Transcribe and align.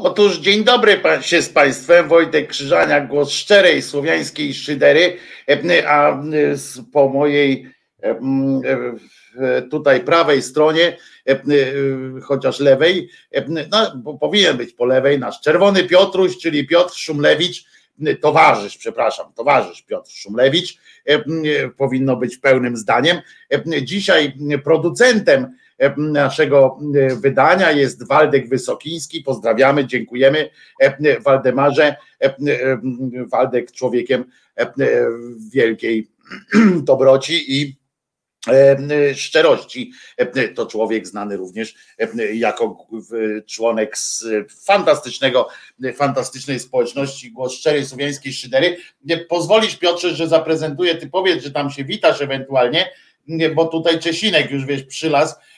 Otóż 0.00 0.38
dzień 0.38 0.64
dobry 0.64 1.00
się 1.20 1.42
z 1.42 1.48
Państwem. 1.48 2.08
Wojtek 2.08 2.48
Krzyżaniak, 2.48 3.08
głos 3.08 3.30
szczerej 3.30 3.82
słowiańskiej 3.82 4.54
szydery, 4.54 5.16
e, 5.48 5.88
a 5.88 6.10
e, 6.10 6.22
po 6.92 7.08
mojej 7.08 7.66
e, 8.02 9.62
tutaj 9.62 10.00
prawej 10.00 10.42
stronie, 10.42 10.96
chociaż 12.22 12.60
lewej, 12.60 13.10
no, 13.70 13.92
bo 13.96 14.18
powinien 14.18 14.56
być 14.56 14.72
po 14.72 14.84
lewej, 14.84 15.18
nasz 15.18 15.40
czerwony 15.40 15.84
Piotruś, 15.84 16.38
czyli 16.38 16.66
Piotr 16.66 16.94
Szumlewicz, 16.94 17.64
towarzysz, 18.20 18.78
przepraszam, 18.78 19.32
towarzysz 19.32 19.82
Piotr 19.82 20.10
Szumlewicz, 20.10 20.78
powinno 21.76 22.16
być 22.16 22.36
pełnym 22.36 22.76
zdaniem. 22.76 23.20
Dzisiaj 23.82 24.32
producentem 24.64 25.56
naszego 25.96 26.78
wydania 27.20 27.72
jest 27.72 28.08
Waldek 28.08 28.48
Wysokiński. 28.48 29.20
Pozdrawiamy, 29.20 29.86
dziękujemy 29.86 30.50
Waldemarze. 31.24 31.96
Waldek 33.32 33.72
człowiekiem 33.72 34.24
wielkiej 35.52 36.08
dobroci 36.82 37.60
i 37.60 37.78
szczerości. 39.14 39.92
To 40.54 40.66
człowiek 40.66 41.06
znany 41.06 41.36
również 41.36 41.74
jako 42.32 42.86
członek 43.46 43.96
fantastycznego, 44.64 45.48
fantastycznej 45.94 46.60
społeczności 46.60 47.32
Głos 47.32 47.52
Szczerej 47.52 47.86
Słowiańskiej 47.86 48.32
Szydery. 48.32 48.76
Pozwolisz 49.28 49.76
Piotrze, 49.76 50.14
że 50.14 50.28
zaprezentuję, 50.28 50.94
ty 50.94 51.10
powiedz, 51.10 51.44
że 51.44 51.50
tam 51.50 51.70
się 51.70 51.84
witasz 51.84 52.22
ewentualnie, 52.22 52.90
bo 53.54 53.66
tutaj 53.66 54.00
Czesinek 54.00 54.50
już 54.50 54.66
wiesz 54.66 54.82
przylazł 54.82 55.34
E, 55.34 55.57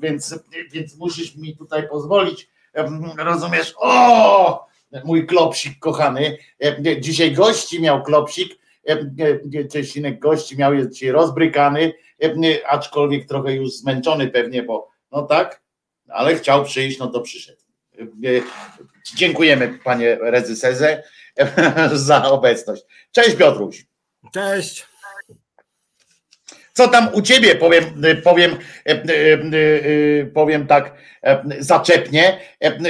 więc, 0.00 0.38
więc 0.72 0.96
musisz 0.96 1.36
mi 1.36 1.56
tutaj 1.56 1.88
pozwolić, 1.88 2.48
e, 2.74 2.88
rozumiesz, 3.16 3.74
o, 3.76 4.66
mój 5.04 5.26
klopsik 5.26 5.78
kochany, 5.78 6.38
dzisiaj 7.00 7.32
gości 7.32 7.80
miał 7.80 8.02
klopsik, 8.02 8.58
Czesinek 9.72 10.18
gości 10.18 10.56
miał, 10.56 10.74
jest 10.74 10.90
dzisiaj 10.90 11.10
rozbrykany, 11.10 11.92
aczkolwiek 12.66 13.28
trochę 13.28 13.54
już 13.54 13.72
zmęczony 13.72 14.28
pewnie, 14.28 14.62
bo 14.62 14.88
no 15.12 15.22
tak, 15.22 15.62
ale 16.08 16.34
chciał 16.34 16.64
przyjść, 16.64 16.98
no 16.98 17.06
to 17.06 17.20
przyszedł. 17.20 17.60
Dziękujemy 19.16 19.78
panie 19.84 20.18
Rezyserze 20.20 21.02
za 21.92 22.30
obecność. 22.30 22.82
Cześć 23.12 23.36
Piotruś. 23.36 23.86
Cześć. 24.32 24.86
Co 26.76 26.88
tam 26.88 27.14
u 27.14 27.22
ciebie, 27.22 27.54
powiem, 27.54 27.84
powiem, 28.24 28.52
e, 28.52 28.90
e, 28.90 29.04
e, 30.22 30.26
powiem 30.26 30.66
tak 30.66 30.94
zaczepnie, 31.58 32.40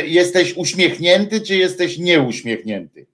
jesteś 0.04 0.56
uśmiechnięty, 0.56 1.41
czy 1.41 1.56
jesteś 1.56 1.98
nieuśmiechnięty? 1.98 3.06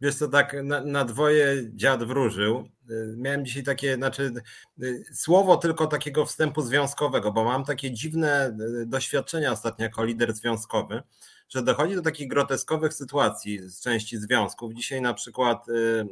Wiesz 0.00 0.14
co, 0.14 0.28
tak 0.28 0.56
na, 0.62 0.80
na 0.80 1.04
dwoje 1.04 1.54
dziad 1.74 2.04
wróżył. 2.04 2.68
Miałem 3.16 3.44
dzisiaj 3.44 3.62
takie, 3.62 3.94
znaczy 3.94 4.32
słowo 5.12 5.56
tylko 5.56 5.86
takiego 5.86 6.26
wstępu 6.26 6.62
związkowego, 6.62 7.32
bo 7.32 7.44
mam 7.44 7.64
takie 7.64 7.90
dziwne 7.90 8.56
doświadczenia 8.86 9.52
ostatnio 9.52 9.84
jako 9.84 10.04
lider 10.04 10.32
związkowy 10.32 11.02
że 11.48 11.62
dochodzi 11.62 11.94
do 11.94 12.02
takich 12.02 12.28
groteskowych 12.28 12.94
sytuacji 12.94 13.68
z 13.68 13.80
części 13.80 14.18
związków. 14.18 14.74
Dzisiaj 14.74 15.00
na 15.00 15.14
przykład 15.14 15.68
y, 15.68 15.72
y, 15.72 16.06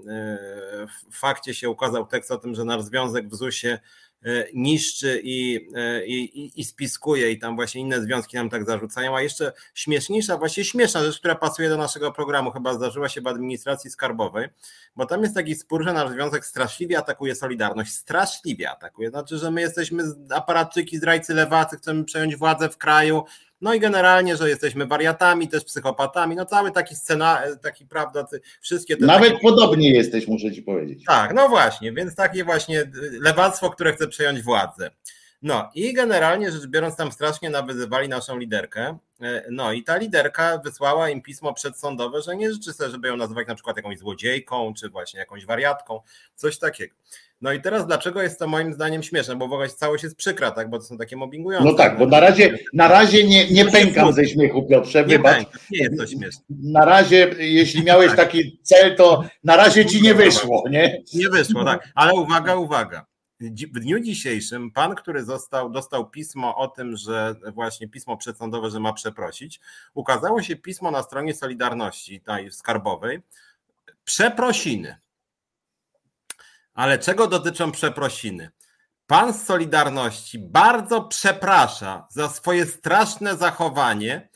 w 1.10 1.18
fakcie 1.18 1.54
się 1.54 1.70
ukazał 1.70 2.06
tekst 2.06 2.30
o 2.30 2.38
tym, 2.38 2.54
że 2.54 2.64
nasz 2.64 2.82
związek 2.82 3.28
w 3.28 3.34
ZUS-ie 3.34 3.80
y, 4.26 4.50
niszczy 4.54 5.20
i, 5.24 5.54
i, 6.06 6.60
i 6.60 6.64
spiskuje 6.64 7.30
i 7.30 7.38
tam 7.38 7.56
właśnie 7.56 7.80
inne 7.80 8.02
związki 8.02 8.36
nam 8.36 8.50
tak 8.50 8.66
zarzucają, 8.66 9.16
a 9.16 9.22
jeszcze 9.22 9.52
śmieszniejsza, 9.74 10.36
właśnie 10.36 10.64
śmieszna 10.64 11.04
rzecz, 11.04 11.18
która 11.18 11.34
pasuje 11.34 11.68
do 11.68 11.76
naszego 11.76 12.12
programu, 12.12 12.50
chyba 12.50 12.74
zdarzyła 12.74 13.08
się 13.08 13.20
w 13.20 13.26
administracji 13.26 13.90
skarbowej, 13.90 14.48
bo 14.96 15.06
tam 15.06 15.22
jest 15.22 15.34
taki 15.34 15.54
spór, 15.54 15.84
że 15.84 15.92
nasz 15.92 16.10
związek 16.10 16.46
straszliwie 16.46 16.98
atakuje 16.98 17.34
Solidarność, 17.34 17.92
straszliwie 17.92 18.70
atakuje, 18.70 19.10
znaczy, 19.10 19.38
że 19.38 19.50
my 19.50 19.60
jesteśmy 19.60 20.04
aparatczyki, 20.30 20.96
zdrajcy 20.96 21.34
lewacy, 21.34 21.76
chcemy 21.76 22.04
przejąć 22.04 22.36
władzę 22.36 22.68
w 22.68 22.78
kraju, 22.78 23.24
no 23.62 23.74
i 23.74 23.80
generalnie, 23.80 24.36
że 24.36 24.48
jesteśmy 24.48 24.86
wariatami, 24.86 25.48
też 25.48 25.64
psychopatami, 25.64 26.36
no 26.36 26.46
cały 26.46 26.70
taki 26.70 26.96
scenariusz, 26.96 27.58
taki 27.62 27.86
prawda, 27.86 28.26
wszystkie 28.60 28.96
te. 28.96 29.06
Nawet 29.06 29.28
takie... 29.28 29.42
podobnie 29.42 29.90
jesteś, 29.90 30.28
muszę 30.28 30.52
ci 30.52 30.62
powiedzieć. 30.62 31.04
Tak, 31.06 31.34
no 31.34 31.48
właśnie, 31.48 31.92
więc 31.92 32.14
takie 32.14 32.44
właśnie 32.44 32.90
lewactwo, 33.20 33.70
które 33.70 33.92
chce 33.92 34.08
przejąć 34.08 34.42
władzę. 34.42 34.90
No 35.42 35.70
i 35.74 35.92
generalnie 35.92 36.52
rzecz 36.52 36.66
biorąc, 36.66 36.96
tam 36.96 37.12
strasznie 37.12 37.50
nawyzywali 37.50 38.08
naszą 38.08 38.38
liderkę. 38.38 38.98
E, 39.20 39.44
no 39.50 39.72
i 39.72 39.82
ta 39.82 39.96
liderka 39.96 40.58
wysłała 40.58 41.10
im 41.10 41.22
pismo 41.22 41.54
przedsądowe, 41.54 42.22
że 42.22 42.36
nie 42.36 42.52
życzy 42.52 42.72
sobie, 42.72 42.90
żeby 42.90 43.08
ją 43.08 43.16
nazywać 43.16 43.48
na 43.48 43.54
przykład 43.54 43.76
jakąś 43.76 43.98
złodziejką, 43.98 44.74
czy 44.74 44.88
właśnie 44.88 45.20
jakąś 45.20 45.46
wariatką, 45.46 46.00
coś 46.34 46.58
takiego. 46.58 46.94
No 47.42 47.52
i 47.52 47.60
teraz 47.60 47.86
dlaczego 47.86 48.22
jest 48.22 48.38
to 48.38 48.46
moim 48.46 48.74
zdaniem 48.74 49.02
śmieszne? 49.02 49.36
Bo 49.36 49.48
w 49.48 49.52
ogóle 49.52 49.68
całość 49.68 50.04
jest 50.04 50.16
przykra, 50.16 50.50
tak? 50.50 50.70
Bo 50.70 50.78
to 50.78 50.84
są 50.84 50.98
takie 50.98 51.16
mobbingujące. 51.16 51.68
No 51.68 51.74
tak, 51.74 51.98
bo 51.98 52.06
na 52.06 52.20
razie, 52.20 52.58
na 52.72 52.88
razie 52.88 53.24
nie, 53.24 53.50
nie 53.50 53.64
pękam 53.64 54.12
ze 54.12 54.26
śmiechu, 54.26 54.62
Piotrze, 54.62 55.04
nie 55.06 55.16
wybacz. 55.16 55.36
Pęka, 55.36 55.58
nie 55.70 55.78
jest 55.78 55.98
to 55.98 56.06
śmieszne. 56.06 56.42
Na 56.50 56.84
razie, 56.84 57.30
jeśli 57.38 57.84
miałeś 57.84 58.08
tak. 58.08 58.16
taki 58.16 58.60
cel, 58.62 58.96
to 58.96 59.24
na 59.44 59.56
razie 59.56 59.86
ci 59.86 60.02
nie 60.02 60.14
wyszło, 60.14 60.64
nie? 60.70 61.02
Nie 61.14 61.28
wyszło, 61.28 61.64
tak. 61.64 61.88
Ale 61.94 62.14
uwaga, 62.14 62.54
uwaga. 62.54 63.06
W 63.72 63.80
dniu 63.80 64.00
dzisiejszym 64.00 64.70
pan, 64.70 64.94
który 64.94 65.24
został, 65.24 65.70
dostał 65.70 66.10
pismo 66.10 66.56
o 66.56 66.68
tym, 66.68 66.96
że 66.96 67.34
właśnie 67.54 67.88
pismo 67.88 68.16
przedsądowe, 68.16 68.70
że 68.70 68.80
ma 68.80 68.92
przeprosić, 68.92 69.60
ukazało 69.94 70.42
się 70.42 70.56
pismo 70.56 70.90
na 70.90 71.02
stronie 71.02 71.34
Solidarności 71.34 72.20
tej 72.20 72.52
skarbowej. 72.52 73.20
Przeprosiny 74.04 75.01
ale 76.74 76.98
czego 76.98 77.26
dotyczą 77.26 77.72
przeprosiny? 77.72 78.50
Pan 79.06 79.32
z 79.34 79.46
Solidarności 79.46 80.38
bardzo 80.38 81.02
przeprasza 81.02 82.06
za 82.10 82.28
swoje 82.28 82.66
straszne 82.66 83.36
zachowanie 83.36 84.28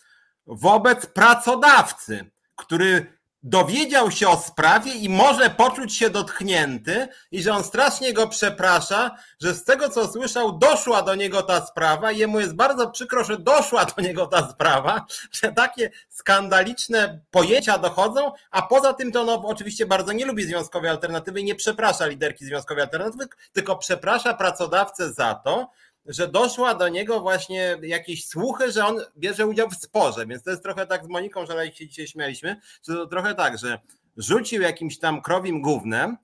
wobec 0.47 1.06
pracodawcy, 1.06 2.30
który 2.56 3.16
dowiedział 3.47 4.11
się 4.11 4.29
o 4.29 4.37
sprawie 4.37 4.95
i 4.95 5.09
może 5.09 5.51
poczuć 5.51 5.97
się 5.97 6.11
dotknięty 6.11 7.09
i 7.31 7.43
że 7.43 7.53
on 7.53 7.65
strasznie 7.65 8.12
go 8.12 8.29
przeprasza, 8.29 9.17
że 9.41 9.55
z 9.55 9.65
tego 9.65 9.89
co 9.89 10.12
słyszał 10.12 10.59
doszła 10.59 11.03
do 11.03 11.15
niego 11.15 11.43
ta 11.43 11.67
sprawa. 11.67 12.12
I 12.12 12.19
jemu 12.19 12.41
jest 12.41 12.55
bardzo 12.55 12.91
przykro, 12.91 13.25
że 13.25 13.39
doszła 13.39 13.84
do 13.84 14.03
niego 14.03 14.27
ta 14.27 14.49
sprawa, 14.51 15.07
że 15.33 15.53
takie 15.53 15.91
skandaliczne 16.09 17.21
pojęcia 17.31 17.79
dochodzą, 17.79 18.33
a 18.51 18.62
poza 18.62 18.93
tym 18.93 19.12
to 19.12 19.21
on 19.21 19.29
oczywiście 19.45 19.87
bardzo 19.87 20.13
nie 20.13 20.27
lubi 20.27 20.43
związkowej 20.43 20.91
alternatywy 20.91 21.41
i 21.41 21.45
nie 21.45 21.55
przeprasza 21.55 22.07
liderki 22.07 22.45
związkowej 22.45 22.83
alternatywy, 22.83 23.28
tylko 23.53 23.77
przeprasza 23.77 24.34
pracodawcę 24.34 25.13
za 25.13 25.34
to, 25.34 25.71
że 26.09 26.28
doszła 26.28 26.75
do 26.75 26.89
niego 26.89 27.21
właśnie 27.21 27.78
jakieś 27.83 28.27
słuchy, 28.27 28.72
że 28.72 28.87
on 28.87 29.00
bierze 29.19 29.47
udział 29.47 29.71
w 29.71 29.77
sporze, 29.77 30.27
więc 30.27 30.43
to 30.43 30.50
jest 30.50 30.62
trochę 30.62 30.87
tak 30.87 31.05
z 31.05 31.09
Moniką, 31.09 31.47
że 31.47 31.72
się 31.72 31.89
dzisiaj 31.89 32.06
śmialiśmy, 32.06 32.61
że 32.89 32.94
to 32.94 33.06
trochę 33.06 33.34
tak, 33.34 33.59
że 33.59 33.78
rzucił 34.16 34.62
jakimś 34.62 34.99
tam 34.99 35.22
krowim 35.22 35.62
gównem, 35.62 36.16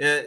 e, 0.00 0.04
e, 0.04 0.24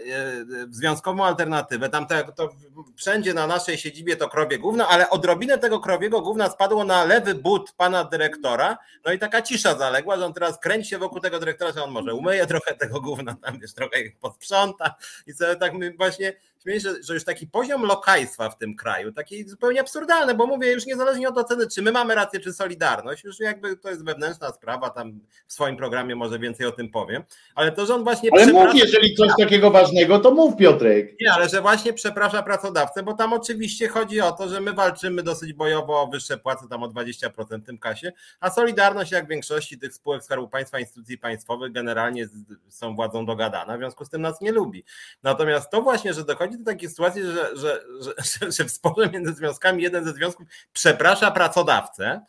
związkową 0.69 1.25
alternatywę. 1.25 1.89
Tam 1.89 2.07
to, 2.07 2.31
to 2.31 2.49
wszędzie 2.97 3.33
na 3.33 3.47
naszej 3.47 3.77
siedzibie 3.77 4.15
to 4.15 4.29
krowie 4.29 4.59
gówno, 4.59 4.87
ale 4.87 5.09
odrobinę 5.09 5.57
tego 5.57 5.79
krowiego 5.79 6.21
gówna 6.21 6.49
spadło 6.49 6.83
na 6.83 7.05
lewy 7.05 7.35
but 7.35 7.71
pana 7.77 8.03
dyrektora. 8.03 8.77
No 9.05 9.11
i 9.11 9.19
taka 9.19 9.41
cisza 9.41 9.75
zaległa, 9.75 10.17
że 10.17 10.25
on 10.25 10.33
teraz 10.33 10.59
kręci 10.59 10.89
się 10.89 10.97
wokół 10.97 11.19
tego 11.19 11.39
dyrektora, 11.39 11.71
że 11.71 11.83
on 11.83 11.91
może 11.91 12.13
umyje 12.13 12.45
trochę 12.45 12.75
tego 12.75 13.01
gówna, 13.01 13.35
tam 13.43 13.59
wiesz, 13.59 13.73
trochę 13.73 13.97
posprząta 14.21 14.95
i 15.27 15.33
sobie 15.33 15.55
tak 15.55 15.73
właśnie 15.97 16.33
że, 16.65 17.03
że 17.03 17.13
już 17.13 17.23
taki 17.23 17.47
poziom 17.47 17.83
lokajstwa 17.83 18.49
w 18.49 18.57
tym 18.57 18.75
kraju, 18.75 19.11
taki 19.11 19.49
zupełnie 19.49 19.81
absurdalny, 19.81 20.35
bo 20.35 20.47
mówię, 20.47 20.71
już 20.71 20.85
niezależnie 20.85 21.29
od 21.29 21.37
oceny, 21.37 21.67
czy 21.67 21.81
my 21.81 21.91
mamy 21.91 22.15
rację, 22.15 22.39
czy 22.39 22.53
Solidarność, 22.53 23.23
już 23.23 23.39
jakby 23.39 23.77
to 23.77 23.89
jest 23.89 24.05
wewnętrzna 24.05 24.49
sprawa, 24.49 24.89
tam 24.89 25.19
w 25.47 25.53
swoim 25.53 25.77
programie 25.77 26.15
może 26.15 26.39
więcej 26.39 26.65
o 26.65 26.71
tym 26.71 26.91
powiem, 26.91 27.23
ale 27.55 27.71
to, 27.71 27.85
że 27.85 27.95
on 27.95 28.03
właśnie... 28.03 28.29
Ale 28.33 28.47
mów, 28.47 28.75
jeżeli 28.75 29.15
coś 29.15 29.31
takiego 29.39 29.71
ważnego, 29.71 30.19
to 30.19 30.31
mów 30.31 30.57
Piotrek. 30.57 31.15
Nie, 31.21 31.33
ale 31.33 31.49
że 31.49 31.61
właśnie 31.61 31.93
przeprasza 31.93 32.43
pracodawcę, 32.43 33.03
bo 33.03 33.13
tam 33.13 33.33
oczywiście 33.33 33.87
chodzi 33.87 34.21
o 34.21 34.31
to, 34.31 34.49
że 34.49 34.61
my 34.61 34.73
walczymy 34.73 35.23
dosyć 35.23 35.53
bojowo 35.53 36.01
o 36.01 36.07
wyższe 36.07 36.37
płace, 36.37 36.67
tam 36.69 36.83
o 36.83 36.87
20% 36.87 37.61
w 37.61 37.65
tym 37.65 37.77
kasie, 37.77 38.11
a 38.39 38.49
Solidarność, 38.49 39.11
jak 39.11 39.25
w 39.25 39.29
większości 39.29 39.77
tych 39.77 39.93
spółek 39.93 40.23
Skarbu 40.23 40.47
Państwa, 40.47 40.79
instytucji 40.79 41.17
państwowych, 41.17 41.71
generalnie 41.71 42.27
są 42.67 42.95
władzą 42.95 43.25
dogadana, 43.25 43.75
w 43.75 43.79
związku 43.79 44.05
z 44.05 44.09
tym 44.09 44.21
nas 44.21 44.41
nie 44.41 44.51
lubi. 44.51 44.83
Natomiast 45.23 45.69
to 45.69 45.81
właśnie, 45.81 46.13
że 46.13 46.23
dochodzi 46.23 46.48
dochodzi 46.49 46.63
do 46.63 46.71
takiej 46.71 46.89
sytuacji, 46.89 47.21
że, 47.23 47.57
że, 47.57 47.81
że, 48.41 48.51
że 48.51 48.65
w 48.65 48.71
sporze 48.71 49.09
między 49.13 49.33
związkami 49.33 49.83
jeden 49.83 50.05
ze 50.05 50.13
związków 50.13 50.47
przeprasza 50.73 51.31
pracodawcę, 51.31 52.21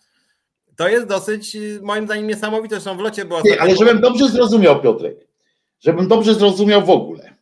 to 0.77 0.89
jest 0.89 1.07
dosyć, 1.07 1.57
moim 1.83 2.05
zdaniem, 2.05 2.27
niesamowite. 2.27 2.75
Zresztą 2.75 2.97
w 2.97 3.01
locie 3.01 3.25
było. 3.25 3.41
Nie, 3.45 3.61
ale 3.61 3.77
żebym 3.77 4.01
dobrze 4.01 4.29
zrozumiał, 4.29 4.81
Piotrek, 4.81 5.17
żebym 5.81 6.09
dobrze 6.09 6.35
zrozumiał 6.35 6.85
w 6.85 6.91
ogóle. 6.91 7.35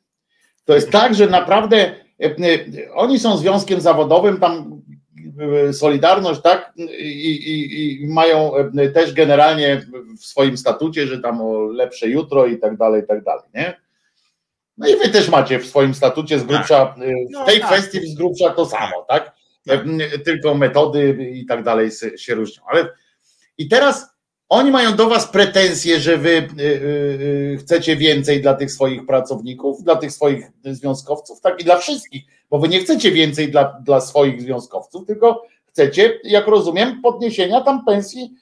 To 0.65 0.75
jest 0.75 0.91
tak, 0.91 1.15
że 1.15 1.27
naprawdę 1.27 1.77
e, 1.77 2.25
e, 2.25 2.93
oni 2.95 3.19
są 3.19 3.37
związkiem 3.37 3.81
zawodowym, 3.81 4.37
tam 4.41 4.83
Solidarność, 5.73 6.41
tak? 6.41 6.73
I, 6.99 7.31
i, 7.31 8.03
I, 8.03 8.09
mają 8.09 8.53
też 8.95 9.13
generalnie 9.13 9.87
w 10.19 10.25
swoim 10.25 10.57
statucie, 10.57 11.07
że 11.07 11.21
tam 11.21 11.41
o 11.41 11.59
lepsze 11.59 12.09
jutro 12.09 12.47
i 12.47 12.59
tak 12.59 12.77
dalej, 12.77 13.03
i 13.03 13.07
tak 13.07 13.25
dalej, 13.25 13.45
nie? 13.55 13.88
No 14.79 14.89
i 14.89 14.97
wy 14.97 15.09
też 15.09 15.29
macie 15.29 15.59
w 15.59 15.67
swoim 15.67 15.95
statucie 15.95 16.39
z 16.39 16.45
grubsza, 16.45 16.87
tak. 16.87 16.97
w 16.97 17.31
no 17.31 17.45
tej 17.45 17.61
no, 17.61 17.67
kwestii 17.67 18.07
z 18.07 18.15
grubsza 18.15 18.51
to 18.51 18.67
samo, 18.67 19.05
tak? 19.09 19.35
tak? 19.67 19.81
Tylko 20.25 20.55
metody 20.55 21.31
i 21.33 21.47
tak 21.47 21.65
dalej 21.65 21.91
się 22.17 22.35
różnią. 22.35 22.63
Ale 22.71 22.89
i 23.59 23.69
teraz 23.69 24.19
oni 24.49 24.71
mają 24.71 24.97
do 24.97 25.09
was 25.09 25.27
pretensje, 25.27 26.01
że 26.01 26.17
wy 26.17 26.31
y, 26.31 26.63
y, 26.63 26.65
y, 27.55 27.59
chcecie 27.61 27.97
więcej 27.97 28.43
dla 28.43 28.55
tych 28.55 28.73
swoich 28.73 29.07
pracowników, 29.07 29.83
dla 29.83 29.97
tych 29.97 30.13
swoich 30.13 30.51
związkowców, 30.65 31.41
tak 31.41 31.61
i 31.61 31.65
dla 31.65 31.79
wszystkich, 31.79 32.23
bo 32.51 32.59
wy 32.59 32.69
nie 32.69 32.81
chcecie 32.81 33.13
więcej 33.13 33.51
dla, 33.51 33.81
dla 33.85 34.01
swoich 34.01 34.43
związkowców, 34.43 35.07
tylko 35.07 35.43
chcecie, 35.67 36.21
jak 36.25 36.47
rozumiem, 36.47 37.03
podniesienia 37.03 37.61
tam 37.61 37.85
pensji 37.85 38.35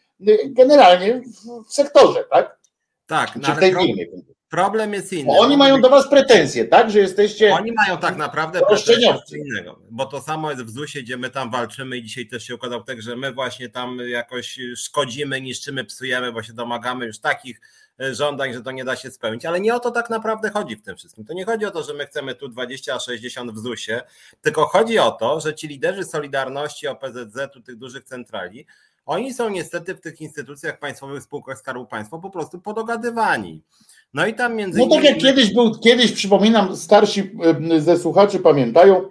generalnie 0.47 1.23
w, 1.69 1.73
sektorze, 1.73 2.25
tak? 2.31 2.59
Tak, 3.07 3.33
Czy 3.33 3.53
w 3.53 3.59
tej 3.59 3.75
firmie. 3.75 4.07
Problem 4.49 4.93
jest 4.93 5.13
inny. 5.13 5.25
Bo 5.25 5.39
oni 5.39 5.57
mają 5.57 5.81
do 5.81 5.91
was 5.91 6.09
pretensje, 6.09 6.65
tak? 6.65 6.91
Że 6.91 6.99
jesteście. 6.99 7.55
Oni 7.55 7.73
mają 7.73 7.99
tak 7.99 8.17
naprawdę 8.17 8.61
pretensje 8.61 9.39
innego, 9.39 9.79
bo 9.91 10.07
to 10.07 10.21
samo 10.21 10.51
jest 10.51 10.63
w 10.63 10.71
ZUS-ie, 10.71 11.05
gdzie 11.05 11.17
my 11.17 11.31
tam 11.31 11.51
walczymy 11.51 11.97
i 11.97 12.03
dzisiaj 12.03 12.27
też 12.27 12.45
się 12.45 12.55
układał 12.55 12.85
tak, 12.85 13.03
że 13.03 13.17
my 13.17 13.33
właśnie 13.33 13.69
tam 13.69 13.99
jakoś 14.09 14.59
szkodzimy, 14.77 15.41
niszczymy, 15.41 15.85
psujemy, 15.85 16.33
bo 16.33 16.43
się 16.43 16.53
domagamy 16.53 17.07
już 17.07 17.19
takich 17.19 17.61
e, 18.01 18.15
żądań, 18.15 18.53
że 18.53 18.63
to 18.63 18.71
nie 18.71 18.85
da 18.85 18.97
się 18.97 19.11
spełnić. 19.11 19.45
Ale 19.45 19.61
nie 19.61 19.75
o 19.75 19.81
to 19.81 19.91
tak 19.91 20.11
naprawdę 20.11 20.51
chodzi 20.51 20.77
w 20.77 20.83
tym 20.83 20.97
wszystkim. 20.97 21.25
To 21.25 21.35
nie 21.35 21.45
chodzi 21.45 21.65
o 21.65 21.71
to, 21.71 21.83
że 21.83 21.95
my 21.95 22.07
chcemy 22.07 22.35
tu 22.35 22.49
20, 22.49 22.95
a 22.95 23.01
60 23.01 23.53
w 23.53 23.59
ZUS-ie, 23.59 24.03
tylko 24.43 24.67
chodzi 24.67 24.99
o 24.99 25.11
to, 25.11 25.41
że 25.41 25.55
ci 25.55 25.69
liderzy 25.69 26.05
Solidarności, 26.05 26.89
OPZZ-u, 26.89 27.61
tych 27.61 27.77
dużych 27.77 28.05
centrali, 28.05 28.67
oni 29.07 29.35
są 29.35 29.49
niestety 29.49 29.95
w 29.95 30.01
tych 30.01 30.21
instytucjach 30.21 30.79
państwowych, 30.79 31.23
spółkach 31.23 31.59
Skarbu 31.59 31.87
Państwa 31.87 32.19
po 32.19 32.31
prostu 32.31 32.61
podogadywani. 32.61 33.63
No 34.15 34.27
i 34.27 34.35
tam 34.35 34.55
między 34.55 34.79
innymi... 34.79 34.95
No 34.95 34.97
tak 34.97 35.05
jak 35.05 35.19
kiedyś 35.19 35.55
był, 35.55 35.79
kiedyś 35.79 36.13
przypominam, 36.13 36.77
starsi 36.77 37.31
ze 37.79 37.99
słuchaczy 37.99 38.39
pamiętają, 38.39 39.11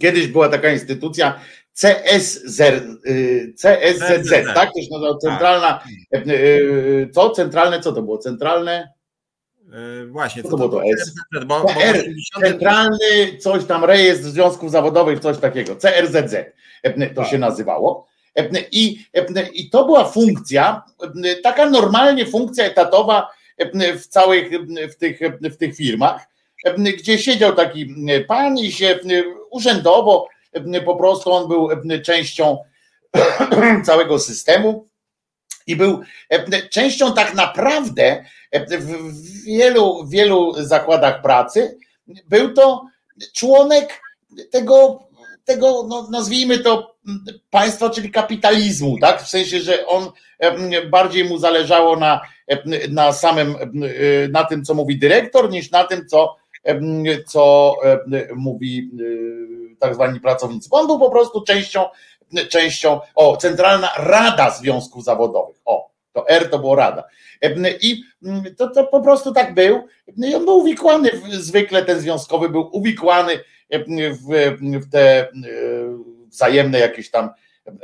kiedyś 0.00 0.26
była 0.26 0.48
taka 0.48 0.72
instytucja 0.72 1.40
CSZ, 1.72 2.60
y, 3.06 3.54
CSZZ, 3.56 4.30
tak? 4.54 4.70
To 4.74 4.82
się 4.82 4.88
nazywa 4.90 5.18
centralna, 5.18 5.84
tak. 6.10 6.26
y, 6.26 6.32
y, 6.32 7.10
co? 7.14 7.30
Centralne, 7.30 7.80
co 7.80 7.92
to 7.92 8.02
było? 8.02 8.18
Centralne? 8.18 8.92
Właśnie, 10.08 10.42
co 10.42 10.48
to 10.48 10.56
było 10.56 10.68
to 10.68 10.84
S? 10.84 11.14
Bo, 11.46 11.60
bo 11.60 11.70
R, 11.70 11.96
80... 11.96 12.44
Centralny 12.44 13.38
coś 13.38 13.64
tam 13.64 13.84
rejestr 13.84 14.24
związków 14.24 14.70
zawodowych, 14.70 15.20
coś 15.20 15.38
takiego, 15.38 15.76
CRZZ 15.76 16.34
to 17.14 17.24
się 17.24 17.30
tak. 17.30 17.40
nazywało. 17.40 18.06
I, 18.72 19.04
I 19.54 19.70
to 19.70 19.84
była 19.84 20.04
funkcja, 20.04 20.82
taka 21.42 21.70
normalnie 21.70 22.26
funkcja 22.26 22.64
etatowa 22.64 23.28
w 23.98 24.06
całych 24.06 24.50
w 24.92 24.96
tych, 24.96 25.20
w 25.40 25.56
tych 25.56 25.76
firmach, 25.76 26.26
gdzie 26.98 27.18
siedział 27.18 27.54
taki 27.54 27.94
pan 28.28 28.58
i 28.58 28.72
się 28.72 28.98
urzędowo 29.50 30.28
po 30.84 30.96
prostu 30.96 31.32
on 31.32 31.48
był 31.48 31.68
częścią 32.02 32.58
całego 33.86 34.18
systemu 34.18 34.88
i 35.66 35.76
był 35.76 36.00
częścią 36.70 37.14
tak 37.14 37.34
naprawdę 37.34 38.24
w 38.78 39.44
wielu, 39.44 40.06
wielu 40.06 40.54
zakładach 40.58 41.22
pracy. 41.22 41.78
Był 42.28 42.54
to 42.54 42.84
członek 43.34 44.00
tego, 44.50 45.08
tego 45.44 45.86
no 45.88 46.08
nazwijmy 46.10 46.58
to 46.58 46.89
państwa, 47.50 47.90
czyli 47.90 48.10
kapitalizmu, 48.10 48.98
tak? 49.00 49.22
W 49.22 49.28
sensie, 49.28 49.60
że 49.60 49.86
on 49.86 50.10
bardziej 50.90 51.24
mu 51.24 51.38
zależało 51.38 51.96
na, 51.96 52.20
na 52.90 53.12
samym, 53.12 53.54
na 54.30 54.44
tym, 54.44 54.64
co 54.64 54.74
mówi 54.74 54.98
dyrektor, 54.98 55.50
niż 55.50 55.70
na 55.70 55.84
tym, 55.84 56.06
co, 56.06 56.36
co 57.26 57.76
mówi 58.36 58.90
y, 59.00 59.76
tak 59.78 59.94
zwani 59.94 60.20
pracownicy. 60.20 60.68
On 60.70 60.86
był 60.86 60.98
po 60.98 61.10
prostu 61.10 61.44
częścią, 61.44 61.84
częścią, 62.48 63.00
o, 63.14 63.36
Centralna 63.36 63.92
Rada 63.96 64.50
Związków 64.50 65.04
Zawodowych. 65.04 65.56
O, 65.64 65.90
to 66.12 66.28
R 66.28 66.50
to 66.50 66.58
było 66.58 66.74
Rada. 66.76 67.04
I 67.80 68.02
to, 68.56 68.70
to 68.70 68.84
po 68.84 69.00
prostu 69.00 69.32
tak 69.32 69.54
był. 69.54 69.86
I 70.16 70.34
on 70.34 70.44
był 70.44 70.58
uwikłany, 70.58 71.10
zwykle 71.30 71.84
ten 71.84 72.00
związkowy 72.00 72.48
był 72.48 72.68
uwikłany 72.72 73.32
w, 73.70 74.58
w 74.80 74.90
te 74.90 75.28
wzajemne 76.30 76.78
jakieś 76.78 77.10
tam 77.10 77.30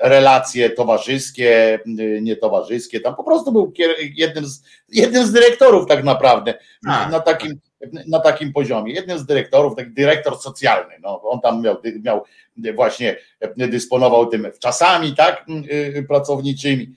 relacje 0.02 0.70
towarzyskie, 0.70 1.78
nietowarzyskie. 2.20 3.00
Tam 3.00 3.16
po 3.16 3.25
prostu 3.25 3.52
był 3.52 3.72
jednym 4.14 4.46
z, 4.46 4.62
jednym 4.88 5.26
z 5.26 5.32
dyrektorów 5.32 5.88
tak 5.88 6.04
naprawdę 6.04 6.54
A, 6.87 7.08
na 7.08 7.20
takim 7.20 7.60
na 8.06 8.20
takim 8.20 8.52
poziomie. 8.52 8.93
Jednym 8.93 9.19
z 9.19 9.26
dyrektorów, 9.26 9.76
taki 9.76 9.90
dyrektor 9.90 10.38
socjalny, 10.38 10.94
no, 11.02 11.22
on 11.22 11.40
tam 11.40 11.62
miał, 11.62 11.76
miał 12.02 12.25
właśnie, 12.75 13.16
dysponował 13.56 14.26
tym 14.26 14.46
czasami, 14.60 15.14
tak, 15.14 15.46
y, 15.70 16.04
pracowniczymi, 16.08 16.94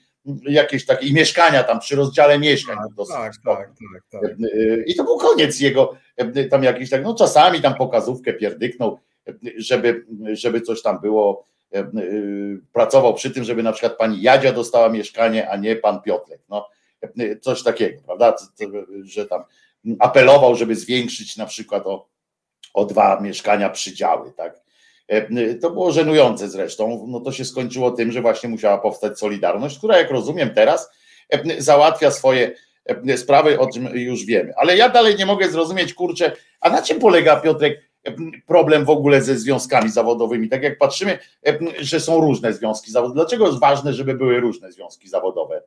jakieś 0.48 0.86
takie 0.86 1.06
i 1.06 1.14
mieszkania 1.14 1.62
tam 1.62 1.80
przy 1.80 1.96
rozdziale 1.96 2.38
mieszkań. 2.38 2.76
Tak, 2.76 3.06
tak, 3.08 3.32
tak, 3.44 3.70
tak, 4.12 4.22
tak. 4.22 4.30
I 4.86 4.94
to 4.94 5.04
był 5.04 5.18
koniec 5.18 5.60
jego, 5.60 5.96
tam 6.50 6.64
jakiś 6.64 6.90
tak, 6.90 7.04
no 7.04 7.14
czasami 7.14 7.60
tam 7.60 7.74
pokazówkę 7.74 8.32
pierdyknął, 8.32 8.98
żeby, 9.56 10.06
żeby 10.32 10.60
coś 10.60 10.82
tam 10.82 11.00
było, 11.00 11.46
pracował 12.72 13.14
przy 13.14 13.30
tym, 13.30 13.44
żeby 13.44 13.62
na 13.62 13.72
przykład 13.72 13.98
pani 13.98 14.22
Jadzia 14.22 14.52
dostała 14.52 14.88
mieszkanie, 14.88 15.50
a 15.50 15.56
nie 15.56 15.76
pan 15.76 16.02
Piotrek, 16.02 16.40
no 16.48 16.68
coś 17.40 17.62
takiego, 17.62 18.02
prawda, 18.06 18.36
że 19.02 19.26
tam 19.26 19.42
apelował, 19.98 20.56
żeby 20.56 20.76
zwiększyć 20.76 21.36
na 21.36 21.46
przykład 21.46 21.86
o, 21.86 22.08
o 22.74 22.84
dwa 22.84 23.20
mieszkania 23.20 23.70
przydziały, 23.70 24.32
tak. 24.32 24.60
To 25.60 25.70
było 25.70 25.92
żenujące 25.92 26.48
zresztą. 26.48 27.06
No 27.08 27.20
to 27.20 27.32
się 27.32 27.44
skończyło 27.44 27.90
tym, 27.90 28.12
że 28.12 28.22
właśnie 28.22 28.48
musiała 28.48 28.78
powstać 28.78 29.18
Solidarność, 29.18 29.78
która, 29.78 29.98
jak 29.98 30.10
rozumiem 30.10 30.50
teraz, 30.54 30.90
załatwia 31.58 32.10
swoje 32.10 32.54
sprawy, 33.16 33.58
o 33.58 33.66
czym 33.66 33.88
już 33.94 34.24
wiemy. 34.24 34.52
Ale 34.56 34.76
ja 34.76 34.88
dalej 34.88 35.16
nie 35.16 35.26
mogę 35.26 35.50
zrozumieć, 35.50 35.94
kurczę, 35.94 36.32
a 36.60 36.70
na 36.70 36.82
czym 36.82 36.98
polega 36.98 37.36
Piotrek 37.36 37.89
problem 38.46 38.84
w 38.84 38.90
ogóle 38.90 39.22
ze 39.22 39.38
związkami 39.38 39.90
zawodowymi? 39.90 40.48
Tak 40.48 40.62
jak 40.62 40.78
patrzymy, 40.78 41.18
że 41.78 42.00
są 42.00 42.20
różne 42.20 42.52
związki 42.52 42.90
zawodowe. 42.90 43.14
Dlaczego 43.14 43.46
jest 43.46 43.60
ważne, 43.60 43.92
żeby 43.92 44.14
były 44.14 44.40
różne 44.40 44.72
związki 44.72 45.08
zawodowe? 45.08 45.62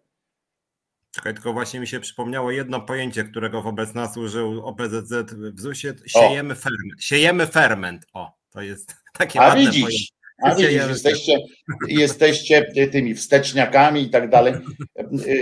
Czekaj, 1.11 1.33
tylko 1.33 1.53
właśnie 1.53 1.79
mi 1.79 1.87
się 1.87 1.99
przypomniało 1.99 2.51
jedno 2.51 2.81
pojęcie, 2.81 3.23
którego 3.23 3.61
wobec 3.61 3.93
nas 3.93 4.17
użył 4.17 4.65
OPZZ 4.65 5.13
w 5.33 5.61
ZUS-ie. 5.61 5.93
Siejemy, 6.05 6.55
ferment. 6.55 6.93
siejemy 7.03 7.47
ferment. 7.47 8.05
O, 8.13 8.31
to 8.49 8.61
jest 8.61 8.95
takie 9.17 9.41
A 9.41 9.55
widzisz, 9.55 9.83
pojęcie. 9.83 10.13
A 10.43 10.55
widzisz, 10.55 10.71
jesteście, 10.71 11.37
jesteście 11.87 12.65
tymi 12.91 13.15
wsteczniakami 13.15 14.01
i 14.01 14.09
tak 14.09 14.29
dalej, 14.29 14.53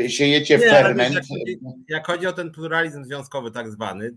siejecie 0.08 0.58
Nie, 0.58 0.70
ferment. 0.70 1.16
Jak 1.16 1.24
chodzi, 1.28 1.60
jak 1.90 2.08
chodzi 2.08 2.28
o 2.28 2.34
ten 2.34 2.52
pluralizm 2.52 3.04
związkowy 3.04 3.52
tak 3.52 3.72
zwany, 3.72 4.12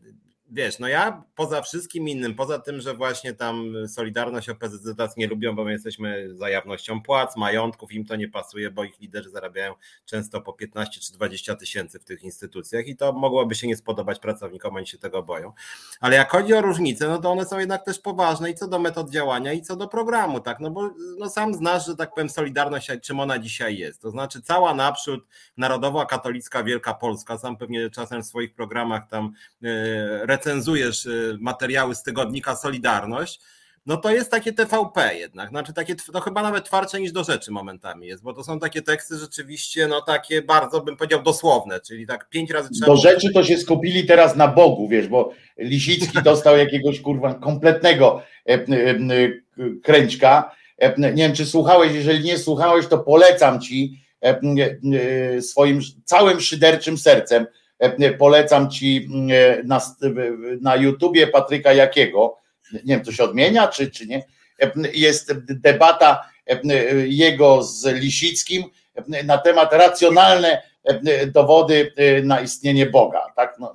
wiesz, 0.50 0.78
no 0.78 0.88
ja 0.88 1.24
poza 1.34 1.62
wszystkim 1.62 2.08
innym, 2.08 2.34
poza 2.34 2.58
tym, 2.58 2.80
że 2.80 2.94
właśnie 2.94 3.34
tam 3.34 3.74
Solidarność 3.88 4.48
OPZZ 4.48 5.16
nie 5.16 5.26
lubią, 5.26 5.54
bo 5.54 5.64
my 5.64 5.72
jesteśmy 5.72 6.36
za 6.36 6.48
jawnością 6.48 7.02
płac, 7.02 7.36
majątków, 7.36 7.92
im 7.92 8.04
to 8.04 8.16
nie 8.16 8.28
pasuje, 8.28 8.70
bo 8.70 8.84
ich 8.84 9.00
liderzy 9.00 9.30
zarabiają 9.30 9.74
często 10.04 10.40
po 10.40 10.52
15 10.52 11.00
czy 11.00 11.12
20 11.12 11.56
tysięcy 11.56 11.98
w 11.98 12.04
tych 12.04 12.22
instytucjach 12.22 12.86
i 12.86 12.96
to 12.96 13.12
mogłoby 13.12 13.54
się 13.54 13.66
nie 13.66 13.76
spodobać 13.76 14.18
pracownikom, 14.18 14.76
oni 14.76 14.86
się 14.86 14.98
tego 14.98 15.22
boją. 15.22 15.52
Ale 16.00 16.16
jak 16.16 16.30
chodzi 16.30 16.54
o 16.54 16.60
różnice, 16.60 17.08
no 17.08 17.18
to 17.18 17.30
one 17.30 17.44
są 17.44 17.58
jednak 17.58 17.84
też 17.84 17.98
poważne 17.98 18.50
i 18.50 18.54
co 18.54 18.68
do 18.68 18.78
metod 18.78 19.10
działania 19.10 19.52
i 19.52 19.62
co 19.62 19.76
do 19.76 19.88
programu, 19.88 20.40
tak, 20.40 20.60
no 20.60 20.70
bo 20.70 20.90
no 21.18 21.30
sam 21.30 21.54
znasz, 21.54 21.86
że 21.86 21.96
tak 21.96 22.14
powiem 22.14 22.28
Solidarność, 22.28 22.90
czym 23.02 23.20
ona 23.20 23.38
dzisiaj 23.38 23.78
jest, 23.78 24.02
to 24.02 24.10
znaczy 24.10 24.42
cała 24.42 24.74
naprzód 24.74 25.28
Narodowa 25.56 26.06
Katolicka 26.06 26.64
Wielka 26.64 26.94
Polska, 26.94 27.38
sam 27.38 27.56
pewnie 27.56 27.90
czasem 27.90 28.22
w 28.22 28.26
swoich 28.26 28.54
programach 28.54 29.08
tam 29.08 29.32
yy, 29.60 30.26
recenzujesz 30.34 31.06
y, 31.06 31.36
materiały 31.40 31.94
z 31.94 32.02
tygodnika 32.02 32.56
Solidarność, 32.56 33.40
no 33.86 33.96
to 33.96 34.10
jest 34.10 34.30
takie 34.30 34.52
TVP 34.52 35.14
jednak, 35.18 35.50
znaczy 35.50 35.72
takie, 35.72 35.94
no 36.14 36.20
chyba 36.20 36.42
nawet 36.42 36.64
twardsze 36.64 37.00
niż 37.00 37.12
do 37.12 37.24
rzeczy 37.24 37.50
momentami 37.50 38.06
jest, 38.06 38.22
bo 38.22 38.32
to 38.32 38.44
są 38.44 38.58
takie 38.58 38.82
teksty 38.82 39.18
rzeczywiście, 39.18 39.88
no 39.88 40.02
takie 40.02 40.42
bardzo 40.42 40.80
bym 40.80 40.96
powiedział 40.96 41.22
dosłowne, 41.22 41.80
czyli 41.80 42.06
tak 42.06 42.28
pięć 42.28 42.50
razy 42.50 42.70
trzeba... 42.70 42.86
Do 42.86 42.96
rzeczy 42.96 43.32
to 43.32 43.44
się 43.44 43.58
skupili 43.58 44.06
teraz 44.06 44.36
na 44.36 44.48
Bogu, 44.48 44.88
wiesz, 44.88 45.08
bo 45.08 45.32
Lisicki 45.58 46.22
dostał 46.30 46.56
jakiegoś 46.56 47.00
kurwa 47.00 47.34
kompletnego 47.34 48.22
e, 48.48 48.52
e, 48.52 48.66
kręćka, 49.82 50.50
e, 50.78 51.12
nie 51.12 51.22
wiem 51.22 51.34
czy 51.34 51.46
słuchałeś, 51.46 51.92
jeżeli 51.94 52.24
nie 52.24 52.38
słuchałeś 52.38 52.86
to 52.86 52.98
polecam 52.98 53.60
ci 53.60 54.04
swoim 55.40 55.80
całym 56.04 56.40
szyderczym 56.40 56.98
sercem, 56.98 57.46
polecam 58.18 58.70
ci 58.70 59.08
mm, 59.10 59.30
e, 59.30 59.62
na, 59.64 59.80
na 60.60 60.76
YouTubie 60.76 61.26
Patryka 61.26 61.72
Jakiego, 61.72 62.36
nie 62.72 62.80
wiem, 62.94 63.04
to 63.04 63.12
się 63.12 63.24
odmienia, 63.24 63.68
czy, 63.68 63.90
czy 63.90 64.06
nie, 64.06 64.24
e, 64.62 64.72
jest 64.94 65.32
debata 65.48 66.34
jego 67.06 67.62
z 67.62 67.84
Lisickim 67.84 68.64
na 69.24 69.38
temat 69.38 69.72
racjonalne 69.72 70.62
dowody 71.26 71.92
na 72.22 72.40
istnienie 72.40 72.86
Boga. 72.86 73.26
Tak? 73.36 73.56
No, 73.58 73.74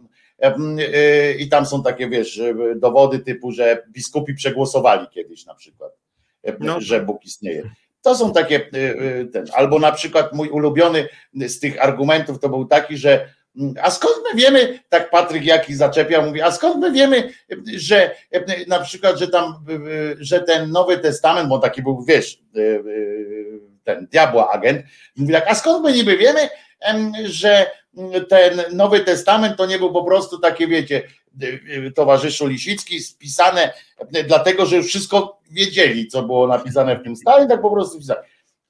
I 1.40 1.50
tam 1.50 1.66
są 1.66 1.84
takie, 1.84 2.10
wiesz, 2.10 2.42
dowody 2.76 3.20
typu, 3.20 3.52
że 3.52 3.84
biskupi 3.88 4.34
przegłosowali 4.34 5.08
kiedyś 5.12 5.46
na 5.46 5.56
przykład, 5.56 5.92
no. 6.60 6.82
że 6.82 7.02
Bóg 7.02 7.26
istnieje. 7.26 7.70
To 8.02 8.16
są 8.16 8.34
takie, 8.34 8.60
ten, 9.34 9.46
albo 9.54 9.80
na 9.80 9.92
przykład 9.92 10.34
mój 10.34 10.50
ulubiony 10.50 11.08
z 11.34 11.60
tych 11.60 11.84
argumentów 11.84 12.40
to 12.40 12.50
był 12.50 12.66
taki, 12.66 12.98
że 12.98 13.30
a 13.82 13.92
skąd 13.92 14.16
my 14.34 14.40
wiemy, 14.40 14.80
tak 14.90 15.10
Patryk 15.10 15.46
Jaki 15.46 15.76
zaczepia, 15.76 16.22
mówi, 16.22 16.42
a 16.42 16.52
skąd 16.52 16.76
my 16.76 16.92
wiemy, 16.92 17.34
że 17.76 18.16
na 18.68 18.80
przykład, 18.80 19.20
że 19.20 19.28
tam, 19.28 19.66
że 20.20 20.40
ten 20.40 20.72
Nowy 20.72 20.98
Testament, 20.98 21.50
bo 21.50 21.60
taki 21.60 21.84
był, 21.84 22.06
wiesz, 22.08 22.40
ten 23.84 24.08
diabła 24.12 24.52
agent, 24.52 24.82
mówi 25.16 25.34
tak, 25.34 25.48
a 25.48 25.56
skąd 25.56 25.84
my 25.84 25.94
niby 25.94 26.18
wiemy, 26.18 26.50
że 27.26 27.72
ten 28.30 28.62
Nowy 28.72 29.00
Testament 29.00 29.58
to 29.58 29.66
nie 29.66 29.80
był 29.80 29.94
po 29.94 30.04
prostu 30.04 30.40
takie, 30.40 30.68
wiecie, 30.68 31.04
towarzyszu 31.96 32.48
Lisicki 32.48 33.00
spisane, 33.00 33.74
dlatego, 34.28 34.66
że 34.66 34.76
już 34.76 34.88
wszystko 34.88 35.40
wiedzieli, 35.52 36.08
co 36.08 36.24
było 36.24 36.48
napisane 36.48 37.00
w 37.00 37.04
tym 37.04 37.16
stanie, 37.16 37.48
tak 37.48 37.62
po 37.62 37.72
prostu 37.72 38.00
pisali. 38.00 38.20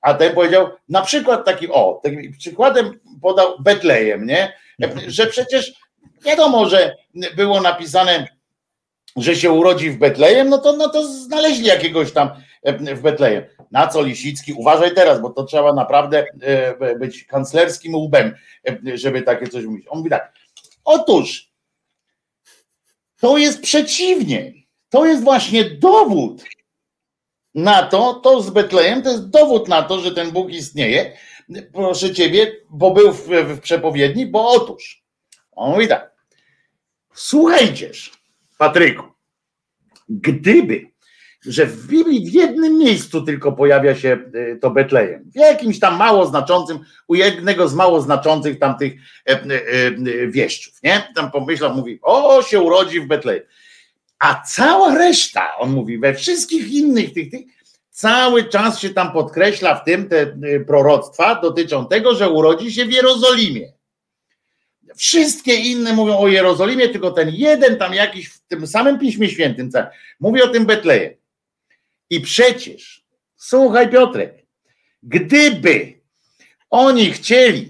A 0.02 0.14
ten 0.14 0.34
powiedział, 0.34 0.68
na 0.90 1.02
przykład 1.02 1.46
taki, 1.46 1.68
o, 1.72 2.00
takim 2.04 2.38
przykładem 2.38 3.00
podał 3.22 3.60
Betlejem, 3.60 4.26
nie? 4.26 4.54
Że 5.08 5.28
przecież 5.28 5.74
wiadomo, 6.26 6.70
że 6.70 6.96
było 7.36 7.62
napisane, 7.62 8.28
że 9.16 9.36
się 9.36 9.52
urodzi 9.52 9.90
w 9.92 9.98
Betlejem, 9.98 10.50
no 10.50 10.58
to, 10.58 10.74
no 10.74 10.90
to 10.90 11.08
znaleźli 11.08 11.66
jakiegoś 11.66 12.12
tam 12.12 12.30
w 12.96 13.02
Betlejem. 13.02 13.44
Na 13.72 13.88
co 13.88 14.02
Lisicki, 14.02 14.54
uważaj 14.54 14.94
teraz, 14.94 15.22
bo 15.22 15.30
to 15.30 15.44
trzeba 15.44 15.74
naprawdę 15.74 16.26
e, 16.42 16.96
być 16.96 17.24
kanclerskim 17.24 17.96
łbem, 17.96 18.36
żeby 18.94 19.22
takie 19.22 19.48
coś 19.48 19.66
mówić. 19.66 19.86
On 19.90 19.98
mówi 19.98 20.10
tak, 20.10 20.34
otóż 20.84 21.50
to 23.20 23.38
jest 23.38 23.62
przeciwnie, 23.62 24.54
to 24.90 25.06
jest 25.06 25.24
właśnie 25.24 25.66
dowód 25.66 26.44
na 27.56 27.84
to, 27.84 28.14
to 28.14 28.42
z 28.42 28.50
Betlejem, 28.50 29.02
to 29.02 29.10
jest 29.10 29.30
dowód 29.30 29.68
na 29.68 29.84
to, 29.84 30.00
że 30.00 30.12
ten 30.12 30.32
Bóg 30.32 30.50
istnieje, 30.50 31.18
proszę 31.74 32.14
ciebie, 32.14 32.56
bo 32.70 32.92
był 32.92 33.14
w, 33.14 33.28
w 33.28 33.60
przepowiedni, 33.60 34.26
bo 34.26 34.52
otóż, 34.52 35.04
on 35.52 35.72
mówi 35.72 35.88
tak, 35.88 36.12
słuchajcież, 37.14 38.12
Patryku, 38.58 39.04
gdyby, 40.10 40.92
że 41.46 41.66
w 41.66 41.88
Biblii 41.88 42.32
w 42.32 42.34
jednym 42.34 42.78
miejscu 42.78 43.22
tylko 43.22 43.52
pojawia 43.52 43.96
się 43.96 44.18
e, 44.34 44.56
to 44.56 44.72
Betlejem, 44.72 45.32
w 45.32 45.36
jakimś 45.36 45.80
tam 45.80 45.98
mało 45.98 46.26
znaczącym, 46.26 46.80
u 47.08 47.16
jednego 47.16 47.68
z 47.68 47.76
mało 47.76 48.02
znaczących 48.02 48.60
tamtych 48.60 48.94
e, 49.30 49.32
e, 49.32 50.28
wieszczów, 50.28 50.74
nie? 50.84 51.08
Tam 51.16 51.32
pomyślał, 51.32 51.76
mówi, 51.76 52.00
o, 52.02 52.42
się 52.42 52.62
urodzi 52.62 53.00
w 53.00 53.08
Betlejem. 53.08 53.44
A 54.20 54.42
cała 54.42 54.96
reszta, 54.96 55.58
on 55.58 55.72
mówi, 55.72 56.00
we 56.00 56.14
wszystkich 56.14 56.72
innych 56.72 57.14
tych, 57.14 57.32
tych 57.32 57.42
cały 58.00 58.44
czas 58.44 58.80
się 58.80 58.90
tam 58.90 59.12
podkreśla 59.12 59.76
w 59.76 59.84
tym 59.84 60.10
te 60.10 60.22
y, 60.22 60.66
proroctwa 60.68 61.36
dotyczą 61.36 61.88
tego, 61.88 62.16
że 62.16 62.30
urodzi 62.30 62.74
się 62.74 62.86
w 62.86 62.92
Jerozolimie. 62.92 63.74
Wszystkie 64.96 65.56
inne 65.56 65.94
mówią 65.94 66.18
o 66.18 66.28
Jerozolimie, 66.28 66.90
tylko 66.90 67.12
ten 67.12 67.30
jeden 67.30 67.78
tam 67.78 67.94
jakiś 67.94 68.30
w 68.30 68.40
tym 68.48 68.68
samym 68.68 69.00
Piśmie 69.00 69.30
Świętym 69.30 69.70
mówi 70.20 70.42
o 70.42 70.48
tym 70.48 70.66
Betlejem. 70.66 71.14
I 72.10 72.22
przecież, 72.22 73.04
słuchaj 73.36 73.90
Piotrek, 73.90 74.46
gdyby 75.04 75.94
oni 76.70 77.12
chcieli 77.12 77.70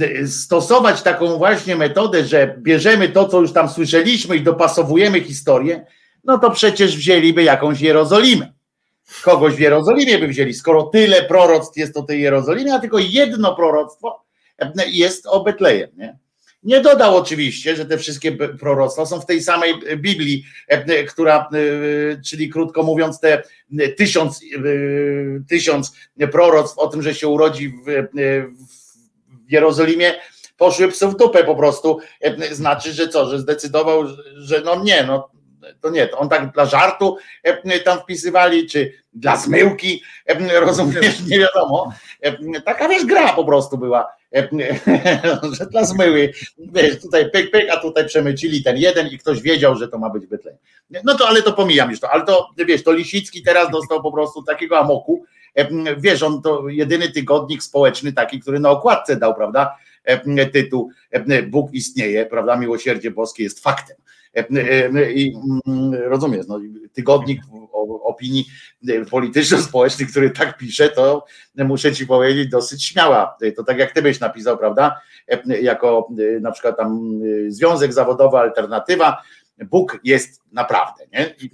y, 0.00 0.28
stosować 0.28 1.02
taką 1.02 1.36
właśnie 1.38 1.76
metodę, 1.76 2.24
że 2.24 2.56
bierzemy 2.58 3.08
to, 3.08 3.28
co 3.28 3.40
już 3.40 3.52
tam 3.52 3.68
słyszeliśmy 3.68 4.36
i 4.36 4.42
dopasowujemy 4.42 5.20
historię, 5.20 5.86
no 6.24 6.38
to 6.38 6.50
przecież 6.50 6.96
wzięliby 6.96 7.42
jakąś 7.42 7.80
Jerozolimę 7.80 8.61
kogoś 9.22 9.54
w 9.54 9.60
Jerozolimie 9.60 10.18
by 10.18 10.28
wzięli, 10.28 10.54
skoro 10.54 10.82
tyle 10.82 11.22
proroctw 11.22 11.76
jest 11.76 11.96
o 11.96 12.02
tej 12.02 12.22
Jerozolimie, 12.22 12.74
a 12.74 12.78
tylko 12.78 12.98
jedno 12.98 13.56
proroctwo 13.56 14.24
jest 14.86 15.26
o 15.26 15.44
Betlejem. 15.44 15.90
Nie? 15.96 16.18
Nie 16.62 16.80
dodał 16.80 17.16
oczywiście, 17.16 17.76
że 17.76 17.86
te 17.86 17.98
wszystkie 17.98 18.32
proroctwa 18.32 19.06
są 19.06 19.20
w 19.20 19.26
tej 19.26 19.42
samej 19.42 19.74
Biblii, 19.96 20.44
która, 21.08 21.48
czyli 22.24 22.48
krótko 22.48 22.82
mówiąc, 22.82 23.20
te 23.20 23.42
tysiąc, 23.96 24.40
tysiąc 25.48 25.92
proroctw 26.32 26.78
o 26.78 26.86
tym, 26.86 27.02
że 27.02 27.14
się 27.14 27.28
urodzi 27.28 27.68
w, 27.68 28.08
w 29.48 29.52
Jerozolimie, 29.52 30.14
poszły 30.56 30.88
psu 30.88 31.10
w 31.10 31.16
dupę 31.16 31.44
po 31.44 31.56
prostu. 31.56 31.98
Znaczy, 32.50 32.92
że 32.92 33.08
co, 33.08 33.30
że 33.30 33.38
zdecydował, 33.38 34.04
że 34.36 34.62
no 34.64 34.82
nie, 34.82 35.04
no 35.04 35.30
to 35.80 35.90
nie, 35.90 36.06
to 36.06 36.18
on 36.18 36.28
tak 36.28 36.52
dla 36.52 36.66
żartu 36.66 37.16
e, 37.42 37.80
tam 37.80 37.98
wpisywali, 37.98 38.66
czy 38.66 38.92
dla 39.12 39.36
zmyłki, 39.36 40.02
e, 40.26 40.60
rozumiesz, 40.60 41.20
nie 41.26 41.38
wiadomo. 41.38 41.92
E, 42.20 42.60
taka 42.60 42.88
wiesz, 42.88 43.04
gra 43.04 43.32
po 43.32 43.44
prostu 43.44 43.78
była, 43.78 44.12
że 45.58 45.66
dla 45.66 45.84
zmyły, 45.84 46.32
wiesz, 46.58 47.00
tutaj 47.00 47.30
pyk, 47.30 47.50
pyk, 47.50 47.70
a 47.70 47.76
tutaj 47.76 48.06
przemycili 48.06 48.62
ten 48.62 48.76
jeden 48.76 49.08
i 49.08 49.18
ktoś 49.18 49.40
wiedział, 49.40 49.76
że 49.76 49.88
to 49.88 49.98
ma 49.98 50.10
być 50.10 50.26
Betlejem. 50.26 50.58
No 51.04 51.14
to, 51.14 51.28
ale 51.28 51.42
to 51.42 51.52
pomijam 51.52 51.90
już 51.90 52.00
to, 52.00 52.10
ale 52.10 52.24
to, 52.24 52.48
wiesz, 52.66 52.84
to 52.84 52.92
Lisicki 52.92 53.42
teraz 53.42 53.70
dostał 53.70 54.02
po 54.02 54.12
prostu 54.12 54.42
takiego 54.42 54.78
amoku, 54.78 55.24
wiesz, 55.98 56.22
on 56.22 56.42
to 56.42 56.68
jedyny 56.68 57.08
tygodnik 57.08 57.62
społeczny 57.62 58.12
taki, 58.12 58.40
który 58.40 58.60
na 58.60 58.70
okładce 58.70 59.16
dał, 59.16 59.34
prawda, 59.34 59.76
tytuł 60.52 60.90
Bóg 61.46 61.72
istnieje, 61.72 62.26
prawda, 62.26 62.56
miłosierdzie 62.56 63.10
boskie 63.10 63.42
jest 63.42 63.60
faktem. 63.60 63.96
E, 64.36 64.46
e, 64.94 65.12
I 65.12 65.34
mm, 65.66 65.94
rozumiesz, 65.94 66.46
no, 66.48 66.60
tygodnik 66.92 67.40
opinii 68.04 68.44
e, 68.88 69.04
polityczno-społecznych, 69.04 70.10
który 70.10 70.30
tak 70.30 70.58
pisze, 70.58 70.88
to 70.88 71.24
muszę 71.54 71.92
ci 71.92 72.06
powiedzieć 72.06 72.48
dosyć 72.48 72.84
śmiała. 72.84 73.36
To 73.56 73.64
tak 73.64 73.78
jak 73.78 73.92
ty 73.92 74.02
byś 74.02 74.20
napisał, 74.20 74.58
prawda? 74.58 75.00
Jako 75.62 76.08
na 76.40 76.52
przykład 76.52 76.76
tam 76.76 77.20
Związek 77.48 77.92
Zawodowy 77.92 78.36
Alternatywa, 78.38 79.22
Bóg 79.58 80.00
jest 80.04 80.42
naprawdę, 80.52 81.04
nie? 81.12 81.34
I 81.42 81.50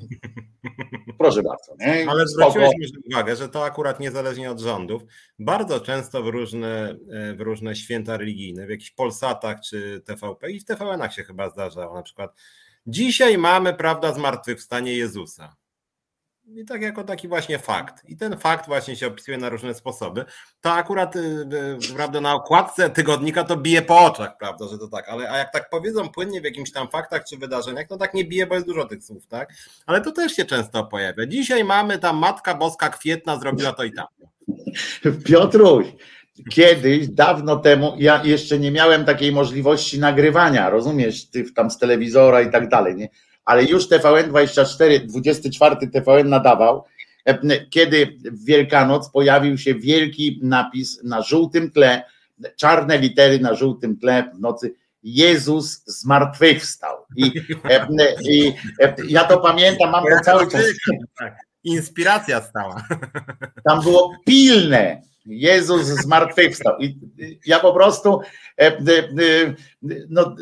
proszę 1.18 1.42
bardzo. 1.42 1.74
Nie? 1.78 2.06
Ale 2.10 2.26
zwróciłeś 2.26 2.70
uwagę, 3.12 3.36
że 3.36 3.48
to 3.48 3.64
akurat 3.64 4.00
niezależnie 4.00 4.50
od 4.50 4.60
rządów, 4.60 5.02
bardzo 5.38 5.80
często 5.80 6.22
w 6.22 6.26
różne, 6.26 6.96
w 7.36 7.40
różne 7.40 7.76
święta 7.76 8.16
religijne, 8.16 8.66
w 8.66 8.70
jakichś 8.70 8.90
Polsatach 8.90 9.60
czy 9.60 10.02
TVP 10.04 10.50
i 10.50 10.60
w 10.60 10.64
TVN-ach 10.64 11.14
się 11.14 11.24
chyba 11.24 11.50
zdarzało, 11.50 11.94
na 11.94 12.02
przykład 12.02 12.34
Dzisiaj 12.88 13.38
mamy, 13.38 13.74
prawda, 13.74 14.12
zmartwychwstanie 14.12 14.96
Jezusa. 14.96 15.56
I 16.56 16.64
tak 16.64 16.82
jako 16.82 17.04
taki 17.04 17.28
właśnie 17.28 17.58
fakt. 17.58 18.08
I 18.08 18.16
ten 18.16 18.38
fakt 18.38 18.66
właśnie 18.66 18.96
się 18.96 19.06
opisuje 19.06 19.38
na 19.38 19.48
różne 19.48 19.74
sposoby. 19.74 20.24
To 20.60 20.72
akurat, 20.72 21.16
y, 21.16 21.18
y, 21.90 21.94
prawda, 21.94 22.20
na 22.20 22.34
okładce 22.34 22.90
tygodnika 22.90 23.44
to 23.44 23.56
bije 23.56 23.82
po 23.82 23.98
oczach, 23.98 24.36
prawda, 24.38 24.68
że 24.68 24.78
to 24.78 24.88
tak. 24.88 25.08
Ale 25.08 25.30
a 25.30 25.38
jak 25.38 25.52
tak 25.52 25.70
powiedzą 25.70 26.08
płynnie 26.08 26.40
w 26.40 26.44
jakimś 26.44 26.72
tam 26.72 26.88
faktach 26.88 27.24
czy 27.24 27.36
wydarzeniach, 27.36 27.86
no 27.90 27.96
tak 27.96 28.14
nie 28.14 28.24
bije, 28.24 28.46
bo 28.46 28.54
jest 28.54 28.66
dużo 28.66 28.84
tych 28.84 29.04
słów, 29.04 29.26
tak? 29.26 29.52
Ale 29.86 30.00
to 30.00 30.12
też 30.12 30.32
się 30.32 30.44
często 30.44 30.84
pojawia. 30.84 31.26
Dzisiaj 31.26 31.64
mamy 31.64 31.98
tam 31.98 32.16
Matka 32.16 32.54
Boska 32.54 32.88
Kwietna 32.88 33.40
zrobiła 33.40 33.72
to 33.72 33.84
i 33.84 33.92
tam. 33.92 34.06
Piotruś, 35.24 35.86
kiedyś, 36.50 37.08
dawno 37.08 37.56
temu, 37.56 37.94
ja 37.98 38.24
jeszcze 38.24 38.58
nie 38.58 38.70
miałem 38.70 39.04
takiej 39.04 39.32
możliwości 39.32 40.00
nagrywania, 40.00 40.70
rozumiesz, 40.70 41.30
ty 41.30 41.52
tam 41.52 41.70
z 41.70 41.78
telewizora 41.78 42.42
i 42.42 42.50
tak 42.50 42.68
dalej, 42.68 42.96
nie? 42.96 43.08
Ale 43.44 43.64
już 43.64 43.88
TVN24, 43.88 45.06
24 45.06 45.76
TVN 45.88 46.28
nadawał, 46.28 46.84
e, 47.24 47.66
kiedy 47.70 48.18
w 48.32 48.44
Wielkanoc 48.44 49.10
pojawił 49.10 49.58
się 49.58 49.74
wielki 49.74 50.40
napis 50.42 51.04
na 51.04 51.22
żółtym 51.22 51.70
tle, 51.70 52.02
czarne 52.56 52.98
litery 52.98 53.40
na 53.40 53.54
żółtym 53.54 53.98
tle 53.98 54.30
w 54.34 54.40
nocy. 54.40 54.74
Jezus 55.02 55.82
zmartwychwstał. 55.86 56.96
I, 57.16 57.32
e, 57.70 57.86
i 58.30 58.54
e, 58.82 58.94
ja 59.08 59.24
to 59.24 59.38
pamiętam, 59.38 59.90
mam 59.90 60.04
to 60.04 60.24
cały 60.24 60.50
czas. 60.50 60.62
Tak. 61.18 61.36
Inspiracja 61.64 62.40
stała. 62.40 62.84
Tam 63.64 63.82
było 63.82 64.12
pilne, 64.26 65.02
Jezus 65.28 65.82
zmartwychwstał. 65.86 66.78
I 66.78 66.98
ja 67.46 67.60
po 67.60 67.72
prostu, 67.72 68.20
e, 68.60 68.66
e, 68.66 68.72
e, 68.72 69.54
no 70.08 70.36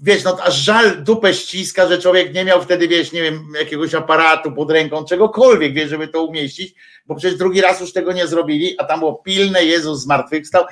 wiesz, 0.00 0.24
no 0.24 0.36
aż 0.42 0.54
żal 0.54 1.04
dupę 1.04 1.34
ściska, 1.34 1.88
że 1.88 1.98
człowiek 1.98 2.34
nie 2.34 2.44
miał 2.44 2.62
wtedy, 2.62 2.88
wiesz, 2.88 3.12
nie 3.12 3.22
wiem, 3.22 3.52
jakiegoś 3.58 3.94
aparatu 3.94 4.52
pod 4.52 4.70
ręką, 4.70 5.04
czegokolwiek, 5.04 5.74
wiesz, 5.74 5.90
żeby 5.90 6.08
to 6.08 6.24
umieścić, 6.24 6.74
bo 7.06 7.14
przecież 7.14 7.38
drugi 7.38 7.60
raz 7.60 7.80
już 7.80 7.92
tego 7.92 8.12
nie 8.12 8.26
zrobili, 8.26 8.78
a 8.78 8.84
tam 8.84 8.98
było 8.98 9.14
pilne, 9.14 9.64
Jezus 9.64 10.00
zmartwychwstał. 10.00 10.64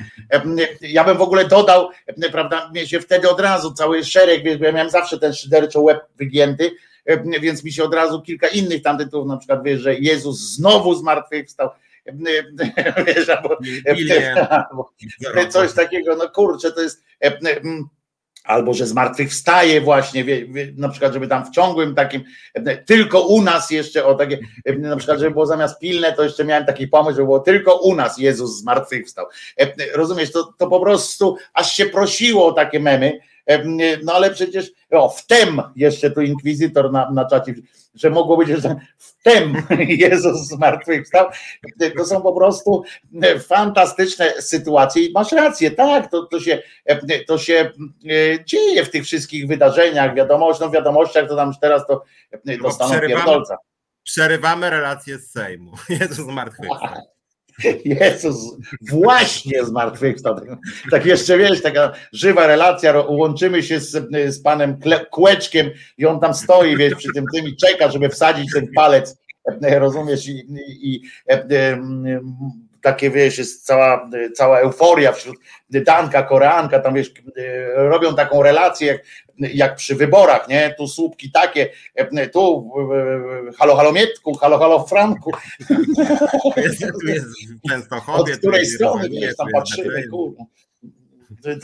Ja 0.81 1.05
bym 1.05 1.17
w 1.17 1.23
ogóle 1.23 1.45
dodał, 1.45 1.89
prawda, 2.33 2.71
mnie 2.71 2.87
się 2.87 3.01
wtedy 3.01 3.31
od 3.31 3.41
razu 3.41 3.73
cały 3.73 4.05
szereg, 4.05 4.45
wiesz, 4.45 4.59
bo 4.59 4.65
ja 4.65 4.73
miałem 4.73 4.91
zawsze 4.91 5.19
ten 5.19 5.35
szyderczo 5.35 5.81
łeb 5.81 6.01
wygięty, 6.17 6.71
więc 7.41 7.65
mi 7.65 7.73
się 7.73 7.85
od 7.85 7.95
razu 7.95 8.23
kilka 8.23 8.49
innych 8.49 8.83
tam 8.83 8.99
tytułów, 8.99 9.29
na 9.29 9.37
przykład, 9.37 9.63
wiesz, 9.65 9.81
że 9.81 9.95
Jezus 9.95 10.41
znowu 10.41 10.95
zmartwychwstał, 10.95 11.71
wiesz, 13.07 13.29
albo, 13.29 13.59
albo 14.59 14.93
coś 15.51 15.73
takiego, 15.73 16.17
no 16.17 16.29
kurczę, 16.29 16.73
to 16.73 16.81
jest 16.81 17.05
albo 18.49 18.75
że 18.75 18.87
zmartwychwstaje 18.87 19.81
właśnie, 19.81 20.25
wie, 20.25 20.47
wie, 20.47 20.73
na 20.77 20.89
przykład, 20.89 21.13
żeby 21.13 21.29
tam 21.29 21.45
w 21.45 21.51
ciągłym 21.51 21.95
takim, 21.95 22.25
tylko 22.87 23.21
u 23.21 23.43
nas 23.43 23.71
jeszcze 23.71 24.05
o 24.05 24.15
takie, 24.15 24.39
na 24.79 24.97
przykład, 24.97 25.19
żeby 25.19 25.31
było 25.31 25.47
zamiast 25.47 25.81
pilne, 25.81 26.13
to 26.13 26.25
jeszcze 26.25 26.45
miałem 26.45 26.67
taki 26.67 26.89
pomysł, 26.89 27.17
żeby 27.17 27.27
było 27.27 27.41
tylko 27.41 27.75
u 27.75 27.95
nas 27.95 28.19
Jezus 28.19 28.59
zmartwychwstał. 28.59 29.27
Rozumiesz, 29.95 30.33
to, 30.33 30.55
to 30.59 30.67
po 30.67 30.81
prostu 30.81 31.37
aż 31.55 31.73
się 31.73 31.87
prosiło 31.87 32.47
o 32.47 32.53
takie 32.53 32.81
memy, 32.81 33.19
no 34.05 34.13
ale 34.13 34.31
przecież, 34.31 34.73
o, 34.91 35.09
wtem 35.09 35.63
jeszcze 35.77 36.11
tu 36.11 36.21
inkwizytor 36.21 36.93
na, 36.93 37.11
na 37.11 37.25
czacie, 37.25 37.55
że 37.95 38.11
mogło 38.11 38.37
być, 38.37 38.49
że 38.49 38.77
wtem 38.99 39.63
Jezus 40.05 40.49
zmartwychwstał. 40.49 41.27
To 41.97 42.05
są 42.05 42.23
po 42.23 42.33
prostu 42.33 42.83
fantastyczne 43.49 44.43
sytuacje 44.43 45.07
i 45.07 45.13
masz 45.13 45.33
rację, 45.33 45.71
tak, 45.71 46.11
to, 46.11 46.27
to, 46.27 46.41
się, 46.41 46.63
to 47.27 47.39
się 47.39 47.55
e, 47.55 48.45
dzieje 48.45 48.85
w 48.85 48.91
tych 48.91 49.05
wszystkich 49.05 49.47
wydarzeniach, 49.47 50.15
wiadomość, 50.15 50.61
no 50.61 50.71
wiadomościach 50.71 51.29
to 51.29 51.37
tam 51.37 51.53
teraz 51.61 51.87
to 51.87 52.05
dostaną 52.63 53.01
pierdolca. 53.01 53.57
Przerywamy 54.03 54.71
relację 54.71 55.19
z 55.19 55.31
Sejmu. 55.31 55.73
Jezus 56.01 56.27
zmartwychwstał. 56.27 57.18
Jezus, 57.85 58.57
właśnie 58.91 59.65
zmartwychwstał. 59.65 60.37
Tak 60.91 61.07
jeszcze 61.07 61.39
wiesz, 61.39 61.63
taka 61.63 61.93
żywa 62.13 62.47
relacja, 62.47 63.01
łączymy 63.09 63.63
się 63.63 63.81
z, 63.81 64.09
z 64.35 64.43
panem 64.43 64.77
Kłeczkiem 65.11 65.71
i 65.99 66.07
on 66.07 66.21
tam 66.21 66.35
stoi, 66.35 66.77
wiesz, 66.77 66.95
przy 66.95 67.09
tym 67.15 67.25
tym 67.35 67.47
i 67.47 67.57
czeka, 67.57 67.91
żeby 67.91 68.09
wsadzić 68.09 68.53
ten 68.55 68.69
palec, 68.75 69.17
rozumiesz, 69.63 70.29
i, 70.29 70.47
i, 70.83 70.95
i 70.95 71.03
takie 72.93 73.11
wiesz, 73.11 73.39
jest 73.39 73.67
cała, 73.67 74.11
cała 74.35 74.59
euforia 74.59 75.13
wśród 75.13 75.37
Danka, 75.71 76.23
Koreanka, 76.23 76.81
tam 76.81 76.95
wiesz, 76.95 77.13
robią 77.75 78.15
taką 78.15 78.43
relację 78.43 78.87
jak, 78.87 79.03
jak 79.55 79.77
przy 79.77 79.95
wyborach, 79.95 80.49
nie? 80.49 80.75
Tu 80.79 80.89
słupki 80.89 81.31
takie, 81.33 81.71
tu 82.33 82.71
halo 83.59 83.77
halo 83.77 83.93
Mietku, 83.93 84.35
halo 84.35 84.59
halo 84.59 84.87
Franku. 84.87 85.31
Jest, 86.57 86.81
tu 87.01 87.07
jest 87.07 87.27
Częstochowie. 87.69 88.33
Od 88.33 88.39
której 88.39 88.67
strony, 88.67 89.09
wiesz, 89.09 89.37
tam 89.37 89.47
patrzymy, 89.53 90.09
kurwa 90.09 90.45
to 90.45 90.68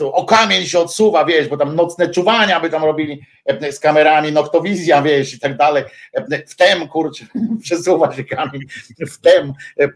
o 0.01 0.25
kamień 0.25 0.65
się 0.65 0.79
odsuwa, 0.79 1.25
wiesz, 1.25 1.47
bo 1.47 1.57
tam 1.57 1.75
nocne 1.75 2.09
czuwania 2.09 2.59
by 2.59 2.69
tam 2.69 2.83
robili 2.83 3.21
e, 3.45 3.71
z 3.71 3.79
kamerami, 3.79 4.31
noktowizja, 4.31 5.01
wiesz, 5.01 5.33
i 5.33 5.39
tak 5.39 5.57
dalej. 5.57 5.83
E, 6.13 6.45
Wtem, 6.47 6.87
kurczę, 6.87 7.25
przesuwa 7.63 8.15
się 8.15 8.23
kamień, 8.23 8.61
wtem 9.09 9.53
e, 9.77 9.87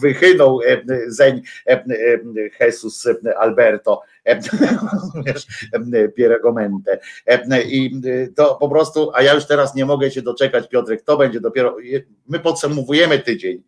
wychynął 0.00 0.60
zeń 1.06 1.42
Jesus 2.60 3.08
Alberto, 3.38 4.02
wiesz, 5.26 5.46
Pieregomente. 6.16 6.98
I 7.64 8.00
to 8.36 8.54
po 8.54 8.68
prostu, 8.68 9.10
a 9.14 9.22
ja 9.22 9.34
już 9.34 9.46
teraz 9.46 9.74
nie 9.74 9.84
mogę 9.84 10.10
się 10.10 10.22
doczekać, 10.22 10.68
Piotrek, 10.68 11.02
to 11.02 11.16
będzie 11.16 11.40
dopiero, 11.40 11.76
my 12.28 12.38
podsumowujemy 12.38 13.18
tydzień 13.18 13.62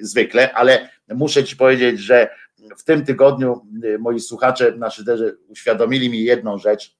zwykle, 0.00 0.52
ale 0.52 0.88
muszę 1.08 1.44
ci 1.44 1.56
powiedzieć, 1.56 2.00
że 2.00 2.28
w 2.76 2.84
tym 2.84 3.04
tygodniu 3.04 3.66
y, 3.84 3.98
moi 3.98 4.20
słuchacze 4.20 4.72
na 4.76 4.90
szyderze 4.90 5.34
uświadomili 5.48 6.10
mi 6.10 6.24
jedną 6.24 6.58
rzecz, 6.58 6.98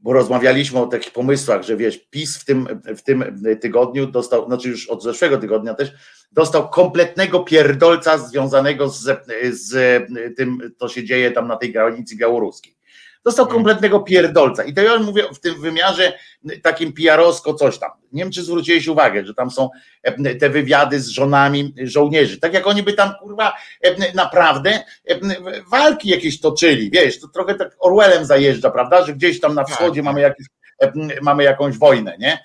bo 0.00 0.12
rozmawialiśmy 0.12 0.80
o 0.80 0.86
takich 0.86 1.12
pomysłach, 1.12 1.62
że 1.62 1.76
wiesz, 1.76 1.98
PiS 1.98 2.38
w 2.38 2.44
tym, 2.44 2.80
w 2.96 3.02
tym 3.02 3.44
tygodniu 3.60 4.06
dostał, 4.06 4.46
znaczy 4.46 4.68
już 4.68 4.88
od 4.88 5.02
zeszłego 5.02 5.38
tygodnia 5.38 5.74
też, 5.74 5.92
dostał 6.32 6.70
kompletnego 6.70 7.40
pierdolca 7.40 8.18
związanego 8.18 8.88
z, 8.88 9.26
z 9.52 10.06
tym, 10.36 10.74
co 10.78 10.88
się 10.88 11.04
dzieje 11.04 11.30
tam 11.30 11.48
na 11.48 11.56
tej 11.56 11.72
granicy 11.72 12.16
białoruskiej. 12.16 12.75
Dostał 13.26 13.44
mhm. 13.44 13.56
kompletnego 13.56 14.00
pierdolca. 14.00 14.64
I 14.64 14.74
to 14.74 14.82
ja 14.82 14.98
mówię 14.98 15.22
w 15.34 15.40
tym 15.40 15.60
wymiarze 15.60 16.12
takim 16.62 16.92
PR-owsko 16.92 17.54
coś 17.54 17.78
tam. 17.78 17.90
Nie 18.12 18.22
wiem, 18.22 18.32
czy 18.32 18.42
zwróciłeś 18.42 18.88
uwagę, 18.88 19.26
że 19.26 19.34
tam 19.34 19.50
są 19.50 19.70
e, 20.02 20.34
te 20.34 20.50
wywiady 20.50 21.00
z 21.00 21.08
żonami 21.08 21.74
żołnierzy. 21.82 22.40
Tak 22.40 22.54
jak 22.54 22.66
oni 22.66 22.82
by 22.82 22.92
tam, 22.92 23.12
kurwa, 23.20 23.52
e, 23.82 24.12
naprawdę 24.14 24.70
e, 25.08 25.18
walki 25.70 26.08
jakieś 26.08 26.40
toczyli. 26.40 26.90
Wiesz, 26.90 27.20
to 27.20 27.28
trochę 27.28 27.54
tak 27.54 27.76
Orwellem 27.80 28.24
zajeżdża, 28.24 28.70
prawda, 28.70 29.06
że 29.06 29.12
gdzieś 29.12 29.40
tam 29.40 29.54
na 29.54 29.64
tak, 29.64 29.74
wschodzie 29.74 30.00
tak. 30.00 30.04
mamy, 30.04 30.20
jakiś, 30.20 30.46
mamy 31.22 31.44
jakąś 31.44 31.78
wojnę, 31.78 32.16
nie? 32.18 32.38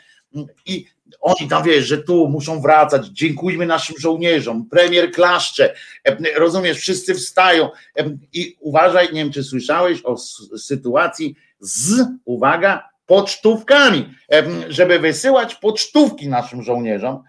I 0.65 0.85
oni 1.21 1.49
tam 1.49 1.63
wiesz, 1.63 1.85
że 1.85 1.97
tu 1.97 2.27
muszą 2.27 2.61
wracać, 2.61 3.07
dziękujmy 3.07 3.65
naszym 3.65 3.95
żołnierzom, 3.99 4.65
premier 4.69 5.11
klaszcze, 5.11 5.73
rozumiesz, 6.35 6.77
wszyscy 6.77 7.15
wstają. 7.15 7.69
I 8.33 8.55
uważaj, 8.59 9.07
nie 9.07 9.23
wiem 9.23 9.31
czy 9.31 9.43
słyszałeś 9.43 10.01
o 10.03 10.17
sytuacji 10.57 11.35
z, 11.59 12.05
uwaga, 12.25 12.89
pocztówkami, 13.05 14.13
żeby 14.69 14.99
wysyłać 14.99 15.55
pocztówki 15.55 16.29
naszym 16.29 16.63
żołnierzom. 16.63 17.23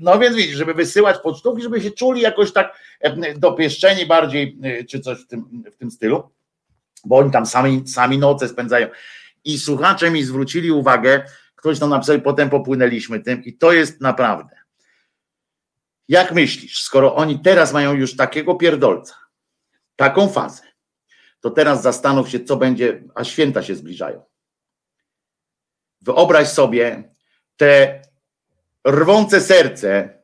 No 0.00 0.18
więc 0.18 0.36
widzisz, 0.36 0.56
żeby 0.56 0.74
wysyłać 0.74 1.16
pocztówki, 1.22 1.62
żeby 1.62 1.80
się 1.80 1.90
czuli 1.90 2.20
jakoś 2.20 2.52
tak 2.52 2.78
dopieszczeni 3.36 4.06
bardziej, 4.06 4.58
e, 4.62 4.84
czy 4.84 5.00
coś 5.00 5.18
w 5.18 5.26
tym, 5.26 5.62
w 5.72 5.76
tym 5.76 5.90
stylu, 5.90 6.22
bo 7.04 7.16
oni 7.16 7.30
tam 7.30 7.46
sami, 7.46 7.82
sami 7.88 8.18
noce 8.18 8.48
spędzają. 8.48 8.88
I 9.44 9.58
słuchacze 9.58 10.10
mi 10.10 10.22
zwrócili 10.22 10.70
uwagę, 10.70 11.24
ktoś 11.62 11.78
tam 11.78 11.90
napisał, 11.90 12.20
potem 12.20 12.50
popłynęliśmy 12.50 13.20
tym 13.20 13.44
i 13.44 13.58
to 13.58 13.72
jest 13.72 14.00
naprawdę. 14.00 14.56
Jak 16.08 16.32
myślisz, 16.32 16.82
skoro 16.82 17.14
oni 17.14 17.40
teraz 17.40 17.72
mają 17.72 17.92
już 17.94 18.16
takiego 18.16 18.54
pierdolca, 18.54 19.14
taką 19.96 20.28
fazę, 20.28 20.62
to 21.40 21.50
teraz 21.50 21.82
zastanów 21.82 22.30
się, 22.30 22.40
co 22.44 22.56
będzie, 22.56 23.02
a 23.14 23.24
święta 23.24 23.62
się 23.62 23.74
zbliżają. 23.74 24.22
Wyobraź 26.00 26.48
sobie 26.48 27.14
te 27.56 28.02
rwące 28.88 29.40
serce, 29.40 30.22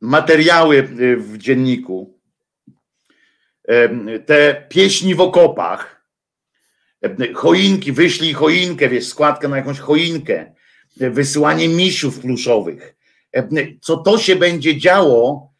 materiały 0.00 0.82
w 1.16 1.38
dzienniku, 1.38 2.20
te 4.26 4.66
pieśni 4.68 5.14
w 5.14 5.20
okopach, 5.20 5.97
choinki, 7.34 7.92
wyślij 7.92 8.32
choinkę, 8.32 8.88
wiesz, 8.88 9.06
składkę 9.06 9.48
na 9.48 9.56
jakąś 9.56 9.78
choinkę, 9.78 10.52
wysyłanie 10.96 11.68
misiów 11.68 12.20
pluszowych. 12.20 12.96
Co 13.80 13.96
to 13.96 14.18
się 14.18 14.36
będzie 14.36 14.78
działo, 14.78 15.52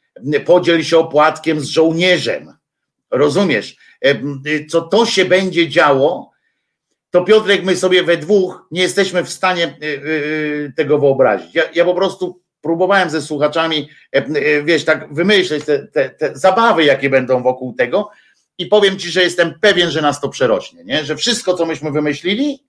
podziel 0.45 0.85
się 0.85 0.99
opłatkiem 0.99 1.61
z 1.61 1.65
żołnierzem. 1.65 2.53
Rozumiesz? 3.11 3.77
Co 4.69 4.81
to 4.81 5.07
się 5.07 5.25
będzie 5.25 5.69
działo, 5.69 6.31
to 7.11 7.25
Piotrek, 7.25 7.65
my 7.65 7.77
sobie 7.77 8.03
we 8.03 8.17
dwóch 8.17 8.67
nie 8.71 8.83
jesteśmy 8.83 9.25
w 9.25 9.29
stanie 9.29 9.65
e, 9.65 9.69
e, 9.69 10.73
tego 10.77 10.99
wyobrazić. 10.99 11.55
Ja, 11.55 11.63
ja 11.75 11.85
po 11.85 11.95
prostu 11.95 12.41
próbowałem 12.61 13.11
ze 13.11 13.23
słuchaczami, 13.23 13.89
wiesz, 14.65 14.85
tak 14.85 15.15
wymyśleć 15.15 15.65
te, 15.65 15.87
te, 15.87 16.11
te 16.11 16.37
zabawy, 16.37 16.85
jakie 16.85 17.11
będą 17.11 17.43
wokół 17.43 17.73
tego, 17.73 18.11
i 18.59 18.67
powiem 18.67 18.99
ci, 18.99 19.11
że 19.11 19.23
jestem 19.23 19.55
pewien, 19.61 19.91
że 19.91 20.03
nas 20.03 20.21
to 20.21 20.29
przerośnie, 20.29 20.85
nie? 20.85 21.05
że 21.05 21.17
wszystko, 21.17 21.55
co 21.55 21.67
myśmy 21.67 21.91
wymyślili, 21.91 22.65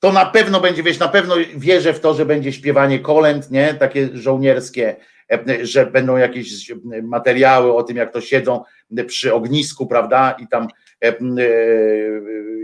to 0.00 0.12
na 0.12 0.26
pewno 0.26 0.60
będzie, 0.60 0.82
wiesz, 0.82 0.98
na 0.98 1.08
pewno 1.08 1.34
wierzę 1.56 1.92
w 1.92 2.00
to, 2.00 2.14
że 2.14 2.26
będzie 2.26 2.52
śpiewanie 2.52 2.98
kolęd, 2.98 3.50
nie? 3.50 3.74
takie 3.74 4.08
żołnierskie, 4.12 4.96
że 5.62 5.86
będą 5.86 6.16
jakieś 6.16 6.72
materiały 7.02 7.74
o 7.74 7.82
tym, 7.82 7.96
jak 7.96 8.12
to 8.12 8.20
siedzą 8.20 8.64
przy 9.06 9.34
ognisku, 9.34 9.86
prawda, 9.86 10.36
i 10.38 10.48
tam 10.48 10.68
e, 11.04 11.18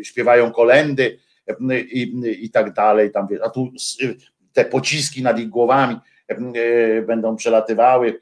śpiewają 0.03 0.53
kolendy 0.53 1.19
i, 1.71 2.13
i 2.41 2.51
tak 2.51 2.73
dalej, 2.73 3.11
tam, 3.11 3.29
a 3.43 3.51
tu 3.51 3.73
te 4.53 4.65
pociski 4.65 5.23
nad 5.23 5.39
ich 5.39 5.49
głowami 5.49 5.97
e, 6.29 7.03
będą 7.03 7.37
przelatywały, 7.37 8.19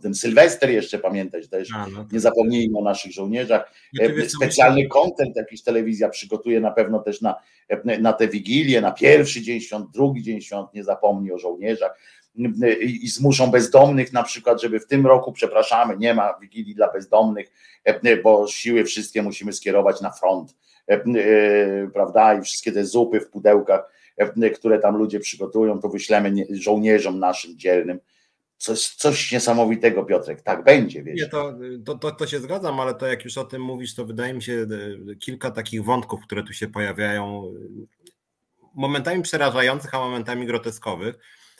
Potem 0.00 0.14
Sylwester 0.14 0.70
jeszcze 0.70 0.98
pamiętać 0.98 1.48
też. 1.48 1.68
A, 1.74 1.86
no 1.86 2.06
Nie 2.12 2.20
zapomnijmy 2.20 2.78
o 2.78 2.82
naszych 2.82 3.12
żołnierzach. 3.12 3.72
E, 4.00 4.28
specjalny 4.28 4.86
kontent 4.86 5.36
jakiś 5.36 5.62
telewizja 5.62 6.08
przygotuje 6.08 6.60
na 6.60 6.70
pewno 6.70 6.98
też 6.98 7.20
na, 7.20 7.34
e, 7.68 7.98
na 7.98 8.12
te 8.12 8.28
wigilię, 8.28 8.80
na 8.80 8.92
pierwszy 8.92 9.42
dzień 9.42 9.60
świąt, 9.60 9.90
drugi 9.90 10.22
dzień 10.22 10.40
świąt, 10.40 10.74
nie 10.74 10.84
zapomni 10.84 11.32
o 11.32 11.38
żołnierzach. 11.38 11.98
I 12.80 13.08
zmuszą 13.08 13.50
bezdomnych 13.50 14.12
na 14.12 14.22
przykład, 14.22 14.62
żeby 14.62 14.80
w 14.80 14.86
tym 14.86 15.06
roku, 15.06 15.32
przepraszamy, 15.32 15.96
nie 15.96 16.14
ma 16.14 16.38
wigilii 16.40 16.74
dla 16.74 16.92
bezdomnych, 16.92 17.52
e, 17.84 18.16
bo 18.16 18.46
siły 18.46 18.84
wszystkie 18.84 19.22
musimy 19.22 19.52
skierować 19.52 20.00
na 20.00 20.10
front, 20.10 20.56
prawda? 21.94 22.34
I 22.34 22.42
wszystkie 22.42 22.72
te 22.72 22.84
zupy 22.84 23.20
w 23.20 23.30
pudełkach, 23.30 23.92
które 24.54 24.78
tam 24.78 24.96
ludzie 24.96 25.20
przygotują, 25.20 25.80
to 25.80 25.88
wyślemy 25.88 26.32
żołnierzom 26.50 27.18
naszym 27.18 27.58
dzielnym 27.58 28.00
Coś, 28.60 28.88
coś 28.88 29.32
niesamowitego, 29.32 30.04
Piotrek. 30.04 30.42
Tak 30.42 30.64
będzie. 30.64 31.02
Wiesz. 31.02 31.20
Nie, 31.20 31.26
to, 31.26 31.54
to, 31.84 31.94
to, 31.94 32.10
to, 32.10 32.26
się 32.26 32.40
zgadzam, 32.40 32.80
ale 32.80 32.94
to 32.94 33.06
jak 33.06 33.24
już 33.24 33.38
o 33.38 33.44
tym 33.44 33.62
mówisz, 33.62 33.94
to 33.94 34.04
wydaje 34.04 34.34
mi 34.34 34.42
się 34.42 34.66
e, 35.10 35.14
kilka 35.14 35.50
takich 35.50 35.84
wątków, 35.84 36.20
które 36.22 36.42
tu 36.42 36.52
się 36.52 36.68
pojawiają, 36.68 37.52
momentami 38.74 39.22
przerażających, 39.22 39.94
a 39.94 39.98
momentami 39.98 40.46
groteskowych. 40.46 41.14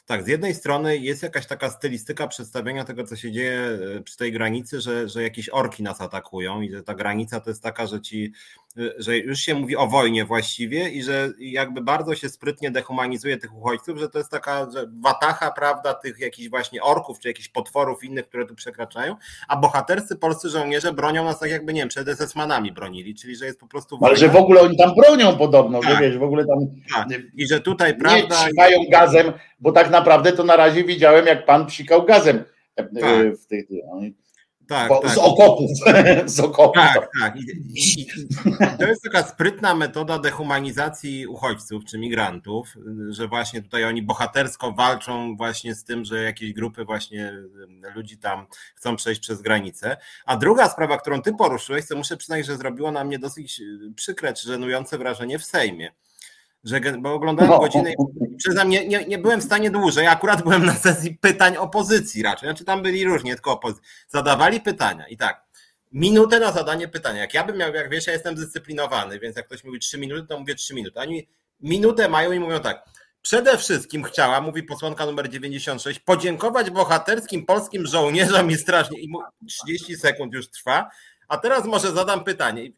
tak, 0.06 0.24
z 0.24 0.28
jednej 0.28 0.54
strony 0.54 0.98
jest 0.98 1.22
jakaś 1.22 1.46
taka 1.46 1.70
stylistyka 1.70 2.28
przedstawienia 2.28 2.84
tego, 2.84 3.04
co 3.04 3.16
się 3.16 3.32
dzieje 3.32 3.60
e, 3.96 4.00
przy 4.02 4.16
tej 4.16 4.32
granicy, 4.32 4.80
że, 4.80 5.08
że 5.08 5.22
jakieś 5.22 5.48
orki 5.48 5.82
nas 5.82 6.00
atakują 6.00 6.60
i 6.60 6.70
że 6.70 6.82
ta 6.82 6.94
granica 6.94 7.40
to 7.40 7.50
jest 7.50 7.62
taka, 7.62 7.86
że 7.86 8.00
ci 8.00 8.32
że 8.98 9.18
już 9.18 9.38
się 9.38 9.54
mówi 9.54 9.76
o 9.76 9.86
wojnie 9.86 10.24
właściwie 10.24 10.88
i 10.88 11.02
że 11.02 11.32
jakby 11.38 11.80
bardzo 11.80 12.14
się 12.14 12.28
sprytnie 12.28 12.70
dehumanizuje 12.70 13.36
tych 13.36 13.56
uchodźców, 13.56 13.98
że 13.98 14.08
to 14.08 14.18
jest 14.18 14.30
taka 14.30 14.70
że 14.70 14.86
watacha, 15.02 15.50
prawda, 15.50 15.94
tych 15.94 16.18
jakichś 16.18 16.48
właśnie 16.48 16.82
orków 16.82 17.20
czy 17.20 17.28
jakichś 17.28 17.48
potworów 17.48 18.04
innych, 18.04 18.28
które 18.28 18.46
tu 18.46 18.54
przekraczają, 18.54 19.16
a 19.48 19.56
bohaterscy 19.56 20.16
polscy 20.16 20.48
żołnierze 20.48 20.92
bronią 20.92 21.24
nas 21.24 21.38
tak 21.38 21.50
jakby, 21.50 21.72
nie 21.72 21.80
wiem, 21.80 21.88
przed 21.88 22.08
SS-manami 22.08 22.72
bronili, 22.72 23.14
czyli 23.14 23.36
że 23.36 23.46
jest 23.46 23.60
po 23.60 23.66
prostu 23.66 23.98
wojna. 23.98 24.08
Ale 24.08 24.16
że 24.16 24.28
w 24.28 24.36
ogóle 24.36 24.60
oni 24.60 24.76
tam 24.76 24.94
bronią 24.94 25.36
podobno, 25.36 25.80
tak. 25.80 25.90
że 25.90 26.00
wiesz, 26.00 26.18
w 26.18 26.22
ogóle 26.22 26.46
tam 26.46 26.58
tak. 26.94 27.08
i 27.34 27.46
że 27.46 27.60
tutaj, 27.60 27.98
prawda... 27.98 28.36
Nie 28.48 28.90
gazem, 28.90 29.32
bo 29.60 29.72
tak 29.72 29.90
naprawdę 29.90 30.32
to 30.32 30.44
na 30.44 30.56
razie 30.56 30.84
widziałem, 30.84 31.26
jak 31.26 31.46
pan 31.46 31.66
psikał 31.66 32.04
gazem 32.04 32.44
e, 32.76 32.84
tak. 33.00 33.36
w 33.36 33.46
tych... 33.46 33.66
No 33.70 34.00
tak, 34.70 34.88
Bo, 34.88 35.00
tak. 35.00 35.10
Z 35.14 35.18
okopów. 35.18 35.70
z 36.36 36.40
okopów. 36.40 36.74
Tak, 36.74 37.08
tak. 37.20 37.36
I, 37.36 37.40
i, 37.40 38.00
I, 38.00 38.06
to 38.78 38.86
jest 38.86 39.02
taka 39.02 39.22
sprytna 39.22 39.74
metoda 39.74 40.18
dehumanizacji 40.18 41.26
uchodźców 41.26 41.84
czy 41.84 41.98
migrantów, 41.98 42.74
że 43.08 43.28
właśnie 43.28 43.62
tutaj 43.62 43.84
oni 43.84 44.02
bohatersko 44.02 44.72
walczą 44.72 45.36
właśnie 45.36 45.74
z 45.74 45.84
tym, 45.84 46.04
że 46.04 46.22
jakieś 46.22 46.52
grupy 46.52 46.84
właśnie 46.84 47.32
ludzi 47.94 48.18
tam 48.18 48.46
chcą 48.74 48.96
przejść 48.96 49.20
przez 49.20 49.42
granicę. 49.42 49.96
A 50.26 50.36
druga 50.36 50.68
sprawa, 50.68 50.98
którą 50.98 51.22
ty 51.22 51.34
poruszyłeś, 51.34 51.88
to 51.88 51.96
muszę 51.96 52.16
przyznać, 52.16 52.46
że 52.46 52.56
zrobiło 52.56 52.92
na 52.92 53.04
mnie 53.04 53.18
dosyć 53.18 53.62
przykre 53.96 54.32
czy 54.32 54.48
żenujące 54.48 54.98
wrażenie 54.98 55.38
w 55.38 55.44
Sejmie 55.44 55.92
że, 56.64 56.80
bo 56.80 57.14
oglądałem 57.14 57.50
no. 57.52 57.58
godzinę 57.58 57.92
i 57.92 58.36
przyznam, 58.36 58.68
nie, 58.68 58.88
nie, 58.88 59.04
nie 59.04 59.18
byłem 59.18 59.40
w 59.40 59.44
stanie 59.44 59.70
dłużej. 59.70 60.06
Akurat 60.06 60.42
byłem 60.42 60.64
na 60.66 60.74
sesji 60.74 61.18
pytań 61.20 61.56
opozycji 61.56 62.22
raczej. 62.22 62.48
Znaczy 62.48 62.64
tam 62.64 62.82
byli 62.82 63.04
różnie, 63.04 63.34
tylko 63.34 63.52
opozycji. 63.52 63.84
Zadawali 64.08 64.60
pytania 64.60 65.08
i 65.08 65.16
tak. 65.16 65.44
Minutę 65.92 66.40
na 66.40 66.52
zadanie 66.52 66.88
pytania. 66.88 67.20
Jak 67.20 67.34
ja 67.34 67.44
bym 67.44 67.56
miał, 67.56 67.74
jak 67.74 67.90
wiesz, 67.90 68.06
ja 68.06 68.12
jestem 68.12 68.34
dyscyplinowany, 68.34 69.18
więc 69.18 69.36
jak 69.36 69.46
ktoś 69.46 69.64
mówi 69.64 69.78
trzy 69.78 69.98
minuty, 69.98 70.26
to 70.26 70.38
mówię 70.38 70.54
trzy 70.54 70.74
minuty. 70.74 71.00
Oni 71.00 71.28
minutę 71.60 72.08
mają 72.08 72.32
i 72.32 72.40
mówią 72.40 72.60
tak. 72.60 72.84
Przede 73.22 73.58
wszystkim 73.58 74.04
chciała, 74.04 74.40
mówi 74.40 74.62
posłanka 74.62 75.06
numer 75.06 75.28
96, 75.28 76.00
podziękować 76.00 76.70
bohaterskim 76.70 77.46
polskim 77.46 77.86
żołnierzom 77.86 78.50
i 78.50 78.56
strażnie. 78.56 79.00
I 79.00 79.08
30 79.48 79.96
sekund 79.96 80.32
już 80.32 80.48
trwa. 80.48 80.90
A 81.28 81.38
teraz 81.38 81.64
może 81.64 81.92
zadam 81.92 82.24
pytanie 82.24 82.68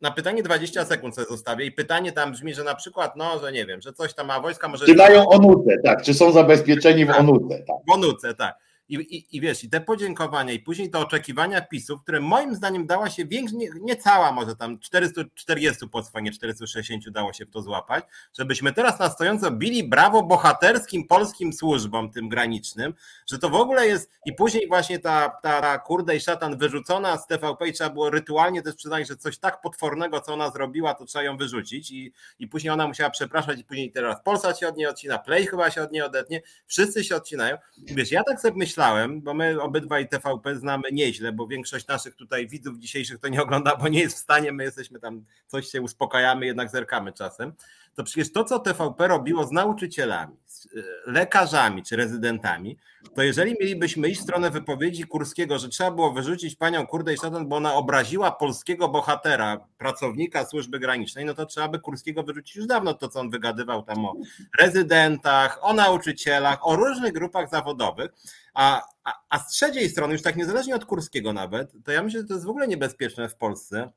na 0.00 0.10
pytanie 0.10 0.42
20 0.42 0.84
sekund 0.84 1.14
sobie 1.14 1.26
zostawię 1.26 1.64
i 1.64 1.72
pytanie 1.72 2.12
tam 2.12 2.32
brzmi, 2.32 2.54
że 2.54 2.64
na 2.64 2.74
przykład, 2.74 3.16
no, 3.16 3.38
że 3.38 3.52
nie 3.52 3.66
wiem, 3.66 3.80
że 3.80 3.92
coś 3.92 4.14
tam 4.14 4.26
ma 4.26 4.40
wojska 4.40 4.68
może... 4.68 4.86
Czy 4.86 4.94
dają 4.94 5.28
onutę, 5.28 5.76
tak, 5.84 6.02
czy 6.02 6.14
są 6.14 6.32
zabezpieczeni 6.32 7.04
w 7.04 7.08
tak, 7.08 7.20
onutę, 7.20 7.58
tak. 7.58 7.76
W 7.88 7.92
onutę, 7.92 8.34
tak. 8.34 8.58
I, 8.90 8.94
i, 8.94 9.36
I 9.36 9.40
wiesz, 9.40 9.64
i 9.64 9.70
te 9.70 9.80
podziękowania, 9.80 10.52
i 10.52 10.58
później 10.58 10.90
te 10.90 10.98
oczekiwania 10.98 11.60
PiSu, 11.60 11.98
które 11.98 12.20
moim 12.20 12.54
zdaniem 12.54 12.86
dała 12.86 13.10
się 13.10 13.24
większa, 13.24 13.56
nie, 13.56 13.68
nie, 13.80 13.96
cała, 13.96 14.32
może 14.32 14.56
tam 14.56 14.78
440 14.78 15.88
posłów, 15.88 16.22
nie 16.22 16.32
460 16.32 17.10
dało 17.10 17.32
się 17.32 17.46
w 17.46 17.50
to 17.50 17.62
złapać, 17.62 18.04
żebyśmy 18.38 18.72
teraz 18.72 18.98
na 18.98 19.10
stojąco 19.10 19.50
bili 19.50 19.88
brawo 19.88 20.22
bohaterskim 20.22 21.06
polskim 21.06 21.52
służbom 21.52 22.10
tym 22.10 22.28
granicznym, 22.28 22.94
że 23.26 23.38
to 23.38 23.50
w 23.50 23.54
ogóle 23.54 23.86
jest, 23.86 24.10
i 24.26 24.32
później 24.32 24.68
właśnie 24.68 24.98
ta, 24.98 25.28
ta, 25.42 25.60
ta 25.60 25.78
kurde 25.78 26.16
i 26.16 26.20
szatan 26.20 26.58
wyrzucona 26.58 27.18
z 27.18 27.26
TVP 27.26 27.68
i 27.68 27.72
trzeba 27.72 27.90
było 27.90 28.10
rytualnie 28.10 28.62
też 28.62 28.74
przyznać, 28.74 29.08
że 29.08 29.16
coś 29.16 29.38
tak 29.38 29.60
potwornego, 29.60 30.20
co 30.20 30.34
ona 30.34 30.50
zrobiła, 30.50 30.94
to 30.94 31.04
trzeba 31.04 31.22
ją 31.22 31.36
wyrzucić 31.36 31.90
i, 31.90 32.12
i 32.38 32.48
później 32.48 32.70
ona 32.70 32.86
musiała 32.86 33.10
przepraszać 33.10 33.60
i 33.60 33.64
później 33.64 33.92
teraz 33.92 34.16
Polsa 34.24 34.54
się 34.54 34.68
od 34.68 34.76
niej 34.76 34.86
odcina, 34.86 35.18
Play 35.18 35.46
chyba 35.46 35.70
się 35.70 35.82
od 35.82 35.92
niej 35.92 36.02
odetnie, 36.02 36.42
wszyscy 36.66 37.04
się 37.04 37.16
odcinają. 37.16 37.56
I 37.86 37.94
wiesz, 37.94 38.12
ja 38.12 38.24
tak 38.24 38.40
sobie 38.40 38.56
myślałem, 38.56 38.79
myślałem, 38.80 39.20
bo 39.20 39.34
my 39.34 39.62
obydwaj 39.62 40.08
TVP 40.08 40.56
znamy 40.56 40.82
nieźle, 40.92 41.32
bo 41.32 41.46
większość 41.46 41.86
naszych 41.86 42.14
tutaj 42.14 42.48
widzów 42.48 42.78
dzisiejszych 42.78 43.18
to 43.18 43.28
nie 43.28 43.42
ogląda, 43.42 43.76
bo 43.76 43.88
nie 43.88 44.00
jest 44.00 44.16
w 44.16 44.20
stanie, 44.20 44.52
my 44.52 44.64
jesteśmy 44.64 45.00
tam, 45.00 45.24
coś 45.46 45.68
się 45.68 45.82
uspokajamy, 45.82 46.46
jednak 46.46 46.70
zerkamy 46.70 47.12
czasem. 47.12 47.52
To 48.00 48.04
przecież 48.04 48.32
to, 48.32 48.44
co 48.44 48.58
TVP 48.58 49.08
robiło 49.08 49.46
z 49.46 49.52
nauczycielami, 49.52 50.36
z 50.46 50.66
e, 50.66 50.68
lekarzami 51.06 51.82
czy 51.82 51.96
rezydentami, 51.96 52.78
to 53.14 53.22
jeżeli 53.22 53.56
mielibyśmy 53.60 54.08
iść 54.08 54.20
w 54.20 54.22
stronę 54.22 54.50
wypowiedzi 54.50 55.04
Kurskiego, 55.04 55.58
że 55.58 55.68
trzeba 55.68 55.90
było 55.90 56.12
wyrzucić 56.12 56.56
panią 56.56 56.86
Kurdę 56.86 57.14
i 57.14 57.16
Szatan, 57.16 57.48
bo 57.48 57.56
ona 57.56 57.74
obraziła 57.74 58.32
polskiego 58.32 58.88
bohatera, 58.88 59.66
pracownika 59.78 60.46
służby 60.46 60.78
granicznej, 60.78 61.24
no 61.24 61.34
to 61.34 61.46
trzeba 61.46 61.68
by 61.68 61.78
Kurskiego 61.78 62.22
wyrzucić 62.22 62.56
już 62.56 62.66
dawno 62.66 62.94
to, 62.94 63.08
co 63.08 63.20
on 63.20 63.30
wygadywał 63.30 63.82
tam 63.82 64.04
o 64.04 64.14
rezydentach, 64.60 65.58
o 65.62 65.72
nauczycielach, 65.72 66.58
o 66.62 66.76
różnych 66.76 67.12
grupach 67.12 67.50
zawodowych. 67.50 68.10
A, 68.54 68.82
a, 69.04 69.12
a 69.30 69.38
z 69.38 69.48
trzeciej 69.48 69.88
strony, 69.88 70.12
już 70.12 70.22
tak 70.22 70.36
niezależnie 70.36 70.74
od 70.74 70.84
Kurskiego 70.84 71.32
nawet, 71.32 71.72
to 71.84 71.92
ja 71.92 72.02
myślę, 72.02 72.20
że 72.20 72.26
to 72.26 72.34
jest 72.34 72.46
w 72.46 72.50
ogóle 72.50 72.68
niebezpieczne 72.68 73.28
w 73.28 73.36
Polsce, 73.36 73.92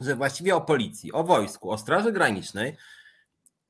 że 0.00 0.16
właściwie 0.16 0.56
o 0.56 0.60
policji, 0.60 1.12
o 1.12 1.24
wojsku, 1.24 1.70
o 1.70 1.78
Straży 1.78 2.12
Granicznej 2.12 2.76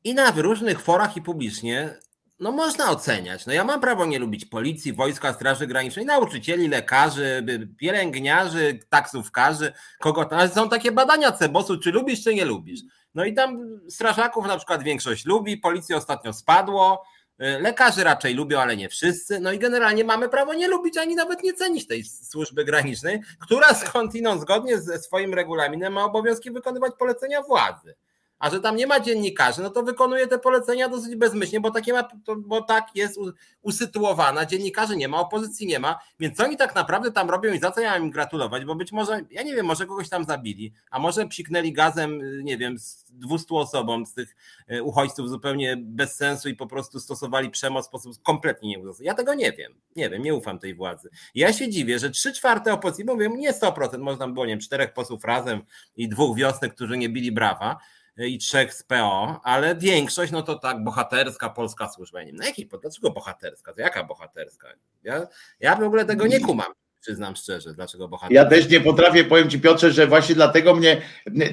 i 0.04 0.14
na 0.14 0.30
różnych 0.30 0.80
forach 0.80 1.16
i 1.16 1.22
publicznie 1.22 1.94
no 2.40 2.52
można 2.52 2.90
oceniać. 2.90 3.46
No 3.46 3.52
ja 3.52 3.64
mam 3.64 3.80
prawo 3.80 4.06
nie 4.06 4.18
lubić 4.18 4.44
policji, 4.44 4.92
wojska, 4.92 5.32
straży 5.32 5.66
granicznej, 5.66 6.04
nauczycieli, 6.06 6.68
lekarzy, 6.68 7.46
pielęgniarzy, 7.78 8.78
taksówkarzy, 8.88 9.72
kogo 10.00 10.24
tam. 10.24 10.48
Są 10.48 10.68
takie 10.68 10.92
badania 10.92 11.32
Cebosu, 11.32 11.78
czy 11.78 11.92
lubisz, 11.92 12.24
czy 12.24 12.34
nie 12.34 12.44
lubisz. 12.44 12.80
No 13.14 13.24
i 13.24 13.34
tam 13.34 13.80
strażaków 13.88 14.46
na 14.46 14.56
przykład 14.56 14.82
większość 14.82 15.24
lubi, 15.24 15.56
policji 15.56 15.94
ostatnio 15.94 16.32
spadło, 16.32 17.04
y, 17.42 17.60
lekarzy 17.60 18.04
raczej 18.04 18.34
lubią, 18.34 18.58
ale 18.60 18.76
nie 18.76 18.88
wszyscy. 18.88 19.40
No 19.40 19.52
i 19.52 19.58
generalnie 19.58 20.04
mamy 20.04 20.28
prawo 20.28 20.54
nie 20.54 20.68
lubić, 20.68 20.98
ani 20.98 21.14
nawet 21.14 21.42
nie 21.42 21.52
cenić 21.52 21.86
tej 21.86 22.04
służby 22.04 22.64
granicznej, 22.64 23.20
która 23.40 23.74
skądinąd 23.74 24.40
zgodnie 24.42 24.78
ze 24.80 24.98
swoim 24.98 25.34
regulaminem 25.34 25.92
ma 25.92 26.04
obowiązki 26.04 26.50
wykonywać 26.50 26.92
polecenia 26.98 27.42
władzy. 27.42 27.94
A 28.38 28.50
że 28.50 28.60
tam 28.60 28.76
nie 28.76 28.86
ma 28.86 29.00
dziennikarzy, 29.00 29.62
no 29.62 29.70
to 29.70 29.82
wykonuje 29.82 30.26
te 30.26 30.38
polecenia 30.38 30.88
dosyć 30.88 31.16
bezmyślnie, 31.16 31.60
bo, 31.60 31.70
takie 31.70 31.92
ma, 31.92 32.08
bo 32.38 32.62
tak 32.62 32.86
jest 32.94 33.18
usytuowana. 33.62 34.46
Dziennikarzy 34.46 34.96
nie 34.96 35.08
ma, 35.08 35.20
opozycji 35.20 35.66
nie 35.66 35.78
ma, 35.78 35.98
więc 36.20 36.40
oni 36.40 36.56
tak 36.56 36.74
naprawdę 36.74 37.12
tam 37.12 37.30
robią 37.30 37.52
i 37.52 37.58
za 37.58 37.70
co 37.70 37.80
ja 37.80 37.96
im 37.96 38.10
gratulować, 38.10 38.64
bo 38.64 38.74
być 38.74 38.92
może, 38.92 39.20
ja 39.30 39.42
nie 39.42 39.54
wiem, 39.54 39.66
może 39.66 39.86
kogoś 39.86 40.08
tam 40.08 40.24
zabili, 40.24 40.72
a 40.90 40.98
może 40.98 41.26
psiknęli 41.26 41.72
gazem, 41.72 42.20
nie 42.44 42.58
wiem, 42.58 42.78
z 42.78 43.04
200 43.10 43.54
osobom 43.54 44.06
z 44.06 44.14
tych 44.14 44.36
e, 44.68 44.82
uchodźców 44.82 45.28
zupełnie 45.28 45.76
bez 45.76 46.16
sensu 46.16 46.48
i 46.48 46.54
po 46.54 46.66
prostu 46.66 47.00
stosowali 47.00 47.50
przemoc 47.50 47.84
w 47.84 47.88
sposób 47.88 48.22
kompletnie 48.22 48.68
nieuzasadniony. 48.68 49.06
Ja 49.06 49.14
tego 49.14 49.34
nie 49.34 49.52
wiem, 49.52 49.72
nie 49.96 50.10
wiem, 50.10 50.22
nie 50.22 50.34
ufam 50.34 50.58
tej 50.58 50.74
władzy. 50.74 51.08
Ja 51.34 51.52
się 51.52 51.68
dziwię, 51.68 51.98
że 51.98 52.10
3 52.10 52.32
czwarte 52.32 52.72
opozycji, 52.72 53.04
mówię, 53.04 53.28
nie 53.36 53.52
100%, 53.52 53.98
może 53.98 54.18
tam 54.18 54.34
było, 54.34 54.46
nie 54.46 54.52
wiem, 54.52 54.60
czterech 54.60 54.92
posłów 54.92 55.24
razem 55.24 55.62
i 55.96 56.08
dwóch 56.08 56.36
wiosnek, 56.36 56.74
którzy 56.74 56.98
nie 56.98 57.08
bili 57.08 57.32
brawa, 57.32 57.78
i 58.16 58.38
trzech 58.38 58.74
z 58.74 58.82
PO, 58.82 59.40
ale 59.44 59.76
większość, 59.76 60.32
no 60.32 60.42
to 60.42 60.58
tak, 60.58 60.84
bohaterska 60.84 61.50
polska 61.50 61.88
służba. 61.88 62.20
Nie 62.20 62.26
wiem, 62.26 62.36
na 62.36 62.46
jakiej, 62.46 62.68
dlaczego 62.82 63.10
bohaterska? 63.10 63.72
To 63.72 63.80
jaka 63.80 64.04
bohaterska? 64.04 64.68
Ja, 65.02 65.26
ja 65.60 65.76
w 65.76 65.82
ogóle 65.82 66.04
tego 66.04 66.26
nie 66.26 66.40
kumam 66.40 66.72
przyznam 67.04 67.36
szczerze, 67.36 67.74
dlaczego 67.74 68.08
bohaterska. 68.08 68.42
Ja 68.42 68.50
też 68.50 68.70
nie 68.70 68.80
potrafię, 68.80 69.24
powiem 69.24 69.50
Ci 69.50 69.60
Piotrze, 69.60 69.92
że 69.92 70.06
właśnie 70.06 70.34
dlatego 70.34 70.74
mnie 70.74 71.02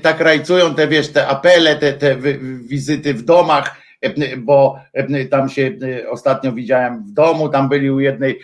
tak 0.02 0.19
rajcują 0.19 0.76
te, 0.76 0.88
wiesz, 0.88 1.12
te 1.12 1.28
apele, 1.28 1.76
te, 1.76 1.93
te 1.93 2.17
wizyty 2.62 3.13
w 3.13 3.24
domach, 3.24 3.81
bo 4.38 4.80
tam 5.32 5.50
się 5.50 5.72
ostatnio 6.10 6.52
widziałem 6.52 7.04
w 7.04 7.12
domu, 7.12 7.50
tam 7.50 7.70
byli 7.70 7.92
u 7.92 8.00
jednej 8.00 8.40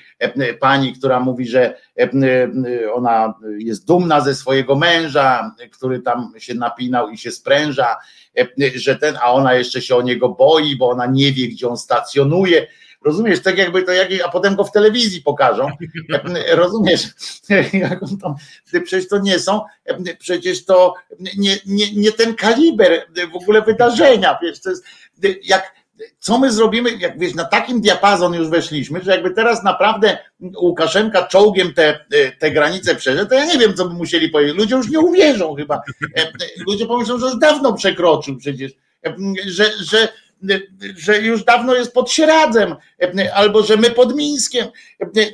pani, 0.59 0.93
która 0.93 1.19
mówi, 1.19 1.47
że 1.47 1.75
ona 2.93 3.33
jest 3.57 3.87
dumna 3.87 4.21
ze 4.21 4.35
swojego 4.35 4.75
męża, 4.75 5.55
który 5.71 5.99
tam 5.99 6.33
się 6.37 6.53
napinał 6.53 7.09
i 7.09 7.17
się 7.17 7.31
spręża, 7.31 7.97
że 8.75 8.95
ten, 8.95 9.17
a 9.21 9.31
ona 9.31 9.53
jeszcze 9.53 9.81
się 9.81 9.95
o 9.95 10.01
niego 10.01 10.29
boi, 10.29 10.75
bo 10.75 10.89
ona 10.89 11.05
nie 11.05 11.33
wie, 11.33 11.47
gdzie 11.47 11.67
on 11.67 11.77
stacjonuje. 11.77 12.67
Rozumiesz, 13.05 13.41
tak 13.41 13.57
jakby 13.57 13.83
to 13.83 13.91
jakiś, 13.91 14.21
a 14.21 14.29
potem 14.29 14.55
go 14.55 14.63
w 14.63 14.71
telewizji 14.71 15.21
pokażą. 15.21 15.67
Rozumiesz, 16.51 17.01
jak 17.73 18.03
on 18.03 18.17
tam, 18.17 18.35
przecież 18.65 19.07
to 19.07 19.17
nie 19.17 19.39
są, 19.39 19.61
przecież 20.19 20.65
to 20.65 20.93
nie, 21.37 21.57
nie, 21.65 21.93
nie 21.95 22.11
ten 22.11 22.35
kaliber 22.35 23.07
w 23.33 23.35
ogóle 23.35 23.61
wydarzenia, 23.61 24.39
wiesz, 24.41 24.61
to 24.61 24.69
jest 24.69 24.85
jak 25.43 25.77
co 26.19 26.39
my 26.39 26.51
zrobimy, 26.51 26.91
jak 26.91 27.19
wiesz, 27.19 27.35
na 27.35 27.45
takim 27.45 27.81
diapazon 27.81 28.33
już 28.33 28.49
weszliśmy, 28.49 29.01
że 29.01 29.11
jakby 29.11 29.31
teraz 29.31 29.63
naprawdę 29.63 30.17
Łukaszenka 30.57 31.27
czołgiem 31.27 31.73
te, 31.73 32.05
te 32.39 32.51
granice 32.51 32.95
przeszedł, 32.95 33.29
to 33.29 33.35
ja 33.35 33.45
nie 33.45 33.57
wiem, 33.57 33.73
co 33.73 33.87
by 33.87 33.93
musieli 33.93 34.29
powiedzieć. 34.29 34.57
Ludzie 34.57 34.75
już 34.75 34.89
nie 34.89 34.99
uwierzą 34.99 35.55
chyba. 35.55 35.81
Ludzie 36.67 36.85
pomyślą, 36.85 37.19
że 37.19 37.25
już 37.25 37.39
dawno 37.39 37.73
przekroczył 37.73 38.37
przecież, 38.37 38.71
że, 39.45 39.71
że, 39.79 40.09
że 40.97 41.21
już 41.21 41.43
dawno 41.43 41.75
jest 41.75 41.93
pod 41.93 42.11
Sieradzem, 42.11 42.75
albo 43.33 43.63
że 43.63 43.77
my 43.77 43.91
pod 43.91 44.15
Mińskiem. 44.15 44.67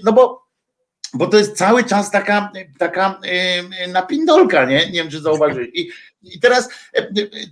No 0.04 0.14
bo 0.14 0.44
bo 1.14 1.28
to 1.28 1.38
jest 1.38 1.58
cały 1.58 1.84
czas 1.84 2.12
taka, 2.12 2.52
taka 2.80 3.20
napindolka, 3.88 4.66
nie? 4.66 4.86
Nie 4.86 4.92
wiem, 4.92 5.10
czy 5.10 5.20
zauważyłeś. 5.20 5.70
I, 5.74 5.90
I 6.24 6.40
teraz 6.40 6.70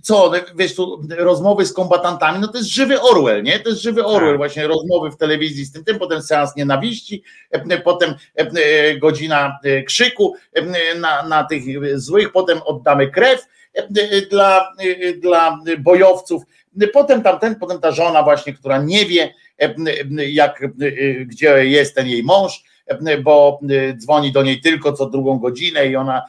co, 0.02 0.32
wiesz, 0.54 0.74
tu 0.74 1.02
rozmowy 1.18 1.66
z 1.66 1.72
kombatantami, 1.72 2.40
no 2.40 2.48
to 2.48 2.58
jest 2.58 2.70
żywy 2.70 3.00
Orwell, 3.00 3.42
nie? 3.42 3.60
To 3.60 3.68
jest 3.68 3.82
żywy 3.82 4.04
Orwell, 4.04 4.30
tak. 4.30 4.36
właśnie 4.36 4.66
rozmowy 4.66 5.10
w 5.10 5.16
telewizji 5.16 5.64
z 5.64 5.72
tym, 5.72 5.84
tym, 5.84 5.98
potem 5.98 6.22
seans 6.22 6.56
nienawiści, 6.56 7.22
potem 7.84 8.14
godzina 9.00 9.58
krzyku 9.86 10.34
na, 11.00 11.28
na 11.28 11.44
tych 11.44 11.62
złych, 12.00 12.32
potem 12.32 12.60
oddamy 12.64 13.10
krew 13.10 13.46
dla, 14.30 14.72
dla 15.20 15.58
bojowców, 15.78 16.42
potem 16.92 17.22
tamten, 17.22 17.56
potem 17.56 17.80
ta 17.80 17.92
żona 17.92 18.22
właśnie, 18.22 18.52
która 18.52 18.82
nie 18.82 19.06
wie, 19.06 19.34
jak, 20.16 20.64
gdzie 21.26 21.66
jest 21.66 21.94
ten 21.94 22.06
jej 22.06 22.22
mąż, 22.22 22.64
bo 23.24 23.60
dzwoni 23.96 24.32
do 24.32 24.42
niej 24.42 24.60
tylko 24.60 24.92
co 24.92 25.06
drugą 25.06 25.38
godzinę 25.38 25.86
i 25.86 25.96
ona 25.96 26.22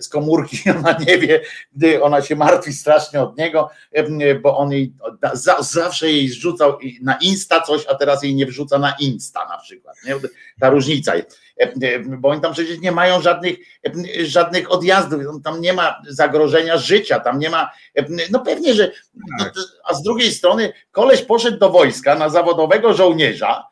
z 0.00 0.08
komórki, 0.08 0.58
ona 0.78 0.96
nie 1.06 1.18
wie, 1.18 1.40
ona 2.02 2.22
się 2.22 2.36
martwi 2.36 2.72
strasznie 2.72 3.22
od 3.22 3.38
niego, 3.38 3.70
bo 4.42 4.56
on 4.58 4.72
jej 4.72 4.92
zawsze 5.64 6.12
jej 6.12 6.28
zrzucał 6.28 6.78
na 7.02 7.14
Insta 7.14 7.60
coś, 7.60 7.86
a 7.86 7.94
teraz 7.94 8.22
jej 8.22 8.34
nie 8.34 8.46
wrzuca 8.46 8.78
na 8.78 8.94
Insta 9.00 9.48
na 9.48 9.58
przykład. 9.58 9.96
Nie? 10.06 10.14
Ta 10.60 10.70
różnica. 10.70 11.12
Bo 12.18 12.28
oni 12.28 12.40
tam 12.40 12.52
przecież 12.52 12.78
nie 12.78 12.92
mają 12.92 13.20
żadnych, 13.20 13.56
żadnych 14.22 14.72
odjazdów, 14.72 15.20
tam 15.44 15.60
nie 15.60 15.72
ma 15.72 16.02
zagrożenia 16.08 16.76
życia, 16.76 17.20
tam 17.20 17.38
nie 17.38 17.50
ma, 17.50 17.70
no 18.30 18.40
pewnie, 18.40 18.74
że, 18.74 18.92
tak. 19.38 19.52
a 19.84 19.94
z 19.94 20.02
drugiej 20.02 20.32
strony 20.32 20.72
koleś 20.90 21.22
poszedł 21.22 21.58
do 21.58 21.70
wojska 21.70 22.14
na 22.14 22.28
zawodowego 22.28 22.94
żołnierza, 22.94 23.71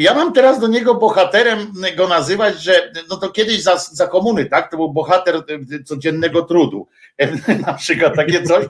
ja 0.00 0.14
mam 0.14 0.32
teraz 0.32 0.60
do 0.60 0.68
niego 0.68 0.94
bohaterem 0.94 1.72
go 1.96 2.08
nazywać, 2.08 2.62
że 2.62 2.92
no 3.10 3.16
to 3.16 3.28
kiedyś 3.28 3.62
za, 3.62 3.78
za 3.78 4.06
komuny, 4.06 4.46
tak? 4.46 4.70
To 4.70 4.76
był 4.76 4.92
bohater 4.92 5.36
e, 5.36 5.82
codziennego 5.84 6.42
trudu. 6.42 6.88
E, 7.18 7.58
na 7.66 7.74
przykład 7.74 8.16
takie 8.16 8.42
coś. 8.42 8.66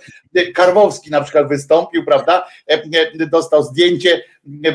Karwowski 0.54 1.10
na 1.10 1.20
przykład 1.20 1.48
wystąpił, 1.48 2.04
prawda? 2.04 2.46
E, 2.66 3.26
dostał 3.26 3.62
zdjęcie 3.62 4.24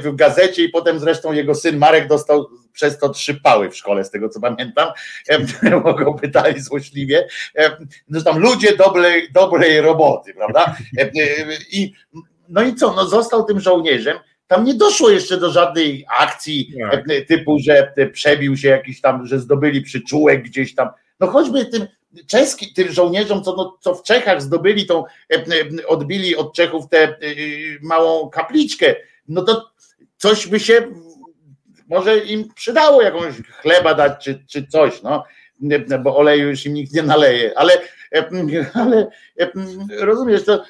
w 0.03 0.15
gazecie 0.15 0.63
i 0.63 0.69
potem 0.69 0.99
zresztą 0.99 1.33
jego 1.33 1.55
syn 1.55 1.77
Marek 1.77 2.07
dostał 2.07 2.47
przez 2.73 2.99
to 2.99 3.09
trzy 3.09 3.35
pały 3.41 3.69
w 3.69 3.77
szkole, 3.77 4.03
z 4.03 4.11
tego 4.11 4.29
co 4.29 4.39
pamiętam. 4.39 4.89
Mogą 5.83 6.13
pytali 6.13 6.61
złośliwie. 6.61 7.27
No 8.09 8.21
tam 8.21 8.39
ludzie 8.39 8.75
dobrej, 8.75 9.31
dobrej 9.33 9.81
roboty, 9.81 10.33
prawda? 10.33 10.75
I 11.71 11.93
no 12.49 12.61
i 12.61 12.75
co? 12.75 12.93
No 12.93 13.05
został 13.05 13.43
tym 13.43 13.59
żołnierzem 13.59 14.17
tam 14.47 14.63
nie 14.65 14.73
doszło 14.73 15.09
jeszcze 15.09 15.37
do 15.37 15.51
żadnej 15.51 16.05
akcji 16.19 16.73
tak. 16.91 17.03
E, 17.09 17.21
typu, 17.21 17.57
że 17.59 17.93
przebił 18.13 18.57
się 18.57 18.67
jakiś 18.67 19.01
tam, 19.01 19.27
że 19.27 19.39
zdobyli 19.39 19.81
przyczółek 19.81 20.43
gdzieś 20.43 20.75
tam. 20.75 20.89
No 21.19 21.27
choćby 21.27 21.65
tym 21.65 21.87
czeskim, 22.27 22.69
tym 22.75 22.91
żołnierzom, 22.91 23.43
co, 23.43 23.55
no, 23.55 23.77
co 23.81 23.95
w 23.95 24.03
Czechach 24.03 24.41
zdobyli 24.41 24.85
tą, 24.85 25.05
e, 25.05 25.35
e, 25.35 25.87
odbili 25.87 26.35
od 26.35 26.53
Czechów 26.53 26.89
tę 26.89 27.17
małą 27.81 28.29
kapliczkę, 28.29 28.95
no 29.27 29.41
to 29.41 29.71
coś 30.17 30.47
by 30.47 30.59
się 30.59 30.87
może 31.89 32.17
im 32.17 32.53
przydało 32.53 33.01
jakąś 33.01 33.35
chleba 33.61 33.93
dać 33.93 34.23
czy, 34.23 34.43
czy 34.47 34.67
coś, 34.67 35.01
no 35.01 35.23
bo 36.03 36.17
oleju 36.17 36.49
już 36.49 36.65
im 36.65 36.73
nikt 36.73 36.93
nie 36.93 37.03
naleje, 37.03 37.57
ale, 37.57 37.73
ale 38.73 39.07
rozumiesz, 39.99 40.45
to 40.45 40.63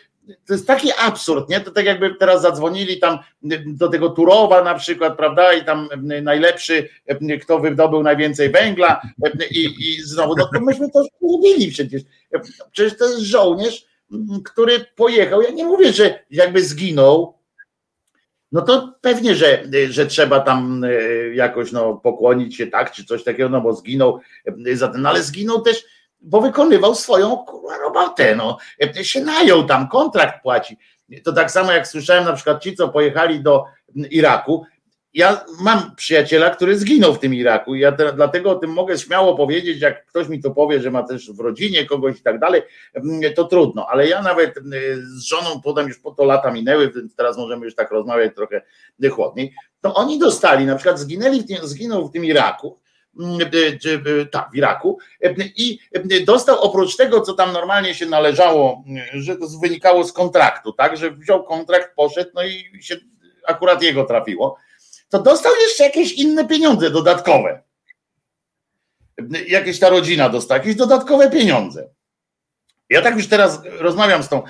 to 0.47 0.53
jest 0.53 0.67
taki 0.67 0.89
absurd, 0.99 1.49
nie? 1.49 1.59
To 1.59 1.71
tak 1.71 1.85
jakby 1.85 2.15
teraz 2.15 2.41
zadzwonili 2.41 2.99
tam 2.99 3.19
do 3.65 3.87
tego 3.87 4.09
Turowa 4.09 4.63
na 4.63 4.75
przykład, 4.75 5.17
prawda? 5.17 5.53
I 5.53 5.65
tam 5.65 5.89
najlepszy, 6.21 6.89
kto 7.41 7.59
wydobył 7.59 8.03
najwięcej 8.03 8.49
węgla 8.49 9.01
i, 9.51 9.65
i 9.79 10.01
znowu, 10.01 10.35
no 10.37 10.49
to 10.53 10.61
myśmy 10.61 10.91
to 10.91 11.05
mówili 11.21 11.71
przecież. 11.71 12.01
Przecież 12.71 12.97
to 12.97 13.05
jest 13.05 13.19
żołnierz, 13.19 13.85
który 14.45 14.85
pojechał. 14.95 15.41
Ja 15.41 15.49
nie 15.49 15.65
mówię, 15.65 15.93
że 15.93 16.19
jakby 16.31 16.63
zginął, 16.63 17.35
no 18.51 18.61
to 18.61 18.93
pewnie, 19.01 19.35
że, 19.35 19.63
że 19.89 20.05
trzeba 20.05 20.39
tam 20.39 20.83
e, 20.83 20.89
jakoś 21.35 21.71
no, 21.71 21.95
pokłonić 21.95 22.55
się 22.55 22.67
tak, 22.67 22.91
czy 22.91 23.05
coś 23.05 23.23
takiego, 23.23 23.49
no 23.49 23.61
bo 23.61 23.73
zginął 23.73 24.19
za 24.73 24.87
ten, 24.87 25.01
no 25.01 25.09
ale 25.09 25.23
zginął 25.23 25.61
też 25.61 25.85
bo 26.25 26.41
wykonywał 26.41 26.95
swoją 26.95 27.45
robotę, 27.83 28.35
no, 28.35 28.57
się 29.01 29.21
najął 29.21 29.63
tam, 29.63 29.87
kontrakt 29.87 30.41
płaci. 30.41 30.77
To 31.23 31.33
tak 31.33 31.51
samo 31.51 31.71
jak 31.71 31.87
słyszałem 31.87 32.25
na 32.25 32.33
przykład 32.33 32.63
ci, 32.63 32.75
co 32.75 32.89
pojechali 32.89 33.43
do 33.43 33.65
Iraku, 34.11 34.65
ja 35.13 35.45
mam 35.61 35.95
przyjaciela, 35.95 36.49
który 36.49 36.77
zginął 36.77 37.13
w 37.13 37.19
tym 37.19 37.33
Iraku. 37.33 37.75
Ja 37.75 37.91
te, 37.91 38.13
dlatego 38.13 38.51
o 38.51 38.55
tym 38.55 38.69
mogę 38.69 38.97
śmiało 38.97 39.35
powiedzieć, 39.35 39.81
jak 39.81 40.05
ktoś 40.05 40.27
mi 40.27 40.41
to 40.41 40.51
powie, 40.51 40.79
że 40.81 40.91
ma 40.91 41.03
też 41.03 41.31
w 41.31 41.39
rodzinie 41.39 41.85
kogoś 41.85 42.19
i 42.19 42.21
tak 42.21 42.39
dalej, 42.39 42.61
to 43.35 43.43
trudno, 43.43 43.87
ale 43.89 44.07
ja 44.07 44.21
nawet 44.21 44.55
z 45.03 45.23
żoną, 45.23 45.61
potem 45.63 45.87
już 45.87 45.99
po 45.99 46.11
to 46.11 46.23
lata 46.23 46.51
minęły, 46.51 46.91
więc 46.91 47.15
teraz 47.15 47.37
możemy 47.37 47.65
już 47.65 47.75
tak 47.75 47.91
rozmawiać 47.91 48.35
trochę 48.35 48.61
chłodniej, 49.11 49.53
to 49.81 49.93
oni 49.93 50.19
dostali, 50.19 50.65
na 50.65 50.75
przykład 50.75 50.99
zginęli 50.99 51.41
w 51.41 51.47
tym, 51.47 51.57
zginął 51.63 52.07
w 52.07 52.11
tym 52.11 52.25
Iraku 52.25 52.79
tak, 54.31 54.51
w 54.51 54.55
Iraku 54.55 54.99
i 55.55 55.79
dostał 56.25 56.61
oprócz 56.61 56.95
tego, 56.95 57.21
co 57.21 57.33
tam 57.33 57.53
normalnie 57.53 57.93
się 57.93 58.05
należało, 58.05 58.83
że 59.13 59.35
to 59.35 59.47
wynikało 59.61 60.03
z 60.03 60.13
kontraktu, 60.13 60.73
tak, 60.73 60.97
że 60.97 61.11
wziął 61.11 61.43
kontrakt, 61.43 61.95
poszedł, 61.95 62.31
no 62.33 62.43
i 62.43 62.69
się 62.81 62.95
akurat 63.47 63.83
jego 63.83 64.03
trafiło, 64.03 64.57
to 65.09 65.21
dostał 65.21 65.51
jeszcze 65.61 65.83
jakieś 65.83 66.13
inne 66.13 66.47
pieniądze 66.47 66.89
dodatkowe. 66.89 67.63
Jakieś 69.47 69.79
ta 69.79 69.89
rodzina 69.89 70.29
dostała, 70.29 70.57
jakieś 70.57 70.75
dodatkowe 70.75 71.29
pieniądze. 71.29 71.89
Ja 72.89 73.01
tak 73.01 73.15
już 73.15 73.27
teraz 73.27 73.61
rozmawiam 73.79 74.23
z 74.23 74.29
tą, 74.29 74.43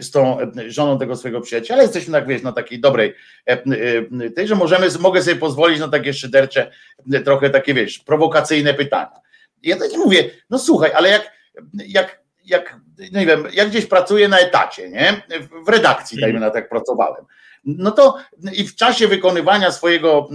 z 0.00 0.10
tą 0.10 0.38
żoną 0.66 0.98
tego 0.98 1.16
swojego 1.16 1.40
przyjaciela, 1.40 1.82
jesteśmy 1.82 2.12
tak, 2.12 2.26
wiesz, 2.28 2.42
na 2.42 2.52
takiej 2.52 2.80
dobrej 2.80 3.14
e, 3.48 3.52
e, 3.52 4.30
tej, 4.30 4.48
że 4.48 4.54
możemy, 4.54 4.88
mogę 5.00 5.22
sobie 5.22 5.36
pozwolić 5.36 5.80
na 5.80 5.88
takie 5.88 6.14
szydercze, 6.14 6.70
trochę 7.24 7.50
takie, 7.50 7.74
wiesz, 7.74 7.98
prowokacyjne 7.98 8.74
pytania. 8.74 9.20
Ja 9.62 9.76
tak 9.76 9.90
mówię, 9.96 10.30
no 10.50 10.58
słuchaj, 10.58 10.92
ale 10.94 11.08
jak, 11.08 11.32
jak, 11.74 12.20
jak, 12.44 12.80
no 13.12 13.20
nie 13.20 13.26
wiem, 13.26 13.44
jak 13.52 13.68
gdzieś 13.68 13.86
pracuję 13.86 14.28
na 14.28 14.38
etacie, 14.38 14.90
nie? 14.90 15.22
W 15.66 15.68
redakcji, 15.68 16.20
dajmy 16.20 16.40
na 16.40 16.50
tak 16.50 16.68
pracowałem. 16.68 17.24
No 17.64 17.90
to 17.90 18.18
i 18.52 18.68
w 18.68 18.76
czasie 18.76 19.08
wykonywania 19.08 19.72
swojego, 19.72 20.28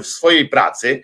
e, 0.00 0.02
swojej 0.04 0.48
pracy, 0.48 1.02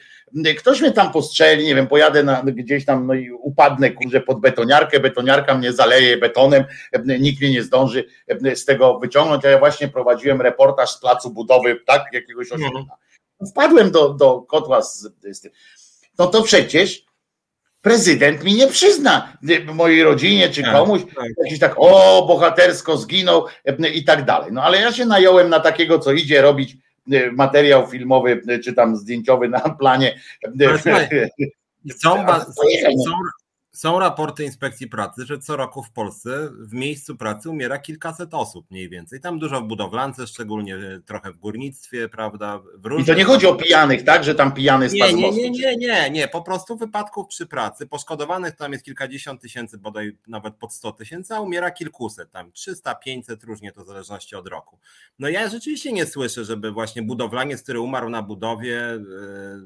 ktoś 0.58 0.80
mnie 0.80 0.92
tam 0.92 1.12
postrzeli, 1.12 1.64
nie 1.64 1.74
wiem, 1.74 1.86
pojadę 1.86 2.22
na, 2.22 2.42
gdzieś 2.42 2.84
tam 2.84 3.06
no 3.06 3.14
i 3.14 3.30
upadnę 3.30 3.90
kurze 3.90 4.20
pod 4.20 4.40
betoniarkę, 4.40 5.00
betoniarka 5.00 5.54
mnie 5.54 5.72
zaleje 5.72 6.16
betonem, 6.16 6.64
nikt 7.20 7.40
mnie 7.40 7.50
nie 7.50 7.62
zdąży 7.62 8.04
z 8.54 8.64
tego 8.64 8.98
wyciągnąć, 8.98 9.44
a 9.44 9.48
ja 9.48 9.58
właśnie 9.58 9.88
prowadziłem 9.88 10.40
reportaż 10.40 10.90
z 10.90 11.00
placu 11.00 11.30
budowy, 11.30 11.80
tak, 11.86 12.04
jakiegoś 12.12 12.52
mhm. 12.52 12.72
osiedla. 12.72 12.96
Wpadłem 13.50 13.90
do, 13.90 14.08
do 14.08 14.40
kotła 14.40 14.82
z, 14.82 15.08
z 15.32 15.40
tym. 15.40 15.52
No 16.18 16.26
to 16.26 16.42
przecież 16.42 17.04
prezydent 17.82 18.44
mi 18.44 18.54
nie 18.54 18.66
przyzna 18.66 19.32
mojej 19.74 20.02
rodzinie 20.02 20.48
czy 20.48 20.62
tak, 20.62 20.72
komuś, 20.72 21.02
tak. 21.16 21.26
jakiś 21.44 21.58
tak, 21.58 21.74
o, 21.76 22.24
bohatersko 22.28 22.96
zginął 22.96 23.46
i 23.94 24.04
tak 24.04 24.24
dalej. 24.24 24.52
No 24.52 24.62
ale 24.62 24.80
ja 24.80 24.92
się 24.92 25.06
nająłem 25.06 25.48
na 25.48 25.60
takiego, 25.60 25.98
co 25.98 26.12
idzie 26.12 26.42
robić 26.42 26.76
materiał 27.32 27.86
filmowy 27.86 28.42
e, 28.48 28.58
czy 28.58 28.72
tam 28.72 28.96
zdjęciowy 28.96 29.48
na 29.48 29.60
planie. 29.60 30.20
Są, 31.96 32.26
są, 32.26 33.12
są 33.78 33.98
raporty 33.98 34.44
inspekcji 34.44 34.88
pracy, 34.88 35.26
że 35.26 35.38
co 35.38 35.56
roku 35.56 35.82
w 35.82 35.90
Polsce 35.90 36.50
w 36.60 36.72
miejscu 36.72 37.16
pracy 37.16 37.50
umiera 37.50 37.78
kilkaset 37.78 38.34
osób 38.34 38.70
mniej 38.70 38.88
więcej. 38.88 39.20
Tam 39.20 39.38
dużo 39.38 39.60
w 39.60 39.64
budowlance, 39.64 40.26
szczególnie 40.26 40.78
trochę 41.06 41.32
w 41.32 41.38
górnictwie, 41.38 42.08
prawda? 42.08 42.58
W 42.74 43.00
I 43.00 43.04
to 43.04 43.14
nie 43.14 43.24
chodzi 43.24 43.46
o 43.46 43.54
pijanych, 43.54 44.04
tak? 44.04 44.24
Że 44.24 44.34
tam 44.34 44.52
pijany 44.52 44.90
spadł 44.90 45.16
nie, 45.16 45.30
nie, 45.30 45.50
nie, 45.50 45.50
nie, 45.50 45.76
nie, 45.76 46.10
nie. 46.10 46.28
Po 46.28 46.42
prostu 46.42 46.76
wypadków 46.76 47.26
przy 47.26 47.46
pracy. 47.46 47.86
Poszkodowanych 47.86 48.56
tam 48.56 48.72
jest 48.72 48.84
kilkadziesiąt 48.84 49.40
tysięcy, 49.40 49.78
bodaj 49.78 50.16
nawet 50.26 50.54
pod 50.54 50.72
100 50.72 50.92
tysięcy, 50.92 51.34
a 51.34 51.40
umiera 51.40 51.70
kilkuset, 51.70 52.30
tam 52.30 52.52
300, 52.52 52.94
500, 52.94 53.44
różnie 53.44 53.72
to 53.72 53.84
w 53.84 53.86
zależności 53.86 54.36
od 54.36 54.46
roku. 54.46 54.78
No 55.18 55.28
ja 55.28 55.48
rzeczywiście 55.48 55.92
nie 55.92 56.06
słyszę, 56.06 56.44
żeby 56.44 56.72
właśnie 56.72 57.02
budowlaniec, 57.02 57.62
który 57.62 57.80
umarł 57.80 58.10
na 58.10 58.22
budowie, 58.22 58.98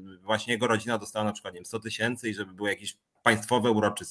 yy, 0.05 0.17
właśnie 0.17 0.53
jego 0.53 0.67
rodzina 0.67 0.97
dostała 0.97 1.25
na 1.25 1.31
przykład 1.31 1.53
nie 1.53 1.57
wiem, 1.57 1.65
100 1.65 1.79
tysięcy 1.79 2.29
i 2.29 2.33
żeby 2.33 2.53
był 2.53 2.67
jakiś 2.67 2.97
państwowe 3.23 3.71
uroczystości, 3.71 4.02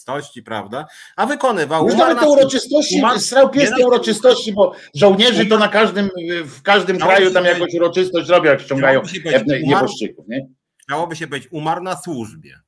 prawda? 0.42 0.87
A 1.16 1.26
wykonywał. 1.26 1.87
Już 1.87 1.96
nawet 1.96 2.20
te 2.20 2.28
uroczystości, 2.28 2.98
umarł, 2.98 3.20
strał 3.20 3.50
pies 3.50 3.70
te 3.70 3.87
uroczystości, 3.87 4.52
bo 4.52 4.72
żołnierzy 4.94 5.46
to 5.46 5.59
na 5.59 5.68
każdym, 5.68 6.11
w 6.44 6.62
każdym 6.62 6.98
kraju 6.98 7.31
tam 7.31 7.44
jakąś 7.44 7.74
uroczystość 7.74 8.28
robią, 8.28 8.50
jak 8.50 8.61
ściągają 8.61 9.02
nieboszczyków, 9.62 10.28
nie? 10.28 10.46
Chciałoby 10.83 11.16
się 11.16 11.26
być 11.26 11.48
umarł 11.50 11.83
na 11.83 11.96
służbie. 11.96 12.59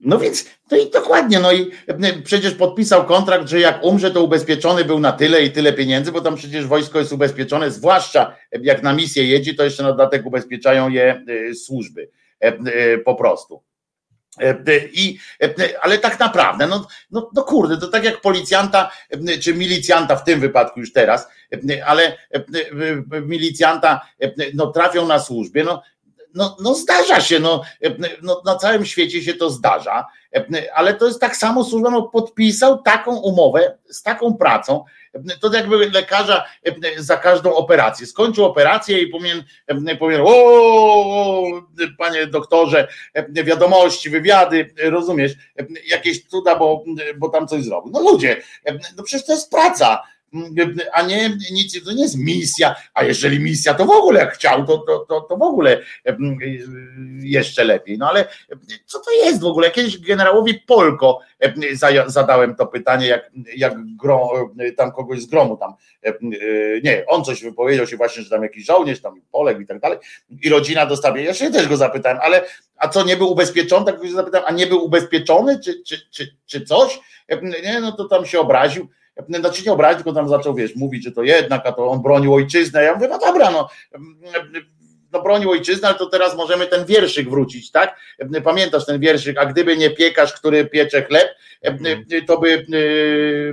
No 0.00 0.18
więc, 0.18 0.50
no 0.70 0.76
i 0.76 0.90
dokładnie, 0.90 1.40
no 1.40 1.52
i 1.52 1.70
przecież 2.24 2.54
podpisał 2.54 3.06
kontrakt, 3.06 3.48
że 3.48 3.60
jak 3.60 3.84
umrze, 3.84 4.10
to 4.10 4.22
ubezpieczony 4.22 4.84
był 4.84 5.00
na 5.00 5.12
tyle 5.12 5.44
i 5.44 5.50
tyle 5.50 5.72
pieniędzy, 5.72 6.12
bo 6.12 6.20
tam 6.20 6.36
przecież 6.36 6.66
wojsko 6.66 6.98
jest 6.98 7.12
ubezpieczone, 7.12 7.70
zwłaszcza 7.70 8.36
jak 8.62 8.82
na 8.82 8.92
misję 8.92 9.24
jedzie, 9.26 9.54
to 9.54 9.64
jeszcze 9.64 9.82
na 9.82 9.88
dodatek 9.88 10.26
ubezpieczają 10.26 10.88
je 10.88 11.24
y, 11.28 11.54
służby 11.54 12.10
po 13.04 13.14
prostu. 13.14 13.62
I, 14.92 15.18
ale 15.82 15.98
tak 15.98 16.20
naprawdę, 16.20 16.66
no, 16.66 16.86
no, 17.10 17.30
no 17.34 17.42
kurde, 17.42 17.78
to 17.78 17.88
tak 17.88 18.04
jak 18.04 18.20
policjanta, 18.20 18.90
czy 19.42 19.54
milicjanta 19.54 20.16
w 20.16 20.24
tym 20.24 20.40
wypadku 20.40 20.80
już 20.80 20.92
teraz, 20.92 21.28
ale 21.86 22.16
milicjanta 23.22 24.00
no, 24.54 24.66
trafią 24.66 25.06
na 25.06 25.18
służbie, 25.18 25.64
no, 25.64 25.82
no, 26.34 26.56
no 26.60 26.74
zdarza 26.74 27.20
się, 27.20 27.38
no, 27.38 27.62
no, 28.22 28.42
na 28.44 28.56
całym 28.56 28.86
świecie 28.86 29.22
się 29.22 29.34
to 29.34 29.50
zdarza, 29.50 30.06
ale 30.74 30.94
to 30.94 31.06
jest 31.06 31.20
tak 31.20 31.36
samo 31.36 31.64
służba, 31.64 31.90
no, 31.90 32.02
podpisał 32.02 32.82
taką 32.82 33.16
umowę 33.16 33.78
z 33.90 34.02
taką 34.02 34.34
pracą, 34.34 34.84
to 35.40 35.54
jakby 35.54 35.90
lekarza 35.90 36.44
za 36.96 37.16
każdą 37.16 37.54
operację. 37.54 38.06
Skończył 38.06 38.44
operację 38.44 38.98
i 38.98 39.06
powinien, 39.06 39.44
powinien 39.98 40.22
o, 40.26 41.42
panie 41.98 42.26
doktorze, 42.26 42.88
wiadomości, 43.28 44.10
wywiady, 44.10 44.74
rozumiesz, 44.82 45.32
jakieś 45.86 46.26
cuda, 46.26 46.56
bo, 46.56 46.84
bo 47.16 47.28
tam 47.28 47.48
coś 47.48 47.64
zrobił. 47.64 47.92
No 47.92 48.00
ludzie, 48.00 48.42
no 48.96 49.02
przecież 49.02 49.26
to 49.26 49.32
jest 49.32 49.50
praca 49.50 50.02
a 50.92 51.02
nie 51.02 51.28
nic, 51.52 51.84
to 51.84 51.92
nie 51.92 52.02
jest 52.02 52.18
misja, 52.18 52.74
a 52.94 53.04
jeżeli 53.04 53.40
misja, 53.40 53.74
to 53.74 53.84
w 53.84 53.90
ogóle 53.90 54.20
jak 54.20 54.34
chciał, 54.34 54.66
to, 54.66 54.78
to, 54.78 54.98
to, 55.08 55.20
to 55.20 55.36
w 55.36 55.42
ogóle 55.42 55.80
jeszcze 57.20 57.64
lepiej. 57.64 57.98
No 57.98 58.08
ale 58.08 58.24
co 58.86 59.00
to 59.00 59.10
jest 59.10 59.40
w 59.40 59.46
ogóle? 59.46 59.70
Kiedyś 59.70 59.98
generałowi 59.98 60.54
Polko 60.54 61.20
zadałem 62.06 62.54
to 62.54 62.66
pytanie, 62.66 63.06
jak, 63.06 63.30
jak 63.56 63.96
gro, 63.96 64.50
tam 64.76 64.92
kogoś 64.92 65.20
z 65.20 65.26
gromu 65.26 65.56
tam, 65.56 65.74
nie, 66.82 67.04
on 67.06 67.24
coś 67.24 67.42
wypowiedział 67.42 67.86
się 67.86 67.96
właśnie, 67.96 68.22
że 68.22 68.30
tam 68.30 68.42
jakiś 68.42 68.64
żołnierz 68.64 69.00
tam 69.00 69.20
poległ 69.32 69.60
i 69.60 69.66
tak 69.66 69.80
dalej 69.80 69.98
i 70.42 70.48
rodzina 70.48 70.86
dostawia, 70.86 71.22
ja 71.22 71.34
się 71.34 71.50
też 71.50 71.68
go 71.68 71.76
zapytałem, 71.76 72.18
ale 72.22 72.44
a 72.76 72.88
co, 72.88 73.04
nie 73.04 73.16
był 73.16 73.32
ubezpieczony? 73.32 73.86
Tak 73.86 74.00
go 74.00 74.10
zapytałem, 74.10 74.46
a 74.48 74.52
nie 74.52 74.66
był 74.66 74.84
ubezpieczony, 74.84 75.60
czy, 75.60 75.82
czy, 75.82 76.10
czy, 76.10 76.36
czy 76.46 76.64
coś? 76.64 77.00
Nie, 77.62 77.80
no 77.80 77.92
to 77.92 78.04
tam 78.04 78.26
się 78.26 78.40
obraził 78.40 78.88
znaczy 79.28 79.62
nie 79.66 79.72
obraził, 79.72 79.96
tylko 79.96 80.12
tam 80.12 80.28
zaczął, 80.28 80.54
wiesz, 80.54 80.76
mówić, 80.76 81.04
że 81.04 81.12
to 81.12 81.22
jednak, 81.22 81.66
a 81.66 81.72
to 81.72 81.88
on 81.88 82.02
bronił 82.02 82.34
ojczyznę. 82.34 82.82
Ja 82.82 82.94
mówię, 82.94 83.08
no 83.08 83.18
dobra, 83.18 83.50
no, 83.50 83.68
no 85.14 85.22
bronił 85.22 85.50
ojczyznę, 85.50 85.88
ale 85.88 85.98
to 85.98 86.06
teraz 86.06 86.36
możemy 86.36 86.66
ten 86.66 86.84
wierszyk 86.84 87.30
wrócić, 87.30 87.70
tak? 87.70 87.96
Pamiętasz 88.44 88.86
ten 88.86 89.00
wierszyk, 89.00 89.38
a 89.38 89.46
gdyby 89.46 89.76
nie 89.76 89.90
piekarz, 89.90 90.32
który 90.32 90.64
piecze 90.64 91.02
chleb, 91.02 91.28
to 92.26 92.38
by 92.38 92.66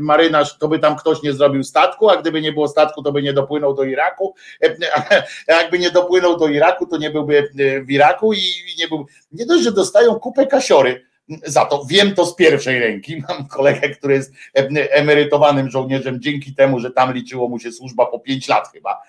marynarz, 0.02 0.58
to 0.58 0.67
by 0.67 0.80
tam 0.80 0.95
ktoś 0.95 1.21
nie 1.21 1.34
zrobił 1.34 1.63
statku, 1.63 2.10
a 2.10 2.17
gdyby 2.17 2.41
nie 2.41 2.54
było 2.54 2.67
statku, 2.67 3.04
to 3.04 3.12
by 3.12 3.21
nie 3.21 3.34
dopłynął 3.34 3.74
do 3.74 3.84
Iraku, 3.84 4.36
a 5.47 5.54
jakby 5.54 5.80
nie 5.80 5.91
dopłynął 5.91 6.38
do 6.38 6.47
Iraku, 6.47 6.86
to 6.86 6.97
nie 6.97 7.10
byłby 7.10 7.50
w 7.88 7.91
Iraku 7.91 8.34
i 8.34 8.41
nie 8.80 8.88
był, 8.88 9.06
nie 9.32 9.45
dość, 9.45 9.63
że 9.63 9.71
dostają 9.71 10.15
kupę 10.15 10.47
kasiory, 10.47 11.06
za 11.46 11.65
to. 11.65 11.86
Wiem 11.89 12.15
to 12.15 12.26
z 12.26 12.36
pierwszej 12.36 12.80
ręki. 12.80 13.24
Mam 13.30 13.48
kolegę, 13.48 13.89
który 13.89 14.13
jest 14.13 14.34
emerytowanym 14.74 15.70
żołnierzem 15.70 16.22
dzięki 16.22 16.56
temu, 16.56 16.80
że 16.80 16.91
tam 16.91 17.13
liczyło 17.13 17.50
mu 17.50 17.60
się 17.60 17.72
służba 17.72 18.06
po 18.06 18.20
pięć 18.20 18.48
lat 18.48 18.67
chyba, 18.74 19.02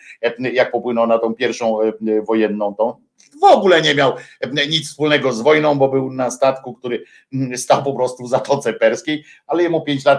jak 0.53 0.71
popłynął 0.71 1.07
na 1.07 1.19
tą 1.19 1.35
pierwszą 1.35 1.79
wojenną 2.27 2.75
tą. 2.75 2.95
W 3.41 3.45
ogóle 3.45 3.83
nie 3.83 3.95
miał 3.95 4.13
nic 4.69 4.89
wspólnego 4.89 5.33
z 5.33 5.41
wojną, 5.41 5.75
bo 5.75 5.89
był 5.89 6.13
na 6.13 6.31
statku, 6.31 6.75
który 6.75 7.05
stał 7.57 7.83
po 7.83 7.93
prostu 7.93 8.25
w 8.25 8.29
Zatoce 8.29 8.73
Perskiej, 8.73 9.25
ale 9.47 9.63
jemu 9.63 9.85
pięć 9.85 10.05
lat 10.05 10.19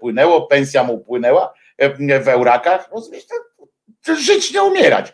płynęło, 0.00 0.46
pensja 0.46 0.84
mu 0.84 0.98
płynęła 0.98 1.54
w 2.24 2.28
eurakach. 2.28 2.88
Rozumiesz, 2.92 3.24
żyć, 4.06 4.52
nie 4.52 4.62
umierać. 4.62 5.12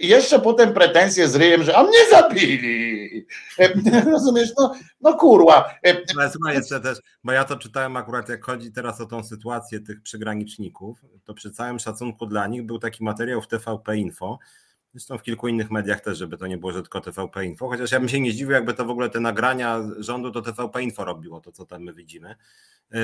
I 0.00 0.08
jeszcze 0.08 0.40
potem 0.40 0.74
pretensje 0.74 1.28
z 1.28 1.36
ryjem, 1.36 1.62
że 1.62 1.76
a 1.76 1.82
mnie 1.82 1.98
zabili. 2.10 3.26
Rozumiesz, 4.12 4.50
no, 4.58 4.74
no 5.00 5.14
kurwa. 5.14 5.74
Ale 6.18 6.30
słuchaj 6.30 6.54
jeszcze 6.54 6.80
też, 6.80 6.98
bo 7.24 7.32
ja 7.32 7.44
to 7.44 7.56
czytałem 7.56 7.96
akurat 7.96 8.28
jak 8.28 8.44
chodzi 8.44 8.72
teraz 8.72 9.00
o 9.00 9.06
tą 9.06 9.24
sytuację 9.24 9.80
tych 9.80 10.02
przygraniczników, 10.02 10.98
to 11.24 11.34
przy 11.34 11.50
całym 11.50 11.78
szacunku 11.78 12.26
dla 12.26 12.46
nich 12.46 12.66
był 12.66 12.78
taki 12.78 13.04
materiał 13.04 13.42
w 13.42 13.48
TVP 13.48 13.96
Info, 13.96 14.38
Zresztą 14.96 15.18
w 15.18 15.22
kilku 15.22 15.48
innych 15.48 15.70
mediach 15.70 16.00
też, 16.00 16.18
żeby 16.18 16.36
to 16.36 16.46
nie 16.46 16.58
było, 16.58 16.72
że 16.72 16.82
tylko 16.82 17.00
TVP 17.00 17.46
Info, 17.46 17.68
chociaż 17.68 17.92
ja 17.92 18.00
bym 18.00 18.08
się 18.08 18.20
nie 18.20 18.32
zdziwił, 18.32 18.52
jakby 18.52 18.74
to 18.74 18.84
w 18.84 18.90
ogóle 18.90 19.10
te 19.10 19.20
nagrania 19.20 19.80
rządu 19.98 20.30
to 20.30 20.42
TVP 20.42 20.82
Info 20.82 21.04
robiło, 21.04 21.40
to 21.40 21.52
co 21.52 21.66
tam 21.66 21.82
my 21.82 21.94
widzimy. 21.94 22.36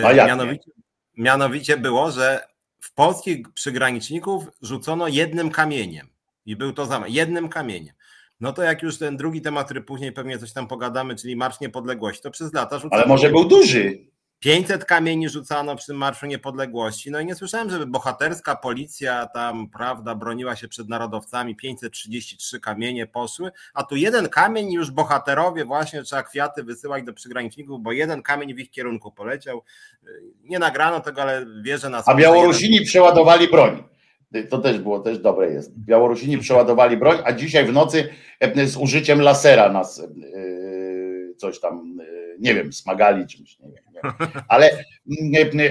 A 0.04 0.12
mianowicie, 0.12 0.70
mianowicie 1.16 1.76
było, 1.76 2.10
że 2.10 2.46
w 2.82 2.94
polskich 2.94 3.52
przygraniczników 3.54 4.44
rzucono 4.62 5.08
jednym 5.08 5.50
kamieniem. 5.50 6.08
I 6.46 6.56
był 6.56 6.72
to 6.72 6.86
zamek, 6.86 7.10
jednym 7.10 7.48
kamieniem. 7.48 7.94
No 8.40 8.52
to 8.52 8.62
jak 8.62 8.82
już 8.82 8.98
ten 8.98 9.16
drugi 9.16 9.40
temat, 9.40 9.64
który 9.64 9.82
później 9.82 10.12
pewnie 10.12 10.38
coś 10.38 10.52
tam 10.52 10.68
pogadamy, 10.68 11.16
czyli 11.16 11.36
Marsz 11.36 11.60
Niepodległości, 11.60 12.22
to 12.22 12.30
przez 12.30 12.52
lata 12.52 12.78
rzucono. 12.78 13.02
Ale 13.02 13.06
może 13.06 13.30
był 13.30 13.44
duży. 13.44 14.06
500 14.42 14.84
kamieni 14.84 15.28
rzucano 15.28 15.76
przy 15.76 15.94
Marszu 15.94 16.26
Niepodległości. 16.26 17.10
No 17.10 17.20
i 17.20 17.26
nie 17.26 17.34
słyszałem, 17.34 17.70
żeby 17.70 17.86
bohaterska 17.86 18.56
policja 18.56 19.26
tam, 19.26 19.70
prawda, 19.70 20.14
broniła 20.14 20.56
się 20.56 20.68
przed 20.68 20.88
narodowcami. 20.88 21.56
533 21.56 22.60
kamienie 22.60 23.06
poszły, 23.06 23.50
a 23.74 23.82
tu 23.82 23.96
jeden 23.96 24.28
kamień 24.28 24.72
już 24.72 24.90
bohaterowie, 24.90 25.64
właśnie 25.64 26.02
trzeba 26.02 26.22
kwiaty 26.22 26.62
wysyłać 26.62 27.04
do 27.04 27.12
przygraniczników, 27.12 27.82
bo 27.82 27.92
jeden 27.92 28.22
kamień 28.22 28.54
w 28.54 28.58
ich 28.58 28.70
kierunku 28.70 29.12
poleciał. 29.12 29.62
Nie 30.44 30.58
nagrano 30.58 31.00
tego, 31.00 31.22
ale 31.22 31.46
wierzę 31.62 31.90
na 31.90 32.02
A 32.06 32.14
Białorusini 32.14 32.74
jeden... 32.74 32.86
przeładowali 32.86 33.48
broń. 33.48 33.84
To 34.50 34.58
też 34.58 34.78
było, 34.78 35.00
też 35.00 35.18
dobre 35.18 35.52
jest. 35.52 35.78
Białorusini 35.78 36.38
przeładowali 36.38 36.96
broń, 36.96 37.18
a 37.24 37.32
dzisiaj 37.32 37.64
w 37.64 37.72
nocy 37.72 38.08
e, 38.40 38.66
z 38.66 38.76
użyciem 38.76 39.20
lasera 39.20 39.72
nas 39.72 40.00
e, 40.00 40.04
coś 41.36 41.60
tam, 41.60 42.00
e, 42.00 42.21
nie 42.38 42.54
wiem, 42.54 42.72
smagali 42.72 43.26
czymś, 43.26 43.58
nie 43.58 43.68
wiem 43.68 43.82
ale, 44.48 44.70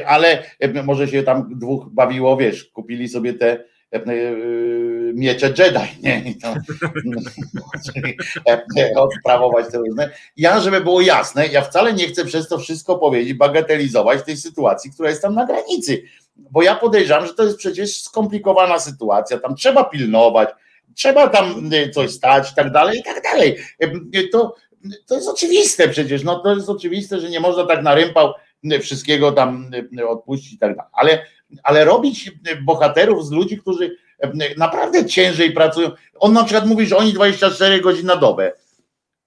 ale 0.05 0.43
może 0.83 1.07
się 1.07 1.23
tam 1.23 1.59
dwóch 1.59 1.89
bawiło, 1.89 2.37
wiesz, 2.37 2.65
kupili 2.65 3.09
sobie 3.09 3.33
te 3.33 3.63
e, 3.91 4.01
miecze 5.13 5.53
Jedi, 5.57 6.01
nie? 6.03 6.23
I 6.25 6.35
tam, 6.35 6.55
odprawować 8.95 9.71
te 9.71 9.77
różne. 9.77 10.09
Ja, 10.37 10.59
żeby 10.59 10.81
było 10.81 11.01
jasne, 11.01 11.47
ja 11.47 11.61
wcale 11.61 11.93
nie 11.93 12.07
chcę 12.07 12.25
przez 12.25 12.47
to 12.47 12.57
wszystko 12.57 12.97
powiedzieć, 12.97 13.33
bagatelizować 13.33 14.23
tej 14.23 14.37
sytuacji, 14.37 14.91
która 14.91 15.09
jest 15.09 15.21
tam 15.21 15.35
na 15.35 15.45
granicy, 15.45 16.03
bo 16.35 16.63
ja 16.63 16.75
podejrzewam, 16.75 17.27
że 17.27 17.33
to 17.33 17.43
jest 17.43 17.57
przecież 17.57 18.01
skomplikowana 18.01 18.79
sytuacja, 18.79 19.39
tam 19.39 19.55
trzeba 19.55 19.83
pilnować, 19.83 20.49
trzeba 20.95 21.27
tam 21.27 21.69
coś 21.93 22.11
stać 22.11 22.51
i 22.51 22.55
tak 22.55 22.71
dalej, 22.71 22.99
i 22.99 23.03
tak 23.03 23.23
dalej. 23.23 23.57
To, 24.31 24.55
to 25.07 25.15
jest 25.15 25.29
oczywiste 25.29 25.89
przecież, 25.89 26.23
no 26.23 26.39
to 26.39 26.55
jest 26.55 26.69
oczywiste, 26.69 27.19
że 27.19 27.29
nie 27.29 27.39
można 27.39 27.65
tak 27.65 27.83
na 27.83 27.95
wszystkiego 28.81 29.31
tam 29.31 29.71
odpuścić 30.07 30.53
i 30.53 30.57
tak 30.57 30.75
dalej. 30.75 30.91
Ale, 30.93 31.25
ale 31.63 31.85
robić 31.85 32.31
bohaterów 32.61 33.25
z 33.25 33.31
ludzi, 33.31 33.57
którzy 33.57 33.95
naprawdę 34.57 35.05
ciężej 35.05 35.51
pracują. 35.51 35.91
On 36.19 36.33
na 36.33 36.43
przykład 36.43 36.67
mówi, 36.67 36.85
że 36.85 36.97
oni 36.97 37.13
24 37.13 37.81
godziny 37.81 38.07
na 38.07 38.15
dobę. 38.15 38.51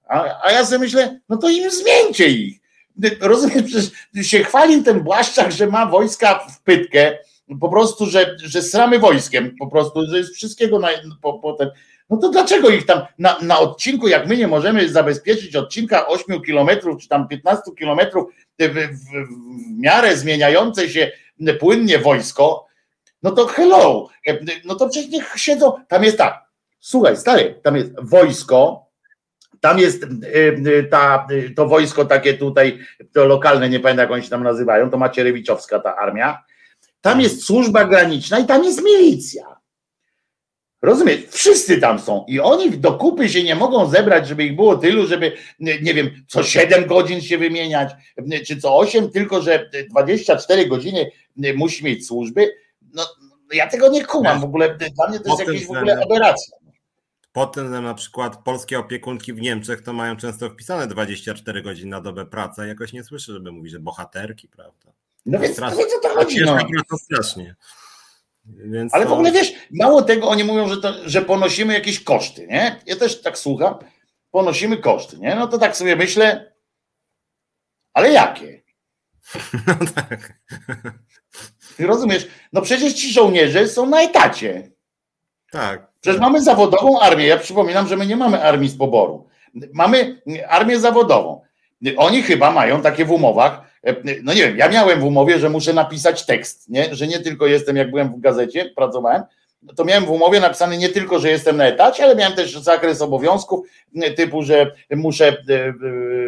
A, 0.09 0.40
a 0.45 0.53
ja 0.53 0.64
sobie 0.64 0.79
myślę, 0.79 1.21
no 1.29 1.37
to 1.37 1.49
im 1.49 1.71
zmieńcie 1.71 2.29
ich. 2.29 2.61
Rozumiesz, 3.21 3.62
przecież 3.62 3.90
się 4.23 4.45
chwalił 4.45 4.83
ten 4.83 5.01
Błaszczak, 5.01 5.53
że 5.53 5.67
ma 5.67 5.87
wojska 5.87 6.38
w 6.38 6.62
pytkę, 6.62 7.19
po 7.61 7.69
prostu, 7.69 8.07
że, 8.07 8.37
że 8.38 8.62
sramy 8.62 8.99
wojskiem, 8.99 9.57
po 9.59 9.67
prostu, 9.67 10.07
że 10.07 10.19
jest 10.19 10.35
wszystkiego 10.35 10.79
na, 10.79 10.88
po, 11.23 11.57
no 12.11 12.17
to 12.17 12.29
dlaczego 12.29 12.71
ich 12.71 12.87
tam 12.87 13.01
na, 13.19 13.38
na 13.43 13.59
odcinku, 13.59 14.09
jak 14.09 14.29
my 14.29 14.37
nie 14.37 14.49
możemy 14.49 14.88
zabezpieczyć 14.88 15.57
odcinka 15.57 16.07
8 16.07 16.43
kilometrów 16.43 17.03
czy 17.03 17.09
tam 17.09 17.29
15 17.29 17.62
kilometrów 17.79 18.33
w, 18.59 18.64
w, 18.64 18.75
w 18.75 19.79
miarę 19.79 20.17
zmieniające 20.17 20.88
się 20.88 21.12
płynnie 21.61 21.99
wojsko, 21.99 22.67
no 23.23 23.31
to 23.31 23.47
hello, 23.47 24.09
no 24.64 24.75
to 24.75 24.88
przecież 24.88 25.11
niech 25.11 25.33
siedzą, 25.37 25.73
tam 25.88 26.05
jest 26.05 26.19
tak, 26.19 26.45
słuchaj 26.81 27.17
stary, 27.17 27.61
tam 27.62 27.77
jest 27.77 27.90
wojsko, 28.03 28.87
tam 29.61 29.79
jest 29.79 30.07
ta, 30.90 31.27
to 31.57 31.67
wojsko 31.67 32.05
takie 32.05 32.35
tutaj, 32.35 32.79
to 33.12 33.25
lokalne, 33.25 33.69
nie 33.69 33.81
pamiętam 33.81 34.03
jak 34.03 34.11
oni 34.11 34.23
się 34.23 34.31
tam 34.31 34.43
nazywają, 34.43 34.90
to 34.90 34.99
Macierewiczowska 34.99 35.79
ta 35.79 35.97
armia, 35.97 36.45
tam 37.01 37.21
jest 37.21 37.45
służba 37.45 37.85
graniczna 37.85 38.38
i 38.38 38.47
tam 38.47 38.64
jest 38.64 38.85
milicja. 38.85 39.54
Rozumiesz? 40.85 41.21
Wszyscy 41.31 41.79
tam 41.81 41.99
są 41.99 42.25
i 42.29 42.41
oni 42.41 42.71
do 42.71 42.93
kupy 42.93 43.29
się 43.29 43.43
nie 43.43 43.55
mogą 43.55 43.91
zebrać, 43.91 44.29
żeby 44.29 44.45
ich 44.45 44.57
było 44.57 44.77
tylu, 44.77 45.07
żeby, 45.07 45.33
nie 45.61 45.95
wiem, 45.95 46.25
co 46.29 46.43
7 46.43 46.87
godzin 46.87 47.21
się 47.21 47.39
wymieniać, 47.39 47.91
czy 48.47 48.57
co 48.57 48.77
8, 48.77 49.11
tylko 49.11 49.43
że 49.43 49.71
24 49.91 50.67
godziny 50.67 51.11
musi 51.55 51.85
mieć 51.85 52.07
służby. 52.07 52.55
No, 52.95 53.03
ja 53.53 53.67
tego 53.67 53.89
nie 53.89 54.05
kumam 54.05 54.41
w 54.41 54.45
ogóle. 54.45 54.77
Dla 54.97 55.09
mnie 55.09 55.21
to 55.21 55.29
jest 55.29 55.41
jakaś 55.41 55.67
w 55.67 55.71
ogóle 55.71 56.03
aberracja. 56.03 56.57
Pod 57.33 57.53
tym 57.53 57.83
na 57.83 57.95
przykład 57.95 58.37
polskie 58.37 58.79
opiekunki 58.79 59.33
w 59.33 59.41
Niemczech 59.41 59.83
to 59.83 59.93
mają 59.93 60.17
często 60.17 60.51
wpisane 60.51 60.87
24 60.87 61.63
godziny 61.63 61.91
na 61.91 62.01
dobę 62.01 62.27
pracy, 62.27 62.67
jakoś 62.67 62.93
nie 62.93 63.05
słyszę, 63.05 63.33
żeby 63.33 63.53
mówić, 63.53 63.73
że 63.73 63.81
bohaterki, 63.81 64.49
prawda? 64.49 64.93
No 65.27 65.39
więc, 65.39 65.53
strasznie, 65.53 65.85
no 65.85 65.89
więc 65.89 65.99
o 65.99 66.09
to 66.09 66.15
chodzi. 66.15 66.41
No. 66.45 66.59
strasznie. 66.99 67.55
Więc 68.47 68.95
Ale 68.95 69.07
w 69.07 69.13
ogóle 69.13 69.33
wiesz, 69.33 69.53
mało 69.71 70.03
tego 70.03 70.29
oni 70.29 70.45
mówią, 70.45 70.69
że, 70.69 70.77
to, 70.77 71.09
że 71.09 71.23
ponosimy 71.23 71.75
jakieś 71.75 72.05
koszty, 72.05 72.47
nie? 72.47 72.81
Ja 72.87 72.97
też 72.97 73.23
tak 73.23 73.38
słucham. 73.38 73.75
ponosimy 74.31 74.77
koszty, 74.77 75.19
nie? 75.19 75.35
No 75.35 75.47
to 75.47 75.59
tak 75.59 75.77
sobie 75.77 75.97
myślę, 75.97 76.55
ale 77.92 78.13
jakie? 78.13 78.63
No 79.67 79.75
tak. 79.95 80.33
Rozumiesz? 81.79 82.29
No 82.53 82.63
przecież 82.63 82.92
ci 82.92 83.13
żołnierze 83.13 83.69
są 83.69 83.87
na 83.87 84.03
etacie. 84.03 84.71
Tak. 85.51 85.92
Przecież 86.01 86.21
mamy 86.21 86.42
zawodową 86.42 87.01
armię. 87.01 87.27
Ja 87.27 87.38
przypominam, 87.38 87.88
że 87.88 87.97
my 87.97 88.07
nie 88.07 88.17
mamy 88.17 88.42
armii 88.42 88.69
z 88.69 88.77
poboru. 88.77 89.29
Mamy 89.73 90.23
armię 90.49 90.81
zawodową. 90.81 91.42
Oni 91.97 92.23
chyba 92.23 92.51
mają 92.51 92.83
takie 92.83 93.05
w 93.05 93.11
umowach. 93.11 93.61
No 94.23 94.35
nie 94.35 94.43
wiem, 94.43 94.57
ja 94.57 94.69
miałem 94.69 95.01
w 95.01 95.05
umowie, 95.05 95.39
że 95.39 95.51
muszę 95.51 95.73
napisać 95.73 96.27
tekst, 96.27 96.69
nie? 96.69 96.95
że 96.95 97.07
nie 97.07 97.19
tylko 97.19 97.47
jestem, 97.47 97.77
jak 97.77 97.91
byłem 97.91 98.13
w 98.13 98.21
gazecie, 98.21 98.71
pracowałem, 98.77 99.23
to 99.77 99.85
miałem 99.85 100.05
w 100.05 100.11
umowie 100.11 100.41
napisane 100.41 100.77
nie 100.77 100.89
tylko, 100.89 101.19
że 101.19 101.31
jestem 101.31 101.57
na 101.57 101.67
etacie, 101.67 102.05
ale 102.05 102.17
miałem 102.17 102.37
też 102.37 102.59
zakres 102.59 103.03
obowiązków, 103.03 103.69
typu, 104.17 104.43
że 104.43 104.73
muszę, 104.91 105.29
e, 105.29 105.55
e, 105.55 105.75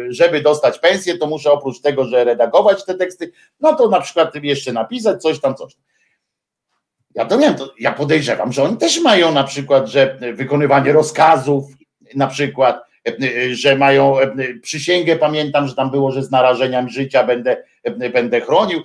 żeby 0.09 0.41
dostać 0.41 0.79
pensję, 0.79 1.17
to 1.17 1.27
muszę 1.27 1.51
oprócz 1.51 1.81
tego, 1.81 2.05
że 2.05 2.23
redagować 2.23 2.85
te 2.85 2.95
teksty, 2.95 3.31
no 3.59 3.75
to 3.75 3.89
na 3.89 4.01
przykład 4.01 4.35
jeszcze 4.35 4.73
napisać 4.73 5.21
coś 5.21 5.39
tam, 5.39 5.55
coś. 5.55 5.73
Ja 7.15 7.25
to 7.25 7.37
wiem, 7.37 7.55
to 7.55 7.73
ja 7.79 7.91
podejrzewam, 7.91 8.51
że 8.53 8.63
oni 8.63 8.77
też 8.77 9.01
mają 9.01 9.31
na 9.31 9.43
przykład, 9.43 9.87
że 9.87 10.17
wykonywanie 10.33 10.91
rozkazów, 10.93 11.65
na 12.15 12.27
przykład, 12.27 12.86
że 13.51 13.75
mają 13.75 14.15
przysięgę, 14.61 15.15
pamiętam, 15.15 15.67
że 15.67 15.75
tam 15.75 15.91
było, 15.91 16.11
że 16.11 16.23
z 16.23 16.31
narażeniami 16.31 16.91
życia 16.91 17.23
będę, 17.23 17.63
będę 18.13 18.41
chronił. 18.41 18.83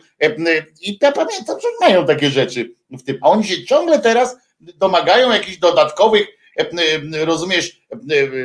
I 0.81 0.99
ja 1.03 1.13
pamiętam, 1.13 1.61
że 1.61 1.69
mają 1.81 2.07
takie 2.07 2.31
rzeczy 2.31 2.75
w 2.91 3.03
tym. 3.03 3.19
A 3.23 3.29
oni 3.31 3.45
się 3.45 3.65
ciągle 3.65 3.99
teraz 3.99 4.37
domagają 4.61 5.33
jakichś 5.33 5.57
dodatkowych, 5.57 6.27
rozumiesz, 7.25 7.83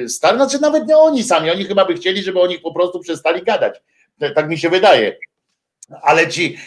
star, 0.08 0.36
znaczy 0.36 0.62
nawet 0.62 0.88
nie 0.88 0.98
oni 0.98 1.24
sami, 1.24 1.52
oni 1.52 1.66
chyba 1.66 1.86
by 1.86 1.94
chcieli, 1.94 2.24
żeby 2.24 2.42
o 2.42 2.48
nich 2.48 2.62
po 2.62 2.74
prostu 2.74 3.00
przestali 3.00 3.44
gadać. 3.44 3.82
Tak 4.36 4.50
mi 4.50 4.58
się 4.58 4.70
wydaje 4.70 5.18
ale 6.02 6.28
ci, 6.28 6.58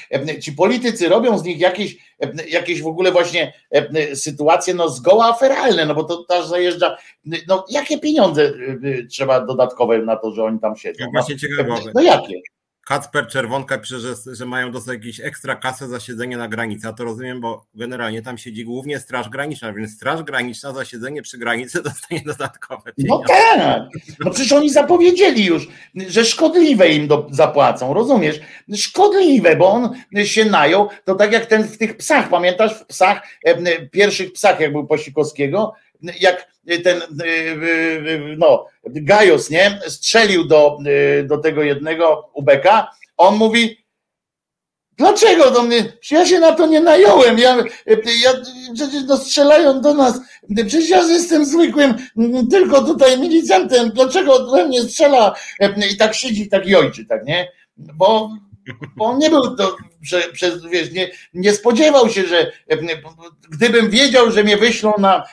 ci 0.41 0.53
politycy 0.53 1.09
robią 1.09 1.39
z 1.39 1.45
nich 1.45 1.61
jakieś, 1.61 1.97
jakieś 2.49 2.83
w 2.83 2.87
ogóle 2.87 3.13
właśnie 3.13 3.53
sytuacje 4.15 4.75
no 4.75 4.89
zgoła 4.89 5.29
aferalne, 5.29 5.87
no 5.87 5.95
bo 5.95 6.05
to 6.05 6.25
też 6.25 6.47
zajeżdża, 6.47 6.97
no 7.49 7.65
jakie 7.71 7.99
pieniądze 7.99 8.53
trzeba 9.11 9.47
dodatkowe 9.47 9.99
na 9.99 10.17
to, 10.17 10.33
że 10.33 10.45
oni 10.45 10.61
tam 10.61 10.77
siedzą? 10.77 11.05
No, 11.05 11.11
właśnie 11.13 11.37
ciekawe. 11.37 11.75
No 11.95 12.01
jakie? 12.03 12.41
Kacper 12.91 13.27
Czerwonka 13.27 13.79
pisze, 13.79 14.01
że, 14.01 14.15
że 14.33 14.47
mają 14.47 14.73
dostać 14.73 14.95
jakieś 14.95 15.21
ekstra 15.21 15.57
kasę 15.57 15.89
za 15.89 16.01
siedzenie 16.01 16.37
na 16.37 16.49
granicy. 16.49 16.89
A 16.89 16.93
to 16.93 17.05
rozumiem, 17.05 17.41
bo 17.41 17.67
generalnie 17.75 18.23
tam 18.23 18.39
siedzi 18.39 18.65
głównie 18.65 19.01
Straż 19.01 19.29
Graniczna, 19.29 19.73
więc 19.73 19.95
Straż 19.95 20.23
Graniczna 20.23 20.73
za 20.73 20.85
siedzenie 20.85 21.23
przy 21.23 21.39
granicy 21.39 21.83
dostanie 21.83 22.23
dodatkowe 22.27 22.93
pieniądze. 22.93 23.25
No 23.29 23.35
tak, 23.35 23.83
no 24.25 24.31
przecież 24.31 24.53
oni 24.53 24.71
zapowiedzieli 24.71 25.45
już, 25.45 25.69
że 25.95 26.25
szkodliwe 26.25 26.89
im 26.89 27.09
do, 27.09 27.27
zapłacą, 27.31 27.95
rozumiesz? 27.95 28.41
Szkodliwe, 28.75 29.57
bo 29.57 29.71
on 29.71 29.95
się 30.25 30.45
najął, 30.45 30.89
to 31.05 31.15
tak 31.15 31.33
jak 31.33 31.47
ten 31.47 31.65
w 31.65 31.79
tych 31.79 31.97
psach, 31.97 32.29
pamiętasz 32.29 32.75
w 32.75 32.87
psach, 32.87 33.23
e, 33.45 33.87
pierwszych 33.87 34.33
psach, 34.33 34.61
jak 34.61 34.73
był 34.73 34.87
Posikowskiego, 34.87 35.75
jak 36.21 36.51
ten 36.85 36.97
e, 36.97 37.03
e, 37.03 38.37
no, 38.37 38.67
Gajos, 38.85 39.51
nie, 39.51 39.81
strzelił 39.87 40.45
do, 40.45 40.79
do 41.25 41.39
tego 41.39 41.63
jednego 41.63 42.31
ubeka, 42.35 42.91
on 43.17 43.37
mówi, 43.37 43.81
Dlaczego 45.01 45.51
do 45.51 45.63
mnie? 45.63 45.93
Ja 46.11 46.27
się 46.27 46.41
na 46.41 46.53
to 46.53 46.67
nie 46.67 46.81
nająłem. 46.81 47.39
Ja, 47.39 47.57
ja 48.23 48.33
przecież 48.75 49.03
no 49.07 49.17
strzelają 49.17 49.81
do 49.81 49.95
nas. 49.95 50.21
Przecież 50.57 50.89
ja 50.89 51.03
jestem 51.03 51.45
zwykłym, 51.45 51.95
tylko 52.51 52.85
tutaj 52.85 53.19
milicjantem. 53.19 53.91
Dlaczego 53.91 54.51
we 54.51 54.69
mnie 54.69 54.83
strzela? 54.83 55.35
I 55.93 55.97
tak 55.97 56.15
siedzi, 56.15 56.49
tak 56.49 56.63
ojczy, 56.79 57.07
tak 57.07 57.25
nie? 57.25 57.49
Bo 57.77 58.31
on 58.99 59.19
nie 59.19 59.31
był 59.31 59.57
to, 59.57 59.77
przez, 60.33 60.67
wiesz, 60.67 60.93
nie, 60.93 61.11
nie 61.35 61.53
spodziewał 61.53 62.11
się, 62.11 62.27
że 62.27 62.53
gdybym 63.51 63.91
wiedział, 63.91 64.31
że 64.31 64.45
mnie 64.45 64.57
wyślą 64.57 64.93
na, 64.99 65.25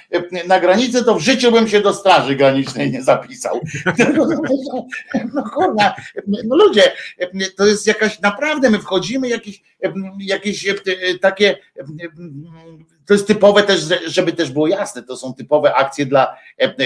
na 0.48 0.60
granicę, 0.60 1.04
to 1.04 1.16
w 1.16 1.22
życiu 1.22 1.52
bym 1.52 1.68
się 1.68 1.82
do 1.82 1.94
Straży 1.94 2.36
Granicznej 2.36 2.92
nie 2.92 3.04
zapisał. 3.04 3.62
No 5.34 5.44
kurwa, 5.44 5.96
no 6.28 6.56
ludzie, 6.56 6.92
to 7.58 7.66
jest 7.66 7.88
jakaś, 7.88 8.20
naprawdę 8.20 8.70
my 8.70 8.80
wchodzimy 8.80 9.28
jakieś, 9.28 9.62
jakieś 10.20 10.66
takie, 11.22 11.58
to 13.06 13.14
jest 13.14 13.28
typowe 13.28 13.64
też, 13.64 13.82
żeby 14.06 14.34
też 14.34 14.52
było 14.52 14.68
jasne, 14.68 15.04
to 15.04 15.18
są 15.18 15.34
typowe 15.34 15.76
akcje 15.76 16.06
dla, 16.06 16.36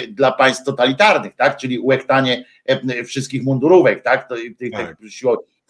dla 0.10 0.32
państw 0.32 0.64
totalitarnych, 0.64 1.36
tak, 1.36 1.58
czyli 1.58 1.80
ułektanie 1.80 2.46
wszystkich 3.06 3.44
mundurówek, 3.44 4.04
tak, 4.04 4.30
tych, 4.60 4.72
tak. 4.72 4.88
tych 4.88 4.98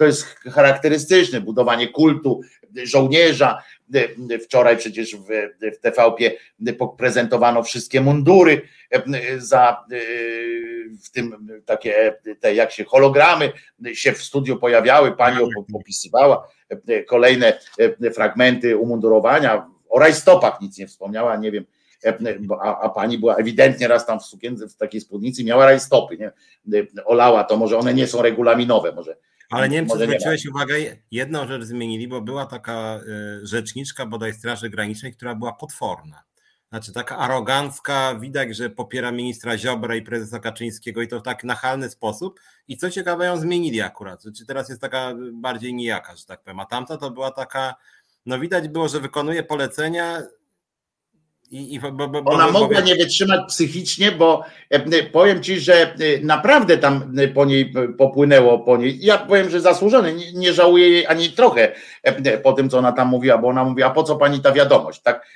to 0.02 0.06
jest 0.06 0.26
charakterystyczne, 0.26 1.42
budowanie 1.42 1.88
kultu 1.88 2.42
żołnierza. 2.84 3.64
Wczoraj 4.44 4.78
przecież 4.78 5.16
w, 5.16 5.28
w 5.76 5.80
TVP 5.82 6.32
prezentowano 6.98 7.64
wszystkie 7.64 8.02
mundury 8.02 8.62
za 9.38 9.86
w 11.04 11.12
tym 11.12 11.48
takie 11.66 12.18
te 12.40 12.56
jak 12.56 12.72
się 12.72 12.84
hologramy 12.84 13.52
się 13.94 14.14
w 14.14 14.24
studiu 14.24 14.58
pojawiały, 14.58 15.16
pani 15.16 15.38
opisywała 15.74 16.48
kolejne 17.08 17.60
fragmenty 18.14 18.78
umundurowania. 18.78 19.68
O 19.90 20.00
rajstopach 20.00 20.62
nic 20.62 20.78
nie 20.78 20.88
wspomniała, 20.88 21.36
nie 21.36 21.52
wiem, 21.52 21.66
a, 22.62 22.80
a, 22.80 22.90
pani 22.90 23.18
była 23.18 23.36
ewidentnie 23.36 23.88
raz 23.88 24.06
tam 24.06 24.20
w 24.20 24.24
sukience, 24.24 24.68
w 24.68 24.76
takiej 24.76 25.02
spódnicy, 25.02 25.44
miała 25.44 25.66
rajstopy, 25.66 26.18
nie? 26.18 26.32
Olała 27.06 27.44
to, 27.44 27.58
może 27.58 27.78
one 27.78 27.94
nie 27.94 28.08
są 28.08 28.22
regulaminowe, 28.22 28.92
może 28.92 29.16
ale 29.52 29.70
nie 29.70 29.78
wiem, 29.78 29.90
czy 29.90 29.98
zwróciłeś 29.98 30.46
uwagę, 30.46 30.76
jedną 31.12 31.48
rzecz 31.48 31.64
zmienili, 31.64 32.08
bo 32.08 32.22
była 32.22 32.46
taka 32.46 33.00
y, 33.42 33.48
rzeczniczka 33.48 34.06
bodaj 34.06 34.34
Straży 34.34 34.70
Granicznej, 34.70 35.14
która 35.14 35.36
była 35.36 35.54
potworna. 35.54 36.24
Znaczy 36.70 36.94
taka 36.94 37.18
arogancka, 37.18 38.16
widać, 38.16 38.56
że 38.56 38.70
popiera 38.70 39.12
ministra 39.12 39.58
Ziobra 39.58 39.96
i 39.96 40.02
prezesa 40.02 40.40
Kaczyńskiego 40.40 41.02
i 41.02 41.08
to 41.08 41.20
w 41.20 41.24
tak 41.24 41.44
nachalny 41.44 41.90
sposób. 41.90 42.40
I 42.68 42.78
co 42.78 42.92
ciekawe, 42.92 43.26
ją 43.26 43.38
zmienili 43.38 43.82
akurat. 43.82 44.24
Czy 44.38 44.46
teraz 44.46 44.70
jest 44.70 44.82
taka 44.82 45.14
bardziej 45.34 45.74
nijaka, 45.74 46.16
że 46.16 46.26
tak 46.26 46.44
powiem. 46.44 46.60
A 46.60 46.66
tamta 46.66 46.98
to 46.98 47.12
była 47.12 47.32
taka, 47.32 47.76
no 48.26 48.40
widać 48.40 48.68
było, 48.68 48.88
że 48.88 49.00
wykonuje 49.00 49.44
polecenia 49.44 50.22
i, 51.52 51.74
i, 51.74 51.80
bo, 51.80 52.08
bo, 52.08 52.24
Ona 52.26 52.52
bo, 52.52 52.60
mogła 52.60 52.80
nie 52.80 52.96
wytrzymać 52.96 53.40
psychicznie, 53.48 54.12
bo 54.12 54.44
e, 54.70 55.04
powiem 55.04 55.44
ci, 55.44 55.60
że 55.60 55.74
e, 55.74 55.96
naprawdę 56.22 56.78
tam 56.78 57.14
e, 57.18 57.28
po 57.28 57.46
niej 57.46 57.74
popłynęło 57.98 58.60
po 58.60 58.78
niej. 58.78 59.00
Ja 59.02 59.18
powiem, 59.18 59.50
że 59.50 59.62
zasłużony, 59.62 60.14
nie, 60.14 60.34
nie 60.34 60.54
żałuję 60.54 60.90
jej 60.90 61.08
ani 61.08 61.30
trochę 61.30 61.72
po 62.44 62.54
tym, 62.54 62.70
co 62.70 62.78
ona 62.78 62.92
tam 62.92 63.08
mówiła, 63.08 63.38
bo 63.38 63.48
ona 63.48 63.64
mówi, 63.64 63.84
a 63.84 63.90
po 63.90 64.04
co 64.04 64.16
pani 64.16 64.40
ta 64.40 64.52
wiadomość, 64.52 65.02
tak? 65.02 65.28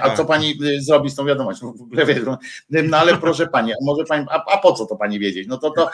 A 0.00 0.10
co 0.10 0.16
tak. 0.16 0.26
pani 0.26 0.58
zrobi 0.78 1.10
z 1.10 1.14
tą 1.14 1.24
wiadomością? 1.24 1.72
W 1.72 1.82
ogóle 1.82 2.06
no, 2.24 2.38
no 2.70 2.96
ale 2.96 3.16
proszę 3.16 3.46
pani, 3.46 3.72
może 3.82 4.04
pani, 4.04 4.26
a, 4.30 4.44
a 4.52 4.58
po 4.58 4.72
co 4.72 4.86
to 4.86 4.96
pani 4.96 5.18
wiedzieć? 5.18 5.48
No 5.48 5.58
to, 5.58 5.70
to, 5.70 5.90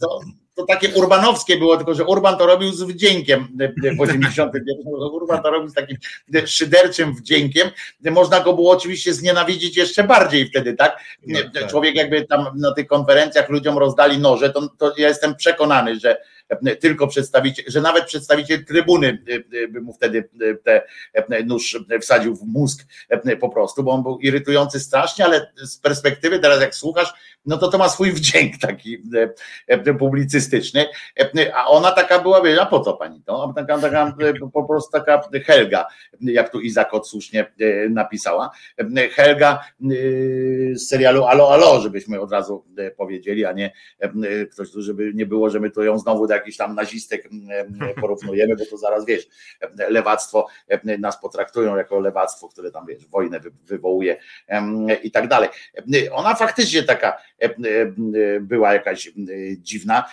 to, 0.00 0.20
to 0.51 0.51
takie 0.68 0.88
urbanowskie 0.94 1.56
było, 1.56 1.76
tylko 1.76 1.94
że 1.94 2.04
Urban 2.04 2.38
to 2.38 2.46
robił 2.46 2.72
z 2.72 2.82
wdziękiem 2.82 3.48
w 3.96 4.00
81. 4.00 4.76
Urban 5.12 5.42
to 5.42 5.50
robił 5.50 5.68
z 5.68 5.74
takim 5.74 5.96
szyderczym 6.46 7.14
wdziękiem. 7.14 7.70
Można 8.10 8.40
go 8.40 8.52
było 8.52 8.72
oczywiście 8.72 9.14
znienawidzić 9.14 9.76
jeszcze 9.76 10.04
bardziej 10.04 10.48
wtedy, 10.48 10.74
tak? 10.74 10.98
No, 11.26 11.40
tak. 11.54 11.66
Człowiek 11.66 11.94
jakby 11.94 12.24
tam 12.24 12.46
na 12.56 12.72
tych 12.74 12.86
konferencjach 12.86 13.48
ludziom 13.48 13.78
rozdali 13.78 14.18
noże, 14.18 14.50
to, 14.50 14.68
to 14.78 14.92
ja 14.96 15.08
jestem 15.08 15.36
przekonany, 15.36 16.00
że 16.00 16.16
tylko 16.80 17.06
przedstawiciel, 17.06 17.64
że 17.68 17.80
nawet 17.80 18.04
przedstawiciel 18.04 18.64
trybuny 18.64 19.24
by 19.70 19.80
mu 19.80 19.92
wtedy 19.92 20.28
te 20.64 20.82
nóż 21.44 21.78
wsadził 22.00 22.36
w 22.36 22.42
mózg 22.42 22.86
po 23.40 23.48
prostu, 23.48 23.82
bo 23.82 23.90
on 23.90 24.02
był 24.02 24.18
irytujący 24.18 24.80
strasznie, 24.80 25.24
ale 25.24 25.52
z 25.56 25.78
perspektywy 25.78 26.38
teraz 26.38 26.60
jak 26.60 26.74
słuchasz, 26.74 27.12
no 27.46 27.58
to 27.58 27.68
to 27.68 27.78
ma 27.78 27.88
swój 27.88 28.12
wdzięk 28.12 28.58
taki 28.60 29.02
publicystyczny, 29.98 30.86
a 31.54 31.66
ona 31.66 31.92
taka 31.92 32.18
była, 32.18 32.42
wie, 32.42 32.62
a 32.62 32.66
po 32.66 32.80
co 32.80 32.92
pani 32.92 33.22
to? 33.22 33.52
Taka, 33.56 33.78
taka, 33.78 34.16
po 34.52 34.64
prostu 34.64 34.92
taka 34.92 35.22
Helga, 35.46 35.86
jak 36.20 36.50
tu 36.50 36.60
Izak 36.60 36.90
słusznie 37.04 37.52
napisała, 37.90 38.50
Helga 39.12 39.64
z 40.72 40.88
serialu 40.88 41.24
Alo 41.24 41.52
Alo, 41.52 41.80
żebyśmy 41.80 42.20
od 42.20 42.32
razu 42.32 42.64
powiedzieli, 42.96 43.44
a 43.44 43.52
nie 43.52 43.72
ktoś 44.52 44.72
tu, 44.72 44.82
żeby 44.82 45.12
nie 45.14 45.26
było, 45.26 45.50
że 45.50 45.60
my 45.60 45.70
to 45.70 45.82
ją 45.82 45.98
znowu 45.98 46.26
do 46.26 46.34
jakichś 46.34 46.56
tam 46.56 46.74
nazistek 46.74 47.28
porównujemy, 48.00 48.56
bo 48.56 48.66
to 48.66 48.76
zaraz 48.76 49.06
wiesz, 49.06 49.28
lewactwo 49.88 50.46
nas 50.98 51.20
potraktują 51.20 51.76
jako 51.76 52.00
lewactwo, 52.00 52.48
które 52.48 52.70
tam 52.70 52.86
wiesz, 52.86 53.06
wojnę 53.06 53.40
wywołuje 53.64 54.16
i 55.02 55.10
tak 55.10 55.28
dalej. 55.28 55.48
Ona 56.12 56.34
faktycznie 56.34 56.82
taka 56.82 57.22
była 58.40 58.72
jakaś 58.72 59.12
dziwna. 59.58 60.04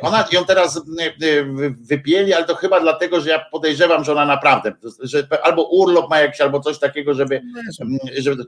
Ona 0.00 0.28
ją 0.32 0.44
teraz 0.44 0.82
wypieli, 1.70 2.32
ale 2.32 2.44
to 2.44 2.54
chyba 2.54 2.80
dlatego, 2.80 3.20
że 3.20 3.30
ja 3.30 3.44
podejrzewam, 3.52 4.04
że 4.04 4.12
ona 4.12 4.26
naprawdę, 4.26 4.72
że 5.00 5.28
albo 5.42 5.68
urlop 5.68 6.10
ma 6.10 6.20
jakiś, 6.20 6.40
albo 6.40 6.60
coś 6.60 6.78
takiego, 6.78 7.14
żeby, 7.14 7.42
żeby 8.16 8.44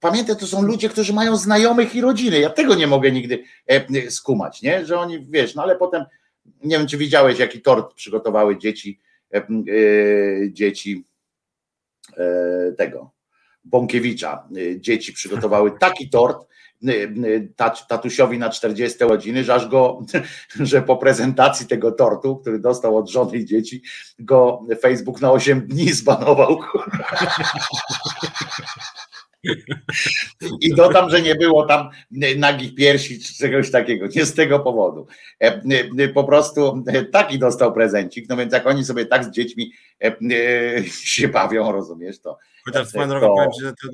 pamiętaj, 0.00 0.36
to 0.36 0.46
są 0.46 0.62
ludzie, 0.62 0.88
którzy 0.88 1.12
mają 1.12 1.36
znajomych 1.36 1.94
i 1.94 2.00
rodziny. 2.00 2.40
Ja 2.40 2.50
tego 2.50 2.74
nie 2.74 2.86
mogę 2.86 3.10
nigdy 3.12 3.44
skumać, 4.08 4.62
nie? 4.62 4.86
Że 4.86 4.98
oni, 4.98 5.26
wiesz, 5.30 5.54
no 5.54 5.62
ale 5.62 5.76
potem 5.76 6.04
nie 6.64 6.78
wiem, 6.78 6.86
czy 6.86 6.96
widziałeś, 6.96 7.38
jaki 7.38 7.62
tort 7.62 7.94
przygotowały 7.94 8.58
dzieci, 8.58 9.00
dzieci 10.50 11.04
tego 12.78 13.10
Bąkiewicza. 13.64 14.48
Dzieci 14.76 15.12
przygotowały 15.12 15.72
taki 15.78 16.10
tort, 16.10 16.46
tatusiowi 17.88 18.38
na 18.38 18.50
40 18.50 18.98
godziny, 18.98 19.44
że 19.44 19.54
aż 19.54 19.68
go, 19.68 20.02
że 20.60 20.82
po 20.82 20.96
prezentacji 20.96 21.66
tego 21.66 21.92
tortu, 21.92 22.36
który 22.36 22.58
dostał 22.58 22.96
od 22.96 23.10
żony 23.10 23.36
i 23.36 23.44
dzieci, 23.44 23.82
go 24.18 24.66
Facebook 24.82 25.20
na 25.20 25.32
8 25.32 25.66
dni 25.66 25.92
zbanował. 25.92 26.60
I 30.60 30.74
dodam, 30.74 31.10
że 31.10 31.22
nie 31.22 31.34
było 31.34 31.66
tam 31.66 31.88
nagich 32.36 32.74
piersi 32.74 33.20
czy 33.20 33.34
czegoś 33.34 33.70
takiego. 33.70 34.06
Nie 34.14 34.26
z 34.26 34.34
tego 34.34 34.60
powodu. 34.60 35.06
E, 35.42 35.62
e, 35.98 36.08
po 36.08 36.24
prostu 36.24 36.84
taki 37.12 37.38
dostał 37.38 37.72
prezencik. 37.72 38.28
No 38.28 38.36
więc 38.36 38.52
jak 38.52 38.66
oni 38.66 38.84
sobie 38.84 39.06
tak 39.06 39.24
z 39.24 39.30
dziećmi 39.30 39.72
e, 40.04 40.10
się 40.84 41.28
bawią, 41.28 41.72
rozumiesz 41.72 42.20
to. 42.20 42.38
Chociaż 42.64 42.92
drogą 42.92 43.34
powiem, 43.36 43.50
że 43.62 43.70
to, 43.70 43.88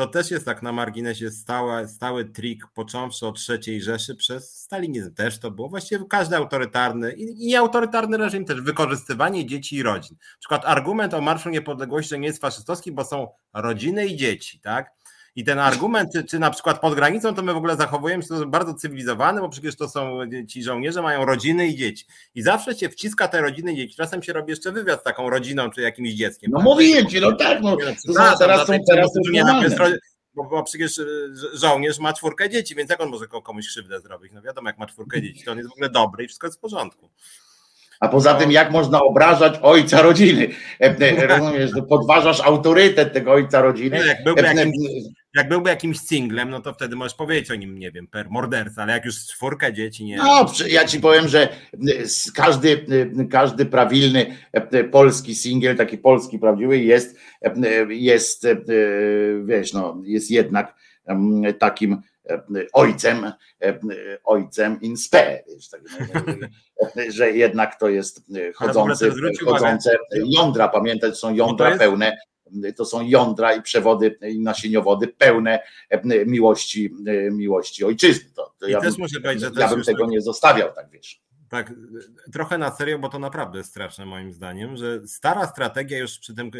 to 0.00 0.06
też 0.06 0.30
jest 0.30 0.44
tak 0.44 0.62
na 0.62 0.72
marginesie 0.72 1.30
stały, 1.30 1.88
stały 1.88 2.24
trik, 2.24 2.66
począwszy 2.74 3.26
od 3.26 3.38
III 3.48 3.82
Rzeszy 3.82 4.14
przez 4.14 4.60
stalinizm 4.60 5.14
też 5.14 5.38
to 5.38 5.50
było. 5.50 5.68
Właściwie 5.68 6.04
każdy 6.10 6.36
autorytarny 6.36 7.12
i 7.12 7.46
nieautorytarny 7.46 8.16
reżim 8.16 8.44
też 8.44 8.60
wykorzystywanie 8.60 9.46
dzieci 9.46 9.76
i 9.76 9.82
rodzin. 9.82 10.16
Na 10.20 10.38
przykład 10.38 10.64
argument 10.64 11.14
o 11.14 11.20
Marszu 11.20 11.50
Niepodległości 11.50 12.18
nie 12.18 12.26
jest 12.26 12.40
faszystowski, 12.40 12.92
bo 12.92 13.04
są 13.04 13.28
rodziny 13.54 14.06
i 14.06 14.16
dzieci, 14.16 14.60
tak? 14.60 14.90
I 15.40 15.44
ten 15.44 15.58
argument, 15.58 16.12
czy, 16.12 16.24
czy 16.24 16.38
na 16.38 16.50
przykład 16.50 16.80
pod 16.80 16.94
granicą, 16.94 17.34
to 17.34 17.42
my 17.42 17.54
w 17.54 17.56
ogóle 17.56 17.76
zachowujemy 17.76 18.22
się 18.22 18.46
bardzo 18.46 18.74
cywilizowane, 18.74 19.40
bo 19.40 19.48
przecież 19.48 19.76
to 19.76 19.88
są 19.88 20.18
ci 20.48 20.62
żołnierze, 20.62 21.02
mają 21.02 21.24
rodziny 21.24 21.68
i 21.68 21.76
dzieci. 21.76 22.04
I 22.34 22.42
zawsze 22.42 22.74
się 22.74 22.88
wciska 22.88 23.28
te 23.28 23.40
rodziny 23.40 23.72
i 23.72 23.76
dzieci. 23.76 23.94
Czasem 23.94 24.22
się 24.22 24.32
robi 24.32 24.50
jeszcze 24.50 24.72
wywiad 24.72 25.00
z 25.00 25.02
taką 25.02 25.30
rodziną, 25.30 25.70
czy 25.70 25.80
jakimś 25.80 26.10
dzieckiem. 26.10 26.50
No 26.50 26.58
tak? 26.58 26.64
mówiłem 26.64 27.06
ci, 27.06 27.20
no 27.20 27.32
tak, 27.32 27.62
no, 27.62 27.76
to 27.76 27.82
no, 28.06 28.38
teraz 28.38 28.66
są 28.66 28.78
teraz 28.88 29.10
nie 29.32 29.44
bo, 30.34 30.44
bo 30.44 30.62
przecież 30.62 30.98
e, 30.98 31.04
żołnierz 31.52 31.98
ma 31.98 32.12
czwórkę 32.12 32.50
dzieci, 32.50 32.74
więc 32.74 32.90
jak 32.90 33.00
on 33.00 33.08
może 33.08 33.26
komuś 33.26 33.68
krzywdę 33.68 34.00
zrobić? 34.00 34.32
No 34.32 34.42
wiadomo, 34.42 34.68
jak 34.68 34.78
ma 34.78 34.86
czwórkę 34.86 35.22
dzieci, 35.22 35.44
to 35.44 35.52
on 35.52 35.58
jest 35.58 35.70
w 35.70 35.72
ogóle 35.72 35.90
dobry 35.90 36.24
i 36.24 36.26
wszystko 36.26 36.46
jest 36.46 36.58
w 36.58 36.60
porządku. 36.60 37.10
A 38.00 38.08
poza 38.08 38.34
tym, 38.34 38.52
jak 38.52 38.70
można 38.70 39.02
obrażać 39.02 39.58
ojca 39.62 40.02
rodziny? 40.02 40.48
E, 40.80 40.96
e, 40.98 41.26
rozumiesz, 41.26 41.70
podważasz 41.88 42.40
autorytet 42.40 43.12
tego 43.12 43.32
ojca 43.32 43.62
rodziny. 43.62 43.98
No, 43.98 44.04
jak 44.04 44.24
byłby, 44.24 44.42
jakimś, 44.42 44.76
jak 45.36 45.48
byłby 45.48 45.70
jakimś 45.70 45.98
singlem, 45.98 46.50
no 46.50 46.60
to 46.60 46.72
wtedy 46.72 46.96
możesz 46.96 47.14
powiedzieć 47.14 47.50
o 47.50 47.54
nim, 47.54 47.78
nie 47.78 47.92
wiem, 47.92 48.06
per 48.06 48.30
morderca, 48.30 48.82
ale 48.82 48.92
jak 48.92 49.04
już 49.04 49.26
czwórka 49.26 49.72
dzieci, 49.72 50.04
nie. 50.04 50.16
No, 50.16 50.46
ja 50.68 50.84
ci 50.84 51.00
powiem, 51.00 51.28
że 51.28 51.48
każdy, 52.34 52.86
każdy 53.30 53.66
prawilny 53.66 54.36
polski 54.90 55.34
singiel, 55.34 55.76
taki 55.76 55.98
polski 55.98 56.38
prawdziwy 56.38 56.78
jest, 56.78 57.18
jest, 57.88 58.46
wiesz, 59.44 59.72
no, 59.72 60.02
jest 60.04 60.30
jednak 60.30 60.74
takim 61.58 62.02
ojcem, 62.72 63.32
ojcem 64.24 64.80
in 64.80 64.96
spe, 64.96 65.42
tak 65.70 65.80
że 67.16 67.30
jednak 67.30 67.78
to 67.78 67.88
jest 67.88 68.22
chodzący, 68.54 69.10
chodzące 69.44 69.96
jądra, 70.14 70.68
pamiętać, 70.68 71.18
są 71.18 71.34
jądra 71.34 71.78
pełne 71.78 72.16
to 72.76 72.84
są 72.84 73.02
jądra 73.02 73.54
i 73.54 73.62
przewody 73.62 74.18
i 74.22 74.40
nasieniowody 74.40 75.08
pełne 75.08 75.60
miłości, 76.26 76.94
miłości 77.32 77.84
ojczyzny. 77.84 78.30
To, 78.36 78.54
to 78.58 78.68
ja 78.68 78.80
bym, 78.80 78.94
ja 79.58 79.68
bym 79.68 79.82
tego 79.82 80.04
tak, 80.04 80.10
nie 80.10 80.20
zostawiał, 80.20 80.72
tak 80.72 80.90
wiesz. 80.90 81.22
Tak, 81.48 81.72
trochę 82.32 82.58
na 82.58 82.70
serio, 82.70 82.98
bo 82.98 83.08
to 83.08 83.18
naprawdę 83.18 83.64
straszne 83.64 84.06
moim 84.06 84.32
zdaniem, 84.32 84.76
że 84.76 85.06
stara 85.06 85.46
strategia 85.46 85.98
już 85.98 86.18
przy 86.18 86.34
tym 86.34 86.46
e, 86.46 86.50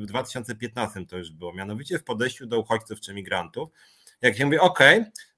w 0.00 0.06
2015 0.06 1.06
to 1.06 1.18
już 1.18 1.30
było, 1.30 1.54
mianowicie 1.54 1.98
w 1.98 2.04
podejściu 2.04 2.46
do 2.46 2.60
uchodźców 2.60 3.00
czy 3.00 3.14
migrantów, 3.14 3.68
jak 4.22 4.36
się 4.36 4.44
mówi, 4.44 4.58
ok, 4.58 4.78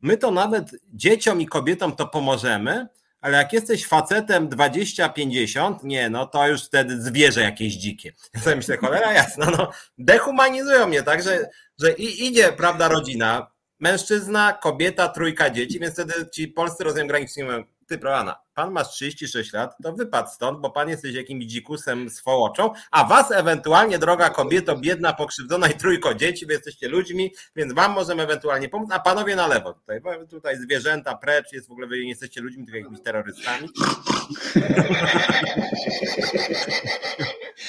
my 0.00 0.16
to 0.16 0.30
nawet 0.30 0.70
dzieciom 0.92 1.40
i 1.40 1.46
kobietom 1.46 1.96
to 1.96 2.08
pomożemy, 2.08 2.88
ale 3.20 3.38
jak 3.38 3.52
jesteś 3.52 3.86
facetem 3.86 4.48
20-50, 4.48 5.84
nie, 5.84 6.10
no 6.10 6.26
to 6.26 6.48
już 6.48 6.64
wtedy 6.64 7.02
zwierzę 7.02 7.42
jakieś 7.42 7.74
dzikie. 7.74 8.12
Ja 8.34 8.40
sobie 8.40 8.56
myślę, 8.56 8.76
cholera 8.76 9.12
jasna, 9.12 9.50
no 9.58 9.70
dehumanizują 9.98 10.86
mnie, 10.86 11.02
tak, 11.02 11.22
że, 11.22 11.48
że 11.80 11.92
idzie, 11.92 12.52
prawda, 12.52 12.88
rodzina, 12.88 13.50
mężczyzna, 13.80 14.52
kobieta, 14.52 15.08
trójka 15.08 15.50
dzieci, 15.50 15.80
więc 15.80 15.94
wtedy 15.94 16.12
ci 16.32 16.48
polscy 16.48 16.84
rozumiem 16.84 17.08
granicy 17.08 17.44
mówią, 17.44 17.64
ty 17.86 17.98
Proana, 17.98 18.40
pan 18.58 18.72
masz 18.72 18.88
36 18.88 19.52
lat, 19.52 19.76
to 19.82 19.92
wypadł 19.92 20.28
stąd, 20.30 20.60
bo 20.60 20.70
pan 20.70 20.88
jesteś 20.88 21.14
jakimś 21.14 21.44
dzikusem 21.44 22.10
z 22.10 22.20
fołoczą, 22.20 22.70
a 22.90 23.04
was 23.04 23.30
ewentualnie, 23.32 23.98
droga 23.98 24.30
kobieto, 24.30 24.76
biedna, 24.76 25.12
pokrzywdzona 25.12 25.68
i 25.68 25.74
trójko 25.74 26.14
dzieci, 26.14 26.46
wy 26.46 26.52
jesteście 26.52 26.88
ludźmi, 26.88 27.34
więc 27.56 27.72
wam 27.72 27.92
możemy 27.92 28.22
ewentualnie 28.22 28.68
pomóc, 28.68 28.88
a 28.92 29.00
panowie 29.00 29.36
na 29.36 29.46
lewo 29.46 29.72
tutaj, 29.72 30.00
tutaj 30.30 30.56
zwierzęta 30.56 31.16
precz, 31.16 31.52
jest 31.52 31.68
w 31.68 31.72
ogóle 31.72 31.86
wy 31.86 31.98
nie 32.02 32.08
jesteście 32.08 32.40
ludźmi, 32.40 32.64
tylko 32.64 32.78
jakimiś 32.78 33.00
terrorystami. 33.02 33.68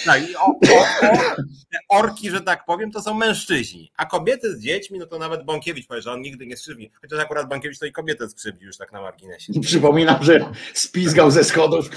Tak, 0.06 0.22
o, 0.38 0.46
o, 0.46 0.82
o, 1.08 2.00
orki, 2.00 2.30
że 2.30 2.42
tak 2.42 2.66
powiem, 2.66 2.92
to 2.92 3.02
są 3.02 3.14
mężczyźni, 3.14 3.92
a 3.98 4.06
kobiety 4.06 4.56
z 4.56 4.60
dziećmi, 4.60 5.00
no 5.00 5.06
to 5.06 5.20
nawet 5.20 5.46
Bąkiewicz 5.46 5.88
powie, 5.88 6.02
że 6.02 6.12
on 6.12 6.22
nigdy 6.22 6.48
nie 6.48 6.58
skrzywdzi, 6.58 6.92
chociaż 7.02 7.20
akurat 7.20 7.50
Bąkiewicz 7.50 7.80
to 7.80 7.86
i 7.86 7.92
kobietę 7.92 8.30
skrzywdzi 8.30 8.66
już 8.66 8.78
tak 8.78 8.92
na 8.92 9.02
marginesie. 9.02 9.54
Przypominam, 9.62 10.24
że 10.24 10.52
spizgał 10.80 11.32
ze 11.32 11.43
schodów. 11.43 11.89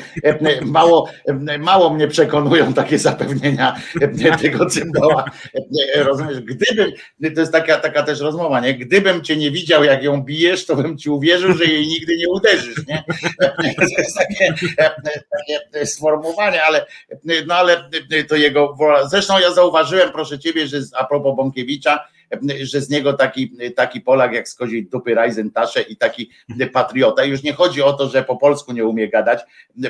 Mało, 0.63 1.11
mało 1.59 1.95
mnie 1.95 2.09
przekonują 2.09 2.75
takie 2.75 2.99
zapewnienia 2.99 3.77
tego 4.43 4.67
cymboła. 4.67 5.25
Rozumiesz, 5.97 6.41
gdybym, 6.41 6.93
to 7.35 7.41
jest 7.41 7.53
taka, 7.53 7.77
taka 7.79 8.03
też 8.03 8.21
rozmowa, 8.21 8.61
nie? 8.61 8.75
Gdybym 8.75 9.23
cię 9.23 9.37
nie 9.37 9.51
widział, 9.51 9.85
jak 9.85 10.03
ją 10.03 10.23
bijesz, 10.23 10.67
to 10.67 10.77
bym 10.77 10.99
ci 10.99 11.11
uwierzył, 11.11 11.53
że 11.53 11.65
jej 11.65 11.87
nigdy 11.87 12.17
nie 12.17 12.29
uderzysz, 12.29 12.87
nie? 12.89 13.05
To 13.77 13.83
jest 13.99 14.17
takie, 14.17 14.55
takie 15.09 15.87
sformułowanie, 15.87 16.63
ale, 16.65 16.87
no 17.47 17.55
ale 17.55 17.91
to 18.29 18.37
jego, 18.37 18.77
zresztą 19.11 19.39
ja 19.39 19.53
zauważyłem, 19.53 20.13
proszę 20.13 20.39
ciebie, 20.39 20.67
że 20.67 20.79
a 20.97 21.05
propos 21.05 21.37
Bąkiewicza, 21.37 22.09
że 22.63 22.81
z 22.81 22.91
niego 22.91 23.13
taki, 23.13 23.57
taki 23.77 24.01
Polak 24.01 24.33
jak 24.33 24.49
z 24.49 24.55
koziej 24.55 24.87
dupy 24.87 25.15
Rajzentasze 25.15 25.83
i 25.83 25.97
taki 25.97 26.31
patriota. 26.73 27.25
Już 27.25 27.43
nie 27.43 27.53
chodzi 27.53 27.83
o 27.83 27.93
to, 27.93 28.09
że 28.09 28.23
po 28.23 28.37
polsku 28.37 28.73
nie 28.73 28.87
umie 28.87 29.09
gadać, 29.09 29.41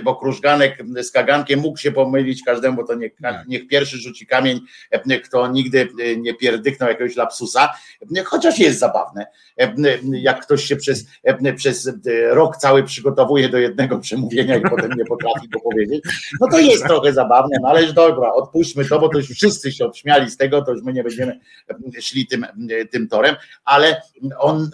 bo 0.05 0.16
Krużganek 0.16 0.78
z 1.03 1.11
Kagankiem 1.11 1.61
mógł 1.61 1.78
się 1.78 1.93
pomylić 1.93 2.43
każdemu, 2.47 2.76
bo 2.76 2.84
to 2.84 2.95
niech, 2.95 3.12
niech 3.49 3.68
pierwszy 3.68 3.99
rzuci 3.99 4.26
kamień, 4.26 4.61
kto 5.24 5.49
nigdy 5.49 5.88
nie 6.16 6.34
pierdyknął 6.34 6.88
jakiegoś 6.88 7.16
lapsusa, 7.16 7.72
chociaż 8.24 8.59
jest 8.59 8.78
zabawne, 8.78 9.26
jak 10.12 10.43
ktoś 10.43 10.64
się 10.64 10.76
przez, 10.76 11.07
przez 11.57 11.90
rok 12.30 12.57
cały 12.57 12.84
przygotowuje 12.84 13.49
do 13.49 13.59
jednego 13.59 13.99
przemówienia 13.99 14.57
i 14.57 14.62
potem 14.62 14.90
nie 14.97 15.05
potrafi 15.05 15.49
go 15.49 15.61
powiedzieć, 15.61 16.05
no 16.40 16.49
to 16.51 16.59
jest 16.59 16.84
trochę 16.84 17.12
zabawne, 17.12 17.57
no 17.62 17.68
ale 17.68 17.93
dobra, 17.93 18.32
odpuśćmy 18.32 18.84
to, 18.84 18.99
bo 18.99 19.09
to 19.09 19.18
już 19.18 19.28
wszyscy 19.28 19.72
się 19.72 19.86
odśmiali 19.86 20.30
z 20.30 20.36
tego, 20.36 20.62
to 20.62 20.72
już 20.72 20.82
my 20.82 20.93
nie 20.93 21.03
będziemy 21.03 21.40
szli 22.01 22.26
tym, 22.33 22.47
tym 22.91 23.09
torem, 23.09 23.37
ale 23.64 24.03
on, 24.39 24.70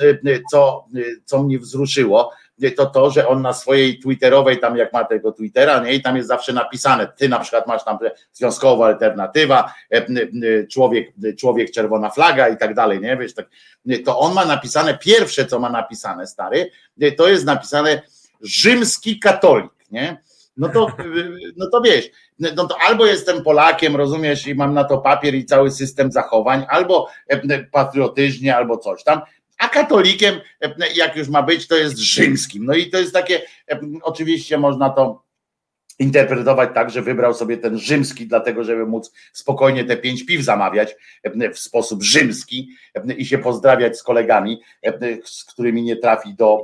co, 0.50 0.86
co 1.24 1.42
mnie 1.42 1.58
wzruszyło, 1.58 2.32
to 2.76 2.86
to, 2.86 3.10
że 3.10 3.28
on 3.28 3.42
na 3.42 3.52
swojej 3.52 3.98
twitterowej, 3.98 4.60
tam 4.60 4.76
jak 4.76 4.92
ma 4.92 5.04
tego 5.04 5.32
twittera, 5.32 5.80
nie, 5.80 5.94
i 5.94 6.02
tam 6.02 6.16
jest 6.16 6.28
zawsze 6.28 6.52
napisane, 6.52 7.08
ty 7.16 7.28
na 7.28 7.38
przykład 7.38 7.66
masz 7.66 7.84
tam 7.84 7.98
związkowa 8.32 8.86
alternatywa, 8.86 9.74
człowiek, 10.70 11.12
człowiek 11.38 11.70
czerwona 11.70 12.10
flaga 12.10 12.48
i 12.48 12.56
tak 12.56 12.74
dalej, 12.74 13.00
nie, 13.00 13.16
wiesz, 13.16 13.34
tak, 13.34 13.48
to 14.04 14.18
on 14.18 14.34
ma 14.34 14.44
napisane, 14.44 14.98
pierwsze 14.98 15.46
co 15.46 15.58
ma 15.58 15.70
napisane, 15.70 16.26
stary, 16.26 16.70
to 17.16 17.28
jest 17.28 17.44
napisane 17.44 18.02
rzymski 18.40 19.18
katolik, 19.18 19.72
nie, 19.90 20.22
no 20.58 20.68
to, 20.68 20.86
no 21.56 21.66
to 21.70 21.80
wiesz, 21.80 22.10
no 22.38 22.66
to 22.66 22.76
albo 22.88 23.06
jestem 23.06 23.42
Polakiem, 23.42 23.96
rozumiesz, 23.96 24.46
i 24.46 24.54
mam 24.54 24.74
na 24.74 24.84
to 24.84 24.98
papier 24.98 25.34
i 25.34 25.44
cały 25.44 25.70
system 25.70 26.12
zachowań, 26.12 26.66
albo 26.68 27.08
e, 27.26 27.64
patriotycznie, 27.64 28.56
albo 28.56 28.78
coś 28.78 29.04
tam, 29.04 29.20
a 29.58 29.68
katolikiem, 29.68 30.40
e, 30.60 30.74
jak 30.94 31.16
już 31.16 31.28
ma 31.28 31.42
być, 31.42 31.68
to 31.68 31.76
jest 31.76 31.98
rzymskim. 31.98 32.64
No 32.64 32.74
i 32.74 32.90
to 32.90 32.98
jest 32.98 33.12
takie, 33.12 33.42
e, 33.70 33.80
oczywiście 34.02 34.58
można 34.58 34.90
to 34.90 35.28
interpretować 35.98 36.70
tak, 36.74 36.90
że 36.90 37.02
wybrał 37.02 37.34
sobie 37.34 37.56
ten 37.56 37.78
rzymski, 37.78 38.26
dlatego 38.26 38.64
żeby 38.64 38.86
móc 38.86 39.12
spokojnie 39.32 39.84
te 39.84 39.96
pięć 39.96 40.26
piw 40.26 40.42
zamawiać 40.42 40.96
w 41.54 41.58
sposób 41.58 42.02
rzymski 42.02 42.68
i 43.16 43.26
się 43.26 43.38
pozdrawiać 43.38 43.98
z 43.98 44.02
kolegami, 44.02 44.60
z 45.24 45.44
którymi 45.44 45.82
nie 45.82 45.96
trafi 45.96 46.34
do, 46.34 46.62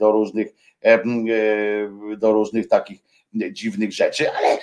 do 0.00 0.12
różnych 0.12 0.48
do 2.18 2.32
różnych 2.32 2.68
takich 2.68 3.00
dziwnych 3.52 3.92
rzeczy, 3.92 4.32
ale, 4.32 4.58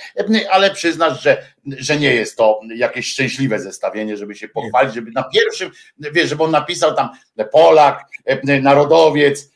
ale 0.49 0.71
przyznasz, 0.71 1.24
że, 1.24 1.45
że 1.65 1.97
nie 1.97 2.15
jest 2.15 2.38
to 2.38 2.59
jakieś 2.76 3.07
szczęśliwe 3.07 3.59
zestawienie, 3.59 4.17
żeby 4.17 4.36
się 4.36 4.47
pochwalić, 4.47 4.93
żeby 4.93 5.11
na 5.11 5.24
pierwszym, 5.24 5.71
wiesz, 5.97 6.30
żeby 6.30 6.43
on 6.43 6.51
napisał 6.51 6.95
tam 6.95 7.09
Polak, 7.51 8.05
narodowiec, 8.43 9.51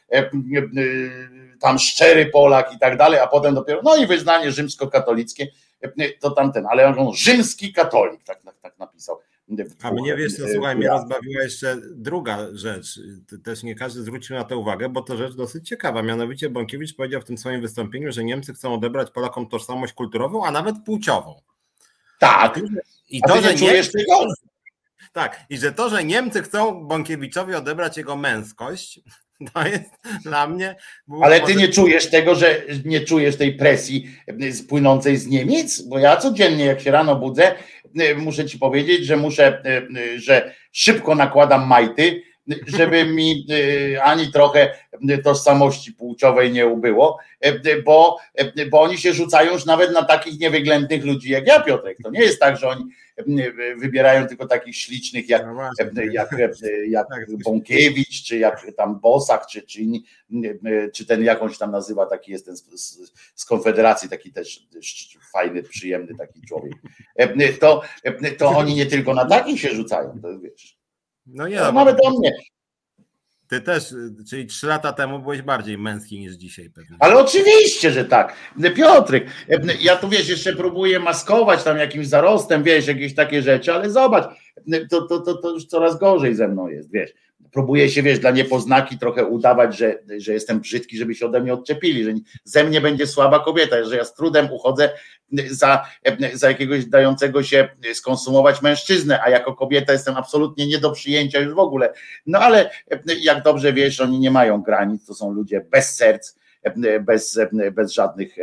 tam 1.60 1.80
szczery 1.80 2.26
Polak 2.26 2.74
i 2.74 2.80
tak 2.80 2.98
dalej, 2.98 3.20
a 3.20 3.28
potem 3.28 3.56
dopiero, 3.56 3.82
no 3.84 3.96
i 3.96 4.08
wyznanie 4.08 4.52
rzymskokatolickie, 4.52 5.48
to 6.20 6.32
tamten, 6.32 6.66
ale 6.70 6.88
on 6.88 7.14
rzymski 7.14 7.74
katolik, 7.74 8.24
tak, 8.24 8.42
tak, 8.42 8.56
tak 8.62 8.80
napisał. 8.80 9.20
A 9.82 9.92
mnie 9.92 10.16
wiesz, 10.16 10.36
co 10.36 10.48
słuchaj, 10.54 10.76
mnie 10.76 10.88
rozbawiła 10.88 11.44
jeszcze 11.44 11.78
druga 11.96 12.48
rzecz. 12.54 13.00
Też 13.44 13.64
nie 13.64 13.76
każdy 13.76 14.02
zwrócił 14.02 14.36
na 14.36 14.44
to 14.44 14.58
uwagę, 14.60 14.90
bo 14.90 15.02
to 15.02 15.18
rzecz 15.18 15.36
dosyć 15.36 15.68
ciekawa. 15.68 16.04
Mianowicie 16.04 16.50
Bąkiewicz 16.50 16.96
powiedział 16.96 17.22
w 17.22 17.26
tym 17.26 17.38
swoim 17.38 17.62
wystąpieniu, 17.62 18.12
że 18.12 18.24
Niemcy 18.24 18.54
chcą 18.54 18.74
odebrać 18.74 19.12
Polakom 19.12 19.50
tożsamość 19.50 19.94
kulturową, 19.94 20.46
a 20.46 20.52
nawet 20.52 20.76
płciową. 20.86 21.42
Tak. 22.20 22.60
I 23.10 23.22
to, 23.22 23.42
że 23.42 23.56
Niemcy, 23.56 23.92
tego? 23.92 24.26
Tak, 25.14 25.46
i 25.50 25.58
że 25.58 25.72
to, 25.72 25.90
że 25.90 26.04
Niemcy 26.04 26.42
chcą 26.42 26.88
Bąkiewiczowi 26.88 27.56
odebrać 27.56 27.98
jego 27.98 28.16
męskość, 28.16 29.00
to 29.54 29.68
jest 29.68 29.90
dla 30.24 30.48
mnie. 30.48 30.76
Ale 31.22 31.42
ty 31.42 31.56
nie 31.56 31.68
czujesz 31.68 32.10
tego, 32.10 32.36
że 32.36 32.62
nie 32.86 33.02
czujesz 33.02 33.38
tej 33.38 33.56
presji 33.56 34.16
płynącej 34.70 35.18
z 35.18 35.28
Niemiec? 35.28 35.82
Bo 35.82 36.00
ja 36.00 36.18
codziennie, 36.18 36.66
jak 36.66 36.82
się 36.82 36.92
rano 36.92 37.16
budzę, 37.16 37.56
muszę 38.18 38.46
ci 38.46 38.60
powiedzieć, 38.60 39.06
że 39.06 39.18
muszę, 39.18 39.64
że 40.18 40.54
szybko 40.72 41.16
nakładam 41.16 41.68
majty, 41.68 42.22
żeby 42.78 43.06
mi 43.06 43.48
ani 44.04 44.32
trochę 44.32 44.74
tożsamości 45.24 45.94
płciowej 45.94 46.52
nie 46.52 46.68
ubyło, 46.68 47.20
bo, 47.86 48.18
bo 48.72 48.82
oni 48.82 48.98
się 48.98 49.14
rzucają 49.14 49.54
już 49.54 49.66
nawet 49.66 49.94
na 49.94 50.04
takich 50.04 50.40
niewyględnych 50.40 51.06
ludzi 51.06 51.32
jak 51.32 51.48
ja, 51.48 51.60
Piotrek. 51.60 51.98
To 52.04 52.10
nie 52.10 52.20
jest 52.20 52.40
tak, 52.40 52.58
że 52.58 52.68
oni 52.68 52.84
wybierają 53.78 54.28
tylko 54.28 54.48
takich 54.48 54.76
ślicznych 54.76 55.30
jak, 55.30 55.46
no 55.46 55.70
jak, 56.12 56.36
jak 56.88 57.08
tak, 57.10 57.26
Bąkiewicz, 57.44 58.24
czy 58.24 58.38
jak 58.38 58.68
tam 58.78 59.00
Bosak, 59.00 59.48
czy, 59.48 59.62
czy, 59.62 59.82
inni, 59.82 60.04
czy 60.94 61.06
ten 61.06 61.24
jakąś 61.24 61.58
tam 61.58 61.72
nazywa, 61.72 62.06
taki 62.06 62.32
jest 62.32 62.46
ten 62.46 62.58
z, 62.58 63.12
z 63.36 63.46
Konfederacji, 63.46 64.10
taki 64.10 64.32
też 64.32 64.68
fajny, 65.34 65.64
przyjemny 65.64 66.16
taki 66.18 66.42
człowiek. 66.42 66.74
To, 67.60 67.82
to 68.38 68.50
oni 68.50 68.76
nie 68.76 68.86
tylko 68.86 69.14
na 69.14 69.26
takich 69.26 69.62
się 69.62 69.70
rzucają, 69.70 70.20
to 70.22 70.40
wiesz. 70.40 70.78
No 71.26 71.48
nie, 71.48 71.56
no, 71.56 71.72
nawet 71.72 71.98
o 72.06 72.20
mnie. 72.20 72.32
Ty 73.48 73.62
też, 73.62 73.96
czyli 74.30 74.46
trzy 74.46 74.68
lata 74.68 74.94
temu 74.94 75.20
byłeś 75.20 75.42
bardziej 75.42 75.78
męski 75.78 76.20
niż 76.20 76.34
dzisiaj 76.34 76.70
pewnie. 76.70 76.98
Ale 77.00 77.18
oczywiście, 77.18 77.92
że 77.92 78.06
tak. 78.06 78.34
Piotrek, 78.76 79.28
ja 79.82 79.96
tu 79.96 80.10
wiesz, 80.10 80.30
jeszcze 80.30 80.54
próbuję 80.54 81.00
maskować 81.00 81.64
tam 81.64 81.78
jakimś 81.78 82.08
zarostem, 82.08 82.64
wiesz, 82.64 82.88
jakieś 82.88 83.16
takie 83.16 83.42
rzeczy, 83.42 83.74
ale 83.74 83.90
zobacz, 83.90 84.26
to, 84.90 85.02
to, 85.02 85.20
to, 85.20 85.34
to 85.34 85.50
już 85.50 85.66
coraz 85.66 86.00
gorzej 86.00 86.36
ze 86.36 86.48
mną 86.48 86.68
jest, 86.68 86.92
wiesz. 86.92 87.14
Próbuję 87.52 87.90
się, 87.90 88.04
wiesz, 88.04 88.20
dla 88.20 88.32
niepoznaki 88.32 88.98
trochę 88.98 89.26
udawać, 89.26 89.78
że, 89.78 90.00
że 90.18 90.34
jestem 90.34 90.60
brzydki, 90.60 90.98
żeby 90.98 91.16
się 91.16 91.26
ode 91.26 91.42
mnie 91.42 91.54
odczepili, 91.54 92.04
że 92.04 92.14
ze 92.44 92.64
mnie 92.64 92.82
będzie 92.82 93.08
słaba 93.08 93.40
kobieta, 93.40 93.84
że 93.84 93.98
ja 93.98 94.06
z 94.06 94.14
trudem 94.14 94.52
uchodzę 94.52 94.90
za, 95.50 95.86
za 96.34 96.48
jakiegoś 96.48 96.86
dającego 96.86 97.44
się 97.44 97.70
skonsumować 97.94 98.62
mężczyznę, 98.62 99.22
a 99.24 99.30
jako 99.30 99.56
kobieta 99.56 99.94
jestem 99.94 100.18
absolutnie 100.18 100.68
nie 100.68 100.78
do 100.78 100.92
przyjęcia 100.92 101.40
już 101.40 101.54
w 101.54 101.60
ogóle. 101.60 101.94
No 102.26 102.40
ale 102.40 102.70
jak 103.22 103.44
dobrze 103.44 103.74
wiesz, 103.74 104.02
oni 104.02 104.20
nie 104.20 104.32
mają 104.32 104.62
granic, 104.62 105.06
to 105.06 105.14
są 105.14 105.32
ludzie 105.32 105.66
bez 105.72 105.96
serc, 105.96 106.36
bez, 107.02 107.40
bez 107.72 107.92
żadnych 107.94 108.36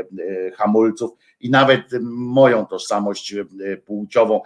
hamulców 0.57 1.11
i 1.45 1.51
nawet 1.51 1.83
moją 2.11 2.67
tożsamość 2.67 3.35
płciową 3.87 4.41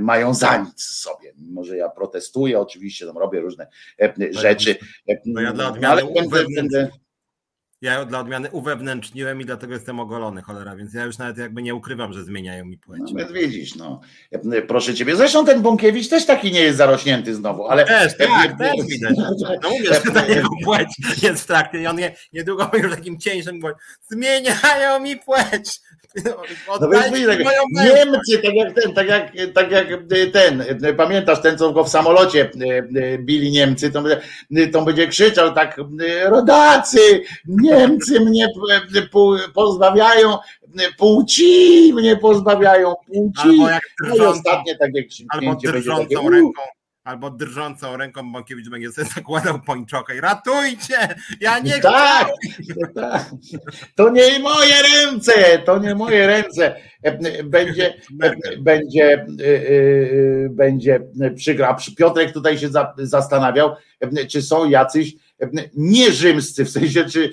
mają 0.00 0.34
za 0.34 0.56
nic 0.56 0.82
sobie. 0.82 1.32
Mimo, 1.36 1.64
że 1.64 1.76
ja 1.76 1.88
protestuję, 1.88 2.60
oczywiście 2.60 3.06
tam 3.06 3.18
robię 3.18 3.40
różne 3.40 3.66
rzeczy. 4.30 4.76
No 5.26 5.40
ja 5.40 5.52
dla 5.52 5.68
odmiany 5.68 6.02
ale 6.02 6.14
będę, 6.14 6.44
będę, 6.56 6.88
ja 7.82 8.04
dla 8.04 8.18
odmiany 8.20 8.50
uwewnętrzniłem 8.50 9.40
i 9.40 9.44
dlatego 9.44 9.74
jestem 9.74 10.00
ogolony, 10.00 10.42
cholera, 10.42 10.76
więc 10.76 10.94
ja 10.94 11.04
już 11.04 11.18
nawet 11.18 11.38
jakby 11.38 11.62
nie 11.62 11.74
ukrywam, 11.74 12.12
że 12.12 12.24
zmieniają 12.24 12.64
mi 12.64 12.78
płeć. 12.78 13.02
No, 13.14 13.26
widzisz, 13.32 13.74
no. 13.74 14.00
Proszę 14.68 14.94
ciebie. 14.94 15.16
Zresztą 15.16 15.44
ten 15.46 15.62
Bąkiewicz 15.62 16.08
też 16.08 16.26
taki 16.26 16.52
nie 16.52 16.60
jest 16.60 16.78
zarośnięty 16.78 17.34
znowu, 17.34 17.66
ale... 17.66 17.84
Też, 17.84 18.16
tak, 18.16 18.58
też 18.58 18.86
widać. 18.86 19.14
No 19.62 19.70
mówię, 19.70 19.88
że 20.04 20.12
ta 20.12 20.26
jego 20.26 20.48
płeć 20.64 20.88
jest 21.22 21.42
w 21.42 21.46
trakcie 21.46 21.82
i 21.82 21.86
on 21.86 21.96
nie, 21.96 22.16
niedługo 22.32 22.70
już 22.74 22.94
takim 22.94 23.18
cieńszym 23.18 23.60
mówi, 23.60 23.74
zmieniają 24.10 25.00
mi 25.00 25.16
płeć. 25.16 25.80
No 26.80 26.88
wiesz, 26.88 27.26
tak, 27.26 27.38
Niemcy, 27.70 28.38
tak 28.42 28.54
jak 28.54 28.74
ten, 28.74 28.94
tak 28.94 29.08
jak, 29.08 29.32
tak 29.54 29.70
jak 29.70 29.88
ten, 30.32 30.64
pamiętasz 30.96 31.42
ten, 31.42 31.58
co 31.58 31.72
go 31.72 31.84
w 31.84 31.88
samolocie 31.88 32.50
bili 33.18 33.50
Niemcy, 33.50 33.90
to, 33.90 34.02
to 34.72 34.82
będzie 34.82 35.06
krzyczał 35.06 35.54
tak, 35.54 35.80
rodacy, 36.24 37.22
Niemcy 37.78 38.20
mnie 38.20 38.48
pozbawiają 39.54 40.38
płci, 40.98 41.92
mnie 41.94 42.16
pozbawiają 42.16 42.94
płci. 43.06 43.48
Albo 43.48 43.68
jak 43.68 43.82
drżącą, 44.02 44.24
no 44.24 44.24
i 44.24 44.28
ostatnie, 44.28 44.76
tak 44.76 44.90
jak 44.94 45.06
albo 45.28 45.54
drżącą 45.54 46.30
ręką 46.30 46.62
albo 47.04 47.30
drżącą 47.30 47.96
ręką 47.96 48.32
Bąkiewicz 48.32 48.70
będzie 48.70 48.92
sobie 48.92 49.08
zakładał 49.14 49.60
pończokę 49.60 50.16
i 50.16 50.20
ratujcie, 50.20 50.94
ja 51.40 51.58
nie 51.58 51.70
chcę. 51.70 51.82
Tak, 51.82 52.28
tak, 52.94 53.30
to 53.94 54.10
nie 54.10 54.38
moje 54.38 54.74
ręce, 54.82 55.58
to 55.64 55.78
nie 55.78 55.94
moje 55.94 56.26
ręce. 56.26 56.76
Będzie, 57.44 57.94
będzie, 58.60 59.26
będzie 60.50 61.00
przygra. 61.36 61.76
Piotrek 61.96 62.32
tutaj 62.32 62.58
się 62.58 62.68
zastanawiał, 62.98 63.74
czy 64.30 64.42
są 64.42 64.68
jacyś 64.68 65.14
nie 65.74 66.12
rzymscy, 66.12 66.64
w 66.64 66.70
sensie, 66.70 67.04
czy 67.04 67.32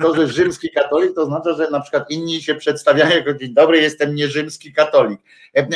to, 0.00 0.14
że 0.14 0.28
rzymski 0.28 0.70
katolik, 0.70 1.14
to 1.14 1.26
znaczy, 1.26 1.54
że 1.54 1.70
na 1.70 1.80
przykład 1.80 2.10
inni 2.10 2.42
się 2.42 2.54
przedstawiają 2.54 3.16
jako 3.16 3.34
dzień 3.34 3.54
dobry, 3.54 3.78
jestem 3.78 4.14
nie 4.14 4.28
rzymski 4.28 4.72
katolik. 4.72 5.20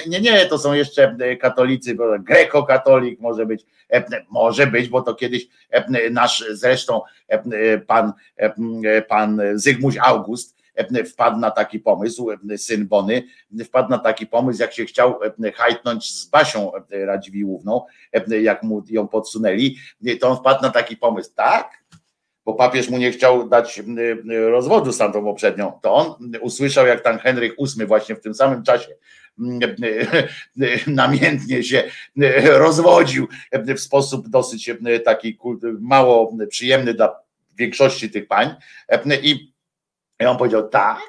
Nie, 0.06 0.20
nie, 0.20 0.46
to 0.46 0.58
są 0.58 0.72
jeszcze 0.72 1.16
katolicy, 1.40 1.96
greko-katolik 2.18 3.20
może 3.20 3.46
być, 3.46 3.66
może 4.30 4.66
być, 4.66 4.88
bo 4.88 5.02
to 5.02 5.14
kiedyś 5.14 5.48
nasz 6.10 6.44
zresztą 6.50 7.00
pan, 7.86 8.12
pan 9.08 9.40
Zygmunt 9.54 9.96
August, 10.00 10.56
wpadł 11.06 11.38
na 11.38 11.50
taki 11.50 11.80
pomysł, 11.80 12.30
syn 12.56 12.88
Bony, 12.88 13.22
wpadł 13.64 13.90
na 13.90 13.98
taki 13.98 14.26
pomysł, 14.26 14.60
jak 14.60 14.72
się 14.72 14.84
chciał 14.84 15.18
hajtnąć 15.54 16.14
z 16.14 16.26
Basią 16.26 16.72
Radziwiłówną, 16.90 17.80
jak 18.42 18.62
mu 18.62 18.82
ją 18.90 19.08
podsunęli, 19.08 19.76
to 20.20 20.28
on 20.28 20.36
wpadł 20.36 20.62
na 20.62 20.70
taki 20.70 20.96
pomysł, 20.96 21.30
tak? 21.34 21.84
Bo 22.44 22.54
papież 22.54 22.88
mu 22.88 22.98
nie 22.98 23.12
chciał 23.12 23.48
dać 23.48 23.82
rozwodu 24.50 24.92
z 24.92 24.98
tamtą 24.98 25.24
poprzednią, 25.24 25.72
to 25.82 25.94
on 25.94 26.32
usłyszał, 26.40 26.86
jak 26.86 27.00
tam 27.00 27.18
Henryk 27.18 27.56
VIII 27.58 27.86
właśnie 27.86 28.14
w 28.14 28.20
tym 28.20 28.34
samym 28.34 28.62
czasie 28.62 28.88
namiętnie 30.86 31.62
się 31.62 31.84
rozwodził 32.44 33.28
w 33.76 33.80
sposób 33.80 34.28
dosyć 34.28 34.70
taki 35.04 35.38
mało 35.80 36.36
przyjemny 36.48 36.94
dla 36.94 37.16
większości 37.56 38.10
tych 38.10 38.28
pań 38.28 38.54
i 39.22 39.53
i 40.24 40.26
on 40.26 40.36
powiedział, 40.36 40.68
tak? 40.68 41.00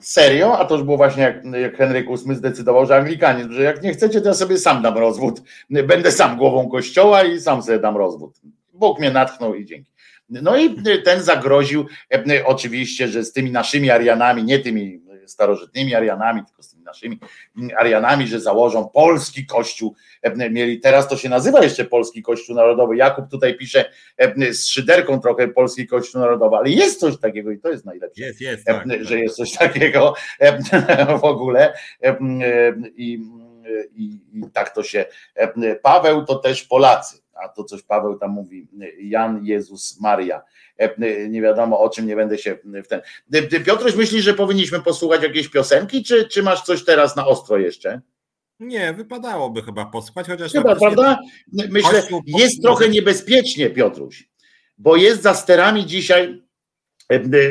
Serio? 0.00 0.58
A 0.58 0.64
to 0.64 0.74
już 0.74 0.84
było 0.84 0.96
właśnie 0.96 1.22
jak, 1.22 1.44
jak 1.44 1.76
Henryk 1.76 2.06
VIII 2.08 2.36
zdecydował, 2.36 2.86
że 2.86 2.96
Anglikanizm, 2.96 3.52
że 3.52 3.62
jak 3.62 3.82
nie 3.82 3.92
chcecie, 3.92 4.20
to 4.20 4.28
ja 4.28 4.34
sobie 4.34 4.58
sam 4.58 4.82
dam 4.82 4.98
rozwód. 4.98 5.40
Będę 5.70 6.12
sam 6.12 6.36
głową 6.36 6.68
kościoła 6.68 7.22
i 7.22 7.40
sam 7.40 7.62
sobie 7.62 7.78
dam 7.78 7.96
rozwód. 7.96 8.40
Bóg 8.72 8.98
mnie 8.98 9.10
natchnął 9.10 9.54
i 9.54 9.64
dzięki. 9.64 9.92
No 10.28 10.56
i 10.56 10.82
ten 11.04 11.22
zagroził 11.22 11.86
oczywiście, 12.44 13.08
że 13.08 13.24
z 13.24 13.32
tymi 13.32 13.50
naszymi 13.50 13.90
Arianami, 13.90 14.44
nie 14.44 14.58
tymi 14.58 15.00
starożytnymi 15.26 15.94
Arianami, 15.94 16.44
tylko 16.46 16.62
z 16.62 16.70
tymi 16.70 16.84
naszymi 16.84 17.18
Arianami, 17.78 18.26
że 18.26 18.40
założą 18.40 18.88
polski 18.88 19.46
kościół. 19.46 19.94
Mieli 20.50 20.80
teraz 20.80 21.08
to 21.08 21.16
się 21.16 21.28
nazywa 21.28 21.62
jeszcze 21.62 21.84
Polski 21.84 22.22
Kościół 22.22 22.56
Narodowy. 22.56 22.96
Jakub 22.96 23.30
tutaj 23.30 23.56
pisze 23.56 23.90
z 24.50 24.66
szyderką 24.66 25.20
trochę 25.20 25.48
Polski 25.48 25.86
Kościół 25.86 26.20
Narodowy, 26.20 26.56
ale 26.56 26.70
jest 26.70 27.00
coś 27.00 27.18
takiego 27.18 27.50
i 27.50 27.58
to 27.58 27.70
jest 27.70 27.84
najlepsze. 27.84 28.22
Jest, 28.22 28.40
jest, 28.40 28.64
tak, 28.64 28.84
że 29.00 29.14
tak. 29.14 29.18
jest 29.18 29.36
coś 29.36 29.52
takiego 29.52 30.14
w 31.20 31.24
ogóle. 31.24 31.74
I, 32.96 33.22
i, 33.94 34.20
i 34.32 34.42
tak 34.52 34.74
to 34.74 34.82
się. 34.82 35.04
Paweł 35.82 36.24
to 36.24 36.34
też 36.34 36.64
Polacy 36.64 37.25
a 37.44 37.48
to 37.48 37.64
coś 37.64 37.82
Paweł 37.82 38.18
tam 38.18 38.30
mówi, 38.30 38.68
Jan, 38.98 39.44
Jezus, 39.44 40.00
Maria. 40.00 40.42
E, 40.78 41.28
nie 41.28 41.42
wiadomo 41.42 41.80
o 41.80 41.88
czym, 41.88 42.06
nie 42.06 42.16
będę 42.16 42.38
się 42.38 42.58
w 42.64 42.88
ten. 42.88 43.00
Piotruś, 43.64 43.94
myślisz, 43.94 44.24
że 44.24 44.34
powinniśmy 44.34 44.80
posłuchać 44.80 45.22
jakiejś 45.22 45.48
piosenki, 45.48 46.04
czy, 46.04 46.28
czy 46.28 46.42
masz 46.42 46.62
coś 46.62 46.84
teraz 46.84 47.16
na 47.16 47.26
ostro 47.26 47.58
jeszcze? 47.58 48.00
Nie, 48.60 48.92
wypadałoby 48.92 49.62
chyba 49.62 49.86
posłuchać, 49.86 50.26
chociaż. 50.26 50.52
Chyba, 50.52 50.76
prawda? 50.76 51.18
Myślę, 51.70 52.02
jest 52.26 52.62
trochę 52.62 52.88
niebezpiecznie, 52.88 53.70
Piotruś, 53.70 54.28
bo 54.78 54.96
jest 54.96 55.22
za 55.22 55.34
sterami 55.34 55.86
dzisiaj 55.86 56.42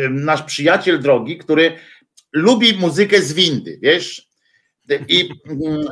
nasz 0.10 0.44
przyjaciel 0.44 1.00
drogi, 1.00 1.38
który 1.38 1.78
lubi 2.34 2.78
muzykę 2.78 3.22
z 3.22 3.34
windy, 3.34 3.80
wiesz? 3.82 4.30
I 5.08 5.30
mm, 5.46 5.88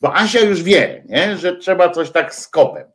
bo 0.00 0.16
Asia 0.16 0.40
już 0.40 0.62
wie, 0.62 1.04
nie? 1.08 1.36
że 1.36 1.56
trzeba 1.56 1.90
coś 1.90 2.10
tak 2.10 2.34
z 2.34 2.48
kopem. 2.48 2.86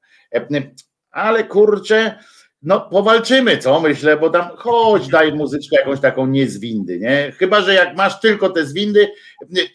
Ale 1.11 1.43
kurczę, 1.43 2.19
no 2.61 2.81
powalczymy, 2.81 3.57
co 3.57 3.79
myślę, 3.79 4.17
bo 4.17 4.29
tam 4.29 4.49
chodź, 4.55 5.07
daj 5.07 5.33
muzyczkę 5.33 5.75
jakąś 5.75 5.99
taką 5.99 6.27
nie 6.27 6.47
z 6.47 6.59
windy, 6.59 6.99
nie? 6.99 7.31
Chyba, 7.37 7.61
że 7.61 7.73
jak 7.73 7.97
masz 7.97 8.19
tylko 8.19 8.49
te 8.49 8.65
z 8.65 8.73
windy, 8.73 9.11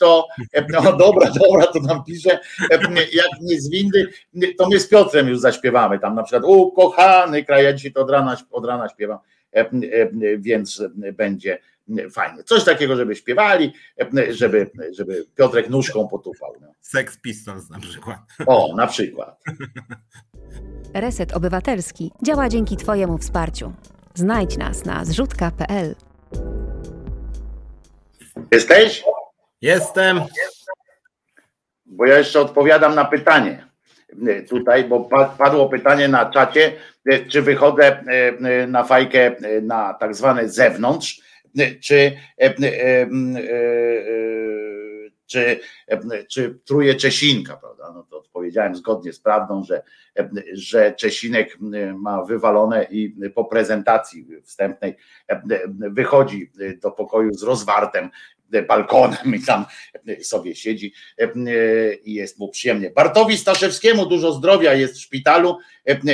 to 0.01 0.27
no 0.69 0.97
dobra, 0.97 1.31
dobra, 1.31 1.67
to 1.67 1.81
tam 1.89 2.05
piszę, 2.05 2.39
jak 3.13 3.31
nie 3.43 3.61
z 3.61 3.71
windy, 3.71 4.09
to 4.59 4.69
my 4.69 4.81
z 4.81 4.89
Piotrem 4.89 5.29
już 5.29 5.39
zaśpiewamy 5.39 5.99
tam 5.99 6.15
na 6.15 6.23
przykład, 6.23 6.45
u 6.45 6.73
kochany 6.73 7.45
kraj, 7.45 7.65
ja 7.65 7.73
dzisiaj 7.73 7.93
to 7.93 8.01
od 8.01 8.11
rana, 8.11 8.37
od 8.51 8.67
rana 8.67 8.89
śpiewam, 8.89 9.19
więc 10.39 10.83
będzie 11.13 11.59
fajnie. 12.11 12.45
Coś 12.45 12.64
takiego, 12.64 12.97
żeby 12.97 13.16
śpiewali, 13.16 13.72
żeby, 14.28 14.70
żeby 14.91 15.26
Piotrek 15.34 15.70
nóżką 15.70 16.09
potupał. 16.09 16.53
No. 16.61 16.72
Sex 16.80 17.18
Pistols 17.18 17.70
na 17.70 17.78
przykład. 17.78 18.18
O, 18.47 18.74
na 18.76 18.87
przykład. 18.87 19.41
Reset 20.95 21.32
Obywatelski 21.32 22.12
działa 22.22 22.49
dzięki 22.49 22.76
Twojemu 22.76 23.18
wsparciu. 23.18 23.72
Znajdź 24.14 24.57
nas 24.57 24.84
na 24.84 25.05
zrzutka.pl. 25.05 25.95
Jesteś? 28.53 29.05
Jestem. 29.61 30.20
Bo 31.87 32.07
ja 32.07 32.18
jeszcze 32.18 32.41
odpowiadam 32.41 32.95
na 32.95 33.05
pytanie 33.05 33.66
tutaj, 34.49 34.84
bo 34.84 35.09
padło 35.39 35.68
pytanie 35.68 36.09
na 36.09 36.30
czacie, 36.30 36.72
czy 37.28 37.43
wychodzę 37.43 37.84
e, 37.84 38.03
e, 38.62 38.66
na 38.66 38.84
fajkę 38.84 39.37
e, 39.37 39.61
na 39.61 39.95
tak 39.95 40.14
zwane 40.14 40.49
zewnątrz, 40.49 41.20
czy, 41.81 42.17
czy, 45.27 45.61
czy 46.29 46.59
truje 46.65 46.95
Czesinka, 46.95 47.57
prawda? 47.57 47.93
No 47.95 48.07
to 48.11 48.19
odpowiedziałem 48.19 48.77
zgodnie 48.77 49.13
z 49.13 49.21
prawdą, 49.21 49.65
że, 49.65 49.83
że 50.53 50.93
Czesinek 50.93 51.59
ma 51.95 52.25
wywalone 52.25 52.87
i 52.91 53.17
po 53.35 53.45
prezentacji 53.45 54.27
wstępnej 54.45 54.97
wychodzi 55.91 56.51
do 56.83 56.91
pokoju 56.91 57.35
z 57.35 57.43
rozwartem 57.43 58.11
balkonem 58.69 59.35
i 59.35 59.43
tam 59.43 59.65
sobie 60.23 60.55
siedzi 60.55 60.93
i 62.05 62.15
jest 62.15 62.39
mu 62.39 62.49
przyjemnie. 62.49 62.91
Bartowi 62.91 63.37
Staszewskiemu 63.37 64.07
dużo 64.07 64.33
zdrowia 64.33 64.75
jest 64.75 64.95
w 64.95 65.01
szpitalu. 65.01 65.59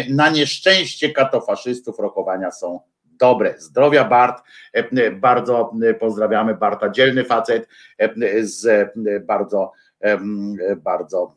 Na 0.09 0.31
nieszczęście 0.31 1.11
katofaszystów 1.11 1.99
rokowania 1.99 2.51
są 2.51 2.81
dobre. 3.23 3.55
Zdrowia 3.59 4.05
Bart, 4.05 4.43
bardzo 5.13 5.73
pozdrawiamy 6.01 6.55
Barta, 6.55 6.91
dzielny 6.91 7.25
facet 7.25 7.69
z 8.41 8.91
bardzo, 9.27 9.73
bardzo 10.77 11.37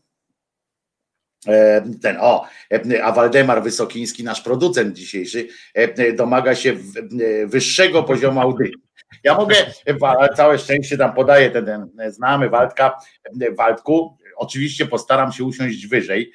ten 2.02 2.18
o, 2.20 2.46
a 3.04 3.12
Waldemar 3.12 3.64
Wysokiński, 3.64 4.24
nasz 4.24 4.42
producent 4.42 4.94
dzisiejszy, 4.96 5.48
domaga 6.16 6.56
się 6.56 6.74
wyższego 7.46 8.04
poziomu 8.04 8.42
audytu. 8.42 8.80
Ja 9.24 9.36
mogę, 9.36 9.56
całe 10.36 10.58
szczęście 10.58 10.98
tam 10.98 11.14
podaję 11.14 11.52
ten, 11.52 11.66
ten 11.66 12.12
znamy 12.12 12.50
Waldka, 12.50 12.98
Waldku, 13.58 14.18
oczywiście 14.36 14.86
postaram 14.86 15.32
się 15.32 15.44
usiąść 15.44 15.88
wyżej 15.88 16.32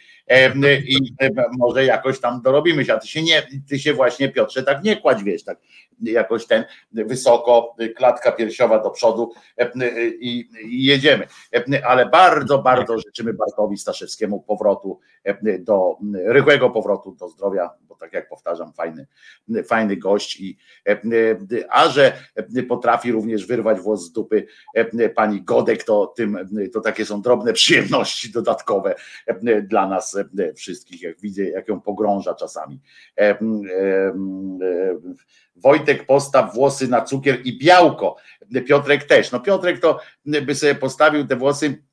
i 0.87 1.15
może 1.59 1.85
jakoś 1.85 2.21
tam 2.21 2.43
dorobimy 2.43 2.85
się, 2.85 2.95
a 2.95 2.99
ty 2.99 3.09
się 3.09 3.23
nie, 3.23 3.43
ty 3.69 3.79
się 3.79 3.95
właśnie 3.95 4.29
Piotrze 4.29 4.63
tak 4.63 4.85
nie 4.85 4.97
kładź, 4.97 5.23
wiesz, 5.23 5.45
tak 5.45 5.59
jakoś 6.03 6.47
ten 6.47 6.65
wysoko, 6.93 7.77
klatka 7.97 8.33
piersiowa 8.33 8.83
do 8.83 8.91
przodu 8.91 9.33
i, 10.21 10.49
i 10.65 10.85
jedziemy. 10.85 11.27
Ale 11.85 12.07
bardzo, 12.07 12.59
bardzo 12.59 12.99
życzymy 12.99 13.33
Bartowi 13.33 13.79
Staszewskiemu 13.79 14.41
powrotu 14.41 15.01
do 15.59 15.97
rychłego 16.25 16.71
powrotu 16.71 17.13
do 17.13 17.29
zdrowia, 17.29 17.71
bo 17.89 17.97
tak 17.97 18.13
jak 18.13 18.29
powtarzam, 18.29 18.73
fajny, 18.73 19.07
fajny 19.65 19.97
gość 19.97 20.41
i 20.41 20.59
a 21.71 21.89
że 21.89 22.13
potrafi 22.69 23.13
również 23.13 23.47
wyrwać 23.47 23.81
włos 23.81 24.05
z 24.05 24.13
dupy 24.13 24.47
pani 25.15 25.43
Godek, 25.43 25.85
to 25.85 26.07
tym 26.17 26.49
to 26.73 26.81
takie 26.81 27.07
są 27.07 27.23
drobne 27.23 27.53
przyjemności 27.53 28.33
dodatkowe 28.33 28.95
dla 29.63 29.89
nas 29.89 30.17
wszystkich, 30.57 31.03
jak 31.03 31.21
widzę, 31.21 31.43
jak 31.43 31.69
ją 31.69 31.81
pogrąża 31.81 32.35
czasami. 32.35 32.81
Wojtek 35.57 36.07
postaw 36.07 36.55
włosy 36.55 36.89
na 36.89 37.01
cukier 37.01 37.41
i 37.45 37.59
białko. 37.59 38.17
Piotrek 38.67 39.05
też. 39.05 39.33
No 39.33 39.41
Piotrek 39.41 39.81
to 39.81 40.01
by 40.47 40.55
sobie 40.55 40.75
postawił 40.75 41.27
te 41.27 41.37
włosy, 41.37 41.85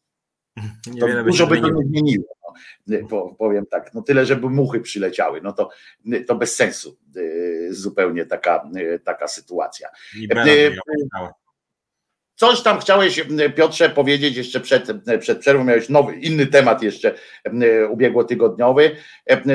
to 1.00 1.24
dużo 1.24 1.48
by 1.48 1.62
to 1.62 1.70
nie 1.70 1.86
zmieniło. 1.86 2.26
No, 2.88 3.36
powiem 3.40 3.66
tak, 3.66 3.94
no 3.94 4.02
tyle, 4.02 4.26
żeby 4.26 4.50
muchy 4.50 4.80
przyleciały, 4.80 5.42
no 5.42 5.54
to, 5.54 5.70
to 6.28 6.36
bez 6.36 6.56
sensu 6.56 6.98
zupełnie 7.70 8.26
taka, 8.26 8.70
taka 9.04 9.28
sytuacja. 9.28 9.90
Coś 12.38 12.62
tam 12.62 12.80
chciałeś, 12.80 13.26
Piotrze, 13.56 13.90
powiedzieć 13.90 14.38
jeszcze 14.38 14.60
przed, 14.60 14.88
przed 15.20 15.40
przerwą, 15.40 15.64
miałeś 15.64 15.90
nowy, 15.90 16.16
inny 16.16 16.46
temat 16.46 16.82
jeszcze 16.82 17.14
ubiegłotygodniowy, 17.90 18.96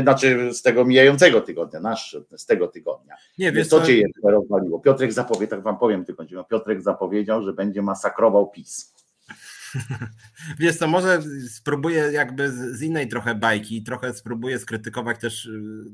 znaczy 0.03 0.55
z 0.55 0.63
tego 0.63 0.85
mijającego 0.85 1.41
tygodnia, 1.41 1.81
nasz 1.81 2.17
z 2.37 2.47
tego 2.47 2.69
tygodnia. 2.69 3.17
Nie 3.39 3.53
wiesz, 3.53 3.69
co 3.69 3.87
cię 3.87 3.99
je 3.99 4.07
rozwaliło? 4.25 4.81
Piotrek 4.81 5.13
zapowiedział, 5.13 5.49
tak 5.49 5.63
wam 5.63 5.79
powiem 5.79 6.05
tylko, 6.05 6.25
Piotrek 6.51 6.83
zapowiedział, 6.83 7.43
że 7.43 7.53
będzie 7.53 7.83
masakrował 7.83 8.51
PiS. 8.51 8.95
Wiesz 10.61 10.77
co, 10.77 10.89
może 10.89 11.23
spróbuję 11.49 12.09
jakby 12.13 12.51
z 12.51 12.83
innej 12.83 13.09
trochę 13.09 13.35
bajki, 13.35 13.83
trochę 13.83 14.15
spróbuję 14.15 14.59
skrytykować 14.59 15.21
też 15.21 15.47
y, 15.47 15.85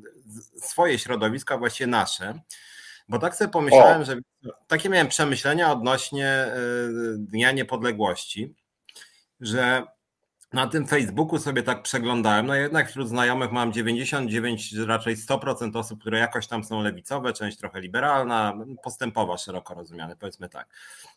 swoje 0.63 0.99
środowisko, 0.99 1.55
a 1.55 1.59
właściwie 1.59 1.87
nasze. 1.87 2.41
Bo 3.09 3.19
tak 3.19 3.37
sobie 3.37 3.51
pomyślałem, 3.51 4.03
o. 4.03 4.05
że 4.05 4.17
takie 4.67 4.89
miałem 4.89 5.09
przemyślenia 5.09 5.73
odnośnie 5.73 6.47
y, 6.47 7.19
Dnia 7.19 7.53
Niepodległości, 7.53 8.55
że 9.41 9.83
na 10.53 10.67
tym 10.67 10.87
Facebooku 10.87 11.39
sobie 11.39 11.63
tak 11.63 11.83
przeglądałem, 11.83 12.47
no 12.47 12.55
jednak 12.55 12.89
wśród 12.89 13.09
znajomych 13.09 13.53
mam 13.53 13.73
99, 13.73 14.75
raczej 14.87 15.17
100% 15.17 15.77
osób, 15.77 16.01
które 16.01 16.19
jakoś 16.19 16.47
tam 16.47 16.65
są 16.65 16.83
lewicowe, 16.83 17.33
część 17.33 17.59
trochę 17.59 17.81
liberalna, 17.81 18.55
postępowa, 18.83 19.39
szeroko 19.39 19.75
rozumiane, 19.75 20.17
powiedzmy 20.17 20.49
tak. 20.49 20.69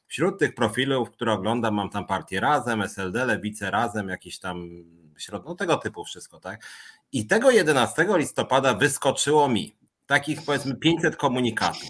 Wśród 0.08 0.40
tych 0.40 0.56
profilów, 0.56 1.12
które 1.12 1.34
oglądam, 1.34 1.74
mam 1.74 1.90
tam 1.90 2.06
partię 2.06 2.40
Razem, 2.40 2.82
SLD, 2.82 3.26
Lewicę 3.26 3.72
Razem, 3.72 4.10
jakieś 4.10 4.40
tam 4.40 4.70
środ... 5.18 5.46
no 5.46 5.56
tego 5.56 5.78
typu 5.78 6.06
wszystko, 6.06 6.40
tak? 6.40 6.66
I 7.12 7.28
tego 7.28 7.52
11 7.52 8.08
listopada 8.18 8.74
wyskoczyło 8.74 9.50
mi 9.50 9.81
takich 10.12 10.42
powiedzmy 10.46 10.76
500 10.76 11.16
komunikatów. 11.16 11.90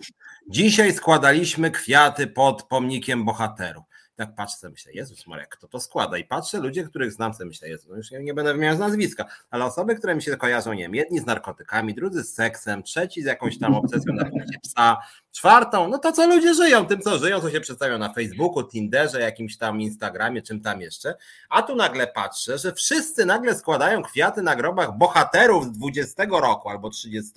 Dzisiaj 0.49 0.93
składaliśmy 0.93 1.71
kwiaty 1.71 2.27
pod 2.27 2.63
pomnikiem 2.63 3.25
bohaterów 3.25 3.83
tak 4.25 4.35
patrzę, 4.35 4.69
myślę, 4.69 4.93
Jezus 4.93 5.27
Marek, 5.27 5.49
kto 5.49 5.67
to 5.67 5.79
składa? 5.79 6.17
I 6.17 6.23
patrzę, 6.23 6.59
ludzie, 6.59 6.83
których 6.83 7.11
znam, 7.11 7.33
sobie 7.33 7.47
myślę, 7.47 7.69
Jezu, 7.69 7.87
no 7.89 7.95
już 7.95 8.11
nie 8.11 8.33
będę 8.33 8.53
wymieniał 8.53 8.77
nazwiska, 8.77 9.25
ale 9.49 9.65
osoby, 9.65 9.95
które 9.95 10.15
mi 10.15 10.21
się 10.21 10.37
kojarzą, 10.37 10.73
nie 10.73 10.83
wiem, 10.83 10.95
jedni 10.95 11.19
z 11.19 11.25
narkotykami, 11.25 11.93
drudzy 11.93 12.23
z 12.23 12.33
seksem, 12.33 12.83
trzeci 12.83 13.21
z 13.21 13.25
jakąś 13.25 13.59
tam 13.59 13.75
obsesją 13.75 14.13
na 14.13 14.25
punkcie 14.25 14.59
psa, 14.63 14.97
czwartą, 15.31 15.87
no 15.87 15.97
to 15.97 16.11
co 16.11 16.27
ludzie 16.27 16.53
żyją, 16.53 16.85
tym 16.85 17.01
co 17.01 17.17
żyją, 17.17 17.41
co 17.41 17.51
się 17.51 17.61
przedstawią 17.61 17.97
na 17.97 18.13
Facebooku, 18.13 18.63
Tinderze, 18.63 19.21
jakimś 19.21 19.57
tam 19.57 19.81
Instagramie, 19.81 20.41
czym 20.41 20.61
tam 20.61 20.81
jeszcze, 20.81 21.15
a 21.49 21.61
tu 21.61 21.75
nagle 21.75 22.07
patrzę, 22.07 22.57
że 22.57 22.73
wszyscy 22.73 23.25
nagle 23.25 23.55
składają 23.55 24.03
kwiaty 24.03 24.41
na 24.41 24.55
grobach 24.55 24.97
bohaterów 24.97 25.65
z 25.65 25.71
20 25.71 26.23
roku 26.29 26.69
albo 26.69 26.89
30, 26.89 27.31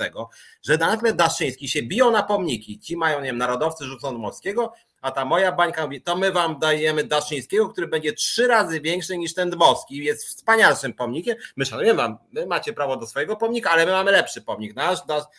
że 0.62 0.78
nagle 0.78 1.12
Daszyński 1.12 1.68
się 1.68 1.82
biją 1.82 2.10
na 2.10 2.22
pomniki, 2.22 2.78
ci 2.78 2.96
mają, 2.96 3.18
nie 3.20 3.26
wiem, 3.26 3.38
narodowcy 3.38 3.84
rzucą 3.84 4.14
Dmowskiego, 4.14 4.72
a 5.04 5.10
ta 5.10 5.24
moja 5.24 5.52
bańka 5.52 5.84
mówi, 5.84 6.02
to 6.02 6.16
my 6.16 6.32
wam 6.32 6.58
dajemy 6.58 7.04
Daszyńskiego, 7.04 7.68
który 7.68 7.86
będzie 7.86 8.12
trzy 8.12 8.46
razy 8.46 8.80
większy 8.80 9.18
niż 9.18 9.34
ten 9.34 9.50
Dmowski, 9.50 9.96
jest 9.96 10.24
wspanialszym 10.24 10.92
pomnikiem. 10.92 11.36
My 11.56 11.64
szanujemy 11.64 11.96
wam, 11.96 12.18
wy 12.32 12.46
macie 12.46 12.72
prawo 12.72 12.96
do 12.96 13.06
swojego 13.06 13.36
pomnika, 13.36 13.70
ale 13.70 13.86
my 13.86 13.92
mamy 13.92 14.10
lepszy 14.10 14.42
pomnik. 14.42 14.76
Nasz 14.76 14.98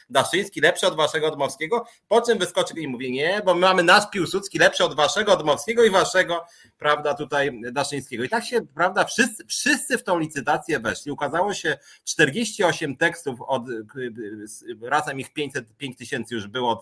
Daszyński 0.09 0.61
lepszy 0.61 0.87
od 0.87 0.95
waszego 0.95 1.31
Dmowskiego, 1.31 1.85
po 2.07 2.21
czym 2.21 2.37
wyskoczy 2.45 2.73
i 2.79 2.87
mówi, 2.87 3.11
nie, 3.11 3.41
bo 3.45 3.53
my 3.53 3.59
mamy 3.59 3.83
nasz 3.83 4.09
Piłsudski 4.09 4.59
lepszy 4.59 4.83
od 4.83 4.95
waszego 4.95 5.35
Dmowskiego 5.35 5.83
i 5.83 5.89
waszego, 5.89 6.45
prawda, 6.77 7.13
tutaj 7.13 7.61
Daszyńskiego. 7.71 8.23
I 8.23 8.29
tak 8.29 8.45
się, 8.45 8.61
prawda, 8.75 9.03
wszyscy, 9.03 9.45
wszyscy 9.45 9.97
w 9.97 10.03
tą 10.03 10.19
licytację 10.19 10.79
weszli. 10.79 11.11
Ukazało 11.11 11.53
się 11.53 11.77
48 12.03 12.95
tekstów 12.95 13.39
od, 13.41 13.63
razem 14.81 15.19
ich 15.19 15.33
500, 15.33 15.77
5 15.77 15.97
tysięcy 15.97 16.35
już 16.35 16.47
było 16.47 16.69
od 16.69 16.81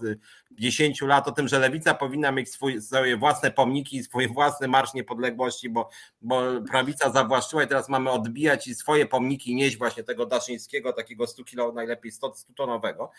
10 0.52 1.02
lat 1.02 1.28
o 1.28 1.32
tym, 1.32 1.48
że 1.48 1.60
lewica 1.60 1.94
powinna 1.94 2.32
mieć 2.32 2.52
swój 2.52 2.82
swoje 2.82 3.18
własne 3.18 3.52
pomniki, 3.52 4.04
swój 4.04 4.28
własny 4.28 4.68
Marsz 4.68 4.94
Niepodległości, 4.94 5.70
bo, 5.70 5.90
bo 6.22 6.42
prawica 6.70 7.12
zawłaszczyła 7.12 7.64
i 7.64 7.68
teraz 7.68 7.90
mamy 7.90 8.12
odbijać 8.12 8.68
i 8.68 8.76
swoje 8.76 9.06
pomniki 9.06 9.56
nieść 9.56 9.78
właśnie 9.78 10.04
tego 10.04 10.26
Daszyńskiego, 10.26 10.94
takiego 10.94 11.28
100 11.28 11.44
kilo, 11.44 11.72
najlepiej 11.72 12.12
100, 12.12 12.36
100 12.36 12.54
tonowego. 12.54 13.12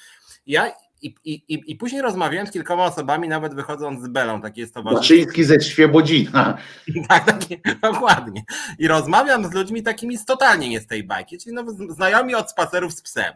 Ja 0.47 0.73
i, 1.05 1.15
i, 1.49 1.63
i 1.67 1.77
później 1.77 2.03
rozmawiałem 2.03 2.47
z 2.47 2.51
kilkoma 2.51 2.85
osobami, 2.85 3.29
nawet 3.29 3.55
wychodząc 3.55 4.05
z 4.05 4.09
Belą, 4.09 4.41
takie 4.41 4.61
jest 4.61 4.75
towarzystwo. 4.75 5.15
Baczyński 5.15 5.45
ze 5.45 5.61
Świebodzina. 5.61 6.59
tak, 7.09 7.25
tak, 7.25 7.81
dokładnie. 7.81 8.43
I 8.79 8.89
rozmawiam 8.89 9.45
z 9.45 9.53
ludźmi 9.53 9.83
takimi 9.83 10.19
z 10.19 10.25
totalnie 10.25 10.69
nie 10.69 10.81
z 10.81 10.87
tej 10.87 11.05
bajki, 11.05 11.39
czyli 11.39 11.55
no, 11.55 11.65
znajomi 11.89 12.35
od 12.35 12.51
spacerów 12.51 12.93
z 12.93 13.03
psem. 13.03 13.35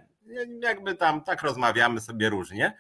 Jakby 0.62 0.94
tam 0.94 1.24
tak 1.24 1.42
rozmawiamy 1.42 2.00
sobie 2.00 2.28
różnie. 2.28 2.76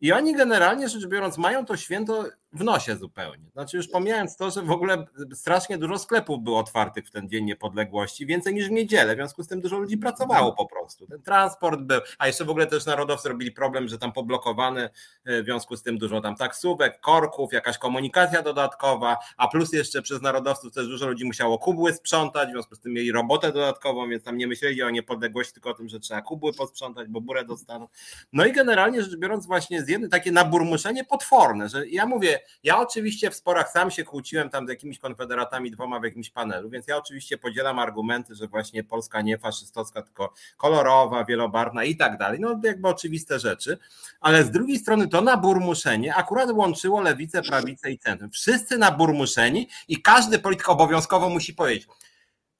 I 0.00 0.12
oni 0.12 0.36
generalnie 0.36 0.88
rzecz 0.88 1.06
biorąc 1.06 1.38
mają 1.38 1.64
to 1.66 1.76
święto 1.76 2.24
w 2.52 2.64
nosie 2.64 2.96
zupełnie. 2.96 3.50
Znaczy 3.52 3.76
już 3.76 3.88
pomijając 3.88 4.36
to, 4.36 4.50
że 4.50 4.62
w 4.62 4.70
ogóle 4.70 5.06
strasznie 5.34 5.78
dużo 5.78 5.98
sklepów 5.98 6.42
było 6.42 6.58
otwartych 6.58 7.06
w 7.06 7.10
ten 7.10 7.28
Dzień 7.28 7.44
Niepodległości, 7.44 8.26
więcej 8.26 8.54
niż 8.54 8.68
w 8.68 8.70
niedzielę, 8.70 9.14
w 9.14 9.16
związku 9.16 9.42
z 9.42 9.48
tym 9.48 9.60
dużo 9.60 9.78
ludzi 9.78 9.98
pracowało 9.98 10.52
po 10.52 10.66
prostu. 10.66 11.06
Ten 11.06 11.22
transport 11.22 11.80
był, 11.80 12.00
a 12.18 12.26
jeszcze 12.26 12.44
w 12.44 12.50
ogóle 12.50 12.66
też 12.66 12.86
narodowcy 12.86 13.28
robili 13.28 13.52
problem, 13.52 13.88
że 13.88 13.98
tam 13.98 14.12
poblokowany, 14.12 14.90
e, 15.24 15.42
w 15.42 15.44
związku 15.44 15.76
z 15.76 15.82
tym 15.82 15.98
dużo 15.98 16.20
tam 16.20 16.36
taksówek, 16.36 17.00
korków, 17.00 17.52
jakaś 17.52 17.78
komunikacja 17.78 18.42
dodatkowa, 18.42 19.16
a 19.36 19.48
plus 19.48 19.72
jeszcze 19.72 20.02
przez 20.02 20.22
narodowców 20.22 20.72
też 20.72 20.86
dużo 20.86 21.06
ludzi 21.06 21.24
musiało 21.24 21.58
kubły 21.58 21.92
sprzątać, 21.92 22.48
w 22.48 22.52
związku 22.52 22.74
z 22.74 22.80
tym 22.80 22.92
mieli 22.92 23.12
robotę 23.12 23.52
dodatkową, 23.52 24.08
więc 24.08 24.24
tam 24.24 24.36
nie 24.36 24.46
myśleli 24.46 24.82
o 24.82 24.90
niepodległości, 24.90 25.52
tylko 25.52 25.70
o 25.70 25.74
tym, 25.74 25.88
że 25.88 26.00
trzeba 26.00 26.22
kubły 26.22 26.52
posprzątać, 26.52 27.08
bo 27.08 27.20
burę 27.20 27.44
dostaną. 27.44 27.88
No 28.32 28.46
i 28.46 28.52
generalnie 28.52 29.02
rzecz 29.02 29.16
biorąc 29.16 29.46
właśnie 29.46 29.82
z 29.82 29.88
jednej 29.88 30.10
takie 30.10 30.32
naburmuszenie 30.32 31.04
potworne, 31.04 31.68
że 31.68 31.88
ja 31.88 32.06
mówię, 32.06 32.39
ja 32.62 32.78
oczywiście 32.78 33.30
w 33.30 33.34
sporach 33.34 33.70
sam 33.70 33.90
się 33.90 34.04
kłóciłem 34.04 34.50
tam 34.50 34.66
z 34.66 34.70
jakimiś 34.70 34.98
konfederatami 34.98 35.70
dwoma 35.70 36.00
w 36.00 36.04
jakimś 36.04 36.30
panelu, 36.30 36.70
więc 36.70 36.86
ja 36.86 36.96
oczywiście 36.96 37.38
podzielam 37.38 37.78
argumenty, 37.78 38.34
że 38.34 38.48
właśnie 38.48 38.84
Polska 38.84 39.22
nie 39.22 39.38
faszystowska, 39.38 40.02
tylko 40.02 40.32
kolorowa, 40.56 41.24
wielobarwna 41.24 41.84
i 41.84 41.96
tak 41.96 42.18
dalej. 42.18 42.40
No 42.40 42.60
jakby 42.64 42.88
oczywiste 42.88 43.38
rzeczy, 43.38 43.78
ale 44.20 44.44
z 44.44 44.50
drugiej 44.50 44.78
strony 44.78 45.08
to 45.08 45.20
naburmuszenie 45.20 46.14
akurat 46.14 46.50
łączyło 46.50 47.00
lewicę, 47.00 47.42
prawicę 47.42 47.90
i 47.90 47.98
centrum. 47.98 48.30
Wszyscy 48.30 48.78
naburmuszeni 48.78 49.68
i 49.88 50.02
każdy 50.02 50.38
polityk 50.38 50.68
obowiązkowo 50.68 51.28
musi 51.28 51.54
powiedzieć, 51.54 51.88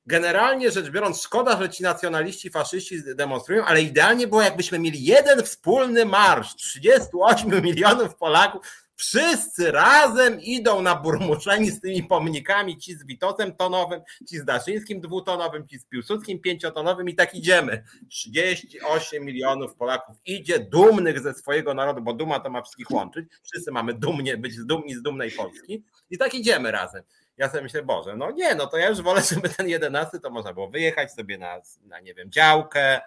generalnie 0.07 0.71
rzecz 0.71 0.91
biorąc, 0.91 1.23
szkoda, 1.23 1.59
że 1.59 1.71
ci 1.71 1.83
nacjonaliści, 1.83 2.51
faszyści 2.51 3.03
demonstrują, 3.15 3.65
ale 3.65 3.83
idealnie 3.83 4.27
było, 4.27 4.43
jakbyśmy 4.43 4.79
mieli 4.79 5.05
jeden 5.05 5.43
wspólny 5.43 6.05
marsz 6.05 6.55
38 6.55 7.63
milionów 7.63 8.17
Polaków 8.17 8.67
Wszyscy 9.01 9.71
razem 9.71 10.41
idą 10.41 10.83
na 10.83 10.97
burmuszeni 10.97 11.71
z 11.71 11.81
tymi 11.81 12.03
pomnikami, 12.03 12.79
ci 12.79 12.95
z 12.95 13.07
Witosem 13.07 13.57
tonowym, 13.57 14.01
ci 14.29 14.39
z 14.39 14.45
Daszyńskim 14.45 15.01
dwutonowym, 15.01 15.67
ci 15.67 15.79
z 15.79 15.87
Piłsudskim 15.87 16.41
pięciotonowym 16.41 17.09
i 17.09 17.15
tak 17.15 17.35
idziemy. 17.35 17.85
38 18.09 19.25
milionów 19.25 19.75
Polaków 19.75 20.17
idzie 20.25 20.59
dumnych 20.59 21.21
ze 21.21 21.35
swojego 21.35 21.75
narodu, 21.75 22.03
bo 22.03 22.13
duma 22.13 22.41
to 22.41 22.51
ma 22.51 22.63
wszystkich 22.63 22.91
łączyć. 22.91 23.27
Wszyscy 23.43 23.73
mamy 23.73 23.95
dumnie 23.95 24.37
być 24.37 24.65
dumni 24.65 24.95
z 24.95 25.03
dumnej 25.03 25.31
Polski 25.31 25.85
i 26.11 26.19
tak 26.19 26.35
idziemy 26.35 26.71
razem. 26.71 27.03
Ja 27.37 27.49
sobie 27.51 27.63
myślę, 27.63 27.83
Boże, 27.83 28.17
no 28.17 28.31
nie, 28.31 28.55
no 28.55 28.67
to 28.67 28.77
ja 28.77 28.89
już 28.89 29.03
wolę, 29.03 29.21
żeby 29.31 29.49
ten 29.49 29.69
11 29.69 30.21
to 30.21 30.31
można 30.31 30.53
było 30.53 30.69
wyjechać 30.69 31.13
sobie 31.13 31.39
na, 31.39 31.61
na 31.85 32.01
nie 32.01 32.15
wiem, 32.15 32.31
działkę, 32.31 33.01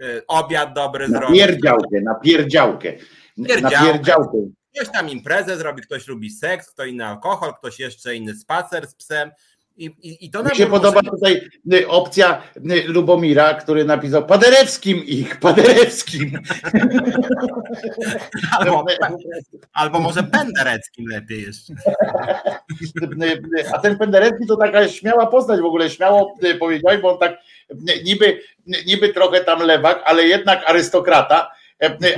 y, 0.00 0.22
obiad 0.26 0.74
dobry 0.74 1.08
na 1.08 1.18
zrobić. 1.18 1.38
Pierdziałkę, 1.38 2.00
na 2.02 2.14
pierdziałkę. 2.14 2.92
pierdziałkę. 3.36 3.76
Na 3.76 3.84
pierdziałkę 3.84 4.59
Ktoś 4.74 4.88
tam 4.92 5.08
imprezę 5.08 5.56
zrobi, 5.56 5.82
ktoś 5.82 6.06
lubi 6.06 6.30
seks, 6.30 6.70
ktoś 6.70 6.90
inny 6.90 7.06
alkohol, 7.06 7.54
ktoś 7.54 7.78
jeszcze 7.78 8.16
inny 8.16 8.34
spacer 8.34 8.86
z 8.86 8.94
psem. 8.94 9.30
I, 9.76 9.84
i, 9.84 10.26
i 10.26 10.30
to 10.30 10.42
Mi 10.42 10.56
się 10.56 10.66
podoba 10.66 11.02
tutaj 11.02 11.48
y, 11.72 11.88
opcja 11.88 12.42
y, 12.56 12.84
Lubomira, 12.88 13.54
który 13.54 13.84
napisał 13.84 14.26
Paderewskim 14.26 15.04
ich, 15.04 15.40
Paderewskim. 15.40 16.32
Albo, 18.58 18.84
albo 19.72 20.00
może 20.00 20.22
Pendereckim 20.22 21.06
lepiej 21.08 21.42
jeszcze. 21.42 21.74
A 23.72 23.78
ten 23.78 23.98
Penderecki 23.98 24.46
to 24.46 24.56
taka 24.56 24.88
śmiała 24.88 25.26
postać 25.26 25.60
w 25.60 25.64
ogóle, 25.64 25.90
śmiało 25.90 26.34
y, 26.44 26.54
powiedziałeś, 26.54 27.00
bo 27.00 27.12
on 27.12 27.18
tak 27.18 27.38
niby, 28.04 28.40
niby 28.86 29.08
trochę 29.08 29.40
tam 29.44 29.60
lewak, 29.60 30.02
ale 30.04 30.24
jednak 30.26 30.62
arystokrata 30.66 31.50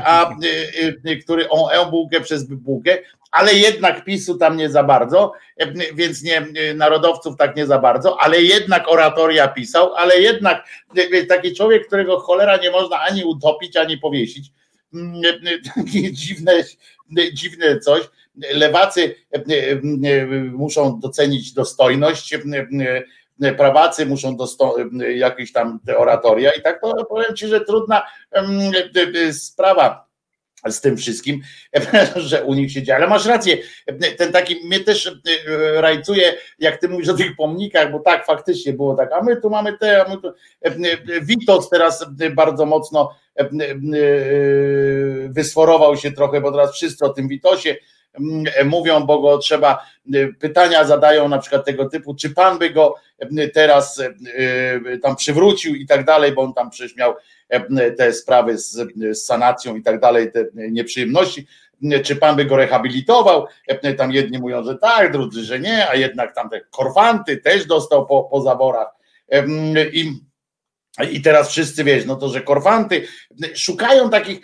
a, 0.05 0.37
który 1.25 1.49
on 1.49 1.71
e 1.73 1.91
bułkę 1.91 2.21
przez 2.21 2.45
bułkę, 2.45 2.99
ale 3.31 3.55
jednak 3.55 4.05
PiSu 4.05 4.39
tam 4.39 4.57
nie 4.57 4.71
za 4.71 4.83
bardzo, 4.83 5.33
więc 5.95 6.23
nie 6.23 6.47
narodowców 6.75 7.37
tak 7.37 7.57
nie 7.57 7.67
za 7.67 7.79
bardzo, 7.79 8.21
ale 8.21 8.43
jednak 8.43 8.89
oratoria 8.89 9.49
pisał, 9.49 9.95
ale 9.95 10.21
jednak 10.21 10.69
taki 11.29 11.55
człowiek, 11.55 11.87
którego 11.87 12.19
cholera 12.21 12.57
nie 12.57 12.71
można 12.71 13.01
ani 13.01 13.25
utopić, 13.25 13.77
ani 13.77 13.99
powiesić. 13.99 14.51
Takie 15.77 16.13
dziwne, 16.13 16.53
dziwne 17.33 17.79
coś. 17.79 18.03
Lewacy 18.53 19.15
muszą 20.53 21.01
docenić 21.01 21.53
dostojność 21.53 22.35
prawacy 23.57 24.07
muszą 24.07 24.37
jakieś 25.15 25.53
tam 25.53 25.79
oratoria 25.97 26.51
i 26.51 26.63
tak 26.63 26.81
powiem 27.09 27.37
ci, 27.37 27.47
że 27.47 27.61
trudna 27.61 28.03
sprawa 29.33 30.13
z 30.71 30.81
tym 30.81 30.97
wszystkim, 30.97 31.41
że 32.17 32.45
u 32.45 32.55
nich 32.55 32.73
się 32.73 32.83
dzieje. 32.83 32.97
Ale 32.97 33.07
masz 33.07 33.27
rację, 33.27 33.59
ten 34.19 34.33
taki 34.33 34.67
mnie 34.67 34.81
też 34.81 35.21
rajcuje, 35.75 36.35
jak 36.59 36.77
ty 36.81 36.89
mówisz 36.89 37.09
o 37.09 37.15
tych 37.15 37.37
pomnikach, 37.37 37.93
bo 37.93 38.01
tak 38.01 38.27
faktycznie 38.27 38.73
było 38.73 38.95
tak, 38.95 39.13
a 39.13 39.23
my 39.23 39.37
tu 39.37 39.51
mamy 39.51 39.79
te, 39.79 40.05
a 40.05 40.09
my 40.09 40.17
tu. 40.21 40.33
Witos 41.23 41.71
teraz 41.71 42.07
bardzo 42.35 42.67
mocno 42.67 43.15
wysforował 45.29 45.97
się 45.97 46.13
trochę, 46.13 46.41
bo 46.41 46.53
teraz 46.53 46.73
wszyscy 46.73 47.05
o 47.05 47.09
tym 47.09 47.29
Witosie 47.29 47.77
mówią, 48.65 49.01
bo 49.01 49.21
go 49.21 49.39
trzeba, 49.39 49.87
pytania 50.39 50.85
zadają 50.85 51.29
na 51.29 51.39
przykład 51.39 51.65
tego 51.65 51.89
typu, 51.89 52.15
czy 52.15 52.31
pan 52.31 52.59
by 52.59 52.71
go 52.71 52.95
teraz 53.55 54.03
tam 55.03 55.17
przywrócił 55.17 55.75
i 55.75 55.87
tak 55.87 56.05
dalej, 56.05 56.33
bo 56.33 56.43
on 56.43 56.55
tam 56.55 56.71
przecież 56.71 56.97
miał 56.97 57.15
te 57.99 58.13
sprawy 58.13 58.59
z, 58.59 58.77
z 59.13 59.25
sanacją 59.25 59.77
i 59.77 59.83
tak 59.83 60.01
dalej, 60.01 60.33
te 60.33 60.47
nieprzyjemności, 60.55 61.47
czy 62.05 62.17
pan 62.17 62.37
by 62.37 62.45
go 62.45 62.57
rehabilitował? 62.57 63.47
Tam 63.99 64.13
jedni 64.13 64.39
mówią, 64.39 64.65
że 64.65 64.79
tak, 64.79 65.13
drudzy, 65.13 65.45
że 65.45 65.61
nie, 65.61 65.89
a 65.89 65.95
jednak 65.95 66.35
tam 66.35 66.51
te 66.51 66.61
korfanty 66.61 67.37
też 67.37 67.67
dostał 67.67 68.07
po, 68.07 68.25
po 68.25 68.41
zaborach. 68.41 68.89
I 69.93 70.13
i 71.13 71.23
teraz 71.23 71.51
wszyscy 71.51 71.85
wiesz, 71.85 72.05
no 72.07 72.17
to, 72.17 72.29
że 72.29 72.41
korfanty 72.41 73.07
szukają 73.55 74.11
takich, 74.11 74.41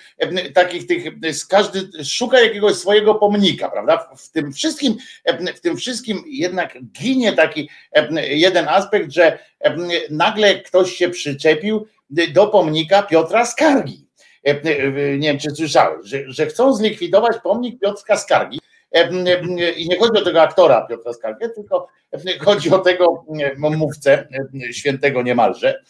takich 0.55 0.87
tych, 0.87 1.05
każdy 1.49 2.05
szuka 2.05 2.41
jakiegoś 2.41 2.75
swojego 2.75 3.15
pomnika, 3.15 3.69
prawda? 3.69 4.11
W 4.17 4.31
tym 4.31 4.53
wszystkim, 4.53 4.97
w 5.57 5.61
tym 5.61 5.77
wszystkim 5.77 6.23
jednak 6.27 6.79
ginie 6.93 7.33
taki 7.33 7.71
jeden 8.15 8.69
aspekt, 8.69 9.11
że 9.11 9.39
nagle 10.11 10.61
ktoś 10.61 10.93
się 10.93 11.09
przyczepił 11.09 11.87
do 12.33 12.47
pomnika 12.47 13.03
Piotra 13.03 13.47
Skargi. 13.47 14.07
Nie 15.19 15.29
wiem, 15.29 15.39
czy 15.39 15.51
słyszałeś, 15.51 16.07
że, 16.07 16.19
że 16.27 16.47
chcą 16.47 16.75
zlikwidować 16.75 17.37
pomnik 17.43 17.81
Piotra 17.81 18.17
Skargi. 18.17 18.61
I 19.77 19.89
nie 19.89 19.99
chodzi 19.99 20.23
o 20.23 20.25
tego 20.25 20.43
aktora 20.43 20.87
Piotra 20.87 21.13
Skargi, 21.13 21.47
tylko 21.55 21.89
chodzi 22.41 22.71
o 22.71 22.79
tego 22.79 23.25
mówcę 23.59 24.29
świętego 24.73 25.23
niemalże 25.23 25.83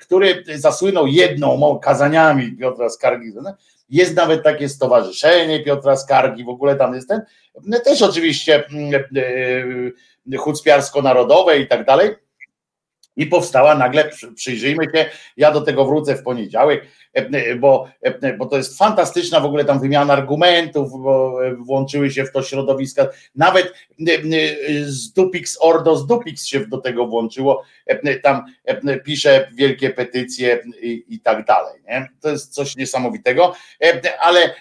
który 0.00 0.44
zasłynął 0.54 1.06
jedną 1.06 1.78
kazaniami 1.78 2.56
Piotra 2.56 2.88
Skargi. 2.88 3.32
Jest 3.90 4.16
nawet 4.16 4.42
takie 4.42 4.68
stowarzyszenie 4.68 5.64
Piotra 5.64 5.96
Skargi, 5.96 6.44
w 6.44 6.48
ogóle 6.48 6.76
tam 6.76 6.94
jest 6.94 7.08
ten, 7.08 7.20
też 7.84 8.02
oczywiście 8.02 8.64
mm, 8.66 9.04
e, 10.32 10.36
chucpiarsko-narodowe 10.36 11.58
i 11.58 11.66
tak 11.66 11.84
dalej. 11.84 12.25
I 13.16 13.26
powstała 13.26 13.74
nagle, 13.74 14.10
przyjrzyjmy 14.34 14.84
się, 14.94 15.04
ja 15.36 15.52
do 15.52 15.60
tego 15.60 15.84
wrócę 15.84 16.16
w 16.16 16.22
poniedziałek, 16.22 16.86
bo, 17.58 17.88
bo 18.38 18.46
to 18.46 18.56
jest 18.56 18.78
fantastyczna 18.78 19.40
w 19.40 19.44
ogóle 19.44 19.64
tam 19.64 19.80
wymiana 19.80 20.12
argumentów, 20.12 20.90
bo 20.90 21.38
włączyły 21.58 22.10
się 22.10 22.24
w 22.24 22.32
to 22.32 22.42
środowiska, 22.42 23.08
nawet 23.34 23.74
z 24.84 25.12
Dupix 25.12 25.58
Ordo 25.60 25.96
z 25.96 26.06
Dupix 26.06 26.46
się 26.46 26.66
do 26.66 26.78
tego 26.78 27.06
włączyło, 27.06 27.62
tam 28.22 28.44
pisze 29.04 29.48
wielkie 29.54 29.90
petycje 29.90 30.62
i, 30.82 31.04
i 31.08 31.20
tak 31.20 31.44
dalej. 31.44 31.82
Nie? 31.88 32.08
To 32.20 32.28
jest 32.28 32.54
coś 32.54 32.76
niesamowitego, 32.76 33.54
ale 34.20 34.54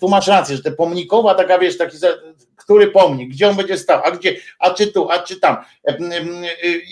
tu 0.00 0.08
masz 0.08 0.26
rację, 0.26 0.56
że 0.56 0.62
te 0.62 0.72
pomnikowa 0.72 1.34
taka, 1.34 1.58
wiesz, 1.58 1.78
taki 1.78 1.96
który 2.66 2.90
pomnik, 2.90 3.30
gdzie 3.30 3.48
on 3.48 3.56
będzie 3.56 3.78
stał, 3.78 4.00
a 4.04 4.10
gdzie, 4.10 4.36
a 4.58 4.70
czy 4.70 4.86
tu, 4.86 5.10
a 5.10 5.18
czy 5.18 5.40
tam 5.40 5.56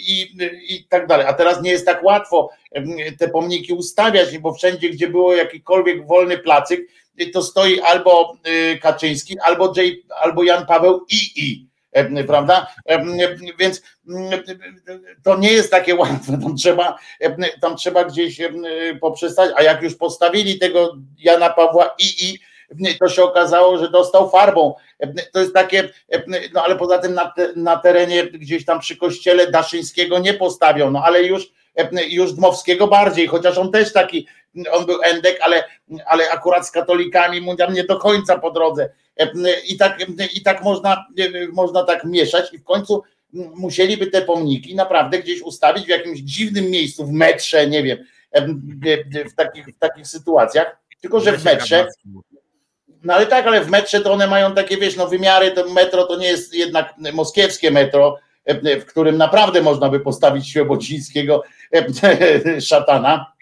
i, 0.09 0.37
i 0.69 0.85
tak 0.89 1.07
dalej. 1.07 1.27
A 1.27 1.33
teraz 1.33 1.63
nie 1.63 1.71
jest 1.71 1.87
tak 1.87 2.05
łatwo 2.05 2.51
te 3.19 3.29
pomniki 3.29 3.73
ustawiać, 3.73 4.39
bo 4.39 4.55
wszędzie, 4.55 4.91
gdzie 4.91 5.09
było 5.09 5.35
jakikolwiek 5.35 6.07
wolny 6.07 6.39
placyk, 6.39 6.81
to 7.33 7.43
stoi 7.43 7.81
albo 7.81 8.37
y, 8.47 8.79
Kaczyński, 8.79 9.39
albo, 9.39 9.73
J, 9.77 9.95
albo 10.23 10.43
Jan 10.43 10.67
Paweł 10.67 11.07
II 11.11 11.69
prawda? 12.27 12.75
Więc 13.59 13.83
to 15.23 15.39
nie 15.39 15.53
jest 15.53 15.71
takie 15.71 15.95
łatwe, 16.01 16.39
tam 16.43 16.57
trzeba, 16.57 16.99
tam 17.61 17.77
trzeba 17.77 18.05
gdzieś 18.05 18.41
poprzestać, 19.01 19.51
a 19.57 19.63
jak 19.63 19.83
już 19.83 19.95
postawili 19.95 20.59
tego 20.59 20.97
Jana 21.19 21.51
Pawła 21.51 21.95
i 21.99 22.31
i 22.31 22.39
to 23.01 23.09
się 23.09 23.23
okazało, 23.23 23.79
że 23.79 23.91
dostał 23.91 24.31
farbą. 24.31 24.75
To 25.33 25.41
jest 25.41 25.55
takie, 25.55 25.89
no 26.55 26.65
ale 26.65 26.77
poza 26.77 26.99
tym 26.99 27.15
na, 27.15 27.33
na 27.57 27.77
terenie 27.77 28.25
gdzieś 28.25 28.65
tam 28.65 28.81
przy 28.81 28.97
kościele 28.97 29.51
Daszyńskiego 29.51 30.19
nie 30.19 30.35
postawią, 30.35 30.91
no 30.91 31.03
ale 31.05 31.23
już, 31.23 31.53
już 32.09 32.33
Dmowskiego 32.33 32.87
bardziej, 32.87 33.27
chociaż 33.27 33.59
on 33.59 33.73
też 33.73 33.93
taki, 33.93 34.27
on 34.73 34.87
był 34.87 35.03
endek, 35.03 35.39
ale, 35.43 35.65
ale 36.07 36.31
akurat 36.31 36.67
z 36.67 36.71
katolikami 36.71 37.41
mu 37.41 37.55
nie 37.73 37.85
do 37.85 37.99
końca 37.99 38.39
po 38.39 38.51
drodze. 38.51 38.91
I 39.69 39.77
tak, 39.77 39.99
i 40.35 40.43
tak 40.43 40.63
można, 40.63 41.07
można 41.53 41.85
tak 41.85 42.05
mieszać 42.05 42.53
i 42.53 42.59
w 42.59 42.65
końcu 42.65 43.03
musieliby 43.35 44.07
te 44.07 44.23
pomniki 44.23 44.75
naprawdę 44.75 45.19
gdzieś 45.19 45.43
ustawić 45.43 45.85
w 45.85 45.89
jakimś 45.89 46.19
dziwnym 46.19 46.71
miejscu, 46.71 47.07
w 47.07 47.13
metrze, 47.13 47.67
nie 47.67 47.83
wiem, 47.83 47.99
w 49.31 49.35
takich, 49.37 49.67
w 49.67 49.79
takich 49.79 50.07
sytuacjach, 50.07 50.77
tylko 51.01 51.21
że 51.21 51.39
w 51.39 51.45
metrze 51.45 51.89
no 53.05 53.15
ale 53.15 53.27
tak, 53.27 53.47
ale 53.47 53.65
w 53.65 53.71
metrze 53.71 54.01
to 54.01 54.13
one 54.13 54.27
mają 54.27 54.55
takie, 54.55 54.77
wiesz, 54.77 54.97
no 54.97 55.09
wymiary, 55.09 55.51
to 55.51 55.69
metro 55.69 56.05
to 56.07 56.17
nie 56.17 56.27
jest 56.27 56.55
jednak 56.55 56.95
moskiewskie 57.13 57.71
metro, 57.71 58.19
w 58.81 58.85
którym 58.85 59.17
naprawdę 59.17 59.63
można 59.63 59.89
by 59.89 60.01
postawić 60.01 60.49
Świebodzińskiego 60.49 61.43
szatana, 62.69 63.33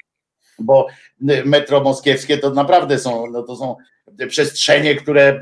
bo 0.59 0.87
metro 1.45 1.81
moskiewskie 1.81 2.39
to 2.39 2.51
naprawdę 2.51 2.99
są, 2.99 3.27
no 3.27 3.43
to 3.43 3.57
są 3.57 3.77
przestrzenie, 4.29 4.95
które 4.95 5.41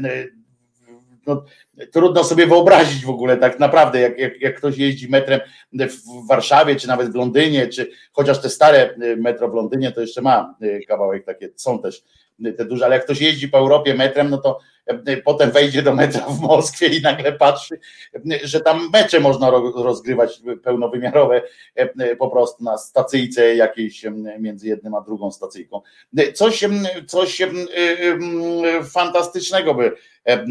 no, 1.26 1.44
trudno 1.92 2.24
sobie 2.24 2.46
wyobrazić 2.46 3.04
w 3.04 3.10
ogóle 3.10 3.36
tak 3.36 3.58
naprawdę, 3.58 4.00
jak, 4.00 4.18
jak, 4.18 4.40
jak 4.40 4.56
ktoś 4.56 4.78
jeździ 4.78 5.08
metrem 5.08 5.40
w 5.72 6.28
Warszawie, 6.28 6.76
czy 6.76 6.88
nawet 6.88 7.12
w 7.12 7.14
Londynie, 7.14 7.68
czy 7.68 7.90
chociaż 8.12 8.42
te 8.42 8.50
stare 8.50 8.94
metro 9.16 9.48
w 9.48 9.54
Londynie 9.54 9.92
to 9.92 10.00
jeszcze 10.00 10.22
ma 10.22 10.54
kawałek 10.88 11.24
takie, 11.24 11.48
są 11.56 11.82
też 11.82 12.04
te 12.57 12.64
duże, 12.64 12.84
ale 12.84 12.95
jak 12.95 13.05
ktoś 13.05 13.20
jeździ 13.20 13.49
po 13.49 13.59
Europie 13.59 13.95
metrem, 13.95 14.30
no 14.30 14.38
to 14.38 14.59
e, 14.86 15.16
potem 15.16 15.51
wejdzie 15.51 15.82
do 15.82 15.95
metra 15.95 16.26
w 16.26 16.41
Moskwie 16.41 16.86
i 16.86 17.03
nagle 17.03 17.32
patrzy, 17.32 17.78
że 18.43 18.61
tam 18.61 18.91
mecze 18.93 19.20
można 19.20 19.51
rozgrywać 19.74 20.43
pełnowymiarowe 20.64 21.43
e, 21.74 22.16
po 22.16 22.30
prostu 22.30 22.64
na 22.64 22.78
stacyjce 22.78 23.55
jakiejś 23.55 24.05
między 24.38 24.68
jednym 24.68 24.95
a 24.95 25.01
drugą 25.01 25.30
stacyjką. 25.30 25.80
Coś, 26.34 26.64
coś 27.07 27.43
fantastycznego 28.93 29.74
by, 29.74 29.93
e, 30.24 30.47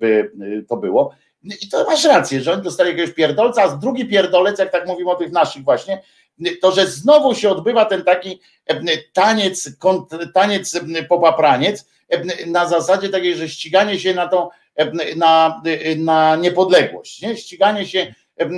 by 0.00 0.30
to 0.68 0.76
było. 0.76 1.14
I 1.62 1.68
to 1.68 1.84
masz 1.84 2.04
rację, 2.04 2.40
że 2.40 2.52
oni 2.52 2.62
dostali 2.62 2.90
jakiegoś 2.90 3.14
pierdolca, 3.14 3.62
a 3.62 3.76
drugi 3.76 4.06
pierdolec, 4.06 4.58
jak 4.58 4.72
tak 4.72 4.86
mówimy 4.86 5.10
o 5.10 5.14
tych 5.14 5.32
naszych 5.32 5.64
właśnie, 5.64 6.02
to, 6.62 6.72
że 6.72 6.86
znowu 6.86 7.34
się 7.34 7.50
odbywa 7.50 7.84
ten 7.84 8.04
taki 8.04 8.40
taniec, 9.12 9.70
taniec 10.34 10.80
popapraniec 11.08 11.88
na 12.46 12.68
zasadzie 12.68 13.08
takiej, 13.08 13.36
że 13.36 13.48
ściganie 13.48 13.98
się 13.98 14.14
na 14.14 14.28
tą, 14.28 14.48
na, 15.16 15.62
na 15.96 16.36
niepodległość, 16.36 17.22
nie? 17.22 17.36
ściganie 17.36 17.86
się, 17.86 18.14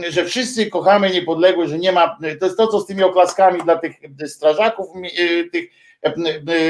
że 0.09 0.24
wszyscy 0.24 0.66
kochamy 0.66 1.11
niepodległość, 1.11 1.70
że 1.70 1.79
nie 1.79 1.93
ma, 1.93 2.18
to 2.41 2.47
jest 2.47 2.57
to, 2.57 2.66
co 2.66 2.81
z 2.81 2.87
tymi 2.87 3.03
oklaskami 3.03 3.62
dla 3.62 3.79
tych 3.79 3.97
strażaków, 4.27 4.87
tych 5.53 5.70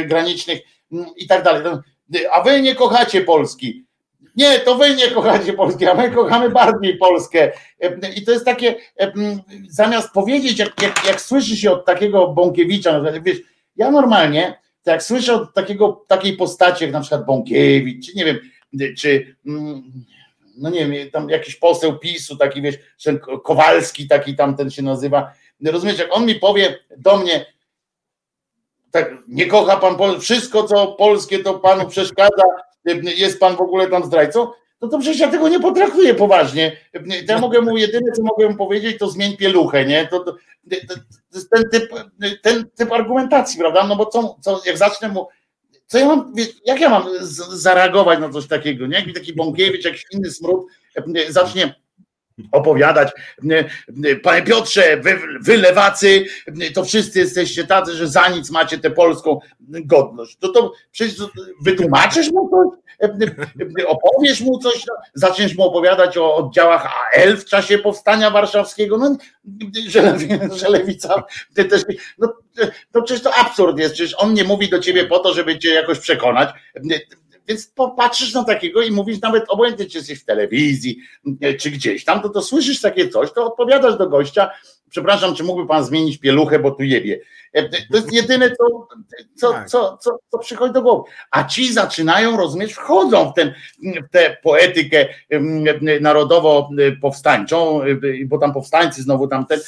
granicznych 0.06 0.60
i 1.16 1.26
tak 1.26 1.42
dalej. 1.42 1.62
A 2.32 2.42
wy 2.42 2.60
nie 2.60 2.74
kochacie 2.74 3.20
Polski. 3.20 3.85
Nie, 4.36 4.58
to 4.58 4.74
wy 4.74 4.94
nie 4.94 5.10
kochacie 5.10 5.52
Polski, 5.52 5.86
a 5.86 5.94
my 5.94 6.10
kochamy 6.10 6.50
bardziej 6.50 6.96
Polskę. 6.96 7.52
I 8.16 8.24
to 8.24 8.32
jest 8.32 8.44
takie, 8.44 8.74
zamiast 9.68 10.12
powiedzieć, 10.12 10.58
jak, 10.58 10.82
jak, 10.82 11.06
jak 11.06 11.20
słyszy 11.20 11.56
się 11.56 11.70
od 11.70 11.84
takiego 11.84 12.28
Bąkiewicza, 12.28 13.00
wiesz, 13.22 13.38
ja 13.76 13.90
normalnie, 13.90 14.60
jak 14.86 15.02
słyszę 15.02 15.34
od 15.34 15.54
takiego, 15.54 16.04
takiej 16.06 16.36
postaci, 16.36 16.84
jak 16.84 16.92
na 16.92 17.00
przykład 17.00 17.26
Bąkiewicz, 17.26 18.06
czy 18.06 18.12
nie 18.16 18.24
wiem, 18.24 18.38
czy 18.98 19.36
mm, 19.46 19.82
no 20.56 20.70
nie 20.70 20.86
wiem, 20.86 21.10
tam 21.10 21.30
jakiś 21.30 21.56
poseł 21.56 21.98
PiSu, 21.98 22.36
taki 22.36 22.62
wiesz, 22.62 22.76
Kowalski, 23.44 24.08
taki 24.08 24.36
tamten 24.36 24.70
się 24.70 24.82
nazywa. 24.82 25.32
Rozumiesz, 25.64 25.98
jak 25.98 26.16
on 26.16 26.26
mi 26.26 26.34
powie 26.34 26.78
do 26.96 27.16
mnie, 27.16 27.46
tak, 28.90 29.14
nie 29.28 29.46
kocha 29.46 29.76
pan 29.76 29.96
Pol 29.96 30.20
wszystko, 30.20 30.62
co 30.64 30.86
polskie, 30.86 31.38
to 31.38 31.58
panu 31.58 31.88
przeszkadza, 31.88 32.44
jest 33.16 33.40
pan 33.40 33.56
w 33.56 33.60
ogóle 33.60 33.86
tam 33.86 34.04
zdrajcą, 34.04 34.48
no 34.80 34.88
to 34.88 34.98
przecież 34.98 35.20
ja 35.20 35.28
tego 35.28 35.48
nie 35.48 35.60
potraktuję 35.60 36.14
poważnie. 36.14 36.76
To 37.26 37.32
ja 37.32 37.38
mogę 37.38 37.60
mu 37.60 37.76
jedyne, 37.76 38.12
co 38.12 38.22
mogę 38.22 38.48
mu 38.48 38.56
powiedzieć, 38.56 38.98
to 38.98 39.10
zmień 39.10 39.36
pieluchę, 39.36 39.84
nie? 39.84 40.06
To, 40.06 40.20
to, 40.20 40.32
to, 40.88 40.94
jest 41.34 41.50
ten 41.50 41.64
typ, 41.72 41.90
ten 42.42 42.70
typ 42.70 42.92
argumentacji, 42.92 43.58
prawda? 43.58 43.86
No 43.86 43.96
bo 43.96 44.06
co, 44.06 44.36
co 44.40 44.62
jak 44.66 44.78
zacznę 44.78 45.08
mu, 45.08 45.28
co 45.86 45.98
ja 45.98 46.06
mam, 46.06 46.32
jak 46.66 46.80
ja 46.80 46.88
mam 46.88 47.04
zareagować 47.48 48.20
na 48.20 48.28
coś 48.28 48.46
takiego, 48.46 48.86
nie? 48.86 48.96
Jak 48.96 49.06
mi 49.06 49.14
taki 49.14 49.34
Bąkiewicz, 49.34 49.84
jakiś 49.84 50.04
inny 50.12 50.30
smród 50.30 50.66
zacznie 51.28 51.74
opowiadać. 52.52 53.12
Panie 54.22 54.42
Piotrze, 54.42 54.96
wy, 54.96 55.18
wy 55.40 55.56
lewacy, 55.56 56.24
to 56.74 56.84
wszyscy 56.84 57.18
jesteście 57.18 57.66
tacy, 57.66 57.92
że 57.92 58.08
za 58.08 58.28
nic 58.28 58.50
macie 58.50 58.78
tę 58.78 58.90
polską 58.90 59.38
godność. 59.60 60.36
To, 60.36 60.48
to 60.48 60.72
przecież 60.90 61.14
wytłumaczysz 61.62 62.32
mu 62.32 62.50
coś? 62.50 62.86
Opowiesz 63.86 64.40
mu 64.40 64.58
coś, 64.58 64.84
zaczniesz 65.14 65.56
mu 65.56 65.64
opowiadać 65.64 66.18
o 66.18 66.36
oddziałach 66.36 66.86
AL 67.16 67.36
w 67.36 67.44
czasie 67.44 67.78
powstania 67.78 68.30
warszawskiego, 68.30 68.98
no, 68.98 69.16
że, 69.88 70.18
że 70.56 70.68
lewica 70.68 71.24
też, 71.54 71.82
no, 72.18 72.32
to 72.92 73.02
przecież 73.02 73.22
to 73.22 73.34
absurd 73.34 73.78
jest, 73.78 73.94
przecież 73.94 74.14
on 74.18 74.34
nie 74.34 74.44
mówi 74.44 74.68
do 74.68 74.78
ciebie 74.78 75.04
po 75.04 75.18
to, 75.18 75.34
żeby 75.34 75.58
cię 75.58 75.74
jakoś 75.74 75.98
przekonać, 75.98 76.50
więc 77.48 77.66
popatrzysz 77.66 78.34
na 78.34 78.44
takiego 78.44 78.82
i 78.82 78.90
mówisz 78.90 79.20
nawet 79.20 79.44
obojętnie, 79.48 79.86
czy 79.86 79.98
jesteś 79.98 80.20
w 80.20 80.24
telewizji, 80.24 80.98
czy 81.60 81.70
gdzieś 81.70 82.04
tam, 82.04 82.22
to, 82.22 82.28
to 82.28 82.42
słyszysz 82.42 82.80
takie 82.80 83.08
coś, 83.08 83.32
to 83.32 83.46
odpowiadasz 83.46 83.98
do 83.98 84.08
gościa, 84.08 84.50
przepraszam, 84.90 85.34
czy 85.34 85.44
mógłby 85.44 85.68
pan 85.68 85.84
zmienić 85.84 86.18
pieluchę, 86.18 86.58
bo 86.58 86.70
tu 86.70 86.82
jebie. 86.82 87.20
E, 87.52 87.68
to 87.68 87.96
jest 87.96 88.12
jedyne, 88.12 88.50
co, 88.50 88.88
co, 89.36 89.52
tak. 89.52 89.68
co, 89.68 89.98
co, 90.00 90.18
co 90.30 90.38
przychodzi 90.38 90.74
do 90.74 90.82
głowy. 90.82 91.10
A 91.30 91.44
ci 91.44 91.72
zaczynają, 91.72 92.36
rozumieć, 92.36 92.72
wchodzą 92.72 93.30
w, 93.30 93.34
ten, 93.34 93.54
w 93.82 94.10
tę 94.10 94.36
poetykę 94.42 95.06
narodowo-powstańczą, 96.00 97.80
bo 98.26 98.38
tam 98.38 98.52
powstańcy 98.52 99.02
znowu 99.02 99.28
tam 99.28 99.46
ten, 99.46 99.60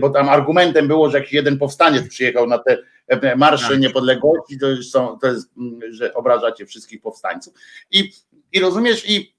bo 0.00 0.10
tam 0.10 0.28
argumentem 0.28 0.88
było, 0.88 1.10
że 1.10 1.18
jakiś 1.18 1.32
jeden 1.32 1.58
powstaniec 1.58 2.08
przyjechał 2.08 2.46
na 2.46 2.58
te 2.58 2.78
marsze 3.36 3.68
tak. 3.68 3.80
niepodległości, 3.80 4.58
to, 4.58 4.66
już 4.68 4.90
są, 4.90 5.18
to 5.18 5.26
jest, 5.26 5.50
że 5.90 6.14
obrażacie 6.14 6.66
wszystkich 6.66 7.00
powstańców. 7.00 7.54
I, 7.90 8.12
i 8.52 8.60
rozumiesz, 8.60 9.10
i 9.10 9.34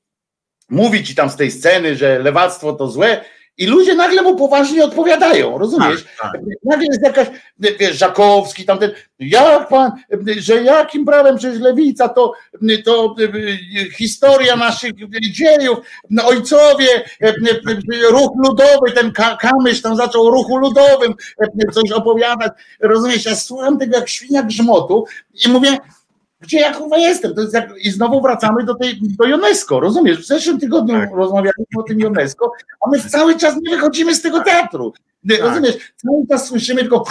mówi 0.69 1.03
ci 1.03 1.15
tam 1.15 1.29
z 1.29 1.35
tej 1.35 1.51
sceny, 1.51 1.95
że 1.95 2.19
lewactwo 2.19 2.73
to 2.73 2.87
złe, 2.87 3.25
i 3.59 3.67
ludzie 3.67 3.95
nagle 3.95 4.21
mu 4.21 4.35
poważnie 4.35 4.83
odpowiadają, 4.83 5.57
rozumiesz? 5.57 6.03
Tak, 6.21 6.31
tak. 6.31 6.41
Nagle 6.63 6.85
jest 6.85 7.01
jakaś, 7.03 7.27
wiesz, 7.59 7.97
Żakowski, 7.97 8.65
tamten, 8.65 8.91
jak 9.19 9.67
pan, 9.67 9.91
że 10.37 10.63
jakim 10.63 11.05
prawem 11.05 11.37
przecież 11.37 11.59
lewica 11.59 12.09
to, 12.09 12.33
to 12.85 13.15
historia 13.97 14.55
naszych 14.55 14.91
dziejów, 15.31 15.77
ojcowie, 16.23 17.03
ruch 18.11 18.31
ludowy, 18.45 18.91
ten 18.95 19.11
Kamysz 19.39 19.81
tam 19.81 19.95
zaczął 19.95 20.27
o 20.27 20.31
ruchu 20.31 20.57
ludowym 20.57 21.13
coś 21.73 21.91
opowiadać, 21.91 22.51
rozumiesz? 22.79 23.25
Ja 23.25 23.35
słucham 23.35 23.79
tego 23.79 23.97
jak 23.97 24.09
świnia 24.09 24.43
grzmotu 24.43 25.05
i 25.45 25.49
mówię, 25.49 25.77
gdzie 26.41 26.59
ja 26.59 26.73
kurwa 26.73 26.97
jestem? 26.97 27.35
To 27.35 27.41
jest 27.41 27.53
jak, 27.53 27.69
I 27.77 27.91
znowu 27.91 28.21
wracamy 28.21 28.63
do, 28.63 28.75
tej, 28.75 28.99
do 29.01 29.25
UNESCO, 29.25 29.79
rozumiesz? 29.79 30.17
W 30.17 30.27
zeszłym 30.27 30.59
tygodniu 30.59 30.99
tak. 30.99 31.09
rozmawialiśmy 31.13 31.79
o 31.79 31.83
tym 31.83 32.05
UNESCO, 32.05 32.51
a 32.85 32.89
my 32.89 32.99
cały 32.99 33.37
czas 33.37 33.55
nie 33.61 33.75
wychodzimy 33.75 34.15
z 34.15 34.21
tego 34.21 34.43
teatru. 34.43 34.93
Tak. 35.29 35.39
Rozumiesz? 35.41 35.75
Cały 35.95 36.27
czas 36.27 36.47
słyszymy 36.47 36.81
tylko 36.81 37.03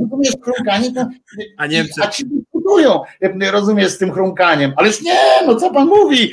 rozumiesz, 0.00 0.32
chrumkanie, 0.42 0.92
to, 0.92 1.06
a, 1.56 1.66
Niemcy... 1.66 2.02
a 2.02 2.08
ci 2.08 2.24
dyskutują, 2.26 3.00
rozumiesz, 3.50 3.92
z 3.92 3.98
tym 3.98 4.12
chrumkaniem. 4.12 4.72
Ależ 4.76 5.02
nie, 5.02 5.18
no 5.46 5.56
co 5.56 5.70
pan 5.70 5.86
mówi? 5.88 6.32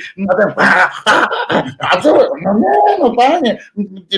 A 1.79 2.01
co? 2.01 2.29
No 2.43 2.53
nie, 2.53 2.97
no 2.99 3.15
panie, 3.15 3.59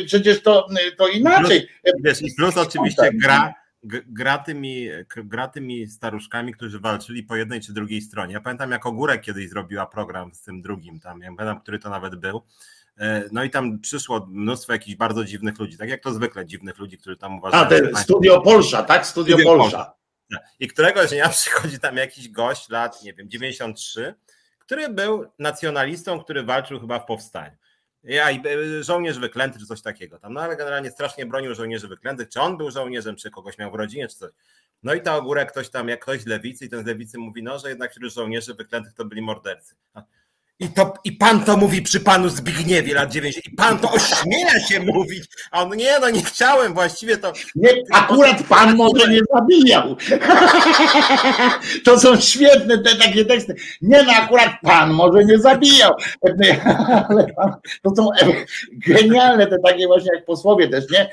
przecież 0.06 0.42
to, 0.42 0.68
to 0.98 1.08
inaczej. 1.08 1.68
Wiesz, 2.04 2.22
i 2.22 2.36
plus 2.38 2.58
oczywiście 2.58 3.10
gra 3.14 3.54
gra 3.84 4.38
tymi, 4.38 4.90
gra 5.16 5.48
tymi 5.48 5.88
staruszkami, 5.88 6.54
którzy 6.54 6.80
walczyli 6.80 7.24
po 7.24 7.36
jednej 7.36 7.62
czy 7.62 7.74
drugiej 7.74 8.02
stronie. 8.02 8.34
Ja 8.34 8.42
pamiętam, 8.42 8.72
jak 8.72 8.86
Ogórek 8.86 9.22
kiedyś 9.22 9.50
zrobiła 9.50 9.86
program 9.86 10.34
z 10.34 10.42
tym 10.42 10.62
drugim, 10.62 11.00
tam, 11.00 11.22
ja 11.22 11.32
pamiętam, 11.38 11.62
który 11.62 11.80
to 11.80 11.90
nawet 11.90 12.16
był. 12.16 12.42
E, 12.98 13.24
no 13.32 13.44
i 13.44 13.50
tam 13.50 13.80
przyszło 13.80 14.28
mnóstwo 14.30 14.74
jakichś 14.74 14.96
bardzo 14.96 15.26
dziwnych 15.26 15.60
ludzi, 15.60 15.78
tak 15.78 15.90
jak 15.90 16.04
to 16.04 16.14
zwykle 16.14 16.46
dziwnych 16.46 16.78
ludzi, 16.78 16.98
którzy 16.98 17.18
tam 17.18 17.38
uważają. 17.38 17.64
A, 17.64 17.70
ten 17.70 17.96
Studio 17.96 18.42
Polsza, 18.42 18.84
tak? 18.84 19.06
Studio, 19.06 19.38
Studio 19.38 19.58
Polsza. 19.58 19.94
I 20.60 20.68
któregoś 20.68 21.10
dnia 21.10 21.30
przychodzi 21.40 21.80
tam 21.80 21.98
jakiś 21.98 22.30
gość 22.30 22.70
lat, 22.70 23.04
nie 23.04 23.14
wiem, 23.14 23.30
93, 23.30 24.16
który 24.60 24.90
był 24.90 25.26
nacjonalistą, 25.40 26.20
który 26.20 26.44
walczył 26.44 26.80
chyba 26.80 27.00
w 27.00 27.06
powstaniu. 27.06 27.56
Ja 28.04 28.32
i 28.32 28.42
e, 28.48 28.84
żołnierz 28.84 29.20
wyklęty, 29.20 29.60
czy 29.60 29.66
coś 29.66 29.82
takiego 29.82 30.20
tam. 30.20 30.34
No 30.34 30.42
ale 30.42 30.58
generalnie 30.58 30.92
strasznie 30.92 31.26
bronił 31.26 31.56
żołnierzy 31.56 31.88
wyklętych. 31.88 32.30
Czy 32.30 32.42
on 32.42 32.58
był 32.58 32.72
żołnierzem, 32.72 33.16
czy 33.16 33.32
kogoś 33.32 33.58
miał 33.58 33.72
w 33.72 33.76
rodzinie, 33.76 34.08
czy 34.08 34.16
coś. 34.16 34.32
No 34.84 34.94
i 34.94 35.02
ta 35.02 35.16
ogórek 35.16 35.52
ktoś 35.52 35.70
tam, 35.70 35.90
jak 35.90 36.02
ktoś 36.02 36.22
z 36.22 36.26
lewicy, 36.26 36.66
i 36.66 36.70
ten 36.70 36.84
z 36.84 36.86
lewicy 36.86 37.18
mówi, 37.18 37.44
no, 37.44 37.60
że 37.60 37.70
jednak 37.70 37.92
wśród 37.92 38.14
żołnierzy 38.14 38.54
wyklętych 38.54 38.94
to 38.94 39.06
byli 39.06 39.22
mordercy. 39.22 39.76
I, 40.62 40.70
to, 40.70 40.94
I 41.04 41.12
pan 41.12 41.44
to 41.44 41.58
mówi 41.58 41.82
przy 41.82 42.00
panu 42.00 42.30
Zbigniewie 42.30 42.94
lat 42.94 43.12
90. 43.12 43.46
I 43.46 43.52
pan 43.52 43.80
to 43.80 43.92
ośmiela 43.92 44.60
się 44.60 44.80
mówić. 44.94 45.24
A 45.52 45.64
on 45.64 45.78
nie, 45.78 46.00
no 46.02 46.10
nie 46.10 46.24
chciałem, 46.24 46.74
właściwie 46.74 47.18
to. 47.18 47.34
Nie, 47.56 47.70
akurat 47.92 48.44
pan 48.44 48.76
może 48.76 49.08
nie 49.08 49.20
zabijał. 49.34 49.96
To 51.86 52.00
są 52.00 52.20
świetne 52.20 52.78
te 52.78 52.96
takie 52.96 53.26
teksty. 53.26 53.56
Nie, 53.82 54.04
no 54.04 54.12
akurat 54.12 54.52
pan 54.64 54.94
może 54.94 55.26
nie 55.26 55.40
zabijał. 55.40 55.94
Ale 57.10 57.28
to 57.84 57.96
są 57.96 58.10
genialne 58.88 59.48
te 59.48 59.60
takie 59.60 59.88
właśnie 59.88 60.10
jak 60.16 60.26
posłowie 60.26 60.68
też, 60.68 60.86
nie? 60.92 61.10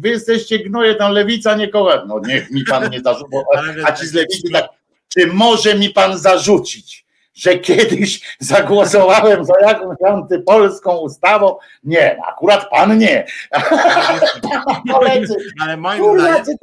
Wy 0.00 0.08
jesteście 0.08 0.58
gnoje, 0.58 0.94
tam 0.94 1.12
lewica 1.12 1.56
nie 1.56 1.68
kocha. 1.68 2.04
No 2.06 2.20
niech 2.26 2.50
mi 2.50 2.64
pan 2.64 2.90
nie 2.90 3.00
zarzuci. 3.00 3.36
A 3.84 3.92
ci 3.92 4.06
z 4.06 4.14
lewicy 4.14 4.50
tak, 4.52 4.64
czy 5.08 5.26
może 5.26 5.74
mi 5.74 5.90
pan 5.90 6.18
zarzucić? 6.18 7.05
Że 7.36 7.58
kiedyś 7.58 8.36
zagłosowałem 8.38 9.44
za 9.44 9.54
jakąś 9.60 9.96
antypolską 10.08 10.96
ustawą. 10.96 11.56
Nie, 11.84 12.18
akurat 12.28 12.70
pan 12.70 12.98
nie. 12.98 13.26
Ale 15.60 15.76
moim 15.76 16.20
zdaniem 16.20 16.44
w 16.44 16.46
tym 16.46 16.58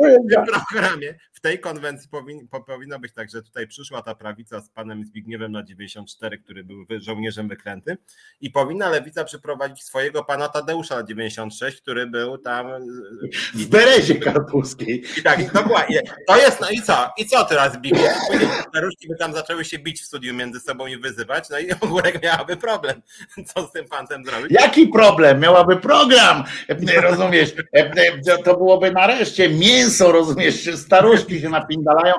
programie 0.45 1.15
tej 1.43 1.59
konwencji 1.59 2.09
powin, 2.09 2.47
powinno 2.67 2.99
być 2.99 3.13
tak, 3.13 3.29
że 3.29 3.41
tutaj 3.41 3.67
przyszła 3.67 4.01
ta 4.01 4.15
prawica 4.15 4.61
z 4.61 4.69
panem 4.69 5.05
Zbigniewem 5.05 5.51
na 5.51 5.63
94, 5.63 6.37
który 6.37 6.63
był 6.63 6.85
żołnierzem 6.99 7.47
wyklęty 7.47 7.97
i 8.41 8.51
powinna 8.51 8.89
lewica 8.89 9.23
przeprowadzić 9.23 9.83
swojego 9.83 10.23
pana 10.23 10.49
Tadeusza 10.49 10.95
na 10.95 11.03
96, 11.03 11.81
który 11.81 12.07
był 12.07 12.37
tam 12.37 12.67
w 13.53 13.65
Berezie 13.65 14.15
Karpulskiej. 14.15 15.03
I 15.17 15.23
tak, 15.23 15.53
dokładnie. 15.53 16.01
To 16.27 16.37
jest, 16.37 16.61
no 16.61 16.69
i 16.69 16.81
co? 16.81 17.09
I 17.17 17.25
co 17.25 17.45
teraz 17.45 17.73
Zbigniew? 17.73 18.13
Staruszki 18.69 19.07
by 19.07 19.15
tam 19.15 19.33
zaczęły 19.33 19.65
się 19.65 19.79
bić 19.79 20.01
w 20.01 20.05
studiu 20.05 20.33
między 20.33 20.59
sobą 20.59 20.87
i 20.87 20.97
wyzywać, 20.97 21.49
no 21.49 21.59
i 21.59 21.71
Ogórek 21.81 22.23
miałaby 22.23 22.57
problem. 22.57 23.01
Co 23.53 23.67
z 23.67 23.71
tym 23.71 23.87
fantem 23.87 24.25
zrobić? 24.25 24.51
Jaki 24.51 24.87
problem? 24.87 25.39
Miałaby 25.39 25.77
program, 25.77 26.43
rozumiesz? 27.01 27.53
To 28.45 28.57
byłoby 28.57 28.91
nareszcie 28.91 29.49
mięso, 29.49 30.11
rozumiesz, 30.11 30.69
staruszki 30.75 31.32
się 31.41 31.49
napindalają, 31.49 32.13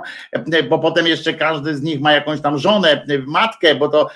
bo 0.69 0.79
potem 0.79 1.07
jeszcze 1.07 1.35
każdy 1.35 1.77
z 1.77 1.83
nich 1.83 2.01
ma 2.01 2.13
jakąś 2.13 2.41
tam 2.41 2.59
żonę, 2.59 3.05
matkę, 3.27 3.75
bo 3.75 3.89
to, 3.89 4.11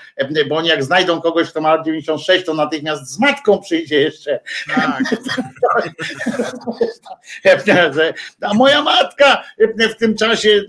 bo 0.49 0.55
oni 0.55 0.67
jak 0.67 0.83
znajdą 0.83 1.21
kogoś, 1.21 1.49
kto 1.49 1.61
ma 1.61 1.83
96, 1.83 2.45
to 2.45 2.53
natychmiast 2.53 3.13
z 3.13 3.19
matką 3.19 3.59
przyjdzie 3.59 4.01
jeszcze. 4.01 4.39
Tak. 4.75 5.01
A 8.41 8.53
moja 8.53 8.81
matka 8.81 9.43
w 9.89 9.95
tym 9.95 10.15
czasie 10.15 10.61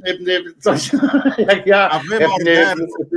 coś 0.61 0.91
jak 1.49 1.67
ja. 1.67 1.91
A 1.91 1.99
wy 1.99 2.19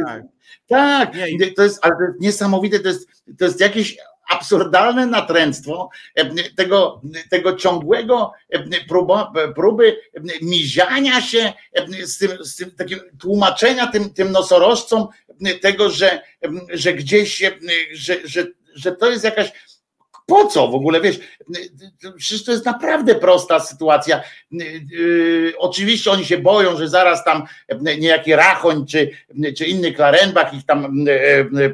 tak. 0.06 0.24
Tak, 0.68 1.12
to 1.56 1.64
jest, 1.64 1.80
ale 1.86 1.96
to 1.96 2.04
jest 2.04 2.20
niesamowite, 2.20 2.80
to 2.80 2.88
jest, 2.88 3.08
to 3.40 3.46
jest 3.46 3.60
jakieś 3.60 3.98
absurdalne 4.34 5.06
natręctwo 5.06 5.90
tego, 6.56 7.02
tego 7.30 7.56
ciągłego 7.56 8.32
próba, 8.88 9.34
próby 9.56 9.98
miziania 10.42 11.22
się 11.22 11.54
z 12.04 12.18
tym, 12.18 12.32
z 12.40 12.56
tym 12.56 12.72
takim 12.72 13.00
tłumaczenia 13.20 13.88
tym, 13.88 14.14
tym 14.14 14.32
nosorożcom 14.32 15.08
tego, 15.62 15.90
że, 15.90 16.22
że 16.74 16.94
gdzieś, 16.94 17.44
że, 17.94 18.16
że, 18.24 18.48
że 18.76 18.92
to 18.92 19.10
jest 19.10 19.24
jakaś 19.24 19.52
po 20.26 20.48
co 20.48 20.68
w 20.68 20.76
ogóle, 20.76 21.02
wiesz, 21.02 21.20
przecież 22.18 22.44
to 22.46 22.52
jest 22.52 22.66
naprawdę 22.66 23.16
prosta 23.16 23.60
sytuacja. 23.60 24.24
Oczywiście 25.58 26.12
oni 26.12 26.26
się 26.26 26.38
boją, 26.38 26.78
że 26.78 26.90
zaraz 26.90 27.24
tam 27.24 27.44
niejaki 28.00 28.36
Rachoń 28.36 28.86
czy, 28.86 29.12
czy 29.58 29.66
inny 29.66 29.92
Klarenbach 29.92 30.54
ich 30.54 30.66
tam 30.66 31.06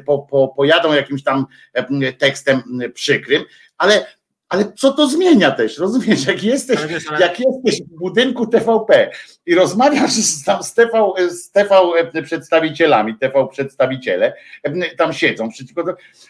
po, 0.06 0.18
po, 0.18 0.48
pojadą 0.48 0.92
jakimś 0.92 1.22
tam 1.22 1.46
tekstem 2.18 2.62
przykrym, 2.94 3.44
ale 3.78 4.06
ale 4.50 4.72
co 4.72 4.92
to 4.92 5.08
zmienia 5.08 5.50
też? 5.50 5.78
Rozumiesz, 5.78 6.26
jak 6.26 6.42
jesteś, 6.42 6.78
ale... 7.08 7.20
jak 7.20 7.40
jesteś 7.40 7.82
w 7.82 7.98
budynku 7.98 8.46
TVP 8.46 9.10
i 9.46 9.54
rozmawiasz 9.54 10.12
z, 10.12 10.44
tam 10.44 10.62
z, 10.62 10.74
TV, 10.74 11.12
z 11.28 11.50
TV 11.50 11.74
przedstawicielami, 12.22 13.18
TV 13.18 13.48
przedstawiciele 13.48 14.34
tam 14.98 15.12
siedzą 15.12 15.48
przeciwko. 15.48 15.84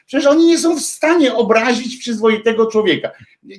Przecież 0.06 0.26
oni 0.26 0.46
nie 0.46 0.58
są 0.58 0.76
w 0.76 0.80
stanie 0.80 1.34
obrazić 1.34 1.96
przyzwoitego 1.96 2.66
człowieka. 2.66 3.10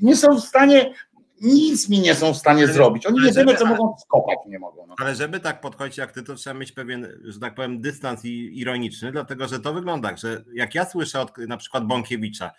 Nie 0.02 0.16
są 0.16 0.36
w 0.36 0.44
stanie 0.44 0.94
nic 1.42 1.90
mi 1.90 2.00
nie 2.00 2.16
są 2.16 2.34
w 2.34 2.38
stanie 2.38 2.64
ale, 2.64 2.74
zrobić. 2.74 3.06
Oni 3.06 3.26
jedyne, 3.26 3.56
co 3.56 3.66
mogą 3.66 3.96
skopać, 3.98 4.38
nie 4.48 4.60
mogą. 4.60 4.88
No. 4.88 4.96
Ale 5.00 5.16
żeby 5.16 5.40
tak 5.40 5.62
podchodzić 5.62 5.98
jak 5.98 6.12
ty, 6.12 6.24
to 6.24 6.36
trzeba 6.36 6.60
mieć 6.60 6.72
pewien, 6.72 7.08
że 7.24 7.40
tak 7.40 7.56
powiem, 7.56 7.82
dystans 7.82 8.26
ironiczny, 8.26 9.12
dlatego 9.12 9.48
że 9.48 9.60
to 9.60 9.74
wygląda, 9.74 10.18
że 10.18 10.44
jak 10.54 10.76
ja 10.76 10.86
słyszę 10.86 11.22
od 11.22 11.38
na 11.38 11.58
przykład 11.58 11.86
Bąkiewicza, 11.86 12.52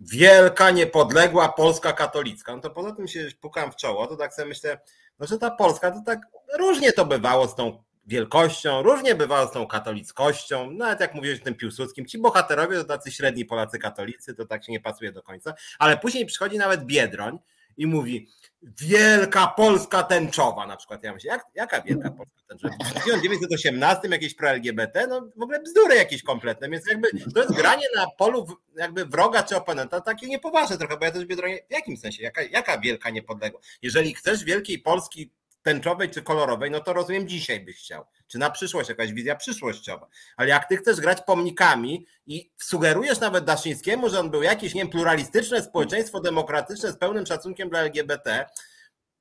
wielka, 0.00 0.70
niepodległa 0.70 1.48
Polska 1.48 1.92
katolicka. 1.92 2.56
No 2.56 2.62
to 2.62 2.70
poza 2.70 2.92
tym 2.92 3.08
się 3.08 3.28
pukam 3.40 3.72
w 3.72 3.76
czoło, 3.76 4.06
to 4.06 4.16
tak 4.16 4.34
sobie 4.34 4.48
myślę, 4.48 4.78
no 5.18 5.26
że 5.26 5.38
ta 5.38 5.50
Polska 5.50 5.90
to 5.90 6.02
tak 6.06 6.20
różnie 6.58 6.92
to 6.92 7.06
bywało 7.06 7.48
z 7.48 7.54
tą 7.54 7.82
wielkością, 8.06 8.82
różnie 8.82 9.14
bywało 9.14 9.48
z 9.48 9.52
tą 9.52 9.66
katolickością, 9.66 10.70
nawet 10.70 11.00
jak 11.00 11.14
mówiłeś 11.14 11.40
o 11.40 11.44
tym 11.44 11.54
Piłsudskim, 11.54 12.06
ci 12.06 12.18
bohaterowie 12.18 12.76
to 12.76 12.84
tacy 12.84 13.12
średni 13.12 13.44
Polacy 13.44 13.78
katolicy, 13.78 14.34
to 14.34 14.46
tak 14.46 14.64
się 14.64 14.72
nie 14.72 14.80
pasuje 14.80 15.12
do 15.12 15.22
końca, 15.22 15.54
ale 15.78 15.98
później 15.98 16.26
przychodzi 16.26 16.58
nawet 16.58 16.84
Biedroń 16.84 17.38
i 17.78 17.86
mówi, 17.86 18.28
Wielka 18.62 19.46
Polska 19.46 20.02
tęczowa 20.02 20.66
na 20.66 20.76
przykład. 20.76 21.04
Ja 21.04 21.14
myślę, 21.14 21.30
jak, 21.30 21.46
jaka 21.54 21.82
Wielka 21.82 22.10
Polska 22.10 22.42
tęczowa? 22.48 22.74
W 22.84 22.94
1918 22.94 24.08
jakieś 24.08 24.34
pro-LGBT, 24.34 25.06
no 25.06 25.28
w 25.36 25.42
ogóle 25.42 25.60
bzdury 25.62 25.94
jakieś 25.94 26.22
kompletne, 26.22 26.68
więc 26.68 26.86
jakby 26.86 27.08
to 27.34 27.42
jest 27.42 27.54
granie 27.54 27.86
na 27.96 28.06
polu 28.18 28.46
jakby 28.76 29.06
wroga 29.06 29.42
czy 29.42 29.56
oponenta 29.56 30.00
takie 30.00 30.26
niepoważne 30.26 30.78
trochę, 30.78 30.96
bo 30.96 31.04
ja 31.04 31.10
też 31.10 31.24
Biedronie, 31.24 31.58
w 31.68 31.72
jakim 31.72 31.96
sensie, 31.96 32.22
jaka, 32.22 32.42
jaka 32.42 32.78
wielka 32.80 33.10
niepodległość? 33.10 33.78
Jeżeli 33.82 34.14
chcesz 34.14 34.44
wielkiej 34.44 34.78
Polski 34.78 35.30
tęczowej 35.68 36.10
czy 36.10 36.22
kolorowej, 36.22 36.70
no 36.70 36.80
to 36.80 36.92
rozumiem 36.92 37.28
dzisiaj 37.28 37.60
byś 37.60 37.76
chciał. 37.76 38.04
Czy 38.26 38.38
na 38.38 38.50
przyszłość 38.50 38.88
jakaś 38.88 39.12
wizja 39.12 39.36
przyszłościowa. 39.36 40.08
Ale 40.36 40.48
jak 40.48 40.68
ty 40.68 40.76
chcesz 40.76 41.00
grać 41.00 41.18
pomnikami 41.26 42.06
i 42.26 42.50
sugerujesz 42.58 43.20
nawet 43.20 43.44
Daszyńskiemu, 43.44 44.08
że 44.08 44.20
on 44.20 44.30
był 44.30 44.42
jakieś, 44.42 44.74
nie 44.74 44.80
wiem, 44.80 44.90
pluralistyczne 44.90 45.62
społeczeństwo 45.62 46.20
demokratyczne 46.20 46.92
z 46.92 46.96
pełnym 46.96 47.26
szacunkiem 47.26 47.68
dla 47.68 47.80
LGBT, 47.80 48.46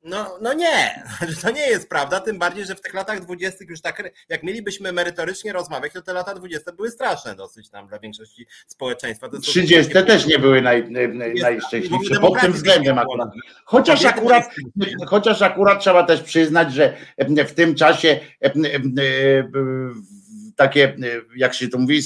no, 0.07 0.37
no 0.41 0.53
nie, 0.53 1.03
to 1.41 1.51
nie 1.51 1.67
jest 1.67 1.89
prawda, 1.89 2.19
tym 2.19 2.39
bardziej, 2.39 2.65
że 2.65 2.75
w 2.75 2.81
tych 2.81 2.93
latach 2.93 3.21
dwudziestych 3.21 3.69
już 3.69 3.81
tak, 3.81 4.03
jak 4.29 4.43
mielibyśmy 4.43 4.91
merytorycznie 4.91 5.53
rozmawiać, 5.53 5.93
to 5.93 6.01
te 6.01 6.13
lata 6.13 6.33
dwudzieste 6.33 6.73
były 6.73 6.91
straszne 6.91 7.35
dosyć 7.35 7.69
tam 7.69 7.87
dla 7.87 7.99
większości 7.99 8.45
społeczeństwa. 8.67 9.29
Trzydzieste 9.41 10.03
też 10.03 10.25
nie 10.25 10.39
były 10.39 10.61
naj, 10.61 10.91
naj, 10.91 11.33
najszczęśliwsze 11.33 12.19
pod 12.19 12.41
tym 12.41 12.53
względem 12.53 12.97
akurat. 12.97 13.29
Chociaż 13.65 14.05
akurat, 14.05 14.43
chociaż 15.07 15.41
akurat 15.41 15.81
trzeba 15.81 16.03
też 16.03 16.21
przyznać, 16.21 16.73
że 16.73 16.97
w 17.47 17.53
tym 17.53 17.75
czasie 17.75 18.19
takie, 20.55 20.95
jak 21.35 21.53
się 21.53 21.67
to 21.67 21.77
mówi, 21.77 22.01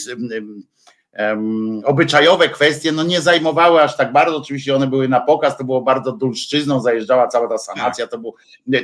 obyczajowe 1.84 2.49
kwestie 2.49 2.91
no 2.91 3.03
nie 3.03 3.22
zajmowały 3.22 3.81
aż 3.81 3.98
tak 3.98 4.11
bardzo, 4.11 4.38
oczywiście 4.38 4.76
one 4.76 4.88
były 4.88 5.07
na 5.07 5.19
pokaz, 5.19 5.57
to 5.57 5.64
było 5.64 5.81
bardzo 5.81 6.11
dulszczyzną, 6.11 6.81
zajeżdżała 6.81 7.27
cała 7.27 7.48
ta 7.48 7.57
sanacja, 7.57 8.07
to 8.07 8.18
był, 8.18 8.35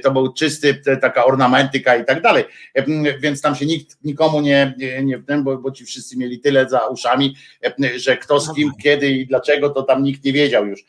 to 0.03 0.11
był 0.11 0.34
czysty, 0.34 0.81
taka 1.01 1.26
ornamentyka 1.26 1.95
i 1.95 2.06
tak 2.06 2.22
dalej, 2.22 2.43
więc 3.19 3.41
tam 3.41 3.56
się 3.56 3.65
nikt 3.65 3.97
nikomu 4.03 4.41
nie, 4.41 4.76
nie 5.03 5.23
bo, 5.43 5.57
bo 5.57 5.72
ci 5.72 5.85
wszyscy 5.85 6.18
mieli 6.18 6.39
tyle 6.39 6.69
za 6.69 6.88
uszami, 6.88 7.35
że 7.95 8.18
kto 8.18 8.39
z 8.39 8.53
kim, 8.53 8.72
kiedy 8.84 9.10
i 9.10 9.27
dlaczego, 9.27 9.69
to 9.69 9.84
tam 9.84 10.03
nikt 10.03 10.23
nie 10.23 10.34
wiedział 10.34 10.65
już. 10.65 10.85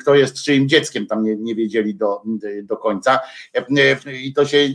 Kto 0.00 0.14
jest 0.14 0.42
czyim 0.42 0.68
dzieckiem, 0.68 1.06
tam 1.06 1.22
nie, 1.22 1.36
nie 1.36 1.54
wiedzieli 1.54 1.94
do, 1.94 2.22
do 2.62 2.76
końca. 2.76 3.18
I 4.22 4.32
to 4.34 4.46
się 4.46 4.68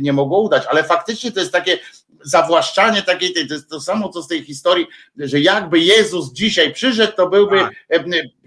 nie 0.00 0.12
mogło 0.12 0.42
udać, 0.42 0.62
ale 0.70 0.84
faktycznie 0.84 1.32
to 1.32 1.40
jest 1.40 1.52
takie 1.52 1.78
zawłaszczanie 2.24 3.02
takiej, 3.02 3.34
to 3.48 3.54
jest 3.54 3.70
to 3.70 3.80
samo 3.80 4.08
co 4.08 4.22
z 4.22 4.28
tej 4.28 4.44
historii, 4.44 4.86
że 5.16 5.40
jakby 5.40 5.78
Jezus 5.78 6.32
dzisiaj 6.32 6.72
przyszedł, 6.72 7.12
to 7.16 7.28
byłby 7.28 7.58
tak. 7.58 7.72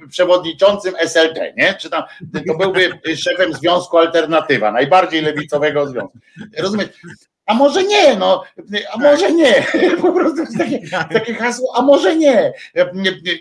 przewodniczącym 0.10 0.94
SLD, 0.98 1.54
nie? 1.58 1.74
Czy 1.74 1.90
tam 1.90 2.04
to 2.48 2.58
byłby 2.58 3.00
szefem 3.16 3.54
Związku 3.54 3.98
Alternatywa, 3.98 4.72
najbardziej 4.72 5.22
lewicowego 5.22 5.88
związku. 5.88 6.20
Rozumiesz? 6.58 6.88
A 7.48 7.54
może 7.54 7.84
nie, 7.84 8.16
no, 8.16 8.44
a 8.94 8.98
może 8.98 9.32
nie. 9.32 9.66
Po 10.02 10.12
prostu 10.12 10.40
jest 10.42 10.58
takie, 10.58 10.80
takie 10.90 11.34
hasło, 11.34 11.74
a 11.76 11.82
może 11.82 12.16
nie. 12.16 12.54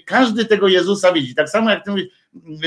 Każdy 0.04 0.44
tego 0.44 0.68
Jezusa 0.68 1.12
widzi. 1.12 1.34
Tak 1.34 1.50
samo 1.50 1.70
jak 1.70 1.84
ty 1.84 1.90
mówisz, 1.90 2.08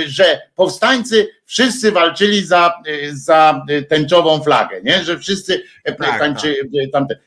że 0.06 0.41
powstańcy 0.56 1.28
wszyscy 1.46 1.91
walczyli 1.91 2.46
za, 2.46 2.74
za 3.12 3.66
tęczową 3.90 4.44
flagę, 4.44 4.82
nie? 4.84 5.04
Że 5.04 5.20
wszyscy 5.20 5.64
tak, 5.86 6.20
tańczy, 6.20 6.56
tak. 6.56 6.91
tamte. 6.91 7.20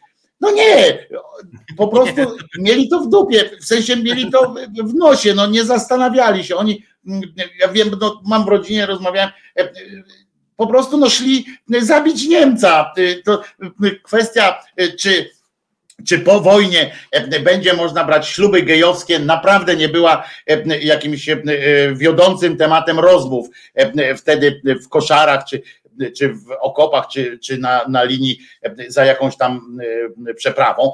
No 0.43 0.51
nie, 0.51 1.06
po 1.77 1.89
prostu 1.89 2.36
mieli 2.59 2.89
to 2.89 3.01
w 3.01 3.09
dupie, 3.09 3.51
w 3.60 3.64
sensie 3.64 3.97
mieli 3.97 4.31
to 4.31 4.55
w 4.85 4.94
nosie, 4.94 5.35
no 5.35 5.47
nie 5.47 5.64
zastanawiali 5.64 6.44
się. 6.44 6.56
Oni, 6.56 6.85
ja 7.60 7.69
wiem, 7.69 7.90
no, 8.01 8.23
mam 8.24 8.44
w 8.44 8.48
rodzinie, 8.48 8.86
rozmawiałem, 8.86 9.31
po 10.56 10.66
prostu 10.66 10.98
no 10.98 11.10
szli 11.10 11.47
zabić 11.69 12.28
Niemca. 12.28 12.93
To 13.24 13.43
kwestia, 14.02 14.59
czy 14.98 15.31
czy 16.06 16.19
po 16.19 16.40
wojnie 16.40 16.94
będzie 17.44 17.74
można 17.74 18.05
brać 18.05 18.28
śluby 18.28 18.62
gejowskie, 18.62 19.19
naprawdę 19.19 19.77
nie 19.77 19.89
była 19.89 20.24
jakimś 20.81 21.31
wiodącym 21.94 22.56
tematem 22.56 22.98
rozmów 22.98 23.48
wtedy 24.16 24.60
w 24.85 24.89
koszarach, 24.89 25.44
czy 25.44 25.62
czy 26.16 26.28
w 26.28 26.44
okopach, 26.60 27.06
czy, 27.09 27.39
czy 27.39 27.59
na, 27.59 27.85
na 27.89 28.05
linii 28.05 28.39
za 28.89 29.05
jakąś 29.05 29.36
tam 29.36 29.78
e, 30.28 30.35
przeprawą. 30.35 30.93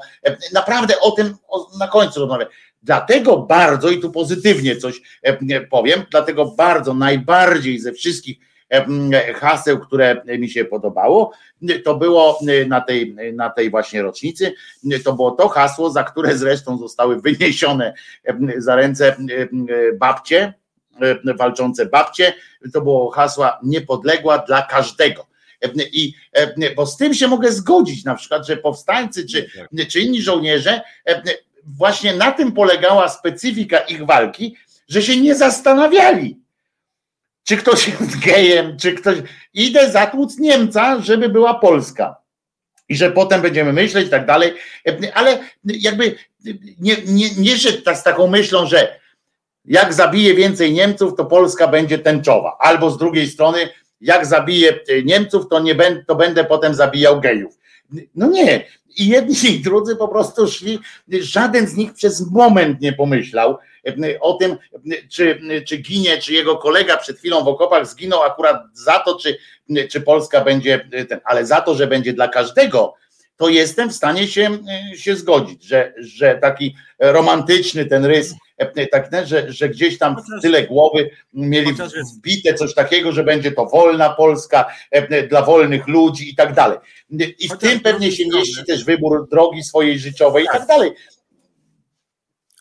Naprawdę 0.53 0.99
o 0.99 1.11
tym 1.11 1.35
na 1.79 1.87
końcu 1.87 2.19
rozmawiam. 2.19 2.47
Dlatego 2.83 3.37
bardzo, 3.37 3.89
i 3.89 3.99
tu 3.99 4.11
pozytywnie 4.11 4.77
coś 4.77 5.01
e, 5.21 5.61
powiem, 5.61 6.03
dlatego 6.11 6.45
bardzo, 6.45 6.93
najbardziej 6.93 7.79
ze 7.79 7.93
wszystkich 7.93 8.37
e, 8.69 9.33
haseł, 9.33 9.79
które 9.79 10.21
mi 10.25 10.49
się 10.49 10.65
podobało, 10.65 11.31
to 11.85 11.95
było 11.95 12.39
na 12.67 12.81
tej, 12.81 13.15
na 13.33 13.49
tej 13.49 13.69
właśnie 13.69 14.01
rocznicy, 14.01 14.53
to 15.03 15.13
było 15.13 15.31
to 15.31 15.47
hasło, 15.47 15.89
za 15.89 16.03
które 16.03 16.37
zresztą 16.37 16.77
zostały 16.77 17.21
wyniesione 17.21 17.93
za 18.57 18.75
ręce 18.75 19.15
babcie, 19.99 20.53
E, 20.68 20.68
walczące 21.37 21.85
babcie, 21.85 22.33
to 22.73 22.81
było 22.81 23.11
hasła 23.11 23.59
niepodległa 23.63 24.37
dla 24.37 24.61
każdego. 24.61 25.27
E, 25.61 25.69
I 25.91 26.13
e, 26.33 26.75
bo 26.75 26.85
z 26.85 26.97
tym 26.97 27.13
się 27.13 27.27
mogę 27.27 27.51
zgodzić, 27.51 28.03
na 28.03 28.15
przykład, 28.15 28.47
że 28.47 28.57
powstańcy 28.57 29.25
czy, 29.25 29.49
tak. 29.57 29.87
czy 29.87 29.99
inni 29.99 30.21
żołnierze, 30.21 30.81
właśnie 31.65 32.15
na 32.15 32.31
tym 32.31 32.51
polegała 32.51 33.09
specyfika 33.09 33.79
ich 33.79 34.05
walki, 34.05 34.55
że 34.87 35.01
się 35.01 35.21
nie 35.21 35.35
zastanawiali, 35.35 36.39
czy 37.43 37.57
ktoś 37.57 37.87
jest 37.87 38.19
gejem, 38.19 38.77
czy 38.77 38.93
ktoś. 38.93 39.17
Idę 39.53 39.91
zatłuc 39.91 40.37
Niemca, 40.37 41.01
żeby 41.01 41.29
była 41.29 41.59
Polska. 41.59 42.15
I 42.89 42.95
że 42.95 43.11
potem 43.11 43.41
będziemy 43.41 43.73
myśleć 43.73 44.07
i 44.07 44.09
tak 44.09 44.25
dalej, 44.25 44.53
ale 45.13 45.39
jakby 45.65 46.15
nie, 46.79 46.95
nie, 47.05 47.29
nie 47.37 47.57
szedł 47.57 47.95
z 47.95 48.03
taką 48.03 48.27
myślą, 48.27 48.65
że 48.65 48.98
jak 49.69 49.93
zabije 49.93 50.33
więcej 50.33 50.73
Niemców, 50.73 51.15
to 51.15 51.25
Polska 51.25 51.67
będzie 51.67 51.99
tęczowa. 51.99 52.57
Albo 52.59 52.91
z 52.91 52.97
drugiej 52.97 53.27
strony, 53.27 53.69
jak 54.01 54.25
zabije 54.25 54.79
Niemców, 55.05 55.47
to, 55.49 55.59
nie 55.59 55.75
będę, 55.75 56.03
to 56.05 56.15
będę 56.15 56.43
potem 56.43 56.75
zabijał 56.75 57.21
gejów. 57.21 57.57
No 58.15 58.27
nie. 58.27 58.65
I 58.97 59.07
jedni 59.07 59.35
i 59.45 59.59
drudzy 59.59 59.95
po 59.95 60.07
prostu 60.07 60.47
szli, 60.47 60.79
żaden 61.09 61.67
z 61.67 61.75
nich 61.75 61.93
przez 61.93 62.31
moment 62.31 62.81
nie 62.81 62.93
pomyślał 62.93 63.57
o 64.21 64.33
tym, 64.33 64.57
czy, 65.09 65.41
czy 65.67 65.77
ginie, 65.77 66.17
czy 66.17 66.33
jego 66.33 66.57
kolega 66.57 66.97
przed 66.97 67.17
chwilą 67.17 67.43
w 67.43 67.47
okopach 67.47 67.87
zginął 67.87 68.23
akurat 68.23 68.63
za 68.73 68.99
to, 68.99 69.19
czy, 69.19 69.37
czy 69.89 70.01
Polska 70.01 70.41
będzie, 70.41 70.89
ten, 71.09 71.19
ale 71.23 71.45
za 71.45 71.61
to, 71.61 71.75
że 71.75 71.87
będzie 71.87 72.13
dla 72.13 72.27
każdego, 72.27 72.93
to 73.37 73.49
jestem 73.49 73.89
w 73.89 73.95
stanie 73.95 74.27
się, 74.27 74.57
się 74.95 75.15
zgodzić, 75.15 75.63
że, 75.63 75.93
że 75.97 76.37
taki 76.41 76.75
romantyczny 76.99 77.85
ten 77.85 78.05
rys 78.05 78.35
tak, 78.91 79.27
że, 79.27 79.53
że 79.53 79.69
gdzieś 79.69 79.97
tam 79.97 80.15
w 80.15 80.41
tyle 80.41 80.67
głowy 80.67 81.09
mieli 81.33 81.71
wbite 82.15 82.53
coś 82.53 82.73
takiego, 82.73 83.11
że 83.11 83.23
będzie 83.23 83.51
to 83.51 83.65
wolna 83.65 84.09
Polska 84.09 84.65
dla 85.29 85.41
wolnych 85.41 85.87
ludzi 85.87 86.29
i 86.29 86.35
tak 86.35 86.53
dalej. 86.53 86.77
I 87.39 87.49
w 87.49 87.57
tym 87.57 87.79
pewnie 87.79 88.11
się 88.11 88.23
mieści 88.33 88.65
też 88.67 88.85
wybór 88.85 89.29
drogi 89.29 89.63
swojej 89.63 89.99
życiowej 89.99 90.43
i 90.43 90.47
tak, 90.47 90.57
tak 90.57 90.67
dalej. 90.67 90.91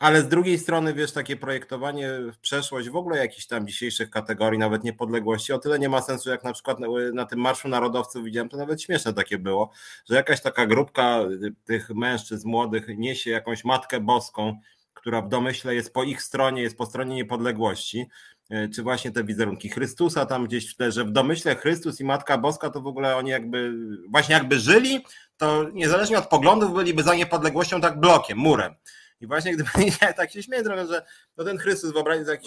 Ale 0.00 0.22
z 0.22 0.28
drugiej 0.28 0.58
strony, 0.58 0.94
wiesz, 0.94 1.12
takie 1.12 1.36
projektowanie 1.36 2.10
w 2.32 2.38
przeszłość 2.38 2.88
w 2.88 2.96
ogóle 2.96 3.18
jakichś 3.18 3.46
tam 3.46 3.66
dzisiejszych 3.66 4.10
kategorii, 4.10 4.58
nawet 4.58 4.84
niepodległości, 4.84 5.52
o 5.52 5.58
tyle 5.58 5.78
nie 5.78 5.88
ma 5.88 6.02
sensu, 6.02 6.30
jak 6.30 6.44
na 6.44 6.52
przykład 6.52 6.80
na, 6.80 6.86
na, 7.14 7.24
tym 7.24 7.40
Marszu 7.40 7.68
Narodowców 7.68 8.24
widziałem, 8.24 8.48
to 8.48 8.56
nawet 8.56 8.82
śmieszne 8.82 9.14
takie 9.14 9.38
było, 9.38 9.70
że 10.08 10.16
jakaś 10.16 10.40
taka 10.40 10.66
grupka 10.66 11.20
tych 11.64 11.90
mężczyzn 11.90 12.48
młodych 12.48 12.86
niesie 12.88 13.30
jakąś 13.30 13.64
Matkę 13.64 14.00
Boską, 14.00 14.60
która 14.98 15.22
w 15.22 15.28
domyśle 15.28 15.74
jest 15.74 15.92
po 15.92 16.04
ich 16.04 16.22
stronie, 16.22 16.62
jest 16.62 16.76
po 16.76 16.86
stronie 16.86 17.16
niepodległości, 17.16 18.06
e, 18.50 18.68
czy 18.68 18.82
właśnie 18.82 19.10
te 19.10 19.24
wizerunki 19.24 19.68
Chrystusa 19.68 20.26
tam 20.26 20.46
gdzieś 20.46 20.74
w 20.74 20.92
że 20.92 21.04
w 21.04 21.10
domyśle 21.10 21.56
Chrystus 21.56 22.00
i 22.00 22.04
Matka 22.04 22.38
Boska 22.38 22.70
to 22.70 22.80
w 22.80 22.86
ogóle 22.86 23.16
oni 23.16 23.30
jakby, 23.30 23.74
właśnie 24.08 24.34
jakby 24.34 24.58
żyli, 24.58 25.04
to 25.36 25.64
niezależnie 25.72 26.18
od 26.18 26.28
poglądów 26.28 26.74
byliby 26.74 27.02
za 27.02 27.14
niepodległością 27.14 27.80
tak 27.80 28.00
blokiem, 28.00 28.38
murem. 28.38 28.74
I 29.20 29.26
właśnie 29.26 29.52
gdyby 29.52 29.70
tak 30.16 30.30
się 30.30 30.42
śmieję 30.42 30.62
trochę, 30.62 30.86
że 30.86 31.06
no 31.36 31.44
ten 31.44 31.58
Chrystus, 31.58 31.92
wyobraźcie 31.92 32.24
sobie, 32.24 32.38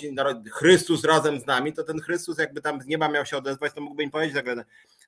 Chrystus 0.52 1.04
razem 1.04 1.40
z 1.40 1.46
nami, 1.46 1.74
to 1.74 1.84
ten 1.84 2.02
Chrystus 2.02 2.38
jakby 2.38 2.62
tam 2.62 2.82
z 2.82 2.86
nieba 2.86 3.10
miał 3.10 3.26
się 3.26 3.38
odezwać, 3.38 3.74
to 3.74 3.82
mógłby 3.82 4.04
im 4.04 4.12
powiedzieć 4.12 4.36
tak, 4.36 4.46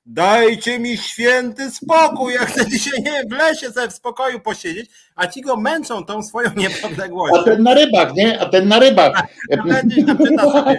dajcie 0.06 0.78
mi 0.78 0.96
święty 0.96 1.70
spokój, 1.70 2.34
ja 2.34 2.46
chcę 2.46 2.66
dzisiaj 2.66 3.02
nie 3.02 3.24
w 3.30 3.32
lesie 3.32 3.70
sobie 3.70 3.88
w 3.88 3.92
spokoju 3.92 4.40
posiedzieć, 4.40 4.90
a 5.14 5.26
ci 5.26 5.40
go 5.40 5.56
męczą 5.56 6.04
tą 6.04 6.22
swoją 6.22 6.50
niepodległością. 6.56 7.40
A 7.40 7.44
ten 7.44 7.62
na 7.62 7.74
rybach, 7.74 8.14
nie? 8.14 8.40
A 8.40 8.46
ten 8.46 8.68
na 8.68 8.78
rybach. 8.78 9.22
A, 9.58 9.62
będzie 9.62 9.96
czyta 9.96 10.52
sobie 10.52 10.78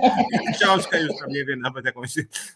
książkę 0.54 1.02
już 1.02 1.12
tam, 1.20 1.30
nie 1.30 1.46
wiem, 1.46 1.60
nawet 1.60 1.86
jakąś 1.86 2.14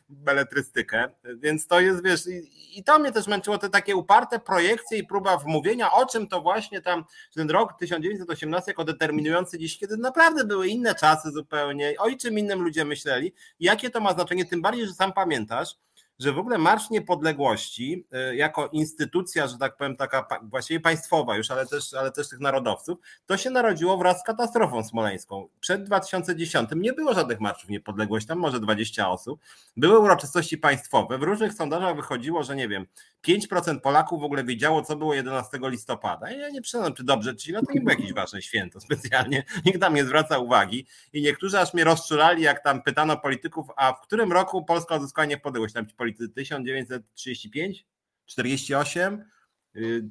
beletrystykę, 0.10 1.10
więc 1.36 1.68
to 1.68 1.80
jest, 1.80 2.04
wiesz, 2.04 2.28
i, 2.28 2.80
i 2.80 2.84
to 2.84 3.00
mnie 3.00 3.12
też 3.12 3.28
męczyło, 3.28 3.58
te 3.58 3.70
takie 3.70 3.96
uparte 3.96 4.40
projekcje 4.40 4.98
i 4.98 5.04
próba 5.04 5.38
wmówienia, 5.38 5.92
o 5.92 6.06
czym 6.06 6.28
to 6.28 6.42
właśnie 6.42 6.82
tam 6.82 7.06
ten 7.36 7.50
rok 7.50 7.74
1918 7.80 8.72
jako 8.72 8.84
determinujący 8.84 9.60
dziś, 9.60 9.78
kiedy 9.78 9.98
naprawdę 9.98 10.44
były 10.46 10.68
inne 10.68 10.96
czasy 10.96 11.32
zupełnie, 11.32 11.94
o 12.00 12.12
czym 12.12 12.40
innym 12.40 12.62
ludzie 12.62 12.86
myśleli, 12.86 13.34
jakie 13.60 13.90
to 13.90 14.00
ma 14.00 14.14
znaczenie, 14.14 14.46
tym 14.46 14.62
bardziej, 14.62 14.88
że 14.88 14.94
sam 14.94 15.14
pamiętasz, 15.14 15.76
że 16.20 16.34
w 16.34 16.40
ogóle 16.40 16.58
Marsz 16.58 16.90
Niepodległości 16.90 18.06
y, 18.32 18.36
jako 18.36 18.68
instytucja, 18.68 19.48
że 19.48 19.58
tak 19.58 19.78
powiem, 19.78 19.96
taka 19.96 20.28
właściwie 20.42 20.80
państwowa 20.80 21.38
już, 21.38 21.52
ale 21.52 21.66
też, 21.66 21.94
ale 21.94 22.12
też 22.12 22.30
tych 22.30 22.40
narodowców, 22.40 23.00
to 23.26 23.38
się 23.38 23.50
narodziło 23.50 23.98
wraz 23.98 24.20
z 24.20 24.24
katastrofą 24.24 24.84
smoleńską. 24.84 25.48
Przed 25.60 25.84
2010 25.84 26.70
nie 26.76 26.94
było 26.94 27.14
żadnych 27.14 27.40
marszów 27.40 27.70
niepodległości, 27.70 28.28
tam 28.28 28.40
może 28.40 28.60
20 28.60 29.10
osób. 29.10 29.40
Były 29.78 30.00
uroczystości 30.00 30.58
państwowe. 30.58 31.18
W 31.18 31.24
różnych 31.24 31.54
sondażach 31.54 31.96
wychodziło, 31.96 32.44
że 32.44 32.56
nie 32.56 32.68
wiem, 32.68 32.86
5% 33.28 33.80
Polaków 33.80 34.22
w 34.22 34.24
ogóle 34.24 34.44
wiedziało, 34.44 34.82
co 34.82 34.96
było 34.96 35.14
11 35.14 35.60
listopada. 35.62 36.32
I 36.32 36.40
ja 36.40 36.50
nie 36.50 36.62
przyznam, 36.62 36.94
czy 36.94 37.04
dobrze, 37.04 37.36
czy 37.36 37.46
źle, 37.46 37.62
to 37.62 37.74
nie 37.74 37.82
było 37.82 37.92
jakieś 37.92 38.14
ważne 38.14 38.42
święto 38.42 38.80
specjalnie. 38.90 39.44
Nikt 39.66 39.80
tam 39.80 39.96
nie 39.96 40.06
zwraca 40.06 40.38
uwagi. 40.38 40.86
I 41.14 41.22
niektórzy 41.22 41.60
aż 41.60 41.74
mnie 41.74 41.84
rozczulali, 41.84 42.44
jak 42.44 42.64
tam 42.64 42.82
pytano 42.82 43.18
polityków, 43.18 43.68
a 43.76 43.94
w 43.94 44.02
którym 44.02 44.34
roku 44.34 44.64
Polska 44.64 44.96
odzyskała 44.96 45.26
niepodległość? 45.26 45.74
Tam 45.74 45.88
ci 45.88 45.96
politycy 45.96 46.09
1935, 46.14 47.86
48, 48.26 49.24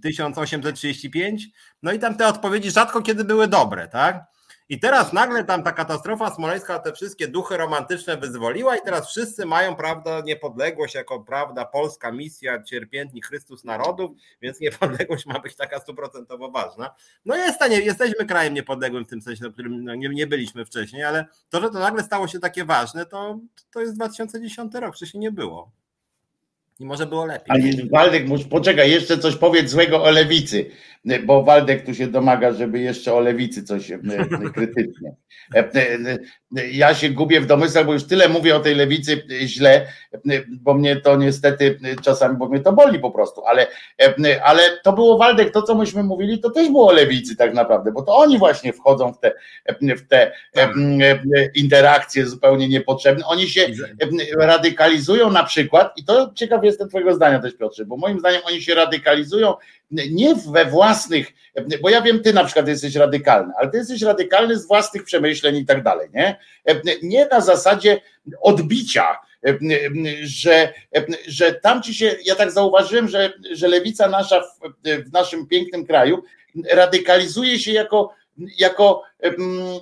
1835. 0.02 1.46
No 1.82 1.92
i 1.92 1.98
tam 1.98 2.16
te 2.16 2.28
odpowiedzi 2.28 2.70
rzadko 2.70 3.02
kiedy 3.02 3.24
były 3.24 3.48
dobre, 3.48 3.88
tak? 3.88 4.24
I 4.70 4.80
teraz 4.80 5.12
nagle 5.12 5.44
tam 5.44 5.62
ta 5.62 5.72
katastrofa 5.72 6.34
smoleńska 6.34 6.78
te 6.78 6.92
wszystkie 6.92 7.28
duchy 7.28 7.56
romantyczne 7.56 8.16
wyzwoliła 8.16 8.76
i 8.76 8.80
teraz 8.84 9.10
wszyscy 9.10 9.46
mają, 9.46 9.76
prawda, 9.76 10.20
niepodległość 10.20 10.94
jako, 10.94 11.20
prawda, 11.20 11.64
polska 11.64 12.12
misja, 12.12 12.62
cierpiętnik 12.62 13.26
Chrystus 13.26 13.64
narodów, 13.64 14.10
więc 14.42 14.60
niepodległość 14.60 15.26
ma 15.26 15.38
być 15.38 15.56
taka 15.56 15.78
stuprocentowo 15.80 16.50
ważna. 16.50 16.94
No 17.24 17.36
jest, 17.36 17.60
nie, 17.70 17.80
jesteśmy 17.80 18.26
krajem 18.26 18.54
niepodległym 18.54 19.04
w 19.04 19.08
tym 19.08 19.22
sensie, 19.22 19.48
w 19.48 19.52
którym 19.52 19.84
no, 19.84 19.94
nie, 19.94 20.08
nie 20.08 20.26
byliśmy 20.26 20.64
wcześniej, 20.64 21.04
ale 21.04 21.26
to, 21.48 21.60
że 21.60 21.70
to 21.70 21.78
nagle 21.78 22.02
stało 22.02 22.28
się 22.28 22.38
takie 22.38 22.64
ważne, 22.64 23.06
to, 23.06 23.38
to 23.70 23.80
jest 23.80 23.94
2010 23.94 24.74
rok, 24.74 24.96
wcześniej 24.96 25.20
nie 25.20 25.32
było. 25.32 25.70
I 26.80 26.84
może 26.84 27.06
było 27.06 27.26
lepiej. 27.26 27.46
Ale 27.48 27.62
Waldek, 27.92 28.24
poczekaj, 28.50 28.90
jeszcze 28.90 29.18
coś 29.18 29.36
powiedz 29.36 29.70
złego 29.70 30.02
o 30.02 30.10
lewicy, 30.10 30.70
bo 31.24 31.42
Waldek 31.42 31.86
tu 31.86 31.94
się 31.94 32.06
domaga, 32.06 32.52
żeby 32.52 32.78
jeszcze 32.78 33.14
o 33.14 33.20
lewicy 33.20 33.62
coś 33.62 33.90
e, 33.90 33.98
krytycznie. 34.54 35.14
E, 35.54 35.58
e, 35.74 36.18
ja 36.72 36.94
się 36.94 37.10
gubię 37.10 37.40
w 37.40 37.46
domysłach, 37.46 37.86
bo 37.86 37.92
już 37.92 38.04
tyle 38.04 38.28
mówię 38.28 38.56
o 38.56 38.60
tej 38.60 38.74
lewicy 38.74 39.22
źle, 39.42 39.86
bo 40.48 40.74
mnie 40.74 40.96
to 40.96 41.16
niestety 41.16 41.78
czasami, 42.02 42.36
bo 42.36 42.48
mnie 42.48 42.60
to 42.60 42.72
boli 42.72 42.98
po 42.98 43.10
prostu, 43.10 43.44
ale, 43.46 43.66
ale 44.42 44.62
to 44.84 44.92
było 44.92 45.18
Waldek, 45.18 45.52
to 45.52 45.62
co 45.62 45.74
myśmy 45.74 46.02
mówili, 46.02 46.40
to 46.40 46.50
też 46.50 46.68
było 46.68 46.88
o 46.88 46.92
lewicy 46.92 47.36
tak 47.36 47.54
naprawdę, 47.54 47.92
bo 47.92 48.02
to 48.02 48.16
oni 48.16 48.38
właśnie 48.38 48.72
wchodzą 48.72 49.12
w 49.12 49.20
te, 49.20 49.32
w 49.80 50.08
te 50.08 50.32
tak. 50.52 50.74
interakcje 51.54 52.26
zupełnie 52.26 52.68
niepotrzebne. 52.68 53.26
Oni 53.26 53.48
się 53.48 53.66
radykalizują 54.38 55.30
na 55.30 55.44
przykład 55.44 55.92
i 55.96 56.04
to 56.04 56.32
ciekawie 56.34 56.67
jestem 56.68 56.88
Twojego 56.88 57.14
zdania 57.14 57.38
też, 57.38 57.54
Piotrze, 57.54 57.84
bo 57.84 57.96
moim 57.96 58.18
zdaniem 58.18 58.40
oni 58.44 58.62
się 58.62 58.74
radykalizują 58.74 59.54
nie 59.90 60.34
we 60.34 60.64
własnych, 60.64 61.32
bo 61.82 61.88
ja 61.88 62.02
wiem, 62.02 62.22
Ty 62.22 62.32
na 62.32 62.44
przykład 62.44 62.68
jesteś 62.68 62.94
radykalny, 62.94 63.52
ale 63.58 63.70
Ty 63.70 63.78
jesteś 63.78 64.02
radykalny 64.02 64.58
z 64.58 64.66
własnych 64.66 65.04
przemyśleń 65.04 65.56
i 65.56 65.66
tak 65.66 65.82
dalej, 65.82 66.08
nie? 66.14 66.38
Nie 67.02 67.26
na 67.26 67.40
zasadzie 67.40 68.00
odbicia 68.40 69.18
że, 70.22 70.72
że 71.26 71.52
tam 71.52 71.82
ci 71.82 71.94
się, 71.94 72.16
ja 72.24 72.34
tak 72.34 72.50
zauważyłem, 72.50 73.08
że, 73.08 73.32
że 73.52 73.68
lewica 73.68 74.08
nasza 74.08 74.40
w, 74.40 74.58
w 75.08 75.12
naszym 75.12 75.46
pięknym 75.46 75.86
kraju 75.86 76.22
radykalizuje 76.70 77.58
się 77.58 77.72
jako 77.72 78.14
jako, 78.58 79.02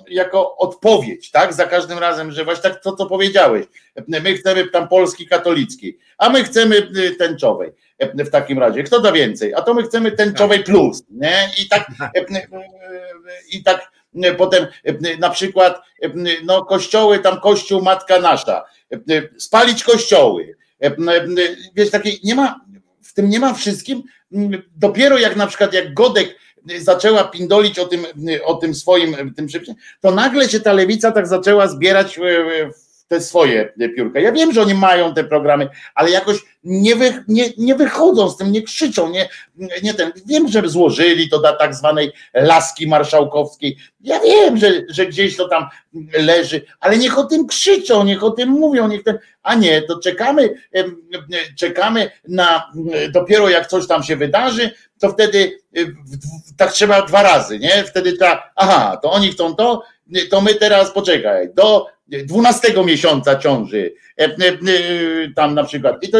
jako 0.09 0.57
odpowiedź, 0.57 1.31
tak? 1.31 1.53
Za 1.53 1.65
każdym 1.65 1.99
razem, 1.99 2.31
że 2.31 2.45
właśnie 2.45 2.69
tak 2.69 2.83
to, 2.83 2.95
co 2.95 3.05
powiedziałeś. 3.05 3.65
My 4.07 4.33
chcemy 4.33 4.67
tam 4.67 4.87
Polski 4.87 5.27
katolickiej, 5.27 5.97
a 6.17 6.29
my 6.29 6.43
chcemy 6.43 6.87
tęczowej 7.19 7.71
w 7.99 8.29
takim 8.29 8.59
razie. 8.59 8.83
Kto 8.83 8.99
da 8.99 9.11
więcej? 9.11 9.53
A 9.53 9.61
to 9.61 9.73
my 9.73 9.83
chcemy 9.83 10.11
tęczowej 10.11 10.63
plus, 10.63 11.03
nie? 11.09 11.49
I 11.63 11.67
tak, 11.67 11.87
i 13.51 13.63
tak 13.63 13.91
potem 14.37 14.67
na 15.19 15.29
przykład 15.29 15.81
no 16.43 16.65
kościoły, 16.65 17.19
tam 17.19 17.39
kościół 17.39 17.81
Matka 17.81 18.19
Nasza, 18.19 18.65
spalić 19.37 19.83
kościoły. 19.83 20.57
Wiesz, 21.75 21.89
takiej 21.91 22.19
nie 22.23 22.35
ma, 22.35 22.61
w 23.03 23.13
tym 23.13 23.29
nie 23.29 23.39
ma 23.39 23.53
wszystkim, 23.53 24.03
dopiero 24.75 25.17
jak 25.17 25.35
na 25.35 25.47
przykład 25.47 25.73
jak 25.73 25.93
Godek 25.93 26.35
zaczęła 26.79 27.23
pindolić 27.23 27.79
o 27.79 27.85
tym, 27.85 28.05
o 28.45 28.53
tym 28.53 28.75
swoim 28.75 29.33
tym 29.35 29.47
przepisie, 29.47 29.75
to 30.01 30.11
nagle 30.11 30.49
się 30.49 30.59
ta 30.59 30.73
lewica 30.73 31.11
tak 31.11 31.27
zaczęła 31.27 31.67
zbierać 31.67 32.19
w 32.19 32.86
te 33.07 33.21
swoje 33.21 33.73
piórka. 33.95 34.19
Ja 34.19 34.31
wiem, 34.31 34.53
że 34.53 34.61
oni 34.61 34.73
mają 34.73 35.13
te 35.13 35.23
programy, 35.23 35.69
ale 35.95 36.11
jakoś 36.11 36.37
nie, 36.63 36.95
wy, 36.95 37.23
nie, 37.27 37.45
nie 37.57 37.75
wychodzą 37.75 38.29
z 38.29 38.37
tym, 38.37 38.51
nie 38.51 38.61
krzyczą, 38.61 39.09
nie, 39.09 39.29
nie 39.83 39.93
ten. 39.93 40.11
Wiem, 40.25 40.47
że 40.47 40.69
złożyli 40.69 41.29
to 41.29 41.39
do 41.39 41.53
tak 41.53 41.75
zwanej 41.75 42.11
laski 42.33 42.87
marszałkowskiej. 42.87 43.77
Ja 44.01 44.19
wiem, 44.19 44.57
że, 44.57 44.71
że 44.89 45.05
gdzieś 45.05 45.37
to 45.37 45.47
tam 45.47 45.65
leży, 46.19 46.65
ale 46.79 46.97
niech 46.97 47.17
o 47.17 47.23
tym 47.23 47.47
krzyczą, 47.47 48.03
niech 48.03 48.23
o 48.23 48.31
tym 48.31 48.49
mówią, 48.49 48.87
niech 48.87 49.03
ten, 49.03 49.19
a 49.43 49.55
nie, 49.55 49.81
to 49.81 49.99
czekamy, 49.99 50.49
czekamy 51.57 52.11
na 52.27 52.71
dopiero 53.11 53.49
jak 53.49 53.67
coś 53.67 53.87
tam 53.87 54.03
się 54.03 54.15
wydarzy, 54.15 54.71
to 54.99 55.09
wtedy 55.09 55.59
tak 56.57 56.71
trzeba 56.71 57.01
dwa 57.01 57.23
razy, 57.23 57.59
nie? 57.59 57.83
Wtedy 57.83 58.17
ta, 58.17 58.51
aha, 58.55 58.99
to 59.01 59.11
oni 59.11 59.31
chcą 59.31 59.55
to, 59.55 59.83
to 60.29 60.41
my 60.41 60.55
teraz 60.55 60.91
poczekaj, 60.91 61.49
do 61.53 61.96
12 62.09 62.83
miesiąca 62.83 63.35
ciąży, 63.35 63.93
e, 64.19 64.23
e, 64.23 64.29
e, 64.29 64.57
tam 65.35 65.55
na 65.55 65.63
przykład. 65.63 66.03
I 66.03 66.09
to 66.09 66.17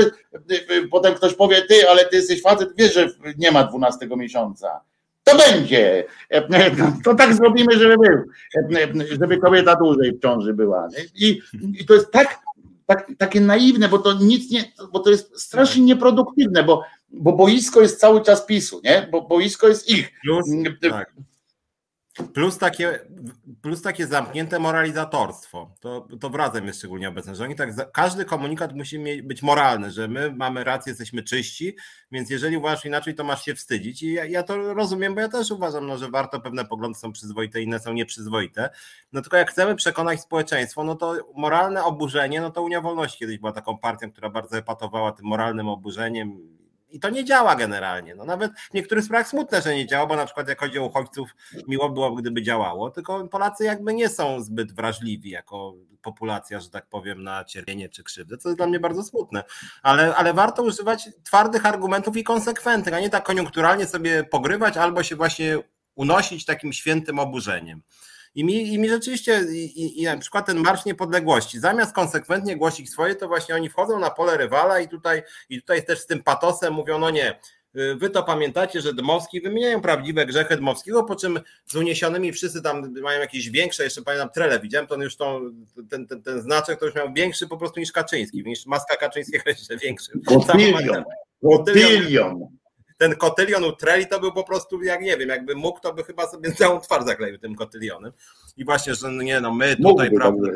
potem 0.92 1.14
ktoś 1.14 1.34
powie, 1.34 1.62
ty, 1.62 1.90
ale 1.90 2.06
ty 2.06 2.16
jesteś 2.16 2.42
facet, 2.42 2.70
wiesz, 2.78 2.94
że 2.94 3.10
nie 3.38 3.52
ma 3.52 3.64
12 3.64 4.08
miesiąca. 4.18 4.82
To 5.24 5.38
będzie. 5.38 6.06
To 7.04 7.16
tak 7.16 7.34
zrobimy, 7.34 7.80
żeby 7.80 7.96
był, 7.98 8.24
żeby 9.20 9.38
kobieta 9.38 9.76
dłużej 9.76 10.12
w 10.12 10.22
ciąży 10.22 10.54
była. 10.54 10.88
I, 11.16 11.42
i 11.80 11.86
to 11.86 11.94
jest 11.94 12.12
tak, 12.12 12.40
tak, 12.86 13.12
takie 13.18 13.42
naiwne, 13.42 13.90
bo 13.90 14.00
to 14.00 14.14
nic 14.14 14.52
nie, 14.52 14.64
bo 14.92 15.00
to 15.00 15.10
jest 15.10 15.42
strasznie 15.42 15.84
nieproduktywne, 15.84 16.64
bo, 16.64 16.84
bo 17.12 17.34
boisko 17.34 17.82
jest 17.82 18.00
cały 18.00 18.22
czas 18.22 18.46
PiSu, 18.46 18.82
nie? 18.84 19.08
Bo 19.12 19.22
boisko 19.22 19.68
jest 19.68 19.90
ich. 19.90 20.12
Plus, 20.24 20.46
tak. 20.90 21.14
Plus 22.34 22.58
takie, 22.58 23.00
plus 23.62 23.82
takie 23.82 24.08
zamknięte 24.08 24.60
moralizatorstwo. 24.60 25.72
To, 25.80 26.08
to 26.20 26.30
w 26.30 26.36
razem 26.36 26.68
jest 26.68 26.80
szczególnie 26.80 27.10
obecne, 27.10 27.36
że 27.36 27.44
oni 27.44 27.56
tak, 27.56 27.92
każdy 27.92 28.26
komunikat 28.26 28.76
musi 28.76 29.24
być 29.24 29.44
moralny, 29.44 29.92
że 29.92 30.08
my 30.08 30.32
mamy 30.32 30.64
rację, 30.64 30.90
jesteśmy 30.92 31.24
czyści, 31.24 31.76
więc 32.12 32.30
jeżeli 32.30 32.58
uważasz 32.58 32.86
inaczej, 32.86 33.16
to 33.16 33.24
masz 33.24 33.46
się 33.46 33.56
wstydzić. 33.56 34.04
I 34.04 34.14
ja, 34.14 34.26
ja 34.26 34.44
to 34.44 34.74
rozumiem, 34.74 35.16
bo 35.16 35.22
ja 35.22 35.30
też 35.30 35.52
uważam, 35.52 35.88
no, 35.88 35.98
że 35.98 36.10
warto, 36.10 36.40
pewne 36.40 36.66
poglądy 36.66 37.00
są 37.00 37.12
przyzwoite, 37.12 37.62
inne 37.62 37.80
są 37.80 37.94
nieprzyzwoite. 37.94 38.70
No 39.14 39.22
tylko 39.22 39.38
jak 39.38 39.52
chcemy 39.52 39.76
przekonać 39.76 40.22
społeczeństwo, 40.22 40.84
no 40.84 40.96
to 40.96 41.16
moralne 41.36 41.84
oburzenie, 41.84 42.42
no 42.42 42.52
to 42.52 42.62
Unia 42.62 42.82
Wolności 42.82 43.20
kiedyś 43.20 43.38
była 43.38 43.52
taką 43.52 43.78
partią, 43.78 44.12
która 44.12 44.30
bardzo 44.30 44.58
epatowała 44.58 45.12
tym 45.12 45.26
moralnym 45.26 45.70
oburzeniem 45.70 46.57
i 46.90 47.00
to 47.00 47.10
nie 47.10 47.26
działa 47.26 47.56
generalnie. 47.56 48.16
No 48.16 48.26
nawet 48.26 48.52
w 48.60 48.74
niektórych 48.74 49.04
sprawach 49.04 49.28
smutne, 49.28 49.62
że 49.62 49.76
nie 49.76 49.88
działa, 49.88 50.06
bo 50.06 50.16
na 50.16 50.26
przykład 50.26 50.48
jak 50.48 50.60
chodzi 50.60 50.80
o 50.80 50.86
uchodźców, 50.86 51.36
miło 51.68 51.90
byłoby, 51.90 52.22
gdyby 52.22 52.42
działało, 52.42 52.92
tylko 52.92 53.28
Polacy 53.28 53.64
jakby 53.64 53.94
nie 53.94 54.10
są 54.10 54.42
zbyt 54.42 54.72
wrażliwi 54.72 55.30
jako 55.30 55.74
populacja, 56.02 56.60
że 56.60 56.70
tak 56.70 56.86
powiem, 56.86 57.24
na 57.24 57.46
cierpienie 57.46 57.90
czy 57.90 58.04
krzywdę, 58.04 58.38
co 58.38 58.50
jest 58.50 58.60
dla 58.60 58.68
mnie 58.68 58.80
bardzo 58.80 59.04
smutne. 59.04 59.44
Ale, 59.84 60.16
ale 60.16 60.34
warto 60.34 60.64
używać 60.64 61.10
twardych 61.24 61.66
argumentów 61.66 62.18
i 62.18 62.24
konsekwentnych, 62.24 62.96
a 62.96 63.00
nie 63.00 63.10
tak 63.10 63.24
koniunkturalnie 63.24 63.86
sobie 63.86 64.24
pogrywać 64.24 64.78
albo 64.78 65.04
się 65.04 65.16
właśnie 65.16 65.58
unosić 65.96 66.46
takim 66.46 66.74
świętym 66.74 67.20
oburzeniem. 67.20 67.82
I 68.38 68.44
mi, 68.44 68.74
i 68.74 68.80
mi 68.80 68.90
rzeczywiście, 68.90 69.42
i, 69.54 70.02
i 70.02 70.06
na 70.06 70.18
przykład 70.18 70.46
ten 70.46 70.58
Marsz 70.58 70.86
Niepodległości, 70.86 71.60
zamiast 71.60 71.96
konsekwentnie 71.96 72.58
głosić 72.58 72.90
swoje, 72.90 73.16
to 73.16 73.28
właśnie 73.28 73.56
oni 73.56 73.70
wchodzą 73.70 74.00
na 74.00 74.10
pole 74.10 74.38
rywala 74.38 74.80
i 74.80 74.88
tutaj, 74.88 75.24
i 75.50 75.62
tutaj 75.62 75.86
też 75.86 76.00
z 76.00 76.06
tym 76.06 76.24
patosem 76.24 76.74
mówią, 76.74 77.00
no 77.00 77.10
nie, 77.10 77.40
y, 77.76 77.96
Wy 77.96 78.10
to 78.10 78.24
pamiętacie, 78.24 78.82
że 78.82 78.94
Dmowski 78.94 79.42
wymieniają 79.42 79.82
prawdziwe 79.82 80.26
grzechy 80.26 80.58
Dmowskiego, 80.58 81.04
po 81.04 81.16
czym 81.16 81.40
z 81.66 81.76
uniesionymi 81.76 82.34
wszyscy 82.34 82.62
tam 82.62 82.94
mają 83.02 83.20
jakieś 83.20 83.50
większe, 83.50 83.84
jeszcze 83.84 84.02
pamiętam 84.02 84.30
trele, 84.30 84.60
widziałem, 84.60 84.88
to 84.88 84.96
on 84.96 85.02
już 85.02 85.16
tą, 85.16 85.42
ten, 85.90 86.08
ten, 86.08 86.24
ten 86.24 86.42
znaczek 86.42 86.80
to 86.80 86.86
już 86.86 86.96
miał 86.96 87.14
większy 87.14 87.48
po 87.48 87.58
prostu 87.58 87.80
niż 87.80 87.92
Kaczyński, 87.92 88.44
niż 88.46 88.66
maska 88.66 88.96
Kaczyńskiego 88.96 89.44
jeszcze 89.50 89.78
większy. 89.78 90.12
Gotylion. 90.16 91.04
Gotylion 91.44 92.58
ten 92.98 93.16
kotylion 93.16 93.64
u 93.64 93.72
Treli 93.72 94.08
to 94.08 94.20
był 94.20 94.34
po 94.34 94.44
prostu, 94.44 94.84
jak 94.84 95.02
nie 95.02 95.18
wiem, 95.18 95.30
jakby 95.30 95.56
mógł, 95.56 95.80
to 95.80 95.94
by 95.94 96.04
chyba 96.04 96.28
sobie 96.28 96.52
całą 96.60 96.80
twarz 96.80 97.06
zakleił 97.06 97.38
tym 97.38 97.56
kotylionem. 97.56 98.12
I 98.58 98.66
właśnie, 98.66 98.96
że 98.96 99.12
no 99.12 99.24
nie 99.24 99.42
no, 99.42 99.54
my 99.54 99.76
tutaj, 99.76 100.12
prawda, 100.12 100.48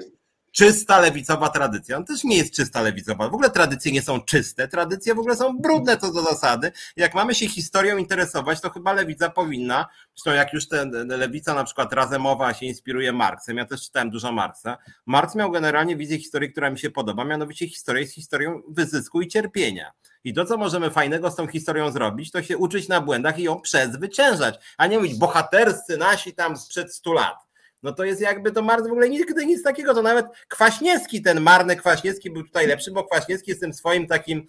czysta 0.51 0.99
lewicowa 0.99 1.49
tradycja. 1.49 1.97
On 1.97 2.05
też 2.05 2.23
nie 2.23 2.37
jest 2.37 2.55
czysta 2.55 2.81
lewicowa. 2.81 3.29
W 3.29 3.33
ogóle 3.33 3.49
tradycje 3.49 3.91
nie 3.91 4.01
są 4.01 4.21
czyste, 4.21 4.67
tradycje 4.67 5.15
w 5.15 5.19
ogóle 5.19 5.35
są 5.35 5.57
brudne 5.57 5.97
co 5.97 6.13
do 6.13 6.23
zasady. 6.23 6.71
Jak 6.95 7.15
mamy 7.15 7.35
się 7.35 7.47
historią 7.47 7.97
interesować, 7.97 8.61
to 8.61 8.69
chyba 8.69 8.93
lewica 8.93 9.29
powinna, 9.29 9.87
zresztą 10.15 10.31
jak 10.31 10.53
już 10.53 10.67
ten 10.67 11.07
lewica 11.07 11.53
na 11.53 11.63
przykład 11.63 11.93
razemowa 11.93 12.53
się 12.53 12.65
inspiruje 12.65 13.13
Marksem, 13.13 13.57
ja 13.57 13.65
też 13.65 13.81
czytałem 13.81 14.09
dużo 14.09 14.31
Marksa. 14.31 14.77
Marx 15.05 15.35
miał 15.35 15.51
generalnie 15.51 15.95
wizję 15.95 16.17
historii, 16.17 16.51
która 16.51 16.69
mi 16.69 16.79
się 16.79 16.89
podoba, 16.89 17.25
mianowicie 17.25 17.67
historia 17.67 18.01
jest 18.01 18.13
historią 18.13 18.61
wyzysku 18.69 19.21
i 19.21 19.27
cierpienia. 19.27 19.91
I 20.23 20.33
to, 20.33 20.45
co 20.45 20.57
możemy 20.57 20.91
fajnego 20.91 21.31
z 21.31 21.35
tą 21.35 21.47
historią 21.47 21.91
zrobić, 21.91 22.31
to 22.31 22.43
się 22.43 22.57
uczyć 22.57 22.87
na 22.87 23.01
błędach 23.01 23.39
i 23.39 23.43
ją 23.43 23.61
przezwyciężać, 23.61 24.55
a 24.77 24.87
nie 24.87 24.97
mówić 24.97 25.15
bohaterscy 25.15 25.97
nasi 25.97 26.33
tam 26.33 26.57
sprzed 26.57 26.93
100 26.93 27.13
lat. 27.13 27.50
No 27.83 27.91
to 27.93 28.03
jest 28.03 28.21
jakby 28.21 28.51
to 28.51 28.61
Mars 28.61 28.83
w 28.83 28.91
ogóle 28.91 29.09
nigdy 29.09 29.45
nic 29.45 29.63
takiego, 29.63 29.93
to 29.93 30.01
nawet 30.01 30.25
Kwaśniewski, 30.47 31.21
ten 31.21 31.41
marny 31.41 31.75
Kwaśniewski 31.75 32.31
był 32.31 32.43
tutaj 32.43 32.67
lepszy, 32.67 32.91
bo 32.91 33.03
Kwaśniewski 33.03 33.51
jest 33.51 33.61
tym 33.61 33.73
swoim 33.73 34.07
takim 34.07 34.45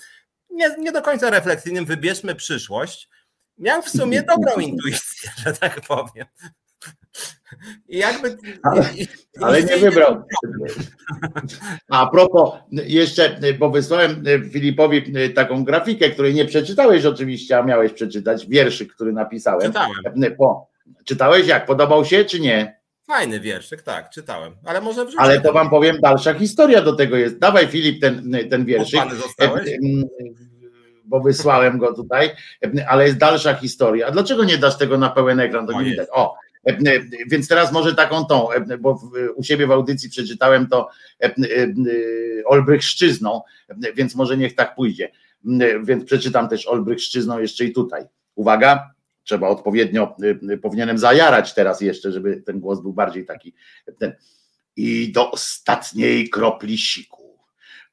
nie, 0.50 0.74
nie 0.78 0.92
do 0.92 1.02
końca 1.02 1.30
refleksyjnym, 1.30 1.84
wybierzmy 1.84 2.34
przyszłość, 2.34 3.08
miał 3.58 3.82
w 3.82 3.88
sumie 3.88 4.22
dobrą 4.22 4.54
intuicję, 4.60 5.30
że 5.46 5.52
tak 5.52 5.80
powiem. 5.80 6.26
I 7.88 7.98
jakby. 7.98 8.36
Ale, 8.62 8.84
ale 9.40 9.62
nie 9.62 9.76
wybrał. 9.76 10.22
A 11.88 12.06
propos, 12.06 12.50
jeszcze, 12.70 13.38
bo 13.58 13.70
wysłałem 13.70 14.24
Filipowi 14.52 15.12
taką 15.34 15.64
grafikę, 15.64 16.10
której 16.10 16.34
nie 16.34 16.44
przeczytałeś 16.44 17.04
oczywiście, 17.04 17.58
a 17.58 17.62
miałeś 17.62 17.92
przeczytać 17.92 18.46
wierszyk, 18.46 18.94
który 18.94 19.12
napisałem. 19.12 19.66
Czytałem. 19.66 20.36
Po, 20.38 20.70
czytałeś 21.04 21.46
jak? 21.46 21.66
Podobał 21.66 22.04
się, 22.04 22.24
czy 22.24 22.40
nie? 22.40 22.81
Fajny 23.12 23.40
wierszyk, 23.40 23.82
tak, 23.82 24.10
czytałem. 24.10 24.52
Ale 24.64 24.80
może 24.80 25.04
wrzucę. 25.04 25.22
Ale 25.22 25.40
to 25.40 25.52
wam 25.52 25.70
powiem, 25.70 26.00
dalsza 26.00 26.34
historia 26.34 26.82
do 26.82 26.92
tego 26.92 27.16
jest. 27.16 27.38
Dawaj, 27.38 27.66
Filip, 27.66 28.00
ten, 28.00 28.32
ten 28.50 28.64
wierszyk. 28.64 29.00
Zostałeś? 29.14 29.70
Bo 31.04 31.20
wysłałem 31.20 31.78
go 31.78 31.94
tutaj, 31.94 32.30
ale 32.88 33.06
jest 33.06 33.18
dalsza 33.18 33.54
historia. 33.54 34.06
A 34.06 34.10
dlaczego 34.10 34.44
nie 34.44 34.58
dasz 34.58 34.78
tego 34.78 34.98
na 34.98 35.10
pełen 35.10 35.40
ekran? 35.40 35.66
To 35.66 35.82
nie 35.82 35.90
widać. 35.90 36.08
O, 36.12 36.34
więc 37.30 37.48
teraz 37.48 37.72
może 37.72 37.94
taką 37.94 38.26
tą, 38.26 38.48
bo 38.80 39.00
u 39.34 39.42
siebie 39.42 39.66
w 39.66 39.70
audycji 39.70 40.10
przeczytałem 40.10 40.66
to 40.66 40.88
Olbrychszczyzną, 42.44 43.42
więc 43.94 44.14
może 44.14 44.36
niech 44.36 44.54
tak 44.54 44.74
pójdzie. 44.74 45.10
Więc 45.82 46.04
przeczytam 46.04 46.48
też 46.48 46.66
Olbrychszczyzną 46.66 47.38
jeszcze 47.38 47.64
i 47.64 47.72
tutaj. 47.72 48.04
Uwaga, 48.34 48.90
trzeba 49.24 49.48
odpowiednio, 49.48 50.16
powinienem 50.62 50.98
zajarać 50.98 51.54
teraz 51.54 51.80
jeszcze, 51.80 52.12
żeby 52.12 52.42
ten 52.46 52.60
głos 52.60 52.80
był 52.80 52.92
bardziej 52.92 53.26
taki. 53.26 53.54
Ten. 53.98 54.12
I 54.76 55.12
do 55.12 55.30
ostatniej 55.30 56.30
kropli 56.30 56.78
siku, 56.78 57.38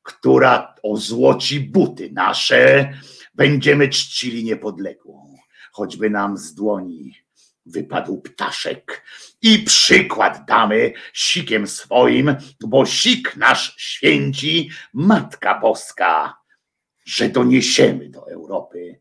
która 0.04 0.76
ozłoci 0.84 1.60
buty 1.60 2.12
nasze, 2.14 2.94
będziemy 3.36 3.90
czcili 3.90 4.44
niepodległą, 4.44 5.38
choćby 5.72 6.10
nam 6.10 6.38
z 6.38 6.54
dłoni 6.54 7.16
wypadł 7.66 8.22
ptaszek. 8.22 9.06
I 9.42 9.60
przykład 9.60 10.46
damy 10.48 10.94
sikiem 11.14 11.68
swoim, 11.68 12.36
bo 12.62 12.86
sik 12.86 13.38
nasz 13.38 13.76
święci 13.78 14.70
Matka 14.94 15.60
Boska, 15.60 16.38
że 17.06 17.30
doniesiemy 17.30 18.10
do 18.10 18.32
Europy 18.32 19.00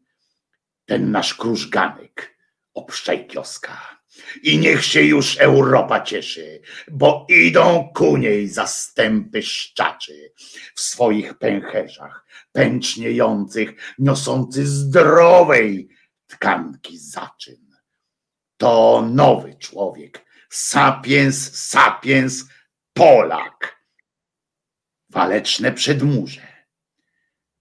ten 0.88 1.10
nasz 1.10 1.34
krużganek 1.34 2.38
obszczaj 2.74 3.26
kioska. 3.26 3.98
I 4.42 4.58
niech 4.58 4.84
się 4.84 5.02
już 5.02 5.38
Europa 5.38 6.00
cieszy, 6.00 6.62
bo 6.90 7.26
idą 7.28 7.92
ku 7.94 8.16
niej 8.16 8.48
zastępy 8.48 9.42
szczaczy 9.42 10.32
w 10.74 10.80
swoich 10.80 11.38
pęcherzach, 11.38 12.26
pęczniejących, 12.52 13.94
niosący 13.98 14.66
zdrowej 14.66 15.88
tkanki 16.26 16.98
zaczyn. 16.98 17.76
To 18.56 19.04
nowy 19.10 19.54
człowiek, 19.54 20.26
sapiens, 20.50 21.58
sapiens, 21.58 22.44
Polak. 22.92 23.84
Waleczne 25.10 25.72
przedmurze, 25.72 26.46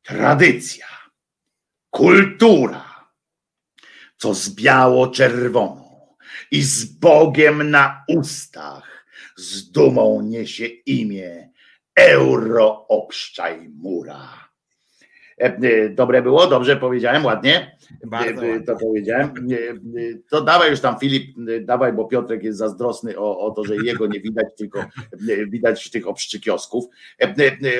tradycja, 0.01 0.87
kultura, 1.89 2.86
co 4.17 4.33
z 4.33 4.49
biało-czerwoną 4.49 5.87
i 6.51 6.61
z 6.61 6.85
Bogiem 6.85 7.69
na 7.69 8.03
ustach, 8.07 9.05
z 9.35 9.71
dumą 9.71 10.21
niesie 10.21 10.65
imię 10.65 11.49
Euro 11.95 12.87
obszczaj 12.87 13.69
mura. 13.69 14.46
E, 15.41 15.45
e, 15.45 15.89
dobre 15.89 16.21
było, 16.21 16.47
dobrze 16.47 16.77
powiedziałem, 16.77 17.25
ładnie. 17.25 17.77
Bardzo 18.05 18.45
E, 18.45 18.61
To 18.61 18.75
powiedziałem. 18.75 19.33
To 20.29 20.41
dawaj 20.41 20.71
już 20.71 20.79
tam 20.79 20.99
Filip, 20.99 21.35
dawaj, 21.61 21.93
bo 21.93 22.05
Piotrek 22.05 22.43
jest 22.43 22.57
zazdrosny 22.57 23.19
o, 23.19 23.39
o 23.39 23.51
to, 23.51 23.63
że 23.63 23.75
jego 23.75 24.07
nie 24.07 24.19
widać, 24.19 24.47
tylko 24.57 24.85
widać 25.47 25.89
tych 25.89 26.07
obszczykiosków. 26.07 26.85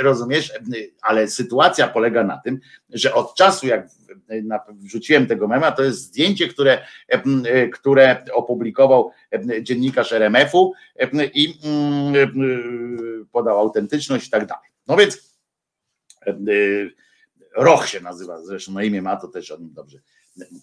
Rozumiesz? 0.02 0.54
Ale 1.02 1.28
sytuacja 1.28 1.88
polega 1.88 2.24
na 2.24 2.38
tym, 2.38 2.60
że 2.90 3.14
od 3.14 3.36
czasu 3.36 3.68
jak 3.68 3.88
wrzuciłem 4.70 5.28
tego 5.28 5.48
mema, 5.48 5.72
to 5.72 5.84
jest 5.84 6.00
zdjęcie, 6.00 6.48
które, 6.48 6.86
które 7.74 8.24
opublikował 8.34 9.12
dziennikarz 9.62 10.12
RMF-u 10.12 10.74
i 11.34 11.54
podał 13.32 13.60
autentyczność 13.60 14.28
i 14.28 14.32
tak 14.32 14.46
dalej. 14.46 14.70
No 14.88 14.98
więc 14.98 15.38
Roch 17.58 17.88
się 17.88 18.00
nazywa, 18.00 18.42
zresztą 18.42 18.72
na 18.72 18.84
imię 18.84 19.02
ma, 19.02 19.16
to 19.16 19.28
też 19.28 19.52
o 19.52 19.58
nim 19.58 19.74
dobrze. 19.74 20.00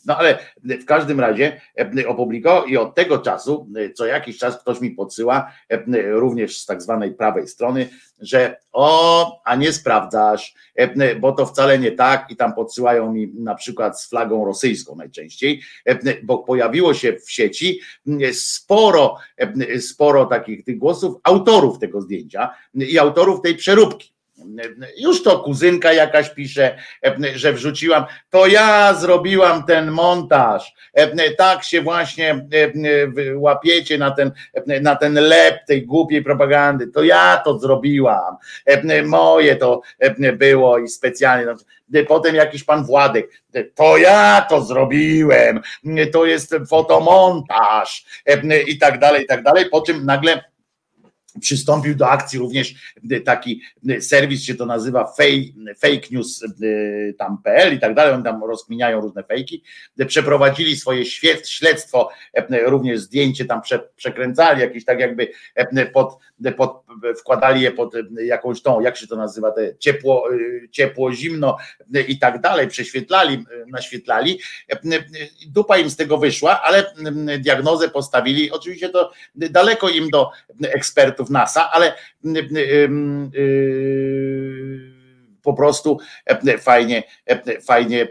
No 0.06 0.16
ale 0.16 0.38
w 0.56 0.84
każdym 0.84 1.20
razie 1.20 1.60
opublikował 2.06 2.66
i 2.66 2.76
od 2.76 2.94
tego 2.94 3.18
czasu, 3.18 3.68
co 3.94 4.06
jakiś 4.06 4.38
czas 4.38 4.60
ktoś 4.60 4.80
mi 4.80 4.90
podsyła, 4.90 5.52
również 6.06 6.58
z 6.58 6.66
tak 6.66 6.82
zwanej 6.82 7.14
prawej 7.14 7.48
strony, 7.48 7.88
że 8.20 8.56
o, 8.72 9.40
a 9.44 9.56
nie 9.56 9.72
sprawdzasz, 9.72 10.54
bo 11.20 11.32
to 11.32 11.46
wcale 11.46 11.78
nie 11.78 11.92
tak 11.92 12.30
i 12.30 12.36
tam 12.36 12.54
podsyłają 12.54 13.12
mi 13.12 13.32
na 13.34 13.54
przykład 13.54 14.00
z 14.00 14.08
flagą 14.08 14.44
rosyjską 14.44 14.96
najczęściej, 14.96 15.62
bo 16.22 16.38
pojawiło 16.38 16.94
się 16.94 17.12
w 17.12 17.30
sieci 17.30 17.80
sporo, 18.32 19.16
sporo 19.80 20.26
takich 20.26 20.64
tych 20.64 20.78
głosów 20.78 21.14
autorów 21.22 21.78
tego 21.78 22.00
zdjęcia 22.00 22.50
i 22.74 22.98
autorów 22.98 23.40
tej 23.42 23.54
przeróbki 23.54 24.13
już 24.98 25.22
to 25.22 25.38
kuzynka 25.38 25.92
jakaś 25.92 26.30
pisze, 26.30 26.78
że 27.34 27.52
wrzuciłam, 27.52 28.04
to 28.30 28.46
ja 28.46 28.94
zrobiłam 28.94 29.64
ten 29.64 29.90
montaż. 29.90 30.74
Tak 31.38 31.64
się 31.64 31.82
właśnie 31.82 32.46
łapiecie 33.34 33.98
na 33.98 34.10
ten, 34.10 34.32
na 34.80 34.96
ten 34.96 35.14
lep 35.14 35.66
tej 35.66 35.86
głupiej 35.86 36.22
propagandy. 36.22 36.86
To 36.86 37.02
ja 37.02 37.42
to 37.44 37.58
zrobiłam. 37.58 38.36
Moje 39.04 39.56
to 39.56 39.80
było 40.38 40.78
i 40.78 40.88
specjalnie. 40.88 41.54
Potem 42.08 42.34
jakiś 42.34 42.64
pan 42.64 42.84
Władek, 42.84 43.30
to 43.74 43.96
ja 43.96 44.46
to 44.50 44.62
zrobiłem, 44.62 45.60
to 46.12 46.24
jest 46.24 46.54
fotomontaż 46.68 48.04
i 48.66 48.78
tak 48.78 48.98
dalej, 48.98 49.24
i 49.24 49.26
tak 49.26 49.42
dalej. 49.42 49.64
Po 49.70 49.82
czym 49.82 50.04
nagle 50.04 50.44
przystąpił 51.40 51.94
do 51.94 52.08
akcji 52.08 52.38
również 52.38 52.94
taki 53.24 53.62
serwis 54.00 54.42
się 54.42 54.54
to 54.54 54.66
nazywa 54.66 55.12
fake, 55.12 55.74
fake 55.78 56.08
news 56.10 56.44
tam.pl 57.18 57.74
i 57.74 57.80
tak 57.80 57.94
dalej, 57.94 58.14
oni 58.14 58.24
tam 58.24 58.44
rozkminiają 58.44 59.00
różne 59.00 59.22
fejki, 59.22 59.62
przeprowadzili 60.06 60.76
swoje 60.76 61.04
śledztwo, 61.44 62.10
również 62.66 63.00
zdjęcie 63.00 63.44
tam 63.44 63.60
przekręcali 63.96 64.60
jakieś 64.60 64.84
tak 64.84 65.00
jakby 65.00 65.28
pod, 65.92 66.18
pod 66.56 66.83
wkładali 67.20 67.62
je 67.62 67.72
pod 67.72 67.94
jakąś 68.24 68.62
tą, 68.62 68.80
jak 68.80 68.96
się 68.96 69.06
to 69.06 69.16
nazywa, 69.16 69.50
te 69.50 69.76
ciepło, 69.78 70.28
ciepło, 70.70 71.12
zimno 71.12 71.56
i 72.08 72.18
tak 72.18 72.40
dalej, 72.40 72.68
prześwietlali, 72.68 73.44
naświetlali, 73.66 74.40
dupa 75.48 75.78
im 75.78 75.90
z 75.90 75.96
tego 75.96 76.18
wyszła, 76.18 76.62
ale 76.62 76.94
diagnozę 77.38 77.88
postawili, 77.88 78.50
oczywiście 78.50 78.88
to 78.88 79.12
daleko 79.34 79.88
im 79.88 80.10
do 80.10 80.30
ekspertów 80.62 81.30
NASA, 81.30 81.70
ale 81.70 81.94
po 85.44 85.54
prostu 85.54 85.98
fajnie, 86.60 87.02
fajnie 87.66 88.08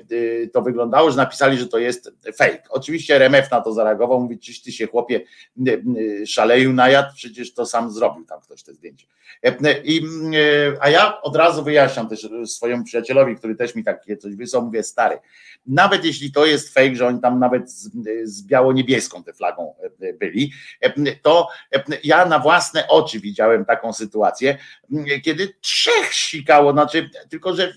to 0.53 0.61
wyglądało, 0.61 1.11
że 1.11 1.17
napisali, 1.17 1.57
że 1.57 1.67
to 1.67 1.77
jest 1.77 2.11
fake. 2.37 2.63
Oczywiście 2.69 3.15
RMF 3.15 3.51
na 3.51 3.61
to 3.61 3.73
zareagował, 3.73 4.19
mówi, 4.21 4.39
czyś 4.39 4.61
ty 4.61 4.71
się 4.71 4.87
chłopie 4.87 5.21
szaleju 6.25 6.73
najadł, 6.73 7.09
przecież 7.15 7.53
to 7.53 7.65
sam 7.65 7.91
zrobił 7.91 8.25
tam 8.25 8.41
ktoś 8.41 8.63
te 8.63 8.73
zdjęcie. 8.73 9.07
I, 9.83 10.01
a 10.79 10.89
ja 10.89 11.21
od 11.21 11.35
razu 11.35 11.63
wyjaśniam 11.63 12.09
też 12.09 12.29
swojemu 12.45 12.83
przyjacielowi, 12.83 13.35
który 13.35 13.55
też 13.55 13.75
mi 13.75 13.83
takie 13.83 14.17
coś 14.17 14.35
wysłał, 14.35 14.65
mówię, 14.65 14.83
stary, 14.83 15.19
nawet 15.67 16.05
jeśli 16.05 16.31
to 16.31 16.45
jest 16.45 16.73
fake, 16.73 16.95
że 16.95 17.07
oni 17.07 17.21
tam 17.21 17.39
nawet 17.39 17.71
z, 17.71 17.89
z 18.23 18.43
biało-niebieską 18.43 19.23
tę 19.23 19.33
flagą 19.33 19.75
byli, 20.19 20.51
to 21.21 21.47
ja 22.03 22.25
na 22.25 22.39
własne 22.39 22.87
oczy 22.87 23.19
widziałem 23.19 23.65
taką 23.65 23.93
sytuację, 23.93 24.57
kiedy 25.23 25.53
trzech 25.61 26.13
sikało, 26.13 26.71
znaczy 26.71 27.09
tylko 27.29 27.55
że 27.55 27.73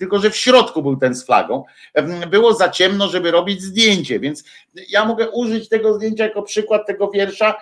tylko 0.00 0.18
że 0.18 0.30
w 0.30 0.36
środku 0.36 0.82
był 0.82 0.96
ten 0.96 1.14
z 1.14 1.24
flagą. 1.24 1.64
Było 2.30 2.54
za 2.54 2.68
ciemno, 2.68 3.08
żeby 3.08 3.30
robić 3.30 3.62
zdjęcie, 3.62 4.20
więc 4.20 4.44
ja 4.88 5.04
mogę 5.04 5.30
użyć 5.30 5.68
tego 5.68 5.94
zdjęcia 5.94 6.24
jako 6.24 6.42
przykład 6.42 6.86
tego 6.86 7.10
wiersza, 7.10 7.54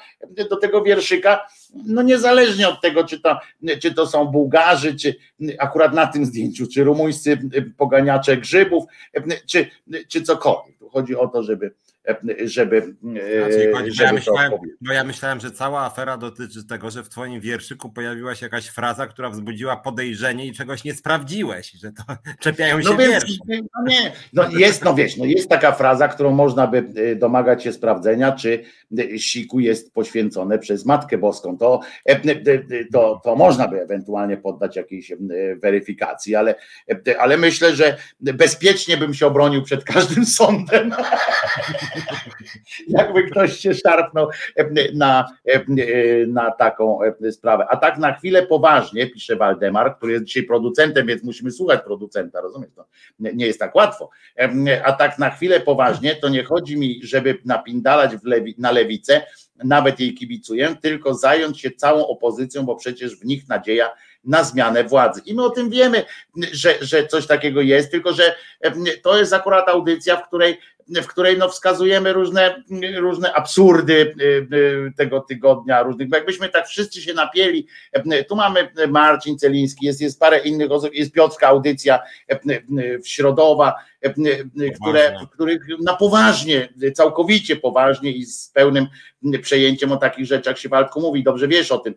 do 0.50 0.56
tego 0.56 0.82
wierszyka, 0.82 1.46
no 1.74 2.02
niezależnie 2.02 2.68
od 2.68 2.80
tego, 2.80 3.04
czy 3.04 3.20
to, 3.20 3.38
czy 3.82 3.94
to 3.94 4.06
są 4.06 4.24
Bułgarzy, 4.24 4.94
czy 4.94 5.14
akurat 5.58 5.94
na 5.94 6.06
tym 6.06 6.26
zdjęciu, 6.26 6.66
czy 6.66 6.84
rumuńscy 6.84 7.38
poganiacze 7.76 8.36
grzybów, 8.36 8.84
czy, 9.46 9.66
czy 10.08 10.22
cokolwiek. 10.22 10.78
Tu 10.78 10.88
chodzi 10.88 11.16
o 11.16 11.28
to, 11.28 11.42
żeby 11.42 11.74
żeby. 12.44 12.94
Znaczy, 13.02 13.72
chodzi, 13.74 13.92
żeby 13.92 14.06
ja 14.06 14.12
myślałem, 14.12 14.52
bo 14.80 14.92
ja 14.92 15.04
myślałem, 15.04 15.40
że 15.40 15.50
cała 15.50 15.80
afera 15.80 16.16
dotyczy 16.16 16.64
tego, 16.64 16.90
że 16.90 17.02
w 17.02 17.08
Twoim 17.08 17.40
wierszyku 17.40 17.92
pojawiła 17.92 18.34
się 18.34 18.46
jakaś 18.46 18.66
fraza, 18.66 19.06
która 19.06 19.30
wzbudziła 19.30 19.76
podejrzenie 19.76 20.46
i 20.46 20.52
czegoś 20.52 20.84
nie 20.84 20.94
sprawdziłeś, 20.94 21.72
że 21.72 21.92
to 21.92 22.02
czepiają 22.40 22.82
się 22.82 22.88
no 22.88 22.96
więc, 22.96 23.24
no 23.48 23.84
nie, 23.86 24.12
no 24.32 24.48
jest, 24.50 24.84
no 24.84 24.94
wiesz, 24.94 25.16
no 25.16 25.24
jest 25.24 25.48
taka 25.48 25.72
fraza, 25.72 26.08
którą 26.08 26.30
można 26.30 26.66
by 26.66 26.92
y, 26.98 27.16
domagać 27.16 27.64
się 27.64 27.72
sprawdzenia, 27.72 28.32
czy 28.32 28.64
y, 28.98 29.18
siku 29.18 29.60
jest 29.60 29.92
poświęcone 29.92 30.58
przez 30.58 30.86
Matkę 30.86 31.18
Boską. 31.18 31.58
To, 31.58 31.80
to, 32.92 33.20
to 33.24 33.36
można 33.36 33.68
by 33.68 33.82
ewentualnie 33.82 34.36
poddać 34.36 34.76
jakiejś 34.76 35.12
weryfikacji, 35.62 36.36
ale, 36.36 36.54
ale 37.18 37.36
myślę, 37.36 37.76
że 37.76 37.96
bezpiecznie 38.20 38.96
bym 38.96 39.14
się 39.14 39.26
obronił 39.26 39.62
przed 39.62 39.84
każdym 39.84 40.26
sądem. 40.26 40.94
Jakby 42.88 43.22
ktoś 43.30 43.58
się 43.58 43.74
szarpnął 43.74 44.28
na, 44.94 45.24
na 46.26 46.50
taką 46.50 46.98
sprawę. 47.30 47.66
A 47.68 47.76
tak 47.76 47.98
na 47.98 48.12
chwilę 48.14 48.46
poważnie, 48.46 49.06
pisze 49.06 49.36
Waldemar, 49.36 49.96
który 49.96 50.12
jest 50.12 50.24
dzisiaj 50.24 50.42
producentem, 50.42 51.06
więc 51.06 51.22
musimy 51.22 51.50
słuchać 51.50 51.80
producenta, 51.84 52.40
rozumiesz? 52.40 52.70
To 52.76 52.86
nie 53.18 53.46
jest 53.46 53.58
tak 53.58 53.74
łatwo. 53.74 54.10
A 54.84 54.92
tak 54.92 55.18
na 55.18 55.30
chwilę 55.30 55.60
poważnie, 55.60 56.16
to 56.16 56.28
nie 56.28 56.44
chodzi 56.44 56.76
mi, 56.76 57.00
żeby 57.02 57.38
napindalać 57.44 58.10
lewi, 58.24 58.54
na 58.58 58.70
lewicę, 58.70 59.22
nawet 59.64 60.00
jej 60.00 60.14
kibicuję, 60.14 60.76
tylko 60.82 61.14
zająć 61.14 61.60
się 61.60 61.70
całą 61.70 62.06
opozycją, 62.06 62.62
bo 62.62 62.76
przecież 62.76 63.16
w 63.16 63.24
nich 63.24 63.48
nadzieja 63.48 63.90
na 64.24 64.44
zmianę 64.44 64.84
władzy. 64.84 65.20
I 65.26 65.34
my 65.34 65.44
o 65.44 65.50
tym 65.50 65.70
wiemy, 65.70 66.04
że, 66.52 66.74
że 66.80 67.06
coś 67.06 67.26
takiego 67.26 67.60
jest, 67.60 67.90
tylko 67.90 68.12
że 68.12 68.34
to 69.02 69.18
jest 69.18 69.32
akurat 69.32 69.68
audycja, 69.68 70.16
w 70.16 70.26
której 70.26 70.58
w 70.88 71.06
której 71.06 71.38
no 71.38 71.48
wskazujemy 71.48 72.12
różne, 72.12 72.62
różne 72.96 73.32
absurdy 73.32 74.14
y, 74.20 74.56
y, 74.56 74.92
tego 74.96 75.20
tygodnia, 75.20 75.82
różnych, 75.82 76.08
bo 76.08 76.16
jakbyśmy 76.16 76.48
tak 76.48 76.66
wszyscy 76.68 77.02
się 77.02 77.14
napieli, 77.14 77.66
y, 78.12 78.24
tu 78.24 78.36
mamy 78.36 78.68
Marcin 78.88 79.38
Celiński, 79.38 79.86
jest, 79.86 80.00
jest 80.00 80.20
parę 80.20 80.38
innych 80.38 80.70
osób, 80.70 80.94
jest 80.94 81.12
Piotrka 81.12 81.48
audycja 81.48 82.00
w 83.04 83.08
środowa, 83.08 83.74
które, 84.80 85.14
których 85.32 85.62
na 85.80 85.96
poważnie, 85.96 86.68
całkowicie 86.94 87.56
poważnie 87.56 88.12
i 88.12 88.26
z 88.26 88.48
pełnym 88.48 88.86
przejęciem 89.42 89.92
o 89.92 89.96
takich 89.96 90.26
rzeczach 90.26 90.58
się 90.58 90.68
Waldku 90.68 91.00
mówi, 91.00 91.22
dobrze 91.22 91.48
wiesz 91.48 91.72
o 91.72 91.78
tym. 91.78 91.94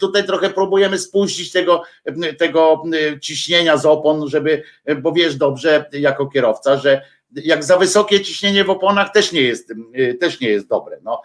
Tutaj 0.00 0.26
trochę 0.26 0.50
próbujemy 0.50 0.98
spuścić 0.98 1.52
tego, 1.52 1.82
tego 2.38 2.82
ciśnienia 3.20 3.76
z 3.76 3.86
opon, 3.86 4.28
żeby, 4.28 4.62
bo 5.02 5.12
wiesz 5.12 5.36
dobrze 5.36 5.84
jako 5.92 6.26
kierowca, 6.26 6.76
że 6.76 7.02
jak 7.36 7.64
za 7.64 7.76
wysokie 7.76 8.20
ciśnienie 8.20 8.64
w 8.64 8.70
oponach 8.70 9.12
też 9.12 9.32
nie 9.32 9.40
jest, 9.40 9.72
też 10.20 10.40
nie 10.40 10.48
jest 10.48 10.68
dobre. 10.68 10.98
No, 11.02 11.22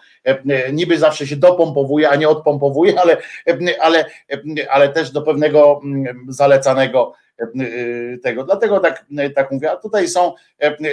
niby 0.74 0.98
zawsze 0.98 1.28
się 1.28 1.36
dopompowuje, 1.36 2.10
a 2.10 2.16
nie 2.16 2.30
odpompowuje, 2.30 3.02
ale, 3.02 3.18
ale, 3.80 4.06
ale 4.70 4.90
też 4.90 5.12
do 5.12 5.22
pewnego 5.22 5.82
mm, 5.84 6.26
zalecanego 6.28 7.14
tego. 8.24 8.44
Dlatego 8.44 8.80
tak, 8.80 9.06
tak 9.36 9.52
mówię. 9.52 9.72
A 9.72 9.76
tutaj 9.76 10.08
są, 10.08 10.34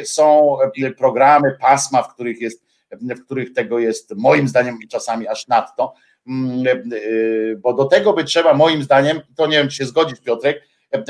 są 0.04 0.58
programy, 0.98 1.56
pasma, 1.60 2.02
w 2.02 2.14
których 2.14 2.40
jest, 2.40 2.64
w 2.92 3.24
których 3.24 3.52
tego 3.52 3.78
jest 3.78 4.14
moim 4.16 4.48
zdaniem 4.48 4.78
czasami 4.90 5.28
aż 5.28 5.48
nadto. 5.48 5.94
Mm, 6.28 6.64
bo 7.58 7.72
do 7.72 7.84
tego 7.84 8.12
by 8.12 8.24
trzeba, 8.24 8.54
moim 8.54 8.82
zdaniem, 8.82 9.20
to 9.36 9.46
nie 9.46 9.58
wiem, 9.58 9.68
czy 9.68 9.76
się 9.76 9.84
zgodzić, 9.84 10.20
Piotrek, 10.20 10.62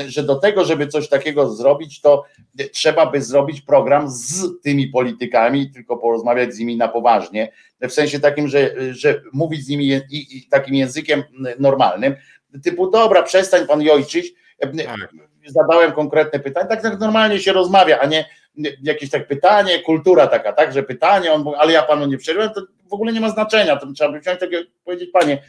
że 0.07 0.23
do 0.23 0.35
tego, 0.35 0.65
żeby 0.65 0.87
coś 0.87 1.09
takiego 1.09 1.49
zrobić, 1.49 2.01
to 2.01 2.23
trzeba 2.71 3.05
by 3.05 3.21
zrobić 3.21 3.61
program 3.61 4.09
z 4.09 4.61
tymi 4.63 4.87
politykami, 4.87 5.71
tylko 5.71 5.97
porozmawiać 5.97 6.53
z 6.53 6.59
nimi 6.59 6.77
na 6.77 6.87
poważnie, 6.87 7.51
w 7.81 7.91
sensie 7.91 8.19
takim, 8.19 8.47
że, 8.47 8.75
że 8.93 9.21
mówić 9.33 9.65
z 9.65 9.69
nimi 9.69 9.87
i, 9.87 10.37
i 10.37 10.47
takim 10.49 10.75
językiem 10.75 11.23
normalnym, 11.59 12.15
typu 12.63 12.91
dobra, 12.91 13.23
przestań 13.23 13.67
pan 13.67 13.81
jojczyć, 13.81 14.33
tak. 14.59 14.71
zadałem 15.47 15.91
konkretne 15.91 16.39
pytanie, 16.39 16.67
tak, 16.69 16.81
tak 16.81 16.99
normalnie 16.99 17.39
się 17.39 17.53
rozmawia, 17.53 17.99
a 17.99 18.05
nie 18.05 18.25
jakieś 18.83 19.09
tak 19.09 19.27
pytanie, 19.27 19.79
kultura 19.79 20.27
taka, 20.27 20.53
tak, 20.53 20.73
że 20.73 20.83
pytanie, 20.83 21.33
on, 21.33 21.45
ale 21.57 21.71
ja 21.71 21.83
panu 21.83 22.05
nie 22.05 22.17
przerwałem, 22.17 22.53
to 22.53 22.61
w 22.89 22.93
ogóle 22.93 23.13
nie 23.13 23.21
ma 23.21 23.29
znaczenia, 23.29 23.75
to 23.75 23.91
trzeba 23.91 24.11
by 24.11 24.19
wziąć 24.19 24.39
takie, 24.39 24.63
powiedzieć, 24.85 25.09
panie, 25.13 25.43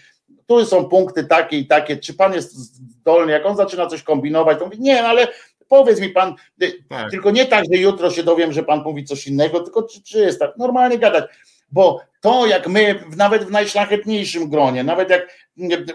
tu 0.47 0.67
są 0.67 0.85
punkty 0.85 1.25
takie 1.25 1.59
i 1.59 1.67
takie, 1.67 1.97
czy 1.97 2.15
pan 2.15 2.35
jest 2.35 2.57
zdolny, 2.57 3.33
jak 3.33 3.47
on 3.47 3.57
zaczyna 3.57 3.87
coś 3.87 4.03
kombinować, 4.03 4.59
to 4.59 4.65
mówi, 4.65 4.81
nie, 4.81 5.05
ale 5.05 5.29
powiedz 5.69 6.01
mi 6.01 6.09
pan, 6.09 6.35
y, 6.63 6.73
tak. 6.89 7.11
tylko 7.11 7.31
nie 7.31 7.47
tak, 7.47 7.65
że 7.73 7.81
jutro 7.81 8.11
się 8.11 8.23
dowiem, 8.23 8.53
że 8.53 8.63
pan 8.63 8.83
mówi 8.83 9.05
coś 9.05 9.27
innego, 9.27 9.61
tylko 9.61 9.83
czy, 9.83 10.03
czy 10.03 10.19
jest 10.19 10.39
tak, 10.39 10.57
normalnie 10.57 10.99
gadać, 10.99 11.25
bo 11.73 12.01
to 12.21 12.47
jak 12.47 12.69
my, 12.69 13.05
nawet 13.17 13.45
w 13.45 13.51
najszlachetniejszym 13.51 14.51
gronie, 14.51 14.85
nawet 14.85 15.11
jak 15.11 15.49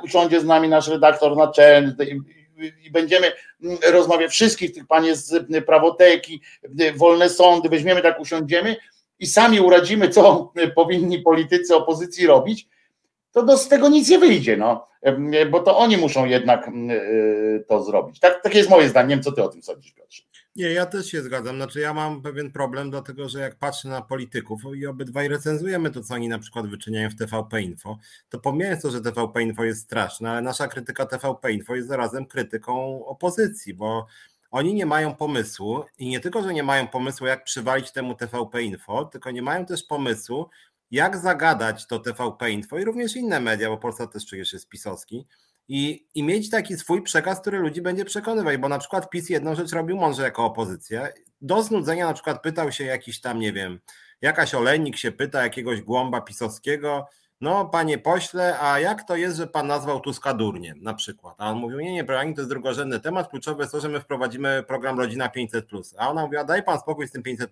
usiądzie 0.03 0.41
z 0.41 0.45
nami 0.45 0.69
nasz 0.69 0.87
redaktor 0.87 1.37
naczelny 1.37 1.95
i 2.83 2.91
będziemy 2.91 3.31
rozmawiać 3.91 4.31
wszystkich 4.31 4.73
tych 4.73 4.87
panie 4.87 5.15
z 5.15 5.47
prawoteki, 5.65 6.41
wolne 6.95 7.29
sądy, 7.29 7.69
weźmiemy 7.69 8.01
tak, 8.01 8.19
usiądziemy 8.19 8.75
i 9.19 9.27
sami 9.27 9.59
uradzimy, 9.59 10.09
co 10.09 10.51
powinni 10.75 11.19
politycy 11.19 11.75
opozycji 11.75 12.27
robić, 12.27 12.67
to 13.33 13.43
do, 13.43 13.57
z 13.57 13.67
tego 13.67 13.89
nic 13.89 14.09
nie 14.09 14.19
wyjdzie, 14.19 14.57
no, 14.57 14.87
bo 15.51 15.59
to 15.59 15.77
oni 15.77 15.97
muszą 15.97 16.25
jednak 16.25 16.67
y, 16.67 17.65
to 17.67 17.83
zrobić. 17.83 18.19
Tak, 18.19 18.43
takie 18.43 18.57
jest 18.57 18.69
moje 18.69 18.89
zdanie, 18.89 19.07
nie 19.07 19.15
wiem, 19.15 19.23
co 19.23 19.31
ty 19.31 19.43
o 19.43 19.47
tym 19.47 19.63
sądzisz, 19.63 19.91
Piotrze. 19.91 20.23
Nie, 20.55 20.69
ja 20.69 20.85
też 20.85 21.05
się 21.05 21.21
zgadzam. 21.21 21.55
Znaczy, 21.55 21.79
ja 21.79 21.93
mam 21.93 22.21
pewien 22.21 22.51
problem, 22.51 22.91
dlatego 22.91 23.29
że 23.29 23.39
jak 23.39 23.55
patrzę 23.55 23.89
na 23.89 24.01
polityków 24.01 24.61
i 24.75 24.87
obydwaj 24.87 25.27
recenzujemy 25.27 25.91
to, 25.91 26.03
co 26.03 26.13
oni 26.13 26.27
na 26.27 26.39
przykład 26.39 26.67
wyczyniają 26.67 27.09
w 27.09 27.15
TVP 27.15 27.61
Info, 27.61 27.97
to 28.29 28.39
pomijając 28.39 28.81
to, 28.81 28.91
że 28.91 29.01
TVP 29.01 29.43
Info 29.43 29.63
jest 29.63 29.81
straszne, 29.81 30.31
ale 30.31 30.41
nasza 30.41 30.67
krytyka 30.67 31.05
TVP 31.05 31.51
Info 31.51 31.75
jest 31.75 31.87
zarazem 31.87 32.25
krytyką 32.25 33.05
opozycji, 33.05 33.73
bo 33.73 34.05
oni 34.51 34.73
nie 34.73 34.85
mają 34.85 35.15
pomysłu 35.15 35.83
i 35.97 36.07
nie 36.07 36.19
tylko, 36.19 36.43
że 36.43 36.53
nie 36.53 36.63
mają 36.63 36.87
pomysłu, 36.87 37.27
jak 37.27 37.43
przywalić 37.43 37.91
temu 37.91 38.15
TVP 38.15 38.63
Info, 38.63 39.05
tylko 39.05 39.31
nie 39.31 39.41
mają 39.41 39.65
też 39.65 39.83
pomysłu, 39.83 40.49
jak 40.93 41.17
zagadać 41.17 41.87
to 41.87 41.99
TVP 41.99 42.51
Info 42.51 42.79
i 42.79 42.85
również 42.85 43.15
inne 43.15 43.39
media, 43.39 43.69
bo 43.69 43.77
Polska 43.77 44.07
też 44.07 44.25
przecież 44.25 44.53
jest 44.53 44.69
pisowski, 44.69 45.27
i, 45.67 46.07
i 46.15 46.23
mieć 46.23 46.49
taki 46.49 46.77
swój 46.77 47.01
przekaz, 47.01 47.41
który 47.41 47.59
ludzi 47.59 47.81
będzie 47.81 48.05
przekonywać, 48.05 48.57
bo 48.57 48.69
na 48.69 48.79
przykład 48.79 49.09
PiS 49.09 49.29
jedną 49.29 49.55
rzecz 49.55 49.71
robił 49.71 49.97
mądrze 49.97 50.23
jako 50.23 50.45
opozycja. 50.45 51.07
Do 51.41 51.63
znudzenia 51.63 52.07
na 52.07 52.13
przykład 52.13 52.41
pytał 52.41 52.71
się 52.71 52.83
jakiś 52.83 53.21
tam, 53.21 53.39
nie 53.39 53.53
wiem, 53.53 53.79
jakaś 54.21 54.55
olejnik 54.55 54.97
się 54.97 55.11
pyta 55.11 55.43
jakiegoś 55.43 55.81
głąba 55.81 56.21
pisowskiego, 56.21 57.07
no 57.41 57.65
panie 57.65 57.97
pośle, 57.97 58.59
a 58.59 58.79
jak 58.79 59.03
to 59.03 59.15
jest, 59.15 59.37
że 59.37 59.47
pan 59.47 59.67
nazwał 59.67 59.99
Tuska 59.99 60.33
durniem 60.33 60.83
na 60.83 60.93
przykład? 60.93 61.35
A 61.37 61.51
on 61.51 61.57
mówił, 61.57 61.79
nie, 61.79 61.93
nie, 61.93 62.03
proszę, 62.03 62.33
to 62.33 62.41
jest 62.41 62.49
drugorzędny 62.49 62.99
temat, 62.99 63.29
kluczowe 63.29 63.63
jest 63.63 63.71
to, 63.71 63.79
że 63.79 63.89
my 63.89 63.99
wprowadzimy 63.99 64.63
program 64.67 64.99
Rodzina 64.99 65.27
500+. 65.27 65.93
A 65.97 66.09
ona 66.09 66.21
mówiła, 66.21 66.43
daj 66.43 66.63
pan 66.63 66.79
spokój 66.79 67.07
z 67.07 67.11
tym 67.11 67.23
500+. 67.23 67.47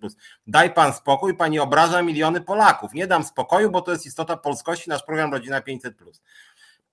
Daj 0.48 0.74
pan 0.74 0.94
spokój, 0.94 1.38
pani 1.38 1.60
obraża 1.60 2.02
miliony 2.02 2.42
Polaków. 2.42 2.94
Nie 2.94 3.08
dam 3.08 3.24
spokoju, 3.24 3.72
bo 3.72 3.82
to 3.82 3.92
jest 3.92 4.06
istota 4.06 4.38
polskości, 4.38 4.90
nasz 4.90 5.04
program 5.04 5.34
Rodzina 5.34 5.62
500+. 5.62 5.92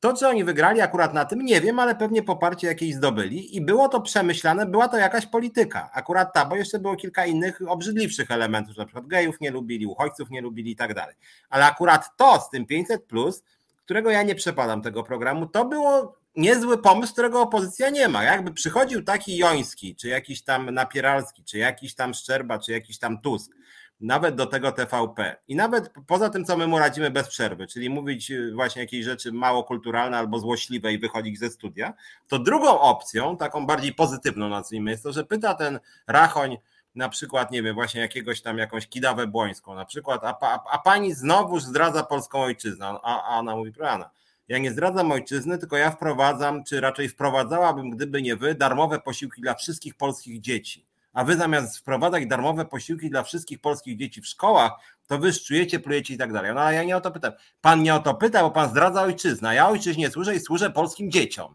To, 0.01 0.13
czy 0.13 0.29
oni 0.29 0.45
wygrali 0.45 0.81
akurat 0.81 1.15
na 1.15 1.25
tym, 1.25 1.41
nie 1.45 1.61
wiem, 1.61 1.79
ale 1.79 1.95
pewnie 1.95 2.23
poparcie 2.23 2.67
jakieś 2.67 2.95
zdobyli 2.95 3.57
i 3.57 3.61
było 3.61 3.89
to 3.89 4.01
przemyślane, 4.01 4.67
była 4.67 4.89
to 4.89 4.97
jakaś 4.97 5.27
polityka. 5.27 5.91
Akurat 5.93 6.35
ta, 6.35 6.45
bo 6.45 6.57
jeszcze 6.57 6.79
było 6.79 6.97
kilka 6.97 7.27
innych 7.27 7.61
obrzydliwszych 7.69 8.31
elementów, 8.31 8.75
że 8.75 8.83
na 8.83 8.87
przykład 8.87 9.07
gejów 9.07 9.41
nie 9.41 9.51
lubili, 9.51 9.87
uchodźców 9.87 10.31
nie 10.31 10.41
lubili 10.41 10.71
i 10.71 10.77
tak 10.77 10.95
dalej. 10.95 11.15
Ale 11.51 11.67
akurat 11.67 12.17
to 12.17 12.41
z 12.41 12.51
tym 12.51 12.67
500, 12.67 13.05
plus, 13.05 13.43
którego 13.85 14.11
ja 14.11 14.23
nie 14.23 14.35
przepadam 14.35 14.83
tego 14.83 15.03
programu, 15.03 15.47
to 15.47 15.65
było 15.65 16.19
niezły 16.37 16.83
pomysł, 16.83 17.13
którego 17.13 17.43
opozycja 17.43 17.91
nie 17.91 18.09
ma. 18.09 18.25
Jakby 18.25 18.53
przychodził 18.53 19.05
taki 19.05 19.37
Joński, 19.37 19.97
czy 19.97 20.09
jakiś 20.09 20.43
tam 20.43 20.71
Napieralski, 20.71 21.45
czy 21.45 21.59
jakiś 21.59 21.95
tam 21.95 22.15
Szczerba, 22.15 22.59
czy 22.59 22.73
jakiś 22.73 22.99
tam 22.99 23.21
Tusk 23.21 23.53
nawet 24.01 24.35
do 24.35 24.47
tego 24.47 24.73
TVP. 24.73 25.37
I 25.49 25.57
nawet 25.57 25.91
poza 26.07 26.31
tym, 26.31 26.45
co 26.45 26.57
my 26.57 26.67
mu 26.67 26.79
radzimy 26.79 27.11
bez 27.11 27.29
przerwy, 27.29 27.67
czyli 27.67 27.91
mówić 27.91 28.31
y, 28.31 28.53
właśnie 28.55 28.83
jakieś 28.83 29.05
rzeczy 29.05 29.33
mało 29.33 29.65
kulturalne 29.65 30.19
albo 30.19 30.39
złośliwe 30.39 30.93
i 30.93 30.99
wychodzić 30.99 31.39
ze 31.39 31.51
studia, 31.51 31.95
to 32.29 32.39
drugą 32.39 32.81
opcją, 32.81 33.37
taką 33.37 33.67
bardziej 33.67 33.95
pozytywną 33.95 34.49
nazwijmy, 34.49 34.91
jest 34.91 35.03
to, 35.03 35.13
że 35.13 35.25
pyta 35.25 35.55
ten 35.55 35.81
Rachoń, 36.07 36.57
na 36.95 37.09
przykład, 37.09 37.51
nie 37.51 37.63
wiem, 37.63 37.75
właśnie 37.75 38.01
jakiegoś 38.01 38.43
tam 38.43 38.59
jakąś 38.59 38.87
kidawę 38.87 39.27
błońską, 39.27 39.75
na 39.75 39.85
przykład, 39.85 40.25
a, 40.25 40.39
a, 40.41 40.65
a 40.71 40.79
pani 40.79 41.15
znowuż 41.15 41.63
zdradza 41.63 42.03
polską 42.03 42.41
ojczyznę, 42.41 42.87
a, 42.87 43.25
a 43.25 43.39
ona 43.39 43.57
mówi, 43.57 43.73
proszę 43.73 44.05
ja 44.49 44.59
nie 44.59 44.73
zdradzam 44.73 45.13
ojczyzny, 45.13 45.59
tylko 45.59 45.77
ja 45.77 45.91
wprowadzam, 45.91 46.65
czy 46.65 46.81
raczej 46.81 47.09
wprowadzałabym, 47.09 47.91
gdyby 47.91 48.23
nie 48.23 48.37
wy, 48.37 48.55
darmowe 48.55 49.01
posiłki 49.01 49.43
dla 49.43 49.55
wszystkich 49.55 49.95
polskich 49.95 50.41
dzieci 50.41 50.88
a 51.19 51.25
wy 51.25 51.37
zamiast 51.37 51.79
wprowadzać 51.79 52.27
darmowe 52.27 52.65
posiłki 52.65 53.11
dla 53.11 53.23
wszystkich 53.23 53.61
polskich 53.61 53.99
dzieci 53.99 54.21
w 54.21 54.27
szkołach, 54.27 54.73
to 55.07 55.19
wy 55.19 55.33
szczujecie, 55.33 55.81
plujecie 55.81 56.15
i 56.15 56.19
tak 56.19 56.33
dalej. 56.33 56.55
No 56.55 56.61
ale 56.61 56.75
ja 56.75 56.85
nie 56.85 56.97
o 56.97 57.01
to 57.01 57.11
pytam. 57.11 57.33
Pan 57.61 57.83
nie 57.83 57.95
o 57.95 57.99
to 57.99 58.15
pyta, 58.15 58.43
bo 58.43 58.51
pan 58.51 58.71
zdradza 58.71 59.03
ojczyznę. 59.03 59.55
Ja 59.55 59.69
ojczyźnie 59.69 60.11
służę 60.11 60.35
i 60.35 60.41
służę 60.41 60.71
polskim 60.71 61.11
dzieciom. 61.11 61.55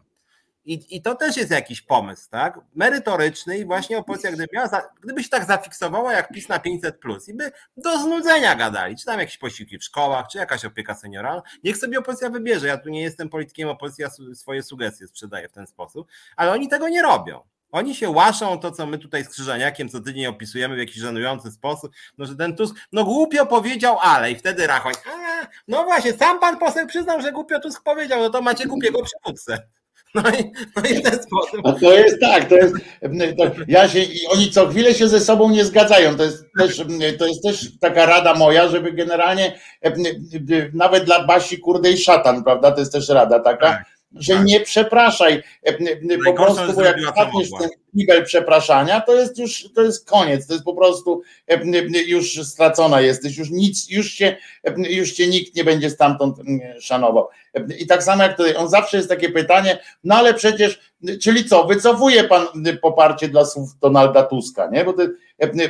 I, 0.64 0.96
I 0.96 1.02
to 1.02 1.14
też 1.14 1.36
jest 1.36 1.50
jakiś 1.50 1.82
pomysł, 1.82 2.30
tak? 2.30 2.60
Merytoryczny 2.74 3.58
i 3.58 3.64
właśnie 3.64 3.98
opozycja, 3.98 4.32
gdyby, 4.32 4.46
miała, 4.52 4.68
gdyby 5.02 5.22
się 5.22 5.28
tak 5.28 5.44
zafiksowała 5.44 6.12
jak 6.12 6.32
PiS 6.32 6.48
na 6.48 6.58
500, 6.58 7.00
plus, 7.00 7.28
i 7.28 7.34
by 7.34 7.52
do 7.76 7.98
znudzenia 7.98 8.54
gadali, 8.54 8.96
czy 8.96 9.04
tam 9.04 9.20
jakieś 9.20 9.38
posiłki 9.38 9.78
w 9.78 9.84
szkołach, 9.84 10.26
czy 10.28 10.38
jakaś 10.38 10.64
opieka 10.64 10.94
senioralna, 10.94 11.42
niech 11.64 11.76
sobie 11.76 11.98
opozycja 11.98 12.30
wybierze. 12.30 12.66
Ja 12.66 12.78
tu 12.78 12.88
nie 12.88 13.02
jestem 13.02 13.28
politykiem, 13.28 13.68
opozycja 13.68 14.10
swoje 14.34 14.62
sugestie 14.62 15.06
sprzedaje 15.06 15.48
w 15.48 15.52
ten 15.52 15.66
sposób, 15.66 16.08
ale 16.36 16.52
oni 16.52 16.68
tego 16.68 16.88
nie 16.88 17.02
robią. 17.02 17.53
Oni 17.74 17.94
się 17.94 18.10
łaszą 18.10 18.58
to, 18.58 18.70
co 18.70 18.86
my 18.86 18.98
tutaj 18.98 19.24
z 19.24 19.28
Krzyżaniakiem 19.28 19.88
co 19.88 20.00
tydzień 20.00 20.26
opisujemy 20.26 20.74
w 20.74 20.78
jakiś 20.78 20.96
żenujący 20.96 21.50
sposób, 21.50 21.92
no 22.18 22.26
że 22.26 22.36
ten 22.36 22.56
Tusk, 22.56 22.76
no 22.92 23.04
głupio 23.04 23.46
powiedział, 23.46 23.98
ale 24.00 24.30
i 24.30 24.36
wtedy 24.36 24.66
Rachoń, 24.66 24.92
no 25.68 25.84
właśnie, 25.84 26.12
sam 26.12 26.40
pan 26.40 26.58
poseł 26.58 26.86
przyznał, 26.86 27.20
że 27.22 27.32
głupio 27.32 27.60
Tusk 27.60 27.82
powiedział, 27.82 28.20
no 28.20 28.30
to 28.30 28.42
macie 28.42 28.66
głupiego 28.66 28.98
przywódcę. 29.02 29.58
No 30.14 30.22
i, 30.30 30.52
no 30.76 30.82
i 30.90 30.94
w 30.94 31.02
ten 31.02 31.22
sposób. 31.22 31.60
A 31.64 31.72
to 31.72 31.92
jest 31.92 32.20
tak, 32.20 32.48
to 32.48 32.56
jest, 32.56 32.74
to 33.38 33.44
ja 33.68 33.88
się, 33.88 34.00
oni 34.28 34.50
co 34.50 34.68
chwilę 34.68 34.94
się 34.94 35.08
ze 35.08 35.20
sobą 35.20 35.50
nie 35.50 35.64
zgadzają, 35.64 36.16
to 36.16 36.24
jest 36.24 36.44
też, 36.58 36.82
to 37.18 37.26
jest 37.26 37.42
też 37.42 37.78
taka 37.80 38.06
rada 38.06 38.34
moja, 38.34 38.68
żeby 38.68 38.92
generalnie 38.92 39.58
nawet 40.72 41.04
dla 41.04 41.26
Basi 41.26 41.58
Kurde 41.58 41.90
i 41.90 41.98
Szatan, 41.98 42.44
prawda, 42.44 42.72
to 42.72 42.80
jest 42.80 42.92
też 42.92 43.08
rada 43.08 43.40
taka, 43.40 43.66
tak 43.68 43.93
że 44.14 44.34
tak. 44.34 44.44
nie 44.44 44.60
przepraszaj. 44.60 45.42
E, 45.62 45.72
po 46.24 46.32
prostu, 46.32 46.72
bo 46.72 46.82
jak 46.82 47.00
wpadniesz 47.00 47.48
ten 47.60 47.70
kibel 47.98 48.24
przepraszania, 48.24 49.00
to 49.00 49.14
jest 49.14 49.38
już 49.38 49.68
to 49.74 49.82
jest 49.82 50.10
koniec. 50.10 50.46
To 50.46 50.52
jest 50.52 50.64
po 50.64 50.74
prostu 50.74 51.22
e, 51.48 51.60
już 52.06 52.46
stracona 52.46 53.00
jesteś, 53.00 53.38
już 53.38 53.50
nic, 53.50 53.90
już 53.90 54.10
się, 54.10 54.36
już 54.76 55.12
cię 55.12 55.28
nikt 55.28 55.56
nie 55.56 55.64
będzie 55.64 55.90
stamtąd 55.90 56.36
szanował. 56.80 57.28
I 57.78 57.86
tak 57.86 58.02
samo 58.02 58.22
jak 58.22 58.36
tutaj, 58.36 58.56
on 58.56 58.68
zawsze 58.68 58.96
jest 58.96 59.08
takie 59.08 59.28
pytanie, 59.28 59.78
no 60.04 60.14
ale 60.14 60.34
przecież, 60.34 60.80
czyli 61.20 61.44
co, 61.44 61.64
wycofuje 61.64 62.24
pan 62.24 62.46
poparcie 62.82 63.28
dla 63.28 63.44
słów 63.44 63.78
Donalda 63.80 64.22
Tuska, 64.22 64.68
nie? 64.72 64.84
Bo, 64.84 64.94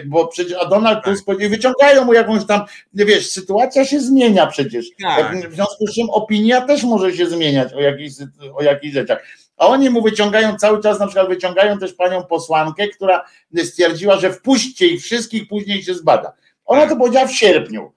bo 0.07 0.27
przecież, 0.27 0.57
a 0.61 0.67
Donald 0.67 1.05
tak. 1.05 1.15
Tusk 1.15 1.27
wyciągają 1.49 2.05
mu 2.05 2.13
jakąś 2.13 2.47
tam, 2.47 2.61
wiesz, 2.95 3.31
sytuacja 3.31 3.85
się 3.85 4.01
zmienia 4.01 4.47
przecież. 4.47 4.87
Tak. 5.03 5.49
W 5.49 5.55
związku 5.55 5.87
z 5.87 5.95
czym 5.95 6.11
opinia 6.11 6.61
też 6.61 6.83
może 6.83 7.17
się 7.17 7.27
zmieniać 7.27 7.73
o 7.73 7.81
jakichś, 7.81 8.15
o 8.55 8.63
jakichś 8.63 8.95
rzeczach. 8.95 9.23
A 9.57 9.67
oni 9.67 9.91
mu 9.91 10.03
wyciągają 10.03 10.57
cały 10.57 10.83
czas, 10.83 11.01
na 11.01 11.07
przykład 11.07 11.29
wyciągają 11.29 11.79
też 11.79 11.93
panią 11.93 12.23
posłankę, 12.23 12.89
która 12.89 13.25
stwierdziła, 13.65 14.17
że 14.17 14.33
wpuśćcie 14.33 14.87
ich 14.87 15.03
wszystkich, 15.03 15.49
później 15.49 15.83
się 15.83 15.95
zbada. 15.95 16.33
Ona 16.65 16.81
tak. 16.81 16.91
to 16.91 16.97
powiedziała 16.97 17.27
w 17.27 17.33
sierpniu. 17.33 17.93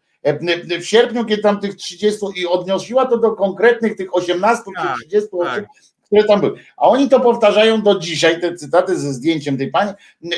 W 0.80 0.86
sierpniu, 0.86 1.26
kiedy 1.26 1.42
tam 1.42 1.60
tych 1.60 1.76
30 1.76 2.20
i 2.36 2.48
odnosiła 2.48 3.06
to 3.06 3.18
do 3.18 3.32
konkretnych 3.32 3.96
tych 3.96 4.16
18 4.16 4.64
tak, 4.76 4.98
czy 4.98 5.08
30 5.08 5.30
tak. 5.30 5.40
osób, 5.40 5.66
które 6.06 6.24
tam 6.24 6.42
były. 6.42 6.60
A 6.78 6.88
oni 6.88 7.10
to 7.10 7.20
powtarzają 7.20 7.82
do 7.82 8.00
dzisiaj, 8.00 8.42
te 8.42 8.56
cytaty 8.56 9.00
ze 9.00 9.14
zdjęciem 9.14 9.58
tej 9.58 9.72
pani 9.72 9.92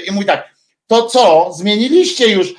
i 0.08 0.12
mówi 0.12 0.26
tak, 0.26 0.50
to 0.90 1.06
co? 1.06 1.53
Zmieniliście 1.53 2.28
już 2.28 2.53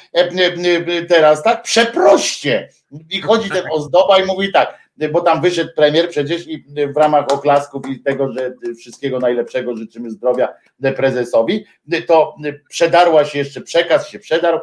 teraz, 1.09 1.43
tak? 1.43 1.63
Przeproście. 1.63 2.69
I 3.11 3.21
chodzi 3.21 3.51
ten 3.51 3.65
ozdoba 3.73 4.19
i 4.19 4.27
mówi 4.27 4.53
tak, 4.53 4.79
bo 5.09 5.21
tam 5.21 5.41
wyszedł 5.41 5.71
premier 5.77 6.09
przecież 6.09 6.49
i 6.49 6.65
w 6.95 6.97
ramach 6.97 7.33
oklasków 7.33 7.89
i 7.89 8.01
tego, 8.01 8.33
że 8.33 8.55
wszystkiego 8.79 9.19
najlepszego 9.19 9.77
życzymy 9.77 10.11
zdrowia 10.11 10.49
prezesowi, 10.97 11.65
to 12.07 12.37
przedarła 12.69 13.25
się 13.25 13.39
jeszcze 13.39 13.61
przekaz, 13.61 14.09
się 14.09 14.19
przedarł, 14.19 14.59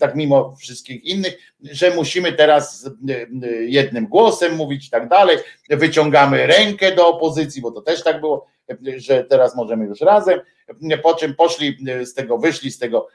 tak 0.00 0.14
mimo 0.14 0.56
wszystkich 0.56 1.04
innych, 1.04 1.38
że 1.62 1.90
musimy 1.90 2.32
teraz 2.32 2.90
jednym 3.60 4.06
głosem 4.06 4.56
mówić 4.56 4.86
i 4.86 4.90
tak 4.90 5.08
dalej, 5.08 5.38
wyciągamy 5.70 6.46
rękę 6.46 6.94
do 6.94 7.08
opozycji, 7.08 7.62
bo 7.62 7.70
to 7.70 7.80
też 7.80 8.02
tak 8.02 8.20
było, 8.20 8.46
że 8.96 9.24
teraz 9.24 9.56
możemy 9.56 9.86
już 9.86 10.00
razem, 10.00 10.40
po 11.02 11.14
czym 11.14 11.34
poszli 11.34 11.78
z 12.04 12.14
tego, 12.14 12.38
wyszli 12.38 12.70
z 12.70 12.78
tego 12.78 13.08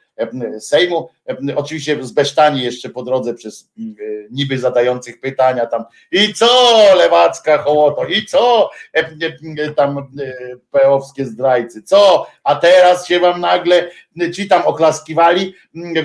Sejmu, 0.59 1.09
oczywiście 1.55 2.03
zbesztani 2.03 2.63
jeszcze 2.63 2.89
po 2.89 3.03
drodze 3.03 3.33
przez 3.33 3.69
niby 4.31 4.57
zadających 4.57 5.19
pytania 5.19 5.65
tam 5.65 5.85
i 6.11 6.33
co 6.33 6.47
lewacka 6.95 7.57
hołoto, 7.57 8.05
i 8.05 8.25
co 8.25 8.69
tam 9.75 10.07
peowskie 10.71 11.25
zdrajcy, 11.25 11.83
co, 11.83 12.27
a 12.43 12.55
teraz 12.55 13.07
się 13.07 13.19
wam 13.19 13.41
nagle 13.41 13.89
ci 14.35 14.47
tam 14.47 14.61
oklaskiwali, 14.61 15.53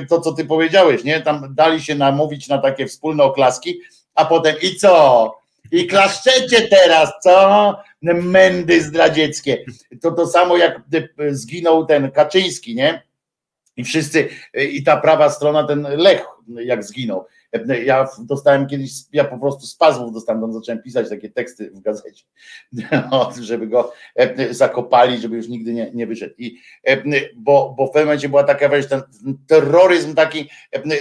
to 0.08 0.20
co 0.20 0.32
ty 0.32 0.44
powiedziałeś, 0.44 1.04
nie, 1.04 1.20
tam 1.20 1.54
dali 1.54 1.82
się 1.82 1.94
namówić 1.94 2.48
na 2.48 2.58
takie 2.58 2.86
wspólne 2.86 3.24
oklaski, 3.24 3.80
a 4.14 4.24
potem 4.24 4.56
i 4.62 4.76
co, 4.76 5.44
i 5.72 5.86
klaszczecie 5.86 6.68
teraz, 6.68 7.12
co? 7.22 7.76
Mędy 8.02 8.82
zdradzieckie. 8.82 9.64
To 10.02 10.12
to 10.12 10.26
samo 10.26 10.56
jak 10.56 10.80
zginął 11.30 11.86
ten 11.86 12.10
Kaczyński, 12.10 12.74
nie? 12.74 13.02
I 13.76 13.84
wszyscy, 13.84 14.28
i 14.54 14.82
ta 14.82 14.96
prawa 14.96 15.30
strona, 15.30 15.66
ten 15.66 15.82
Lech, 15.82 16.26
jak 16.48 16.84
zginął. 16.84 17.24
Ja 17.84 18.08
dostałem 18.18 18.66
kiedyś, 18.66 18.92
ja 19.12 19.24
po 19.24 19.38
prostu 19.38 19.66
z 19.66 19.76
pazłów 19.76 20.12
dostałem, 20.12 20.42
tam 20.42 20.52
zacząłem 20.52 20.82
pisać 20.82 21.08
takie 21.08 21.30
teksty 21.30 21.70
w 21.70 21.80
gazecie, 21.80 22.24
żeby 23.40 23.66
go 23.66 23.92
zakopali, 24.50 25.18
żeby 25.18 25.36
już 25.36 25.48
nigdy 25.48 25.72
nie, 25.72 25.90
nie 25.94 26.06
wyszedł. 26.06 26.34
I, 26.38 26.58
bo, 27.36 27.74
bo 27.78 27.86
w 27.86 27.90
pewnym 27.90 28.06
momencie 28.06 28.28
była 28.28 28.44
taka, 28.44 28.68
wiesz, 28.68 28.88
ten 28.88 29.02
terroryzm 29.46 30.14
taki 30.14 30.48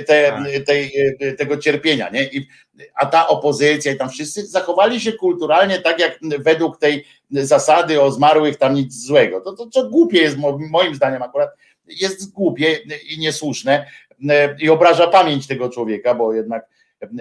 te, 0.08 0.32
tak. 0.32 0.66
tej, 0.66 0.92
tego 1.38 1.58
cierpienia, 1.58 2.10
nie? 2.10 2.24
I, 2.24 2.48
a 2.96 3.06
ta 3.06 3.28
opozycja 3.28 3.92
i 3.92 3.98
tam 3.98 4.10
wszyscy 4.10 4.48
zachowali 4.48 5.00
się 5.00 5.14
kulturalnie 5.14 5.80
tak, 5.80 6.00
jak 6.00 6.20
według 6.40 6.78
tej 6.78 7.06
zasady 7.32 8.02
o 8.02 8.12
zmarłych 8.12 8.58
tam 8.58 8.74
nic 8.74 9.06
złego. 9.06 9.42
To, 9.42 9.54
to, 9.54 9.66
to 9.66 9.90
głupie 9.90 10.18
jest 10.22 10.38
moim 10.72 10.96
zdaniem 10.96 11.22
akurat, 11.22 11.50
jest 11.88 12.32
głupie 12.32 12.80
i 13.10 13.20
niesłuszne, 13.20 13.86
E, 14.30 14.56
i 14.60 14.70
obraża 14.70 15.08
pamięć 15.08 15.48
tego 15.48 15.70
człowieka, 15.70 16.16
bo 16.16 16.34
jednak 16.34 16.68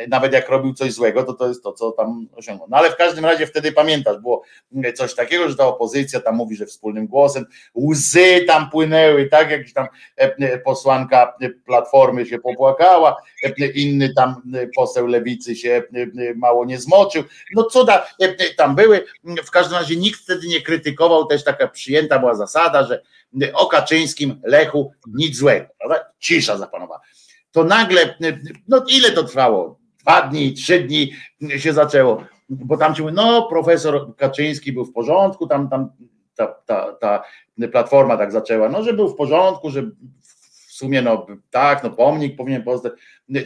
nawet 0.09 0.33
jak 0.33 0.49
robił 0.49 0.75
coś 0.75 0.93
złego, 0.93 1.23
to 1.23 1.33
to 1.33 1.49
jest 1.49 1.63
to, 1.63 1.73
co 1.73 1.93
tam 1.93 2.29
osiągnął. 2.37 2.69
No 2.71 2.77
ale 2.77 2.91
w 2.91 2.97
każdym 2.97 3.25
razie 3.25 3.47
wtedy 3.47 3.73
pamiętasz, 3.73 4.19
było 4.19 4.43
coś 4.95 5.15
takiego, 5.15 5.49
że 5.49 5.57
ta 5.57 5.67
opozycja 5.67 6.21
tam 6.21 6.37
mówi, 6.37 6.57
że 6.57 6.67
wspólnym 6.67 7.07
głosem, 7.07 7.47
łzy 7.75 8.45
tam 8.47 8.71
płynęły, 8.71 9.27
tak, 9.27 9.51
jakiś 9.51 9.73
tam 9.73 9.87
e, 10.17 10.59
posłanka 10.59 11.35
Platformy 11.67 12.27
się 12.27 12.39
popłakała, 12.39 13.17
inny 13.75 14.15
tam 14.15 14.43
poseł 14.77 15.07
Lewicy 15.07 15.57
się 15.57 15.83
mało 16.37 16.65
nie 16.65 16.79
zmoczył, 16.79 17.25
no 17.55 17.65
cuda 17.65 18.07
tam 18.57 18.75
były, 18.75 19.05
w 19.45 19.51
każdym 19.51 19.79
razie 19.79 19.97
nikt 19.97 20.21
wtedy 20.21 20.47
nie 20.47 20.61
krytykował, 20.61 21.27
też 21.27 21.45
taka 21.45 21.69
przyjęta 21.69 22.19
była 22.19 22.35
zasada, 22.35 22.85
że 22.87 23.03
o 23.55 23.67
Kaczyńskim, 23.67 24.41
Lechu, 24.45 24.93
nic 25.07 25.37
złego, 25.37 25.67
prawda? 25.79 26.05
Cisza 26.19 26.59
zapanowała. 26.59 27.01
To 27.53 27.65
nagle, 27.65 28.15
no 28.69 28.85
ile 28.89 29.11
to 29.11 29.25
trwało? 29.25 29.79
Dwa 30.01 30.23
dni, 30.23 30.55
trzy 30.55 30.81
dni 30.81 31.13
się 31.57 31.73
zaczęło, 31.73 32.25
bo 32.49 32.77
tam 32.77 32.95
ci 32.95 33.03
mówi, 33.03 33.15
no 33.15 33.43
profesor 33.43 34.17
Kaczyński 34.17 34.73
był 34.73 34.85
w 34.85 34.93
porządku, 34.93 35.47
tam, 35.47 35.71
tam 35.71 35.91
ta, 36.35 36.47
ta, 36.47 36.93
ta 36.93 37.25
platforma 37.73 38.17
tak 38.17 38.33
zaczęła, 38.33 38.69
no 38.69 38.83
że 38.83 38.93
był 38.93 39.09
w 39.09 39.17
porządku, 39.17 39.71
że 39.71 39.83
w 39.83 40.73
sumie 40.73 41.03
no 41.03 41.27
tak, 41.51 41.83
no 41.83 41.91
pomnik 41.91 42.37
powinien 42.37 42.63
powstać, 42.63 42.93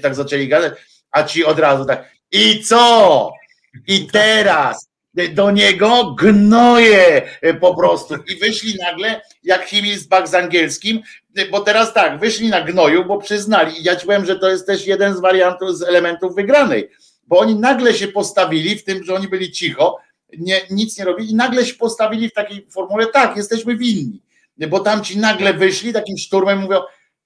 tak 0.03 0.15
zaczęli 0.15 0.49
gadać, 0.49 0.73
a 1.11 1.23
ci 1.23 1.45
od 1.45 1.59
razu 1.59 1.85
tak, 1.85 2.11
i 2.33 2.61
co? 2.65 3.33
I 3.87 4.07
teraz 4.07 4.89
do 5.35 5.51
niego 5.51 6.15
gnoje 6.15 7.23
po 7.61 7.75
prostu. 7.75 8.15
I 8.15 8.37
wyszli 8.37 8.75
nagle, 8.79 9.21
jak 9.43 9.65
Himmelsbach 9.65 10.29
z 10.29 10.35
angielskim, 10.35 11.03
bo 11.51 11.61
teraz 11.61 11.95
tak, 11.95 12.21
wyszli 12.21 12.49
na 12.49 12.61
gnoju, 12.61 13.05
bo 13.05 13.19
przyznali. 13.19 13.81
I 13.81 13.85
ja 13.85 13.97
ci 13.97 14.07
powiem, 14.07 14.27
że 14.27 14.39
to 14.39 14.49
jest 14.49 14.67
też 14.67 14.87
jeden 14.87 15.17
z 15.17 15.21
wariantów, 15.21 15.79
z 15.79 15.83
elementów 15.83 16.35
wygranej, 16.35 16.91
bo 17.27 17.39
oni 17.39 17.55
nagle 17.55 17.95
się 17.95 18.09
postawili 18.09 18.77
w 18.79 18.85
tym, 18.85 19.05
że 19.05 19.15
oni 19.15 19.29
byli 19.29 19.53
cicho, 19.53 19.99
nie, 20.39 20.61
nic 20.71 20.99
nie 20.99 21.05
robili 21.05 21.31
i 21.31 21.35
nagle 21.35 21.65
się 21.65 21.75
postawili 21.75 22.29
w 22.29 22.33
takiej 22.33 22.67
formule, 22.71 23.07
tak, 23.07 23.37
jesteśmy 23.37 23.77
winni, 23.77 24.23
bo 24.69 24.81
tam 24.81 25.05
ci 25.05 25.19
nagle 25.19 25.55
wyszli 25.55 25.93
takim 25.93 26.19
szturmem 26.19 26.59
mówią, 26.59 26.81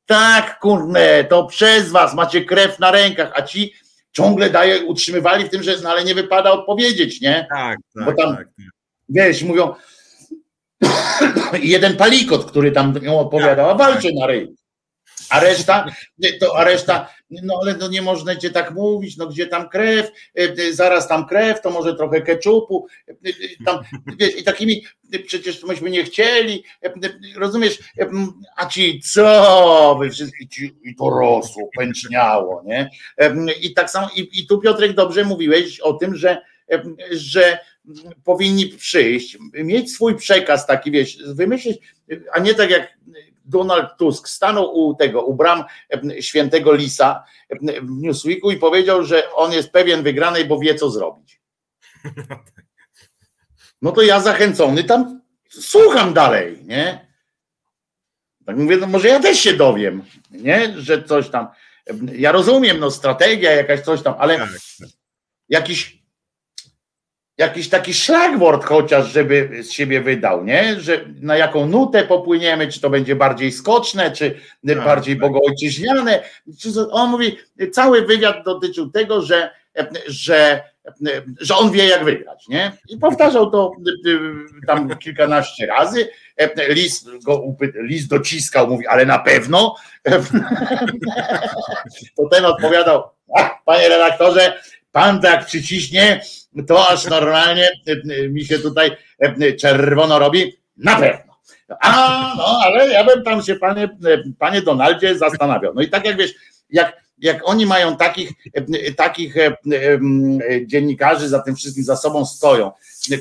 tak, 0.07 0.59
kurde, 0.59 1.25
to 1.25 1.45
przez 1.45 1.91
was 1.91 2.15
macie 2.15 2.45
krew 2.45 2.79
na 2.79 2.91
rękach, 2.91 3.33
a 3.35 3.43
ci 3.43 3.75
ciągle 4.13 4.51
daje, 4.51 4.85
utrzymywali 4.85 5.45
w 5.45 5.49
tym, 5.49 5.63
że 5.63 5.77
no 5.83 5.91
ale 5.91 6.05
nie 6.05 6.15
wypada 6.15 6.53
odpowiedzieć, 6.53 7.21
nie? 7.21 7.47
Tak, 7.51 7.79
tak. 7.95 8.05
Bo 8.05 8.23
tam, 8.23 8.37
tak, 8.37 8.47
tak. 8.47 8.67
wiesz, 9.09 9.43
mówią, 9.43 9.75
jeden 11.63 11.97
palikot, 11.97 12.45
który 12.45 12.73
tam 12.73 12.95
ją 13.03 13.21
odpowiadał, 13.21 13.71
a 13.71 13.75
walczy 13.75 14.13
na 14.13 14.27
ryj. 14.27 14.55
A 15.31 15.41
reszta, 15.41 15.87
to, 16.41 16.59
a 16.59 16.65
reszta, 16.65 17.09
no 17.31 17.59
ale 17.63 17.77
no 17.77 17.89
nie 17.89 18.03
można 18.03 18.37
cię 18.37 18.51
tak 18.51 18.71
mówić, 18.71 19.17
no 19.17 19.27
gdzie 19.27 19.47
tam 19.47 19.69
krew, 19.69 20.07
e, 20.07 20.43
e, 20.43 20.73
zaraz 20.73 21.09
tam 21.09 21.27
krew, 21.27 21.63
to 21.63 21.71
może 21.71 21.95
trochę 21.95 22.21
keczupu, 22.21 22.87
e, 23.09 23.15
tam, 23.65 23.79
wiesz, 24.19 24.39
i 24.39 24.45
takimi, 24.45 24.85
przecież 25.27 25.63
myśmy 25.63 25.91
nie 25.91 26.05
chcieli, 26.05 26.65
rozumiesz, 27.37 27.79
a 28.57 28.67
ci 28.67 29.01
co, 29.01 29.97
wy 30.01 30.11
wszyscy, 30.11 30.37
i 30.83 30.97
to 30.97 31.11
rosło, 31.11 31.69
pęczniało, 31.77 32.63
nie? 32.67 32.91
I 33.61 33.75
tak 33.75 33.91
samo, 33.91 34.09
i, 34.17 34.41
i 34.41 34.47
tu 34.47 34.59
Piotrek 34.59 34.93
dobrze 34.93 35.25
mówiłeś 35.25 35.81
o 35.81 35.93
tym, 35.93 36.17
że, 36.17 36.43
że 37.11 37.59
powinni 38.25 38.67
przyjść, 38.67 39.39
mieć 39.53 39.93
swój 39.93 40.17
przekaz 40.17 40.67
taki, 40.67 40.91
wiesz, 40.91 41.19
wymyślić, 41.35 41.79
a 42.33 42.39
nie 42.39 42.55
tak 42.55 42.71
jak 42.71 42.99
Donald 43.45 43.89
Tusk 43.99 44.29
stanął 44.29 44.75
u 44.75 44.95
tego, 44.95 45.23
u 45.23 45.35
bram 45.35 45.65
świętego 46.21 46.75
Lisa 46.75 47.25
w 47.61 47.91
Newsweeku 47.91 48.51
i 48.51 48.57
powiedział, 48.57 49.05
że 49.05 49.33
on 49.33 49.53
jest 49.53 49.71
pewien 49.71 50.03
wygranej, 50.03 50.45
bo 50.45 50.59
wie 50.59 50.75
co 50.75 50.91
zrobić. 50.91 51.41
No 53.83 53.93
to 53.93 54.03
ja 54.03 54.21
zachęcony 54.21 54.85
tam 54.85 55.21
słucham 55.49 56.15
dalej, 56.15 56.59
nie? 56.65 57.11
Tak 58.47 58.57
mówię, 58.57 58.77
no 58.77 58.87
może 58.87 59.09
ja 59.09 59.21
też 59.21 59.39
się 59.39 59.53
dowiem, 59.53 60.03
nie? 60.31 60.75
Że 60.81 61.03
coś 61.03 61.29
tam. 61.31 61.49
Ja 62.13 62.33
rozumiem, 62.33 62.79
no 62.79 62.91
strategia 62.91 63.53
jakaś 63.53 63.81
coś 63.81 64.03
tam, 64.03 64.15
ale 64.19 64.39
tak, 64.39 64.49
tak. 64.51 64.89
jakiś 65.49 66.00
jakiś 67.41 67.69
taki 67.69 67.95
szlagwort 67.95 68.65
chociaż, 68.65 69.13
żeby 69.13 69.63
z 69.63 69.73
siebie 69.73 70.01
wydał, 70.01 70.45
nie? 70.45 70.81
Że 70.81 71.05
na 71.21 71.37
jaką 71.37 71.67
nutę 71.67 72.05
popłyniemy, 72.05 72.69
czy 72.69 72.81
to 72.81 72.91
będzie 72.91 73.17
bardziej 73.17 73.53
skoczne, 73.53 74.11
czy 74.11 74.35
tak, 74.69 74.85
bardziej 74.85 75.15
tak. 75.15 75.21
bogoojczyźniane. 75.21 76.23
On 76.91 77.11
mówi, 77.11 77.39
cały 77.73 78.07
wywiad 78.07 78.45
dotyczył 78.45 78.91
tego, 78.91 79.23
że, 79.23 79.51
że, 80.07 80.63
że 81.41 81.57
on 81.57 81.71
wie 81.71 81.89
jak 81.89 82.05
wygrać, 82.05 82.49
nie? 82.49 82.73
I 82.89 82.99
powtarzał 82.99 83.51
to 83.51 83.73
tam 84.67 84.99
kilkanaście 84.99 85.67
razy. 85.67 86.09
Lis, 86.69 87.07
go, 87.25 87.43
lis 87.75 88.09
dociskał, 88.09 88.69
mówi, 88.69 88.87
ale 88.87 89.07
na 89.07 89.19
pewno. 89.19 89.77
To 92.17 92.29
ten 92.29 92.45
odpowiadał, 92.45 93.03
panie 93.65 93.89
redaktorze, 93.89 94.63
pan 94.93 95.21
tak 95.21 95.47
przyciśnie, 95.47 96.21
to 96.67 96.89
aż 96.89 97.07
normalnie 97.07 97.69
e, 97.69 97.93
e, 97.93 98.29
mi 98.29 98.45
się 98.45 98.59
tutaj 98.59 98.91
e, 99.19 99.53
czerwono 99.53 100.19
robi. 100.19 100.61
Na 100.77 100.97
pewno. 100.97 101.35
A, 101.81 102.35
no, 102.37 102.61
ale 102.65 102.89
ja 102.89 103.05
bym 103.05 103.25
tam 103.25 103.43
się, 103.43 103.57
panie, 103.57 103.89
panie 104.39 104.63
Donaldzie, 104.63 105.19
zastanawiał. 105.19 105.75
No 105.75 105.83
i 105.83 105.89
tak 105.89 106.05
jak 106.05 106.17
wiesz, 106.17 106.35
jak, 106.71 107.03
jak 107.19 107.49
oni 107.49 107.67
mają 107.67 107.97
takich, 107.97 108.31
takich 108.97 109.35
dziennikarzy 110.67 111.29
za 111.29 111.39
tym 111.39 111.57
wszystkim 111.57 111.85
za 111.85 111.97
sobą 111.97 112.27
stoją, 112.27 112.73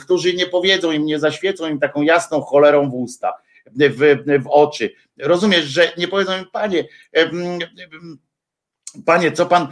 którzy 0.01 0.33
nie 0.33 0.45
powiedzą 0.45 0.91
im, 0.91 1.05
nie 1.05 1.19
zaświecą 1.19 1.67
im 1.67 1.79
taką 1.79 2.01
jasną 2.01 2.41
cholerą 2.41 2.89
w 2.89 2.93
usta, 2.93 3.33
w, 3.75 4.43
w 4.43 4.47
oczy. 4.47 4.89
Rozumiesz, 5.17 5.65
że 5.65 5.91
nie 5.97 6.07
powiedzą 6.07 6.37
im, 6.37 6.45
panie, 6.51 6.83
panie, 9.05 9.31
co 9.31 9.45
pan, 9.45 9.67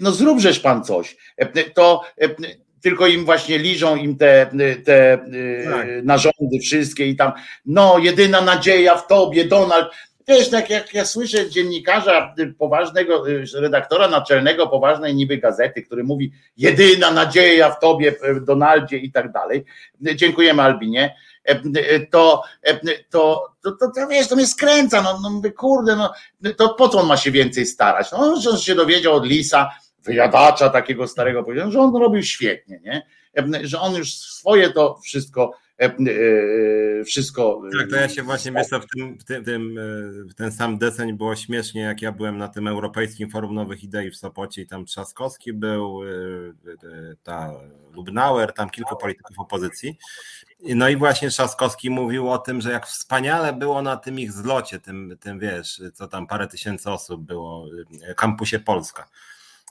no 0.00 0.10
zróbżesz 0.10 0.60
pan 0.60 0.84
coś. 0.84 1.16
To 1.74 2.02
tylko 2.82 3.06
im 3.06 3.24
właśnie 3.24 3.58
liżą 3.58 3.96
im 3.96 4.16
te, 4.16 4.50
te 4.84 5.18
tak. 5.64 5.86
narządy 6.02 6.58
wszystkie 6.62 7.06
i 7.06 7.16
tam, 7.16 7.32
no 7.66 7.98
jedyna 7.98 8.40
nadzieja 8.40 8.96
w 8.96 9.06
tobie, 9.06 9.44
Donald, 9.44 9.86
Wiesz, 10.28 10.50
tak 10.50 10.70
jak 10.70 10.94
ja 10.94 11.04
słyszę 11.04 11.50
dziennikarza 11.50 12.34
poważnego, 12.58 13.24
redaktora 13.54 14.08
naczelnego 14.08 14.68
poważnej 14.68 15.14
niby 15.14 15.38
gazety, 15.38 15.82
który 15.82 16.04
mówi 16.04 16.32
jedyna 16.56 17.10
nadzieja 17.10 17.70
w 17.70 17.80
tobie, 17.80 18.14
Donaldzie 18.40 18.96
i 18.96 19.12
tak 19.12 19.32
dalej. 19.32 19.64
Dziękujemy 20.00 20.62
Albinie. 20.62 21.14
To, 22.10 22.42
to, 23.10 23.52
to, 23.62 23.72
to, 23.72 23.90
to 23.94 24.08
wiesz, 24.08 24.28
to 24.28 24.36
mnie 24.36 24.46
skręca, 24.46 25.02
no, 25.02 25.20
no 25.22 25.30
mówię, 25.30 25.52
kurde, 25.52 25.96
no, 25.96 26.12
to 26.56 26.74
po 26.74 26.88
co 26.88 26.98
on 26.98 27.06
ma 27.06 27.16
się 27.16 27.30
więcej 27.30 27.66
starać? 27.66 28.12
No, 28.12 28.40
że 28.40 28.50
on 28.50 28.58
się 28.58 28.74
dowiedział 28.74 29.14
od 29.14 29.26
Lisa, 29.26 29.70
wyjadacza 30.04 30.70
takiego 30.70 31.08
starego, 31.08 31.44
powiedział, 31.44 31.70
że 31.70 31.80
on 31.80 31.96
robił 31.96 32.22
świetnie, 32.22 32.80
nie? 32.84 33.06
Że 33.62 33.80
on 33.80 33.94
już 33.94 34.14
swoje 34.14 34.70
to 34.70 34.98
wszystko 35.04 35.52
E, 35.82 35.84
e, 35.84 37.04
wszystko. 37.04 37.62
Tak, 37.78 37.90
to 37.90 37.96
ja 37.96 38.08
się 38.08 38.22
właśnie 38.22 38.52
myślę 38.52 38.80
w 38.80 38.86
tym, 38.86 39.18
w 39.18 39.24
tym, 39.24 39.44
tym, 39.44 39.78
w 40.28 40.34
ten 40.34 40.52
sam 40.52 40.78
deseń 40.78 41.12
było 41.12 41.36
śmiesznie, 41.36 41.80
jak 41.80 42.02
ja 42.02 42.12
byłem 42.12 42.38
na 42.38 42.48
tym 42.48 42.68
Europejskim 42.68 43.30
Forum 43.30 43.54
Nowych 43.54 43.84
Idei 43.84 44.10
w 44.10 44.16
Sopocie 44.16 44.62
i 44.62 44.66
tam 44.66 44.84
Trzaskowski 44.84 45.52
był, 45.52 46.02
e, 46.04 47.16
ta 47.22 47.52
Lubnauer, 47.92 48.52
tam 48.52 48.70
kilku 48.70 48.96
polityków 48.96 49.38
opozycji. 49.38 49.98
No 50.62 50.88
i 50.88 50.96
właśnie 50.96 51.30
Trzaskowski 51.30 51.90
mówił 51.90 52.30
o 52.30 52.38
tym, 52.38 52.60
że 52.60 52.72
jak 52.72 52.86
wspaniale 52.86 53.52
było 53.52 53.82
na 53.82 53.96
tym 53.96 54.18
ich 54.18 54.32
zlocie, 54.32 54.80
tym, 54.80 55.16
tym 55.20 55.38
wiesz, 55.38 55.82
co 55.94 56.08
tam 56.08 56.26
parę 56.26 56.46
tysięcy 56.46 56.90
osób 56.90 57.22
było, 57.22 57.66
kampusie 58.16 58.58
Polska. 58.58 59.08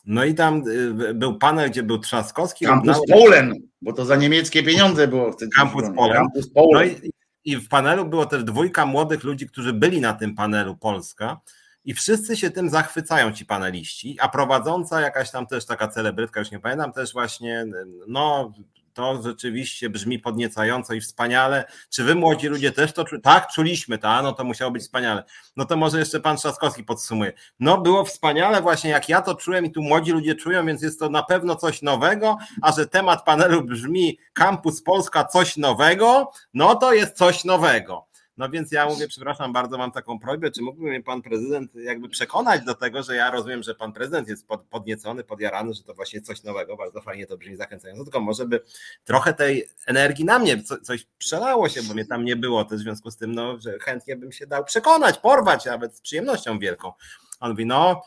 No 0.06 0.26
i 0.26 0.34
tam 0.34 0.64
y, 0.68 1.14
był 1.14 1.38
panel, 1.38 1.70
gdzie 1.70 1.84
był 1.84 1.98
Trzaskowski. 1.98 2.66
Campus 2.66 2.98
Polen, 3.10 3.54
bo 3.82 3.94
to 3.94 4.06
za 4.06 4.16
niemieckie 4.16 4.64
pieniądze 4.64 5.08
było. 5.08 5.36
Campus 5.56 5.84
Polen. 5.96 6.18
Campus 6.18 6.50
Polen. 6.50 6.74
No 6.74 6.84
i, 6.84 7.12
i 7.46 7.58
w 7.58 7.68
panelu 7.68 8.06
było 8.06 8.26
też 8.26 8.44
dwójka 8.44 8.86
młodych 8.86 9.24
ludzi, 9.24 9.48
którzy 9.48 9.74
byli 9.74 10.02
na 10.02 10.14
tym 10.14 10.36
panelu 10.36 10.78
Polska 10.78 11.40
i 11.86 11.94
wszyscy 11.94 12.38
się 12.38 12.52
tym 12.52 12.70
zachwycają 12.70 13.32
ci 13.32 13.46
paneliści, 13.46 14.18
a 14.20 14.30
prowadząca 14.30 15.02
jakaś 15.02 15.32
tam 15.32 15.48
też 15.48 15.66
taka 15.66 15.88
celebrytka, 15.88 16.40
już 16.40 16.52
nie 16.52 16.60
pamiętam, 16.60 16.94
też 16.94 17.14
właśnie 17.14 17.66
no 18.08 18.54
to 18.94 19.22
rzeczywiście 19.22 19.90
brzmi 19.90 20.20
podniecająco 20.20 20.94
i 20.94 21.02
wspaniale. 21.02 21.66
Czy 21.90 22.04
wy 22.04 22.16
młodzi 22.16 22.48
ludzie 22.48 22.72
też 22.72 22.94
to 22.94 23.06
czuli? 23.06 23.22
Tak, 23.22 23.48
czuliśmy 23.52 23.98
to, 23.98 24.10
a 24.10 24.22
no 24.22 24.32
to 24.32 24.44
musiało 24.44 24.72
być 24.72 24.84
wspaniale. 24.84 25.24
No 25.56 25.66
to 25.66 25.78
może 25.78 26.00
jeszcze 26.00 26.20
pan 26.20 26.38
Trzaskowski 26.38 26.84
podsumuje. 26.84 27.34
No 27.60 27.82
było 27.82 28.06
wspaniale 28.06 28.62
właśnie 28.62 28.90
jak 28.90 29.10
ja 29.10 29.22
to 29.22 29.36
czułem 29.36 29.66
i 29.66 29.72
tu 29.72 29.82
młodzi 29.82 30.12
ludzie 30.12 30.36
czują, 30.36 30.66
więc 30.66 30.82
jest 30.82 31.00
to 31.00 31.10
na 31.10 31.24
pewno 31.24 31.56
coś 31.56 31.82
nowego, 31.82 32.38
a 32.62 32.72
że 32.72 32.88
temat 32.88 33.26
panelu 33.26 33.64
brzmi 33.64 34.18
Kampus 34.34 34.84
Polska 34.84 35.26
coś 35.26 35.58
nowego, 35.58 36.32
no 36.54 36.76
to 36.76 36.94
jest 36.94 37.18
coś 37.18 37.46
nowego. 37.46 38.11
No 38.42 38.50
więc 38.50 38.72
ja 38.72 38.86
mówię, 38.86 39.08
przepraszam 39.08 39.54
bardzo, 39.54 39.78
mam 39.78 39.92
taką 39.92 40.20
prośbę, 40.20 40.52
czy 40.52 40.62
mógłby 40.62 40.90
mnie 40.90 41.04
pan 41.04 41.22
prezydent 41.22 41.76
jakby 41.76 42.10
przekonać 42.10 42.66
do 42.66 42.76
tego, 42.76 43.04
że 43.04 43.16
ja 43.16 43.32
rozumiem, 43.32 43.64
że 43.64 43.76
pan 43.76 43.94
prezydent 43.94 44.28
jest 44.28 44.48
podniecony, 44.70 45.24
podjarany, 45.24 45.74
że 45.74 45.84
to 45.84 45.94
właśnie 45.94 46.22
coś 46.22 46.44
nowego, 46.44 46.78
bardzo 46.78 47.02
fajnie 47.02 47.28
to 47.28 47.38
brzmi 47.38 47.56
zachęcająco, 47.56 48.04
tylko 48.04 48.20
może 48.20 48.46
by 48.46 48.62
trochę 49.04 49.34
tej 49.34 49.70
energii 49.88 50.26
na 50.26 50.40
mnie 50.40 50.64
coś 50.64 51.08
przelało 51.18 51.70
się, 51.70 51.84
bo 51.84 51.94
mnie 51.94 52.06
tam 52.06 52.26
nie 52.26 52.36
było 52.36 52.66
też 52.66 52.80
w 52.80 52.84
związku 52.84 53.12
z 53.12 53.18
tym, 53.18 53.36
no, 53.36 53.60
że 53.60 53.80
chętnie 53.80 54.16
bym 54.16 54.32
się 54.32 54.48
dał 54.48 54.66
przekonać, 54.66 55.18
porwać 55.18 55.66
nawet 55.66 55.96
z 55.96 56.02
przyjemnością 56.02 56.60
wielką. 56.60 56.92
On 57.40 57.52
mówi, 57.52 57.66
no, 57.66 58.02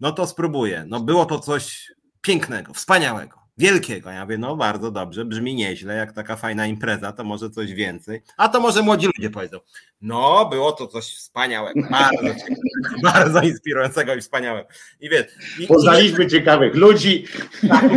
no 0.00 0.12
to 0.12 0.26
spróbuję. 0.26 0.84
No 0.88 1.00
było 1.00 1.26
to 1.26 1.38
coś 1.38 1.92
pięknego, 2.20 2.74
wspaniałego 2.74 3.41
wielkiego. 3.62 4.10
Ja 4.10 4.24
mówię, 4.24 4.38
no 4.38 4.56
bardzo 4.56 4.90
dobrze, 4.90 5.24
brzmi 5.24 5.54
nieźle, 5.54 5.94
jak 5.94 6.12
taka 6.12 6.36
fajna 6.36 6.66
impreza, 6.66 7.12
to 7.12 7.24
może 7.24 7.50
coś 7.50 7.72
więcej. 7.72 8.22
A 8.36 8.48
to 8.48 8.60
może 8.60 8.82
młodzi 8.82 9.06
ludzie 9.06 9.30
powiedzą, 9.30 9.58
no 10.00 10.48
było 10.50 10.72
to 10.72 10.86
coś 10.86 11.04
wspaniałego, 11.04 11.80
bardzo, 11.90 12.44
bardzo 13.02 13.42
inspirującego 13.42 14.14
i 14.14 14.20
wspaniałego. 14.20 14.68
I 15.00 15.08
wiesz, 15.08 15.26
i, 15.58 15.66
Poznaliśmy 15.66 16.24
i... 16.24 16.28
ciekawych 16.28 16.74
ludzi. 16.74 17.24
Tak. 17.68 17.82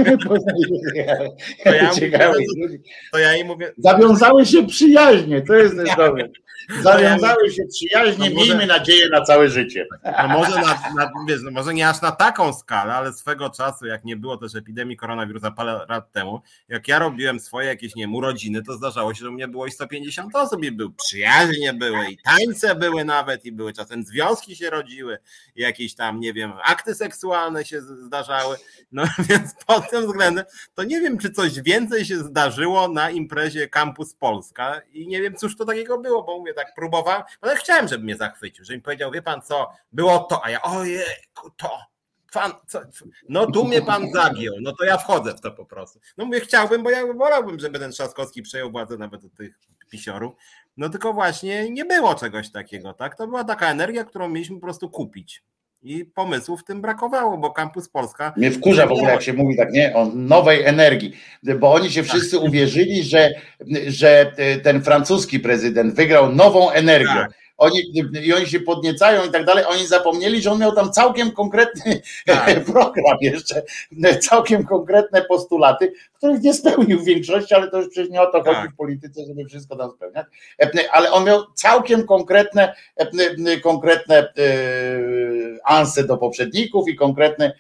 to, 1.64 1.74
ja 1.74 1.90
ciekawych 1.90 2.48
ludzi. 2.58 2.82
to 3.12 3.20
ja 3.20 3.36
im 3.36 3.48
mówię. 3.48 3.74
Zawiązały 3.78 4.46
się 4.46 4.68
przyjaźnie, 4.68 5.42
to 5.42 5.54
jest 5.54 5.76
też 5.76 5.96
dobre. 5.98 6.30
Zawiązały 6.82 7.52
się 7.52 7.64
przyjaźnie, 7.66 8.30
no 8.30 8.36
miejmy 8.36 8.66
nadzieję 8.66 9.10
na 9.10 9.22
całe 9.22 9.50
życie. 9.50 9.88
No 10.04 10.28
może, 10.28 10.62
na, 10.62 10.80
na, 10.96 11.12
wiesz, 11.28 11.40
no 11.44 11.52
może 11.52 11.74
nie 11.74 11.90
aż 11.90 12.02
na 12.02 12.12
taką 12.12 12.54
skalę, 12.54 12.94
ale 12.94 13.14
swego 13.14 13.50
czasu, 13.50 13.86
jak 13.86 14.06
nie 14.06 14.16
było 14.16 14.38
też 14.38 14.56
epidemii 14.56 14.98
koronawirusa 14.98 15.52
parę 15.56 15.86
lat 15.90 16.12
temu, 16.12 16.42
jak 16.68 16.88
ja 16.88 17.00
robiłem 17.00 17.40
swoje 17.40 17.68
jakieś, 17.68 17.96
nie 17.96 18.04
wiem, 18.04 18.16
urodziny, 18.16 18.64
to 18.64 18.74
zdarzało 18.74 19.14
się, 19.14 19.20
że 19.20 19.30
u 19.30 19.34
mnie 19.34 19.48
było 19.48 19.68
i 19.68 19.72
150 19.72 20.36
osób 20.36 20.64
i 20.64 20.72
był, 20.72 20.94
przyjaźnie 20.94 21.74
były 21.74 22.10
i 22.10 22.18
tańce 22.18 22.76
były 22.76 23.06
nawet 23.06 23.46
i 23.46 23.52
były 23.52 23.74
czasem 23.74 24.04
związki 24.04 24.56
się 24.56 24.70
rodziły, 24.70 25.18
jakieś 25.56 25.96
tam, 25.96 26.20
nie 26.20 26.34
wiem, 26.34 26.54
akty 26.64 26.96
seksualne 26.96 27.66
się 27.66 27.82
zdarzały, 27.82 28.58
no 28.92 29.04
więc 29.30 29.52
pod 29.68 29.90
tym 29.90 30.06
względem 30.08 30.46
to 30.76 30.84
nie 30.84 31.02
wiem, 31.02 31.18
czy 31.18 31.30
coś 31.32 31.62
więcej 31.62 32.06
się 32.06 32.18
zdarzyło 32.18 32.88
na 32.88 33.10
imprezie 33.10 33.70
Campus 33.70 34.14
Polska 34.14 34.82
i 34.94 35.08
nie 35.08 35.22
wiem, 35.22 35.36
cóż 35.36 35.58
to 35.58 35.66
takiego 35.66 35.98
było, 35.98 36.24
bo 36.24 36.38
mówię, 36.38 36.54
tak 36.54 36.74
próbowałem, 36.76 37.24
ale 37.42 37.56
chciałem, 37.56 37.88
żeby 37.88 38.04
mnie 38.04 38.16
zachwycił, 38.16 38.66
że 38.66 38.74
mi 38.74 38.82
powiedział, 38.82 39.12
wie 39.12 39.22
pan 39.22 39.42
co, 39.42 39.72
było 39.92 40.20
to, 40.20 40.46
a 40.46 40.50
ja 40.50 40.62
ojejku, 40.62 41.50
to, 41.58 41.95
Fan, 42.36 42.52
co, 42.68 42.82
no 43.30 43.52
tu 43.52 43.66
mnie 43.66 43.82
pan 43.82 44.12
zagiął, 44.12 44.56
no 44.62 44.74
to 44.80 44.86
ja 44.86 44.98
wchodzę 44.98 45.34
w 45.34 45.42
to 45.42 45.52
po 45.52 45.66
prostu. 45.66 46.00
No 46.18 46.26
mówię, 46.26 46.40
chciałbym, 46.40 46.84
bo 46.84 46.90
ja 46.90 47.14
wolałbym, 47.14 47.60
żeby 47.60 47.80
ten 47.80 47.92
Trzaskowski 47.92 48.42
przejął 48.42 48.72
władzę 48.72 48.98
nawet 48.98 49.24
od 49.24 49.34
tych 49.34 49.60
pisiorów. 49.90 50.34
No 50.78 50.90
tylko 50.90 51.14
właśnie 51.14 51.70
nie 51.70 51.86
było 51.86 52.16
czegoś 52.16 52.52
takiego, 52.52 52.94
tak? 52.94 53.18
To 53.18 53.28
była 53.28 53.44
taka 53.44 53.72
energia, 53.72 54.04
którą 54.04 54.30
mieliśmy 54.30 54.56
po 54.56 54.62
prostu 54.62 54.90
kupić. 54.90 55.44
I 55.84 56.06
pomysłów 56.06 56.62
w 56.62 56.64
tym 56.64 56.82
brakowało, 56.82 57.38
bo 57.38 57.52
Campus 57.52 57.90
Polska. 57.90 58.34
Mnie 58.38 58.52
wkurza 58.52 58.88
w 58.88 58.92
ogóle, 58.92 59.12
jak 59.12 59.22
się 59.22 59.34
mówi 59.34 59.58
tak, 59.58 59.72
nie? 59.72 59.96
O 59.96 60.06
nowej 60.06 60.64
energii, 60.64 61.14
bo 61.60 61.74
oni 61.74 61.92
się 61.92 62.04
wszyscy 62.04 62.38
tak. 62.38 62.46
uwierzyli, 62.46 63.04
że, 63.04 63.30
że 63.88 64.32
ten 64.64 64.82
francuski 64.82 65.40
prezydent 65.40 65.94
wygrał 65.94 66.36
nową 66.36 66.72
energią. 66.72 67.14
Tak 67.14 67.45
oni, 67.58 67.82
i 68.24 68.34
oni 68.34 68.48
się 68.48 68.60
podniecają 68.60 69.26
i 69.26 69.32
tak 69.32 69.46
dalej, 69.46 69.66
oni 69.68 69.88
zapomnieli, 69.88 70.42
że 70.42 70.52
on 70.52 70.60
miał 70.60 70.72
tam 70.72 70.92
całkiem 70.92 71.32
konkretny 71.32 72.02
tak. 72.26 72.64
program 72.64 73.18
jeszcze, 73.22 73.64
całkiem 74.22 74.66
konkretne 74.66 75.22
postulaty, 75.22 75.94
których 76.14 76.42
nie 76.42 76.54
spełnił 76.54 77.00
w 77.00 77.06
większości, 77.06 77.54
ale 77.54 77.72
to 77.72 77.78
już 77.78 77.90
przecież 77.90 78.12
nie 78.12 78.22
o 78.22 78.32
to 78.32 78.44
chodzi 78.44 78.62
tak. 78.62 78.72
w 78.72 78.76
polityce, 78.76 79.26
żeby 79.26 79.46
wszystko 79.46 79.76
tam 79.76 79.92
spełniać, 79.92 80.26
ale 80.92 81.12
on 81.12 81.26
miał 81.26 81.44
całkiem 81.54 82.08
konkretne, 82.08 82.76
konkretne 83.64 84.18
e, 84.18 84.30
anse 85.66 86.04
do 86.04 86.18
poprzedników 86.18 86.90
i 86.90 86.96
konkretne, 86.96 87.54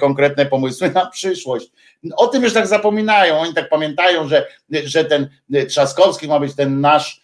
konkretne 0.00 0.46
pomysły 0.46 0.90
na 0.90 1.06
przyszłość. 1.06 1.70
O 2.16 2.26
tym 2.26 2.42
już 2.42 2.52
tak 2.52 2.66
zapominają, 2.66 3.38
oni 3.38 3.54
tak 3.54 3.68
pamiętają, 3.68 4.28
że, 4.28 4.46
że 4.84 5.04
ten 5.04 5.28
Trzaskowski 5.68 6.28
ma 6.28 6.40
być 6.40 6.54
ten 6.54 6.80
nasz 6.80 7.19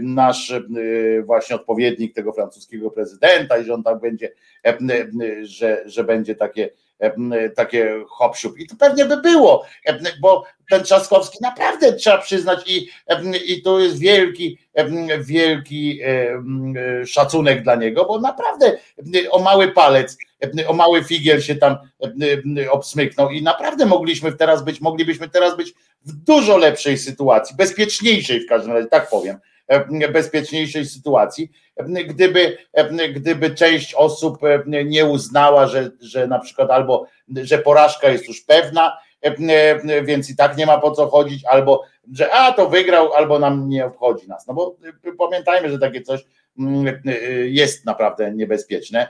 nasz 0.00 0.50
e, 0.50 0.62
właśnie 1.22 1.56
odpowiednik 1.56 2.14
tego 2.14 2.32
francuskiego 2.32 2.90
prezydenta 2.90 3.58
i 3.58 3.64
że 3.64 3.74
on 3.74 3.82
tak 3.82 4.00
będzie, 4.00 4.32
że, 5.42 5.82
że 5.86 6.04
będzie 6.04 6.34
takie 6.34 6.70
takie 7.56 8.04
hop 8.08 8.36
I 8.58 8.66
to 8.66 8.76
pewnie 8.76 9.04
by 9.04 9.16
było, 9.16 9.66
bo 10.20 10.44
ten 10.70 10.82
Trzaskowski 10.82 11.38
naprawdę 11.42 11.92
trzeba 11.92 12.18
przyznać 12.18 12.60
i, 12.66 12.88
i 13.46 13.62
to 13.62 13.80
jest 13.80 13.98
wielki, 13.98 14.58
wielki 15.20 16.00
szacunek 17.06 17.62
dla 17.62 17.74
niego, 17.74 18.04
bo 18.04 18.20
naprawdę 18.20 18.78
o 19.30 19.38
mały 19.38 19.72
palec, 19.72 20.18
o 20.66 20.72
mały 20.72 21.04
figiel 21.04 21.40
się 21.40 21.54
tam 21.54 21.76
obsmyknął. 22.70 23.30
I 23.30 23.42
naprawdę 23.42 23.86
mogliśmy 23.86 24.32
teraz 24.32 24.64
być, 24.64 24.80
moglibyśmy 24.80 25.28
teraz 25.28 25.56
być 25.56 25.74
w 26.04 26.12
dużo 26.12 26.56
lepszej 26.56 26.98
sytuacji, 26.98 27.56
bezpieczniejszej 27.56 28.40
w 28.40 28.48
każdym 28.48 28.72
razie, 28.72 28.86
tak 28.86 29.10
powiem, 29.10 29.38
bezpieczniejszej 30.12 30.86
sytuacji, 30.86 31.50
gdyby, 32.06 32.58
gdyby 33.14 33.50
część 33.50 33.94
osób 33.94 34.38
nie 34.84 35.06
uznała, 35.06 35.66
że, 35.66 35.90
że 36.00 36.26
na 36.26 36.38
przykład 36.38 36.70
albo, 36.70 37.06
że 37.28 37.58
porażka 37.58 38.08
jest 38.08 38.28
już 38.28 38.40
pewna, 38.40 38.98
więc 40.04 40.30
i 40.30 40.36
tak 40.36 40.56
nie 40.56 40.66
ma 40.66 40.78
po 40.78 40.90
co 40.90 41.06
chodzić, 41.06 41.44
albo 41.44 41.84
że 42.12 42.32
a 42.32 42.52
to 42.52 42.68
wygrał, 42.68 43.12
albo 43.12 43.38
nam 43.38 43.68
nie 43.68 43.86
obchodzi 43.86 44.28
nas. 44.28 44.46
No 44.46 44.54
bo 44.54 44.76
pamiętajmy, 45.18 45.70
że 45.70 45.78
takie 45.78 46.02
coś 46.02 46.24
mm, 46.58 47.00
jest 47.44 47.86
naprawdę 47.86 48.32
niebezpieczne 48.34 49.08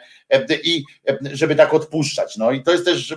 i 0.62 0.85
żeby 1.32 1.55
tak 1.55 1.74
odpuszczać. 1.74 2.36
No 2.36 2.51
i 2.51 2.62
to 2.62 2.72
jest 2.72 2.85
też 2.85 3.14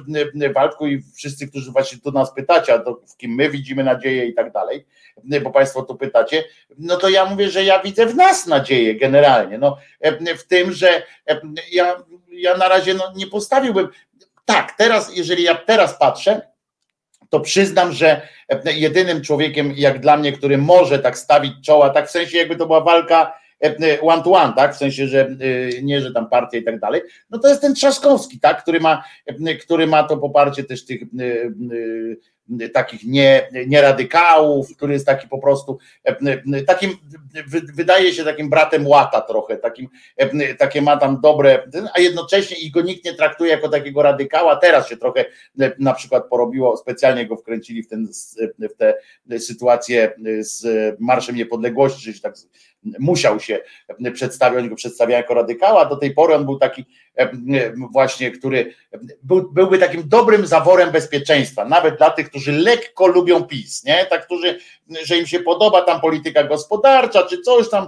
Waldku 0.56 0.88
i 0.88 1.04
wszyscy, 1.16 1.48
którzy 1.48 1.72
właśnie 1.72 1.98
tu 2.00 2.12
nas 2.12 2.34
pytacie, 2.34 2.80
w 3.14 3.18
kim 3.18 3.32
my 3.32 3.50
widzimy 3.50 3.84
nadzieję 3.84 4.26
i 4.26 4.34
tak 4.34 4.52
dalej, 4.52 4.86
bo 5.44 5.52
Państwo 5.52 5.82
tu 5.82 5.96
pytacie, 5.96 6.44
no 6.78 6.98
to 6.98 7.10
ja 7.10 7.26
mówię, 7.26 7.50
że 7.50 7.64
ja 7.64 7.80
widzę 7.80 8.06
w 8.06 8.16
nas 8.16 8.48
nadzieję 8.48 8.96
generalnie, 8.96 9.58
no 9.58 9.78
w 10.38 10.44
tym, 10.44 10.72
że 10.72 11.04
ja, 11.72 12.04
ja 12.32 12.58
na 12.58 12.68
razie 12.68 12.94
no, 12.94 13.14
nie 13.16 13.28
postawiłbym, 13.28 13.88
tak, 14.46 14.78
teraz, 14.78 15.16
jeżeli 15.16 15.44
ja 15.44 15.56
teraz 15.56 16.00
patrzę, 16.00 16.42
to 17.30 17.40
przyznam, 17.40 17.92
że 17.92 18.22
jedynym 18.66 19.22
człowiekiem, 19.22 19.74
jak 19.76 20.00
dla 20.00 20.18
mnie, 20.18 20.32
który 20.32 20.58
może 20.58 21.00
tak 21.00 21.18
stawić 21.18 21.54
czoła, 21.66 21.90
tak 21.90 22.08
w 22.08 22.12
sensie 22.12 22.38
jakby 22.38 22.56
to 22.56 22.66
była 22.66 22.82
walka 22.82 23.42
one 24.02 24.24
to 24.24 24.32
one, 24.32 24.54
tak? 24.54 24.74
W 24.74 24.78
sensie, 24.78 25.08
że 25.08 25.30
nie, 25.84 26.02
że 26.02 26.14
tam 26.14 26.30
partia 26.30 26.58
i 26.58 26.64
tak 26.64 26.80
dalej, 26.80 27.02
no 27.30 27.40
to 27.40 27.48
jest 27.48 27.62
ten 27.62 27.76
Trzaskowski, 27.76 28.40
tak? 28.40 28.62
Który 28.62 28.80
ma, 28.80 29.04
który 29.62 29.88
ma 29.88 30.04
to 30.04 30.18
poparcie 30.18 30.64
też 30.64 30.86
tych 30.86 31.02
takich 32.74 33.04
nie, 33.04 33.50
nie 33.68 33.82
radykałów, 33.82 34.76
który 34.78 34.94
jest 34.94 35.06
taki 35.06 35.28
po 35.28 35.40
prostu 35.40 35.78
takim, 36.68 36.92
wydaje 37.74 38.14
się 38.14 38.24
takim 38.24 38.50
bratem 38.50 38.88
łata 38.88 39.22
trochę, 39.22 39.58
takim, 39.58 39.88
takie 40.58 40.82
ma 40.82 40.98
tam 40.98 41.22
dobre, 41.22 41.64
a 41.94 42.00
jednocześnie 42.00 42.58
i 42.58 42.72
go 42.72 42.82
nikt 42.82 43.06
nie 43.06 43.14
traktuje 43.14 43.52
jako 43.52 43.70
takiego 43.70 44.02
radykała. 44.02 44.56
Teraz 44.56 44.90
się 44.90 44.98
trochę 44.98 45.26
na 45.80 45.94
przykład 45.94 46.28
porobiło, 46.28 46.78
specjalnie 46.78 47.26
go 47.28 47.38
wkręcili 47.38 47.84
w, 47.84 47.88
ten, 47.88 48.08
w 48.60 48.78
tę 48.78 48.94
sytuację 49.40 50.14
z 50.40 50.66
Marszem 51.00 51.36
Niepodległości, 51.36 52.02
że 52.02 52.14
się 52.14 52.22
tak 52.22 52.36
musiał 53.00 53.40
się 53.40 53.60
przedstawić, 54.14 54.60
oni 54.60 54.70
go 54.70 54.76
przedstawiają 54.76 55.22
jako 55.22 55.34
radykała, 55.34 55.86
do 55.86 55.96
tej 55.96 56.14
pory 56.14 56.36
on 56.36 56.46
był 56.46 56.58
taki 56.60 56.86
właśnie, 57.92 58.32
który 58.32 58.74
był, 59.24 59.52
byłby 59.52 59.78
takim 59.78 60.04
dobrym 60.10 60.48
zaworem 60.48 60.92
bezpieczeństwa, 60.92 61.66
nawet 61.66 61.98
dla 61.98 62.10
tych, 62.10 62.30
którzy 62.30 62.52
lekko 62.52 63.08
lubią 63.08 63.44
PiS, 63.44 63.84
nie? 63.84 64.06
Tak, 64.06 64.26
którzy, 64.26 64.60
że 65.04 65.18
im 65.18 65.28
się 65.28 65.40
podoba 65.40 65.82
tam 65.82 66.02
polityka 66.02 66.44
gospodarcza, 66.44 67.24
czy 67.24 67.42
coś 67.42 67.70
tam, 67.70 67.88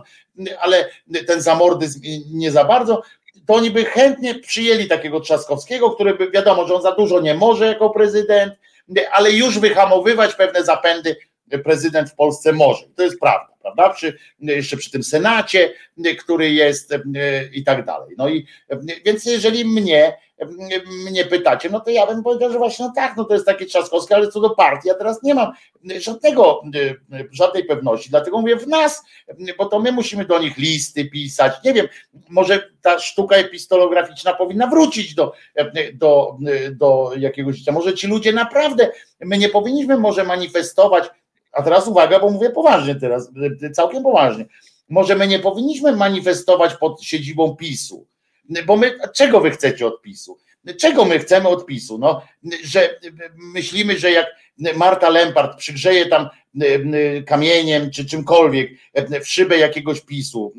ale 0.60 0.90
ten 1.28 1.42
zamordyzm 1.42 2.00
nie 2.32 2.52
za 2.52 2.64
bardzo, 2.64 3.02
to 3.46 3.54
oni 3.54 3.72
by 3.72 3.86
chętnie 3.86 4.36
przyjęli 4.36 4.88
takiego 4.88 5.20
Trzaskowskiego, 5.20 5.92
który 5.92 6.14
by, 6.14 6.32
wiadomo, 6.32 6.68
że 6.68 6.74
on 6.74 6.82
za 6.82 6.92
dużo 6.92 7.22
nie 7.22 7.34
może 7.34 7.68
jako 7.68 7.90
prezydent, 7.90 8.54
ale 9.12 9.32
już 9.32 9.60
wyhamowywać 9.60 10.36
pewne 10.36 10.64
zapędy 10.64 11.16
prezydent 11.64 12.10
w 12.10 12.16
Polsce 12.16 12.52
może. 12.52 12.86
To 12.96 13.04
jest 13.04 13.20
prawda 13.20 13.53
prawda? 13.64 13.90
Przy, 13.90 14.18
jeszcze 14.40 14.78
przy 14.78 14.92
tym 14.92 15.04
Senacie, 15.04 15.74
który 16.20 16.52
jest 16.52 16.92
e, 16.92 17.00
i 17.54 17.64
tak 17.64 17.86
dalej. 17.86 18.16
No 18.18 18.30
i 18.30 18.46
e, 18.70 18.80
więc 19.06 19.26
jeżeli 19.26 19.66
mnie, 19.66 20.18
e, 20.38 20.46
mnie 21.10 21.26
pytacie, 21.26 21.70
no 21.70 21.80
to 21.80 21.92
ja 21.92 22.08
bym 22.08 22.24
powiedział, 22.24 22.52
że 22.52 22.58
właśnie 22.58 22.86
no 22.86 22.94
tak, 22.96 23.18
no 23.18 23.24
to 23.24 23.34
jest 23.34 23.46
takie 23.46 23.66
Trzaskowskie, 23.66 24.16
ale 24.16 24.28
co 24.28 24.40
do 24.40 24.50
partii, 24.50 24.88
ja 24.88 24.94
teraz 24.94 25.24
nie 25.24 25.36
mam 25.36 25.52
żadnego, 26.00 26.62
żadnej 27.32 27.66
pewności, 27.66 28.10
dlatego 28.10 28.42
mówię 28.42 28.56
w 28.56 28.68
nas, 28.68 29.04
bo 29.58 29.66
to 29.66 29.80
my 29.80 29.92
musimy 29.92 30.26
do 30.26 30.40
nich 30.40 30.58
listy 30.58 31.06
pisać, 31.06 31.54
nie 31.66 31.74
wiem, 31.74 31.88
może 32.30 32.70
ta 32.82 33.00
sztuka 33.00 33.36
epistolograficzna 33.36 34.34
powinna 34.34 34.68
wrócić 34.68 35.16
do, 35.16 35.34
do, 35.94 36.38
do 36.72 37.12
jakiegoś 37.18 37.58
życia, 37.58 37.72
może 37.72 37.94
ci 37.94 38.08
ludzie 38.08 38.34
naprawdę, 38.34 38.92
my 39.20 39.38
nie 39.38 39.50
powinniśmy 39.50 39.98
może 39.98 40.24
manifestować 40.24 41.10
a 41.54 41.64
teraz 41.64 41.88
uwaga, 41.88 42.20
bo 42.20 42.30
mówię 42.30 42.50
poważnie 42.50 42.96
teraz, 42.96 43.32
całkiem 43.74 44.04
poważnie. 44.04 44.46
Może 44.90 45.16
my 45.16 45.28
nie 45.28 45.40
powinniśmy 45.40 45.96
manifestować 45.96 46.76
pod 46.76 47.04
siedzibą 47.04 47.56
PiSu, 47.56 48.08
bo 48.66 48.78
my, 48.78 49.00
czego 49.16 49.42
wy 49.42 49.52
chcecie 49.52 49.88
od 49.88 50.02
PiSu? 50.02 50.38
Czego 50.80 51.06
my 51.06 51.20
chcemy 51.20 51.48
od 51.48 51.66
PiSu? 51.66 51.98
No, 51.98 52.22
że 52.64 53.00
myślimy, 53.36 54.00
że 54.00 54.12
jak 54.12 54.28
Marta 54.76 55.10
Lempart 55.10 55.58
przygrzeje 55.58 56.06
tam 56.06 56.30
kamieniem 57.26 57.92
czy 57.92 58.06
czymkolwiek 58.06 58.72
w 59.22 59.28
szybę 59.28 59.58
jakiegoś 59.58 60.02
PiSu 60.02 60.54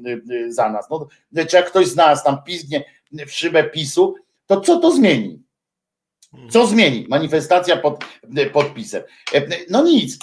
za 0.49 0.69
nas, 0.69 0.87
no, 0.91 1.09
czy 1.49 1.57
jak 1.57 1.71
ktoś 1.71 1.87
z 1.87 1.97
nas 1.97 2.25
tam 2.25 2.43
pizgnie 2.43 2.85
w 3.13 3.31
szybę 3.31 3.65
PiSu, 3.65 4.15
to 4.47 4.61
co 4.61 4.81
to 4.81 4.91
zmieni? 4.93 5.44
Co 6.51 6.67
zmieni? 6.67 7.07
Manifestacja 7.09 7.77
pod 7.77 8.05
podpisem. 8.53 9.03
No 9.71 9.83
nic. 9.83 10.19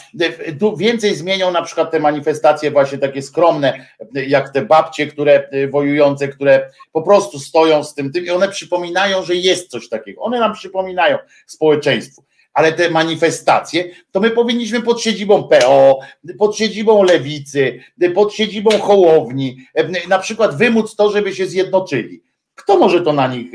Tu 0.59 0.77
więcej 0.77 1.15
zmienią 1.15 1.51
na 1.51 1.61
przykład 1.61 1.91
te 1.91 1.99
manifestacje 1.99 2.71
właśnie 2.71 2.97
takie 2.97 3.21
skromne, 3.21 3.85
jak 4.27 4.49
te 4.49 4.61
babcie, 4.61 5.07
które 5.07 5.49
wojujące, 5.69 6.27
które 6.27 6.69
po 6.91 7.01
prostu 7.01 7.39
stoją 7.39 7.83
z 7.83 7.93
tym, 7.93 8.11
tym 8.11 8.25
i 8.25 8.29
one 8.29 8.49
przypominają, 8.49 9.23
że 9.23 9.35
jest 9.35 9.69
coś 9.69 9.89
takiego. 9.89 10.21
One 10.21 10.39
nam 10.39 10.53
przypominają 10.53 11.17
społeczeństwu. 11.45 12.23
Ale 12.53 12.73
te 12.73 12.89
manifestacje, 12.89 13.83
to 14.11 14.19
my 14.19 14.29
powinniśmy 14.29 14.81
pod 14.81 15.01
siedzibą 15.01 15.43
PO, 15.43 15.99
pod 16.38 16.57
siedzibą 16.57 17.03
Lewicy, 17.03 17.79
pod 18.15 18.33
siedzibą 18.33 18.71
Hołowni, 18.71 19.57
na 20.07 20.19
przykład 20.19 20.57
wymóc 20.57 20.95
to, 20.95 21.11
żeby 21.11 21.35
się 21.35 21.45
zjednoczyli 21.45 22.21
kto 22.61 22.77
może 22.77 23.01
to 23.01 23.13
na 23.13 23.27
nich, 23.27 23.51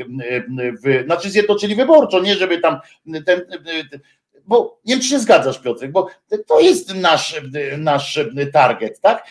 wy, 0.83 1.03
znaczy 1.05 1.29
zjednoczyli 1.29 1.75
wyborczo, 1.75 2.19
nie 2.19 2.35
żeby 2.35 2.57
tam 2.57 2.79
ten, 3.25 3.41
bo 4.47 4.79
nie 4.85 4.93
wiem, 4.93 5.01
czy 5.01 5.09
się 5.09 5.19
zgadzasz, 5.19 5.59
Piotrek, 5.59 5.91
bo 5.91 6.07
to 6.47 6.59
jest 6.59 6.95
nasz, 6.95 7.41
nasz 7.77 8.19
target, 8.53 8.99
tak? 9.01 9.27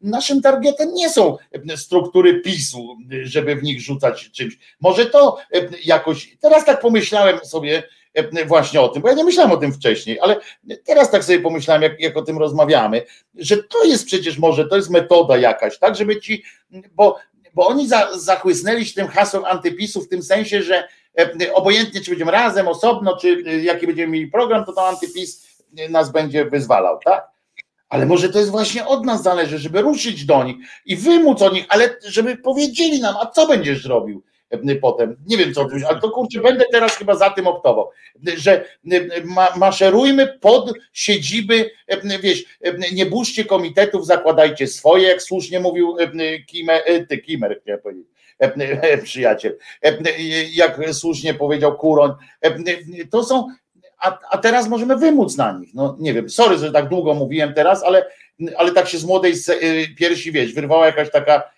Naszym 0.00 0.42
targetem 0.42 0.94
nie 0.94 1.10
są 1.10 1.36
struktury 1.76 2.40
PiSu, 2.40 2.96
żeby 3.22 3.56
w 3.56 3.62
nich 3.62 3.80
rzucać 3.80 4.30
czymś. 4.30 4.58
Może 4.80 5.06
to 5.06 5.38
jakoś, 5.84 6.36
teraz 6.40 6.64
tak 6.64 6.80
pomyślałem 6.80 7.38
sobie 7.44 7.82
właśnie 8.46 8.80
o 8.80 8.88
tym, 8.88 9.02
bo 9.02 9.08
ja 9.08 9.14
nie 9.14 9.24
myślałem 9.24 9.52
o 9.52 9.56
tym 9.56 9.72
wcześniej, 9.72 10.20
ale 10.20 10.36
teraz 10.84 11.10
tak 11.10 11.24
sobie 11.24 11.40
pomyślałem, 11.40 11.82
jak, 11.82 12.00
jak 12.00 12.16
o 12.16 12.22
tym 12.22 12.38
rozmawiamy, 12.38 13.02
że 13.34 13.56
to 13.56 13.84
jest 13.84 14.06
przecież 14.06 14.38
może, 14.38 14.68
to 14.68 14.76
jest 14.76 14.90
metoda 14.90 15.36
jakaś, 15.36 15.78
tak, 15.78 15.96
żeby 15.96 16.20
ci, 16.20 16.44
bo 16.94 17.18
bo 17.54 17.66
oni 17.66 17.88
za, 17.88 18.18
zachłysnęli 18.18 18.86
się 18.86 18.94
tym 18.94 19.08
hasłem 19.08 19.44
antypisu 19.44 20.00
w 20.00 20.08
tym 20.08 20.22
sensie, 20.22 20.62
że 20.62 20.88
e, 21.18 21.52
obojętnie 21.54 22.00
czy 22.00 22.10
będziemy 22.10 22.32
razem, 22.32 22.68
osobno, 22.68 23.16
czy 23.16 23.42
e, 23.46 23.58
jaki 23.58 23.86
będziemy 23.86 24.12
mieli 24.12 24.26
program, 24.26 24.64
to 24.64 24.72
to 24.72 24.88
antypis 24.88 25.46
nas 25.90 26.12
będzie 26.12 26.44
wyzwalał, 26.44 26.98
tak? 27.04 27.34
Ale 27.88 28.06
może 28.06 28.28
to 28.28 28.38
jest 28.38 28.50
właśnie 28.50 28.86
od 28.86 29.04
nas 29.04 29.22
zależy, 29.22 29.58
żeby 29.58 29.82
ruszyć 29.82 30.24
do 30.24 30.44
nich 30.44 30.56
i 30.86 30.96
wymóc 30.96 31.42
o 31.42 31.50
nich, 31.50 31.66
ale 31.68 31.96
żeby 32.06 32.36
powiedzieli 32.36 33.00
nam, 33.00 33.14
a 33.20 33.26
co 33.26 33.46
będziesz 33.46 33.84
robił? 33.84 34.22
Potem. 34.80 35.16
Nie 35.26 35.36
wiem 35.36 35.54
co 35.54 35.64
tu, 35.64 35.76
ale 35.88 36.00
to 36.00 36.10
kurczę, 36.10 36.40
będę 36.40 36.64
teraz 36.72 36.96
chyba 36.96 37.14
za 37.14 37.30
tym 37.30 37.46
optował, 37.46 37.90
że 38.36 38.64
ma, 39.24 39.48
maszerujmy 39.56 40.38
pod 40.40 40.72
siedziby, 40.92 41.70
wiesz, 42.22 42.44
nie 42.92 43.06
burzcie 43.06 43.44
komitetów, 43.44 44.06
zakładajcie 44.06 44.66
swoje, 44.66 45.08
jak 45.08 45.22
słusznie 45.22 45.60
mówił 45.60 45.96
Kimer, 46.46 46.82
ty 47.08 47.18
Kimer, 47.18 47.60
chciałem 47.62 47.80
powiedzieć 47.80 48.06
przyjaciel, 49.04 49.58
jak 50.52 50.80
słusznie 50.92 51.34
powiedział 51.34 51.76
Kuroń, 51.76 52.12
to 53.10 53.24
są, 53.24 53.48
a, 53.98 54.18
a 54.30 54.38
teraz 54.38 54.68
możemy 54.68 54.96
wymóc 54.96 55.36
na 55.36 55.52
nich, 55.52 55.74
no 55.74 55.96
nie 56.00 56.14
wiem, 56.14 56.30
sorry, 56.30 56.58
że 56.58 56.72
tak 56.72 56.88
długo 56.88 57.14
mówiłem 57.14 57.54
teraz, 57.54 57.82
ale, 57.82 58.06
ale 58.56 58.72
tak 58.72 58.88
się 58.88 58.98
z 58.98 59.04
młodej 59.04 59.34
piersi, 59.96 60.32
wiesz, 60.32 60.54
wyrwała 60.54 60.86
jakaś 60.86 61.10
taka 61.10 61.42
E, 61.42 61.53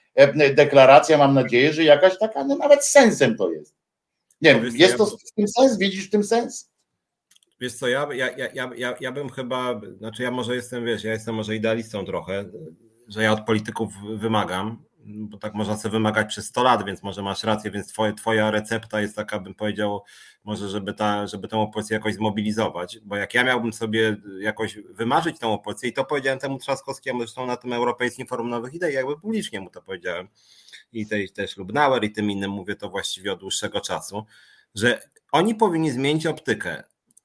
deklaracja, 0.54 1.18
mam 1.18 1.34
nadzieję, 1.34 1.72
że 1.72 1.84
jakaś 1.84 2.18
taka, 2.18 2.44
no 2.44 2.56
nawet 2.56 2.84
sensem 2.84 3.36
to 3.36 3.50
jest. 3.50 3.74
Nie 4.40 4.54
wiem, 4.54 4.76
jest 4.76 4.96
to 4.96 5.06
w 5.06 5.32
tym 5.36 5.48
sens? 5.48 5.78
Widzisz 5.78 6.06
w 6.06 6.10
tym 6.10 6.24
sens? 6.24 6.70
Wiesz 7.60 7.74
co, 7.74 7.88
ja, 7.88 8.08
ja, 8.14 8.30
ja, 8.54 8.70
ja, 8.76 8.94
ja 9.00 9.12
bym 9.12 9.30
chyba, 9.30 9.80
znaczy 9.98 10.22
ja 10.22 10.30
może 10.30 10.54
jestem, 10.54 10.84
wiesz, 10.84 11.04
ja 11.04 11.12
jestem 11.12 11.34
może 11.34 11.56
idealistą 11.56 12.04
trochę, 12.04 12.44
że 13.08 13.22
ja 13.22 13.32
od 13.32 13.44
polityków 13.46 13.92
wymagam, 14.16 14.84
bo 15.06 15.38
tak 15.38 15.54
można 15.54 15.76
sobie 15.76 15.92
wymagać 15.92 16.28
przez 16.28 16.46
100 16.46 16.62
lat, 16.62 16.84
więc 16.84 17.02
może 17.02 17.22
masz 17.22 17.44
rację, 17.44 17.70
więc 17.70 17.88
twoje, 17.88 18.12
twoja 18.12 18.50
recepta 18.50 19.00
jest 19.00 19.16
taka, 19.16 19.38
bym 19.38 19.54
powiedział, 19.54 20.02
może 20.44 20.68
żeby, 20.68 20.94
ta, 20.94 21.26
żeby 21.26 21.48
tę 21.48 21.56
opozycję 21.56 21.94
jakoś 21.96 22.14
zmobilizować, 22.14 22.98
bo 23.04 23.16
jak 23.16 23.34
ja 23.34 23.44
miałbym 23.44 23.72
sobie 23.72 24.16
jakoś 24.40 24.78
wymarzyć 24.90 25.38
tę 25.38 25.46
opozycję 25.46 25.88
i 25.88 25.92
to 25.92 26.04
powiedziałem 26.04 26.38
temu 26.38 26.58
Trzaskowskiemu 26.58 27.18
zresztą 27.18 27.46
na 27.46 27.56
tym 27.56 27.72
Europejskim 27.72 28.26
Forum 28.26 28.50
Nowych 28.50 28.74
Idei, 28.74 28.94
jakby 28.94 29.20
publicznie 29.20 29.60
mu 29.60 29.70
to 29.70 29.82
powiedziałem 29.82 30.28
i 30.92 31.06
tej, 31.06 31.30
też 31.30 31.56
Lubnauer 31.56 32.04
i 32.04 32.12
tym 32.12 32.30
innym 32.30 32.50
mówię 32.50 32.76
to 32.76 32.90
właściwie 32.90 33.32
od 33.32 33.40
dłuższego 33.40 33.80
czasu, 33.80 34.26
że 34.74 35.08
oni 35.32 35.54
powinni 35.54 35.90
zmienić 35.90 36.26
optykę, 36.26 36.84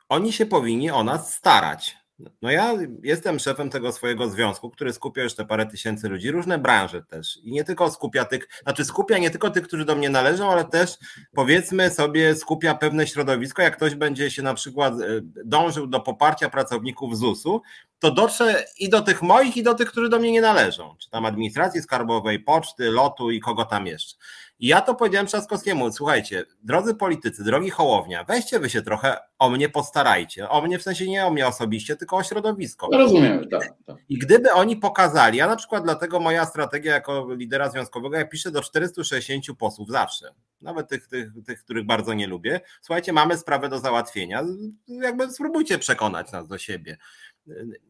oni 0.09 0.33
się 0.33 0.45
powinni 0.45 0.91
o 0.91 1.03
nas 1.03 1.33
starać, 1.33 1.97
no 2.41 2.51
ja 2.51 2.73
jestem 3.03 3.39
szefem 3.39 3.69
tego 3.69 3.91
swojego 3.91 4.29
związku, 4.29 4.69
który 4.69 4.93
skupia 4.93 5.21
te 5.37 5.45
parę 5.45 5.65
tysięcy 5.65 6.09
ludzi, 6.09 6.31
różne 6.31 6.57
branże 6.59 7.03
też. 7.03 7.37
I 7.43 7.51
nie 7.51 7.63
tylko 7.63 7.91
skupia 7.91 8.25
tych, 8.25 8.47
znaczy 8.63 8.85
skupia 8.85 9.17
nie 9.17 9.29
tylko 9.29 9.49
tych, 9.49 9.63
którzy 9.63 9.85
do 9.85 9.95
mnie 9.95 10.09
należą, 10.09 10.51
ale 10.51 10.65
też 10.65 10.97
powiedzmy 11.33 11.89
sobie 11.89 12.35
skupia 12.35 12.75
pewne 12.75 13.07
środowisko. 13.07 13.61
Jak 13.61 13.75
ktoś 13.75 13.95
będzie 13.95 14.31
się 14.31 14.41
na 14.41 14.53
przykład 14.53 14.93
e, 14.93 15.05
dążył 15.45 15.87
do 15.87 15.99
poparcia 15.99 16.49
pracowników 16.49 17.17
ZUS-u, 17.17 17.61
to 17.99 18.11
dotrze 18.11 18.65
i 18.79 18.89
do 18.89 19.01
tych 19.01 19.21
moich, 19.21 19.57
i 19.57 19.63
do 19.63 19.73
tych, 19.73 19.91
którzy 19.91 20.09
do 20.09 20.19
mnie 20.19 20.31
nie 20.31 20.41
należą. 20.41 20.95
Czy 20.99 21.09
tam 21.09 21.25
administracji 21.25 21.81
skarbowej, 21.81 22.39
poczty, 22.39 22.91
lotu 22.91 23.31
i 23.31 23.39
kogo 23.39 23.65
tam 23.65 23.87
jeszcze. 23.87 24.15
I 24.61 24.67
ja 24.67 24.81
to 24.81 24.95
powiedziałem 24.95 25.27
Trzaskowskiemu, 25.27 25.91
słuchajcie, 25.91 26.45
drodzy 26.63 26.95
politycy, 26.95 27.43
drogi 27.43 27.69
Hołownia, 27.69 28.23
weźcie 28.23 28.59
wy 28.59 28.69
się 28.69 28.81
trochę 28.81 29.17
o 29.39 29.49
mnie 29.49 29.69
postarajcie. 29.69 30.49
O 30.49 30.61
mnie 30.61 30.79
w 30.79 30.83
sensie 30.83 31.07
nie 31.09 31.25
o 31.25 31.31
mnie 31.31 31.47
osobiście, 31.47 31.95
tylko 31.95 32.17
o 32.17 32.23
środowisko. 32.23 32.87
No 32.91 32.97
rozumiem, 32.97 33.49
tak, 33.49 33.73
tak. 33.85 33.97
I 34.09 34.17
gdyby 34.17 34.51
oni 34.51 34.77
pokazali, 34.77 35.37
ja 35.37 35.47
na 35.47 35.55
przykład 35.55 35.83
dlatego 35.83 36.19
moja 36.19 36.45
strategia 36.45 36.93
jako 36.93 37.33
lidera 37.33 37.69
związkowego, 37.69 38.17
ja 38.17 38.25
piszę 38.25 38.51
do 38.51 38.61
460 38.61 39.57
posłów 39.57 39.89
zawsze, 39.89 40.33
nawet 40.61 40.89
tych, 40.89 41.07
tych, 41.07 41.31
tych, 41.45 41.63
których 41.63 41.85
bardzo 41.85 42.13
nie 42.13 42.27
lubię. 42.27 42.61
Słuchajcie, 42.81 43.13
mamy 43.13 43.37
sprawę 43.37 43.69
do 43.69 43.79
załatwienia, 43.79 44.43
jakby 44.87 45.31
spróbujcie 45.31 45.77
przekonać 45.77 46.31
nas 46.31 46.47
do 46.47 46.57
siebie. 46.57 46.97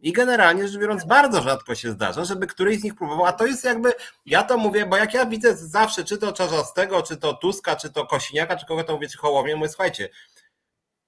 I 0.02 0.14
generalnie 0.14 0.68
rzecz 0.68 0.82
biorąc, 0.82 1.06
bardzo 1.06 1.41
rzadko 1.41 1.76
się 1.76 1.91
zdarza, 1.91 2.26
żeby 2.26 2.48
któryś 2.48 2.80
z 2.80 2.84
nich 2.84 2.95
próbował. 2.95 3.26
A 3.26 3.34
to 3.34 3.45
jest 3.45 3.64
jakby, 3.64 3.94
ja 4.26 4.44
to 4.44 4.57
mówię, 4.57 4.86
bo 4.86 4.98
jak 4.98 5.14
ja 5.14 5.26
widzę 5.26 5.56
zawsze, 5.56 6.03
czy 6.03 6.18
to 6.18 6.34
Czarzastego, 6.34 7.02
czy 7.02 7.18
to 7.18 7.34
Tuska, 7.34 7.76
czy 7.76 7.90
to 7.90 8.06
Kosiniaka, 8.06 8.57
czy 8.57 8.65
kogo 8.65 8.84
to 8.84 8.94
mówię, 8.94 9.07
czy 9.07 9.18
Hołownię, 9.18 9.56
mówię, 9.56 9.69
słuchajcie, 9.69 10.10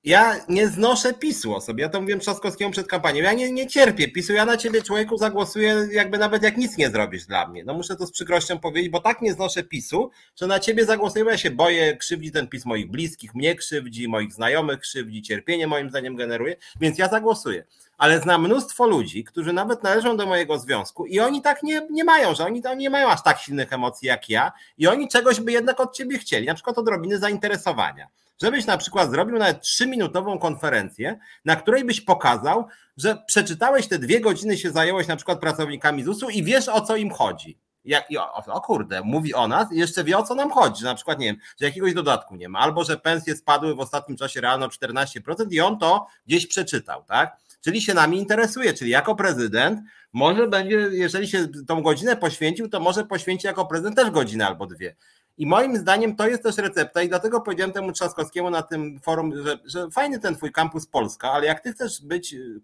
ja 0.04 0.36
nie 0.50 0.68
znoszę 0.68 1.14
PiSu 1.14 1.62
sobie, 1.62 1.84
ja 1.84 1.90
to 1.90 2.02
mówiłem 2.02 2.20
Trzaskowskiemu 2.20 2.72
przed 2.72 2.88
kampanią, 2.88 3.24
ja 3.24 3.34
nie, 3.34 3.52
nie 3.52 3.68
cierpię 3.68 4.08
PiSu, 4.08 4.34
ja 4.34 4.46
na 4.46 4.58
ciebie 4.58 4.82
człowieku 4.82 5.18
zagłosuję 5.18 5.88
jakby 5.92 6.18
nawet 6.18 6.44
jak 6.44 6.58
nic 6.58 6.78
nie 6.78 6.90
zrobisz 6.90 7.26
dla 7.26 7.48
mnie. 7.48 7.64
No 7.64 7.74
muszę 7.74 7.96
to 7.96 8.08
z 8.08 8.12
przykrością 8.12 8.60
powiedzieć, 8.60 8.92
bo 8.92 9.00
tak 9.00 9.22
nie 9.22 9.34
znoszę 9.34 9.64
PiSu, 9.64 10.12
że 10.36 10.48
na 10.48 10.60
ciebie 10.60 10.86
zagłosuję, 10.86 11.26
ja 11.26 11.38
się 11.38 11.52
boję, 11.52 11.98
krzywdzi 11.98 12.32
ten 12.32 12.48
PiS 12.48 12.66
moich 12.66 12.92
bliskich, 12.92 13.36
mnie 13.36 13.56
krzywdzi, 13.56 14.08
moich 14.08 14.34
znajomych 14.34 14.80
krzywdzi, 14.80 15.22
cierpienie 15.22 15.68
moim 15.68 15.90
zdaniem 15.90 16.16
generuje, 16.16 16.56
więc 16.80 16.98
ja 16.98 17.10
zagłosuję. 17.10 17.66
Ale 17.98 18.20
znam 18.20 18.46
mnóstwo 18.46 18.88
ludzi, 18.88 19.24
którzy 19.24 19.54
nawet 19.54 19.84
należą 19.84 20.18
do 20.18 20.26
mojego 20.26 20.60
związku 20.60 21.06
i 21.06 21.20
oni 21.20 21.42
tak 21.42 21.64
nie, 21.64 21.88
nie 21.92 22.04
mają, 22.04 22.36
że 22.36 22.46
oni 22.46 22.62
tam 22.62 22.78
nie 22.78 22.90
mają 22.90 23.10
aż 23.10 23.24
tak 23.24 23.40
silnych 23.40 23.74
emocji 23.74 24.08
jak 24.08 24.30
ja 24.30 24.52
i 24.78 24.88
oni 24.88 25.08
czegoś 25.08 25.40
by 25.40 25.52
jednak 25.52 25.80
od 25.80 25.96
ciebie 25.96 26.18
chcieli, 26.18 26.48
na 26.48 26.54
przykład 26.54 26.78
odrobiny 26.78 27.18
zainteresowania 27.18 28.08
żebyś 28.42 28.66
na 28.66 28.78
przykład 28.78 29.12
zrobił 29.12 29.38
nawet 29.38 29.62
trzyminutową 29.62 30.40
konferencję, 30.40 31.20
na 31.46 31.56
której 31.56 31.86
byś 31.86 32.02
pokazał, 32.02 32.68
że 32.98 33.18
przeczytałeś 33.28 33.88
te 33.88 34.00
dwie 34.00 34.22
godziny, 34.22 34.58
się 34.58 34.72
zająłeś 34.72 35.08
na 35.08 35.16
przykład 35.16 35.40
pracownikami 35.40 36.04
ZUS-u 36.04 36.30
i 36.30 36.44
wiesz 36.44 36.70
o 36.70 36.82
co 36.82 36.96
im 36.96 37.10
chodzi. 37.10 37.60
Jak, 37.86 38.08
o, 38.18 38.46
o, 38.46 38.62
kurde, 38.62 39.02
mówi 39.02 39.34
o 39.34 39.48
nas 39.48 39.72
i 39.72 39.78
jeszcze 39.78 40.04
wie 40.04 40.18
o 40.18 40.24
co 40.24 40.36
nam 40.36 40.52
chodzi, 40.52 40.82
że 40.82 40.88
na 40.88 40.96
przykład 40.96 41.20
nie 41.20 41.26
wiem, 41.26 41.36
że 41.60 41.66
jakiegoś 41.66 41.94
dodatku 41.94 42.36
nie 42.36 42.50
ma, 42.50 42.60
albo 42.60 42.84
że 42.84 42.98
pensje 42.98 43.36
spadły 43.36 43.76
w 43.76 43.80
ostatnim 43.80 44.18
czasie 44.18 44.42
realno 44.42 44.68
14% 44.68 45.48
i 45.52 45.62
on 45.62 45.80
to 45.80 46.08
gdzieś 46.28 46.48
przeczytał, 46.48 47.04
tak? 47.04 47.38
Czyli 47.64 47.82
się 47.82 47.94
nami 47.94 48.18
interesuje, 48.18 48.74
czyli 48.74 48.92
jako 48.92 49.16
prezydent 49.16 49.80
może 50.14 50.48
będzie, 50.48 50.76
jeżeli 50.76 51.28
się 51.28 51.48
tą 51.68 51.82
godzinę 51.82 52.18
poświęcił, 52.18 52.70
to 52.70 52.80
może 52.80 53.06
poświęci 53.06 53.48
jako 53.48 53.66
prezydent 53.66 53.96
też 53.96 54.12
godzinę 54.12 54.48
albo 54.48 54.66
dwie. 54.66 54.96
I 55.38 55.48
moim 55.48 55.78
zdaniem 55.78 56.16
to 56.16 56.28
jest 56.28 56.44
też 56.44 56.58
recepta 56.58 57.02
i 57.02 57.10
dlatego 57.10 57.42
powiedziałem 57.42 57.72
temu 57.72 57.92
Trzaskowskiemu 57.92 58.50
na 58.50 58.62
tym 58.62 59.00
forum, 59.00 59.44
że, 59.46 59.60
że 59.66 59.90
fajny 59.92 60.20
ten 60.20 60.36
twój 60.36 60.52
kampus 60.52 60.88
Polska, 60.88 61.32
ale 61.32 61.46
jak 61.46 61.60
ty 61.60 61.74
chcesz 61.74 62.02
być 62.02 62.34
y, 62.34 62.38
y, 62.38 62.62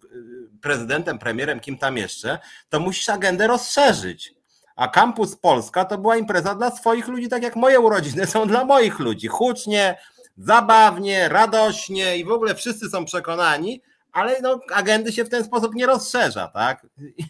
prezydentem, 0.61 1.19
premierem, 1.19 1.59
kim 1.59 1.77
tam 1.77 1.97
jeszcze, 1.97 2.39
to 2.69 2.79
musisz 2.79 3.09
agendę 3.09 3.47
rozszerzyć. 3.47 4.33
A 4.75 4.87
kampus 4.87 5.35
Polska 5.35 5.85
to 5.85 5.97
była 5.97 6.17
impreza 6.17 6.55
dla 6.55 6.71
swoich 6.71 7.07
ludzi, 7.07 7.29
tak 7.29 7.43
jak 7.43 7.55
moje 7.55 7.79
urodziny 7.79 8.27
są 8.27 8.47
dla 8.47 8.65
moich 8.65 8.99
ludzi. 8.99 9.27
Hucznie, 9.27 9.97
zabawnie, 10.37 11.29
radośnie 11.29 12.17
i 12.17 12.25
w 12.25 12.31
ogóle 12.31 12.55
wszyscy 12.55 12.89
są 12.89 13.05
przekonani, 13.05 13.81
ale 14.11 14.41
no, 14.41 14.59
agendy 14.73 15.11
się 15.11 15.25
w 15.25 15.29
ten 15.29 15.43
sposób 15.43 15.75
nie 15.75 15.85
rozszerza, 15.85 16.47
tak? 16.47 16.87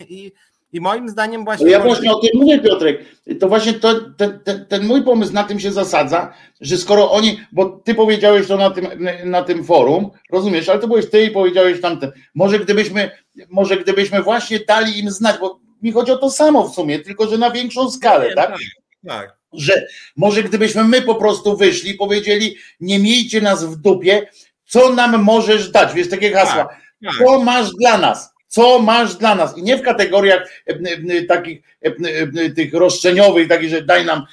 I, 0.10 0.32
i 0.74 0.82
moim 0.82 1.10
zdaniem 1.10 1.46
właśnie. 1.46 1.66
No 1.66 1.72
ja 1.72 1.80
właśnie 1.80 2.12
o 2.12 2.20
tym 2.20 2.30
mówię, 2.34 2.60
Piotrek. 2.60 3.06
To 3.40 3.48
właśnie 3.48 3.74
to, 3.74 4.02
ten, 4.18 4.40
ten, 4.40 4.66
ten, 4.66 4.86
mój 4.86 5.04
pomysł 5.04 5.34
na 5.34 5.44
tym 5.44 5.60
się 5.60 5.72
zasadza, 5.72 6.34
że 6.62 6.78
skoro 6.78 7.12
oni, 7.12 7.40
bo 7.52 7.66
ty 7.66 7.96
powiedziałeś 7.96 8.48
to 8.48 8.58
na 8.58 8.70
tym, 8.70 8.88
na 9.26 9.44
tym 9.44 9.64
forum, 9.64 10.12
rozumiesz, 10.32 10.70
ale 10.70 10.80
to 10.80 10.88
byłeś 10.88 11.10
ty 11.10 11.24
i 11.24 11.32
powiedziałeś 11.32 11.82
tamten. 11.82 12.12
Może 12.36 12.60
gdybyśmy, 12.60 13.12
może 13.50 13.78
gdybyśmy 13.78 14.22
właśnie 14.22 14.60
dali 14.60 15.00
im 15.00 15.12
znać, 15.12 15.40
bo 15.40 15.60
mi 15.82 15.92
chodzi 15.92 16.12
o 16.12 16.18
to 16.18 16.32
samo 16.32 16.68
w 16.68 16.76
sumie, 16.76 17.00
tylko 17.00 17.28
że 17.28 17.38
na 17.38 17.52
większą 17.52 17.92
skalę, 17.92 18.36
tak? 18.36 18.50
tak? 18.50 18.60
Tak. 19.08 19.38
Że 19.54 19.88
może 20.16 20.44
gdybyśmy 20.44 20.84
my 20.84 21.02
po 21.02 21.16
prostu 21.16 21.58
wyszli, 21.58 21.94
powiedzieli, 21.94 22.56
nie 22.80 23.00
miejcie 23.00 23.42
nas 23.42 23.66
w 23.66 23.76
dupie, 23.76 24.28
co 24.66 24.94
nam 24.94 25.24
możesz 25.24 25.72
dać? 25.72 25.94
Wiesz, 25.94 26.10
takie 26.10 26.32
hasła. 26.32 26.66
Tak, 26.66 26.78
tak. 27.04 27.14
Co 27.18 27.44
masz 27.44 27.72
dla 27.72 27.98
nas? 27.98 28.34
Co 28.50 28.80
masz 28.80 29.16
dla 29.16 29.36
nas? 29.36 29.58
I 29.58 29.64
nie 29.64 29.78
w 29.78 29.82
kategoriach 29.82 30.52
e, 30.68 30.74
e, 31.18 31.24
takich 31.24 31.62
e, 31.82 32.50
tych 32.50 32.74
roszczeniowych, 32.74 33.48
takich, 33.48 33.70
że 33.70 33.82
daj 33.82 34.06
nam 34.06 34.24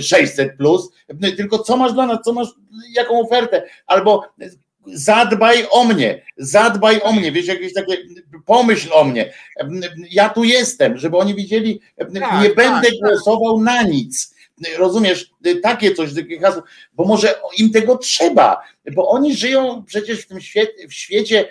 600 0.00 0.56
plus, 0.56 0.90
tylko 1.36 1.58
co 1.58 1.76
masz 1.76 1.92
dla 1.92 2.06
nas, 2.06 2.18
co 2.24 2.32
masz, 2.32 2.48
jaką 2.94 3.20
ofertę, 3.20 3.62
albo 3.86 4.24
zadbaj 4.86 5.66
o 5.70 5.84
mnie, 5.84 6.22
zadbaj 6.36 7.00
o 7.02 7.12
mnie, 7.12 7.32
wiesz, 7.32 7.46
jakieś 7.46 7.74
takie, 7.74 7.96
pomyśl 8.46 8.88
o 8.92 9.04
mnie, 9.04 9.32
ja 10.10 10.28
tu 10.28 10.44
jestem, 10.44 10.98
żeby 10.98 11.16
oni 11.16 11.34
widzieli, 11.34 11.80
tak, 11.96 12.12
nie 12.12 12.20
tak, 12.20 12.54
będę 12.54 12.88
tak, 12.88 12.98
głosował 13.02 13.60
na 13.60 13.82
nic, 13.82 14.31
rozumiesz, 14.78 15.30
takie 15.62 15.94
coś, 15.94 16.14
takie 16.14 16.40
hasło, 16.40 16.62
bo 16.92 17.04
może 17.04 17.34
im 17.58 17.70
tego 17.70 17.98
trzeba, 17.98 18.62
bo 18.94 19.08
oni 19.08 19.36
żyją 19.36 19.84
przecież 19.86 20.20
w 20.20 20.26
tym 20.26 20.40
świecie, 20.40 20.88
w 20.88 20.94
świecie, 20.94 21.48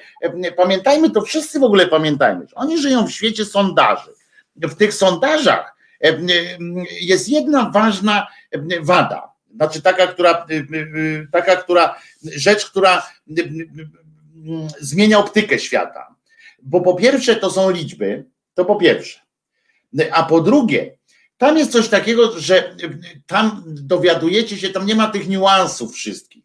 pamiętajmy 0.58 1.10
to, 1.10 1.22
wszyscy 1.22 1.60
w 1.60 1.64
ogóle 1.64 1.88
pamiętajmy, 1.88 2.46
oni 2.56 2.78
żyją 2.78 3.08
w 3.08 3.12
świecie 3.12 3.46
sondaży. 3.46 4.12
W 4.56 4.76
tych 4.76 4.94
sondażach 4.94 5.76
jest 7.02 7.30
jedna 7.30 7.70
ważna 7.70 8.28
wada, 8.82 9.32
znaczy 9.56 9.82
taka, 9.82 10.08
która, 10.08 10.48
taka, 11.32 11.56
która 11.56 11.96
rzecz, 12.36 12.66
która 12.66 13.10
zmienia 14.80 15.20
optykę 15.20 15.60
świata. 15.60 16.16
Bo 16.64 16.82
po 16.82 16.96
pierwsze 16.96 17.36
to 17.36 17.52
są 17.52 17.70
liczby, 17.70 18.26
to 18.54 18.66
po 18.66 18.76
pierwsze. 18.76 19.20
A 20.12 20.24
po 20.24 20.42
drugie, 20.42 20.98
tam 21.42 21.58
jest 21.58 21.72
coś 21.72 21.88
takiego, 21.90 22.40
że 22.40 22.76
tam 23.28 23.64
dowiadujecie 23.66 24.58
się, 24.58 24.70
tam 24.70 24.86
nie 24.86 24.96
ma 24.96 25.08
tych 25.08 25.30
niuansów 25.30 25.94
wszystkich. 25.94 26.44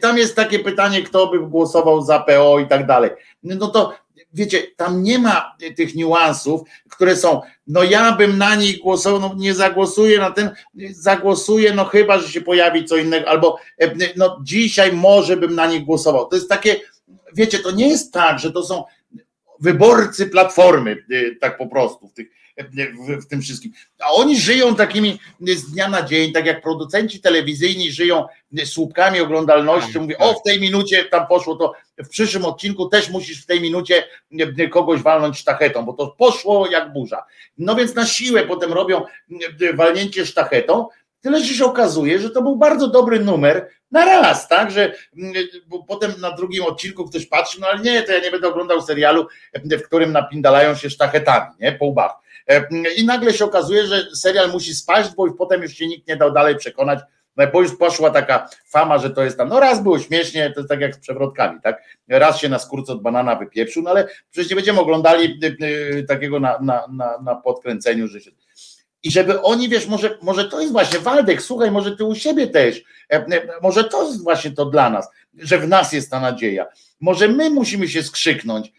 Tam 0.00 0.18
jest 0.18 0.36
takie 0.36 0.58
pytanie, 0.58 1.02
kto 1.02 1.26
by 1.26 1.38
głosował 1.38 2.02
za 2.02 2.18
PO 2.18 2.58
i 2.58 2.66
tak 2.66 2.86
dalej. 2.86 3.10
No 3.42 3.68
to 3.68 3.94
wiecie, 4.32 4.62
tam 4.76 5.02
nie 5.02 5.18
ma 5.18 5.56
tych 5.76 5.94
niuansów, 5.94 6.60
które 6.90 7.16
są, 7.16 7.40
no 7.66 7.82
ja 7.82 8.12
bym 8.12 8.38
na 8.38 8.54
nich 8.54 8.78
głosował, 8.78 9.20
no 9.20 9.34
nie 9.36 9.54
zagłosuję 9.54 10.18
na 10.18 10.30
ten, 10.30 10.50
zagłosuję, 10.90 11.74
no 11.74 11.84
chyba, 11.84 12.18
że 12.18 12.28
się 12.28 12.40
pojawi 12.40 12.84
co 12.84 12.96
innego, 12.96 13.28
albo 13.28 13.58
no 14.16 14.40
dzisiaj 14.42 14.92
może 14.92 15.36
bym 15.36 15.54
na 15.54 15.66
nich 15.66 15.84
głosował. 15.84 16.26
To 16.26 16.36
jest 16.36 16.48
takie, 16.48 16.80
wiecie, 17.34 17.58
to 17.58 17.70
nie 17.70 17.88
jest 17.88 18.12
tak, 18.12 18.38
że 18.38 18.52
to 18.52 18.62
są 18.62 18.84
wyborcy 19.62 20.26
platformy, 20.26 20.96
y, 21.10 21.36
tak 21.40 21.58
po 21.58 21.66
prostu 21.66 22.08
w 22.08 22.12
tych 22.12 22.28
w, 22.58 23.24
w, 23.24 23.26
tym 23.26 23.42
wszystkim. 23.42 23.72
A 23.98 24.10
oni 24.10 24.40
żyją 24.40 24.74
takimi 24.74 25.18
z 25.40 25.70
dnia 25.70 25.88
na 25.88 26.02
dzień, 26.02 26.32
tak 26.32 26.46
jak 26.46 26.62
producenci 26.62 27.20
telewizyjni 27.20 27.92
żyją 27.92 28.26
słupkami 28.64 29.20
oglądalności. 29.20 29.98
Mówię, 29.98 30.18
o 30.18 30.34
w 30.34 30.42
tej 30.42 30.60
minucie 30.60 31.04
tam 31.04 31.26
poszło 31.26 31.56
to, 31.56 31.72
w 31.98 32.08
przyszłym 32.08 32.44
odcinku 32.44 32.88
też 32.88 33.10
musisz 33.10 33.42
w 33.42 33.46
tej 33.46 33.60
minucie 33.60 34.04
kogoś 34.70 35.02
walnąć 35.02 35.38
sztachetą, 35.38 35.84
bo 35.84 35.92
to 35.92 36.06
poszło 36.18 36.70
jak 36.70 36.92
burza. 36.92 37.24
No 37.58 37.74
więc 37.74 37.94
na 37.94 38.06
siłę 38.06 38.42
potem 38.46 38.72
robią 38.72 39.04
walnięcie 39.74 40.26
sztachetą, 40.26 40.88
Tyle, 41.22 41.44
że 41.44 41.54
się 41.54 41.64
okazuje, 41.64 42.18
że 42.18 42.30
to 42.30 42.42
był 42.42 42.56
bardzo 42.56 42.88
dobry 42.88 43.20
numer 43.20 43.68
na 43.90 44.04
raz, 44.04 44.48
tak? 44.48 44.70
Że 44.70 44.92
potem 45.88 46.12
na 46.20 46.30
drugim 46.30 46.64
odcinku 46.64 47.04
ktoś 47.04 47.26
patrzy, 47.26 47.60
no 47.60 47.66
ale 47.66 47.80
nie, 47.80 48.02
to 48.02 48.12
ja 48.12 48.20
nie 48.20 48.30
będę 48.30 48.48
oglądał 48.48 48.82
serialu, 48.82 49.26
w 49.64 49.82
którym 49.82 50.12
napindalają 50.12 50.74
się 50.74 50.90
sztachetami, 50.90 51.50
nie? 51.60 51.72
Po 51.72 51.86
łbach. 51.86 52.12
E, 52.48 52.66
I 52.96 53.06
nagle 53.06 53.32
się 53.32 53.44
okazuje, 53.44 53.86
że 53.86 54.06
serial 54.14 54.50
musi 54.50 54.74
spaść, 54.74 55.10
bo 55.16 55.32
potem 55.32 55.62
już 55.62 55.72
się 55.72 55.86
nikt 55.86 56.08
nie 56.08 56.16
dał 56.16 56.32
dalej 56.32 56.56
przekonać, 56.56 56.98
no 57.36 57.46
bo 57.46 57.62
już 57.62 57.76
poszła 57.76 58.10
taka 58.10 58.48
fama, 58.66 58.98
że 58.98 59.10
to 59.10 59.24
jest 59.24 59.38
tam, 59.38 59.48
no 59.48 59.60
raz 59.60 59.82
było 59.82 59.98
śmiesznie, 59.98 60.50
to 60.50 60.60
jest 60.60 60.68
tak 60.68 60.80
jak 60.80 60.94
z 60.94 60.98
przewrotkami, 60.98 61.60
tak? 61.62 61.82
Raz 62.08 62.38
się 62.40 62.48
na 62.48 62.58
skórce 62.58 62.92
od 62.92 63.02
banana 63.02 63.36
wypieprzył, 63.36 63.82
no 63.82 63.90
ale 63.90 64.08
przecież 64.30 64.50
nie 64.50 64.56
będziemy 64.56 64.80
oglądali 64.80 65.38
y, 65.44 65.64
y, 65.98 66.04
takiego 66.08 66.40
na, 66.40 66.58
na, 66.58 66.86
na, 66.92 67.18
na 67.18 67.34
podkręceniu, 67.34 68.08
że 68.08 68.20
się... 68.20 68.30
I 69.02 69.10
żeby 69.10 69.42
oni, 69.42 69.68
wiesz, 69.68 69.86
może, 69.86 70.18
może 70.22 70.44
to 70.44 70.60
jest 70.60 70.72
właśnie, 70.72 70.98
Waldek, 70.98 71.42
słuchaj, 71.42 71.70
może 71.70 71.96
ty 71.96 72.04
u 72.04 72.14
siebie 72.14 72.46
też, 72.46 72.82
e, 73.12 73.16
e, 73.16 73.48
może 73.62 73.84
to 73.84 74.06
jest 74.06 74.22
właśnie 74.22 74.50
to 74.50 74.64
dla 74.64 74.90
nas, 74.90 75.08
że 75.38 75.58
w 75.58 75.68
nas 75.68 75.92
jest 75.92 76.10
ta 76.10 76.20
nadzieja. 76.20 76.66
Może 77.00 77.28
my 77.28 77.50
musimy 77.50 77.88
się 77.88 78.02
skrzyknąć 78.02 78.72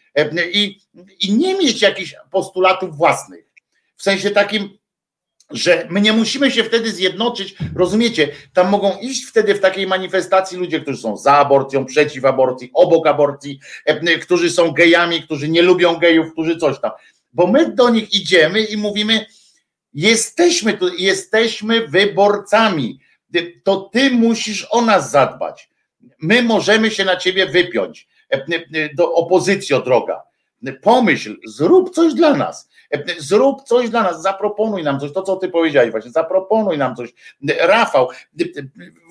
i, 0.52 0.80
i 1.20 1.34
nie 1.34 1.56
mieć 1.56 1.82
jakichś 1.82 2.16
postulatów 2.32 2.98
własnych 2.98 3.45
w 3.95 4.04
sensie 4.04 4.32
takim, 4.32 4.78
że 5.50 5.88
my 5.90 6.02
nie 6.02 6.14
musimy 6.14 6.52
się 6.52 6.64
wtedy 6.64 6.91
zjednoczyć, 6.91 7.56
rozumiecie? 7.76 8.30
Tam 8.54 8.70
mogą 8.70 8.98
iść 8.98 9.26
wtedy 9.26 9.56
w 9.56 9.60
takiej 9.60 9.88
manifestacji 9.88 10.58
ludzie, 10.58 10.80
którzy 10.80 10.98
są 10.98 11.18
za 11.18 11.34
aborcją, 11.34 11.86
przeciw 11.86 12.26
aborcji, 12.26 12.72
obok 12.74 13.08
aborcji, 13.08 13.60
e, 13.86 14.18
którzy 14.18 14.52
są 14.52 14.72
gejami, 14.72 15.24
którzy 15.24 15.50
nie 15.50 15.62
lubią 15.62 15.95
gejów, 15.95 16.32
którzy 16.32 16.58
coś 16.58 16.80
tam. 16.80 16.91
Bo 17.34 17.48
my 17.48 17.76
do 17.76 17.90
nich 17.90 18.14
idziemy 18.14 18.62
i 18.62 18.78
mówimy, 18.78 19.26
jesteśmy 19.94 20.74
tu, 20.74 20.95
jesteśmy 20.98 21.88
wyborcami. 21.88 22.99
To 23.64 23.90
ty 23.94 24.11
musisz 24.11 24.68
o 24.70 24.82
nas 24.82 25.11
zadbać. 25.11 25.70
My 26.22 26.44
możemy 26.44 26.91
się 26.91 27.06
na 27.06 27.15
ciebie 27.15 27.45
wypiąć. 27.45 28.07
E, 28.34 28.45
e, 28.74 28.95
do 28.95 29.14
opozycji 29.14 29.76
droga 29.86 30.24
Pomyśl, 30.82 31.38
zrób 31.45 31.95
coś 31.95 32.14
dla 32.14 32.34
nas. 32.34 32.70
Zrób 33.18 33.64
coś 33.64 33.90
dla 33.90 34.03
nas, 34.03 34.22
zaproponuj 34.22 34.84
nam 34.84 34.99
coś, 34.99 35.14
to 35.14 35.22
co 35.22 35.36
ty 35.36 35.49
powiedziałeś 35.49 35.91
właśnie, 35.91 36.11
zaproponuj 36.11 36.78
nam 36.78 36.95
coś. 36.95 37.14
Rafał, 37.60 38.10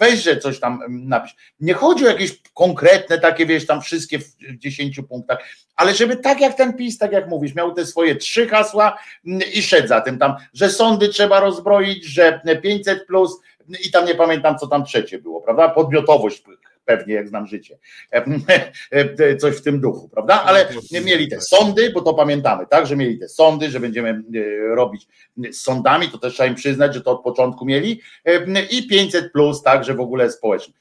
weźże 0.00 0.36
coś 0.36 0.60
tam 0.60 0.80
napisz. 0.88 1.36
Nie 1.60 1.74
chodzi 1.74 2.04
o 2.04 2.08
jakieś 2.08 2.42
konkretne 2.54 3.18
takie, 3.18 3.46
wiesz, 3.46 3.66
tam 3.66 3.82
wszystkie 3.82 4.18
w 4.18 4.58
dziesięciu 4.58 5.02
punktach, 5.02 5.38
ale 5.76 5.94
żeby 5.94 6.16
tak 6.16 6.40
jak 6.40 6.54
ten 6.54 6.72
PiS, 6.72 6.98
tak 6.98 7.12
jak 7.12 7.28
mówisz, 7.28 7.54
miał 7.54 7.74
te 7.74 7.86
swoje 7.86 8.16
trzy 8.16 8.48
hasła 8.48 8.98
i 9.54 9.62
szedł 9.62 9.88
za 9.88 10.00
tym 10.00 10.18
tam, 10.18 10.34
że 10.54 10.70
sądy 10.70 11.08
trzeba 11.08 11.40
rozbroić, 11.40 12.04
że 12.04 12.40
500 12.62 13.06
plus 13.06 13.40
i 13.86 13.90
tam 13.90 14.06
nie 14.06 14.14
pamiętam, 14.14 14.58
co 14.58 14.66
tam 14.66 14.84
trzecie 14.84 15.18
było, 15.18 15.40
prawda? 15.40 15.68
Podmiotowość 15.68 16.42
pewnie 16.96 17.14
jak 17.14 17.28
znam 17.28 17.46
życie. 17.46 17.78
Coś 19.40 19.56
w 19.56 19.62
tym 19.62 19.80
duchu, 19.80 20.08
prawda? 20.08 20.42
Ale 20.42 20.68
mieli 21.04 21.28
te 21.28 21.40
sądy, 21.40 21.90
bo 21.90 22.00
to 22.00 22.14
pamiętamy, 22.14 22.66
tak, 22.66 22.86
że 22.86 22.96
mieli 22.96 23.18
te 23.18 23.28
sądy, 23.28 23.70
że 23.70 23.80
będziemy 23.80 24.10
e, 24.10 24.74
robić 24.74 25.08
z 25.52 25.56
sądami, 25.56 26.08
to 26.08 26.18
też 26.18 26.34
trzeba 26.34 26.48
im 26.48 26.54
przyznać, 26.54 26.94
że 26.94 27.00
to 27.00 27.10
od 27.10 27.22
początku 27.22 27.64
mieli 27.64 28.00
i 28.70 28.86
500 28.86 29.32
plus, 29.32 29.62
tak, 29.62 29.84
że 29.84 29.94
w 29.94 30.00
ogóle 30.00 30.30
społeczny. 30.30 30.74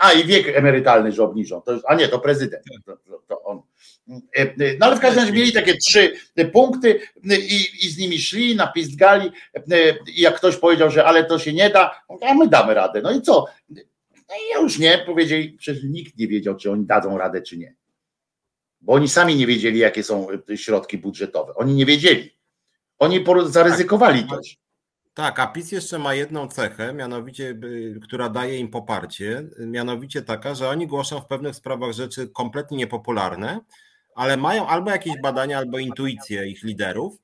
A 0.00 0.12
i 0.12 0.24
wiek 0.24 0.56
emerytalny, 0.56 1.12
że 1.12 1.22
obniżą. 1.22 1.60
To, 1.60 1.78
a 1.88 1.94
nie, 1.94 2.08
to 2.08 2.18
prezydent. 2.18 2.64
To, 2.86 2.96
to, 2.96 3.22
to 3.28 3.42
on. 3.42 3.62
No 4.78 4.86
ale 4.86 4.96
w 4.96 5.00
każdym 5.00 5.20
razie 5.20 5.32
mieli 5.32 5.52
takie 5.52 5.76
trzy 5.76 6.12
punkty 6.52 7.00
i, 7.24 7.86
i 7.86 7.88
z 7.88 7.98
nimi 7.98 8.18
szli, 8.18 8.56
napistgali 8.56 9.30
i 10.16 10.20
jak 10.20 10.36
ktoś 10.36 10.56
powiedział, 10.56 10.90
że 10.90 11.04
ale 11.04 11.24
to 11.24 11.38
się 11.38 11.52
nie 11.52 11.70
da, 11.70 12.02
a 12.28 12.34
my 12.34 12.48
damy 12.48 12.74
radę. 12.74 13.02
No 13.02 13.12
i 13.12 13.22
co? 13.22 13.44
No 14.28 14.34
i 14.36 14.62
już 14.62 14.78
nie, 14.78 14.98
powiedzieli, 14.98 15.52
przecież 15.52 15.84
nikt 15.84 16.18
nie 16.18 16.28
wiedział, 16.28 16.56
czy 16.56 16.70
oni 16.70 16.86
dadzą 16.86 17.18
radę, 17.18 17.42
czy 17.42 17.58
nie. 17.58 17.74
Bo 18.80 18.92
oni 18.92 19.08
sami 19.08 19.36
nie 19.36 19.46
wiedzieli, 19.46 19.78
jakie 19.78 20.02
są 20.02 20.28
środki 20.56 20.98
budżetowe. 20.98 21.54
Oni 21.54 21.74
nie 21.74 21.86
wiedzieli. 21.86 22.36
Oni 22.98 23.24
zaryzykowali 23.46 24.20
tak, 24.20 24.28
to. 24.28 24.40
Tak, 25.14 25.40
a 25.40 25.46
PiS 25.46 25.72
jeszcze 25.72 25.98
ma 25.98 26.14
jedną 26.14 26.48
cechę, 26.48 26.94
mianowicie, 26.94 27.60
która 28.02 28.28
daje 28.28 28.58
im 28.58 28.68
poparcie, 28.68 29.48
mianowicie 29.58 30.22
taka, 30.22 30.54
że 30.54 30.68
oni 30.68 30.86
głoszą 30.86 31.20
w 31.20 31.26
pewnych 31.26 31.56
sprawach 31.56 31.92
rzeczy 31.92 32.28
kompletnie 32.28 32.76
niepopularne, 32.76 33.60
ale 34.14 34.36
mają 34.36 34.66
albo 34.66 34.90
jakieś 34.90 35.14
badania, 35.22 35.58
albo 35.58 35.78
intuicje 35.78 36.46
ich 36.46 36.62
liderów, 36.62 37.16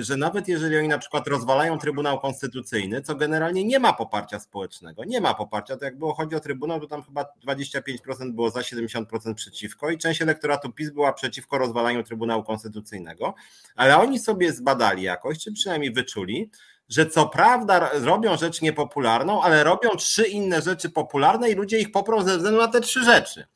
że 0.00 0.16
nawet 0.16 0.48
jeżeli 0.48 0.78
oni 0.78 0.88
na 0.88 0.98
przykład 0.98 1.28
rozwalają 1.28 1.78
Trybunał 1.78 2.20
Konstytucyjny, 2.20 3.02
co 3.02 3.14
generalnie 3.14 3.64
nie 3.64 3.78
ma 3.78 3.92
poparcia 3.92 4.40
społecznego, 4.40 5.04
nie 5.04 5.20
ma 5.20 5.34
poparcia, 5.34 5.76
to 5.76 5.84
jak 5.84 5.98
było 5.98 6.14
chodzi 6.14 6.36
o 6.36 6.40
Trybunał, 6.40 6.80
to 6.80 6.86
tam 6.86 7.02
chyba 7.02 7.24
25% 7.46 8.32
było 8.32 8.50
za, 8.50 8.60
70% 8.60 9.34
przeciwko 9.34 9.90
i 9.90 9.98
część 9.98 10.22
elektoratu 10.22 10.72
PiS 10.72 10.90
była 10.90 11.12
przeciwko 11.12 11.58
rozwalaniu 11.58 12.02
Trybunału 12.02 12.44
Konstytucyjnego, 12.44 13.34
ale 13.76 13.98
oni 13.98 14.18
sobie 14.18 14.52
zbadali 14.52 15.02
jakoś, 15.02 15.38
czy 15.38 15.52
przynajmniej 15.52 15.92
wyczuli, 15.92 16.50
że 16.88 17.06
co 17.06 17.28
prawda 17.28 17.90
robią 17.92 18.36
rzecz 18.36 18.62
niepopularną, 18.62 19.42
ale 19.42 19.64
robią 19.64 19.90
trzy 19.90 20.24
inne 20.24 20.62
rzeczy 20.62 20.90
popularne 20.90 21.50
i 21.50 21.54
ludzie 21.54 21.78
ich 21.78 21.92
poprą 21.92 22.22
ze 22.22 22.36
względu 22.36 22.60
na 22.60 22.68
te 22.68 22.80
trzy 22.80 23.04
rzeczy. 23.04 23.46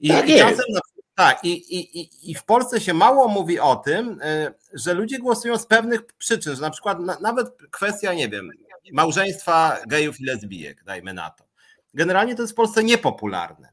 I, 0.00 0.08
tak 0.08 0.26
czasem 0.26 0.64
na 0.72 0.80
tak, 1.14 1.44
i, 1.44 1.76
i, 1.76 2.30
i 2.30 2.34
w 2.34 2.44
Polsce 2.44 2.80
się 2.80 2.94
mało 2.94 3.28
mówi 3.28 3.60
o 3.60 3.76
tym, 3.76 4.20
y, 4.22 4.54
że 4.72 4.94
ludzie 4.94 5.18
głosują 5.18 5.58
z 5.58 5.66
pewnych 5.66 6.06
przyczyn, 6.06 6.54
że 6.54 6.62
na 6.62 6.70
przykład 6.70 6.98
nawet 7.20 7.48
kwestia, 7.70 8.14
nie 8.14 8.28
wiem, 8.28 8.50
małżeństwa 8.92 9.78
gejów 9.86 10.20
i 10.20 10.24
lesbijek, 10.24 10.84
dajmy 10.84 11.14
na 11.14 11.30
to. 11.30 11.44
Generalnie 11.94 12.34
to 12.34 12.42
jest 12.42 12.52
w 12.52 12.56
Polsce 12.56 12.84
niepopularne 12.84 13.72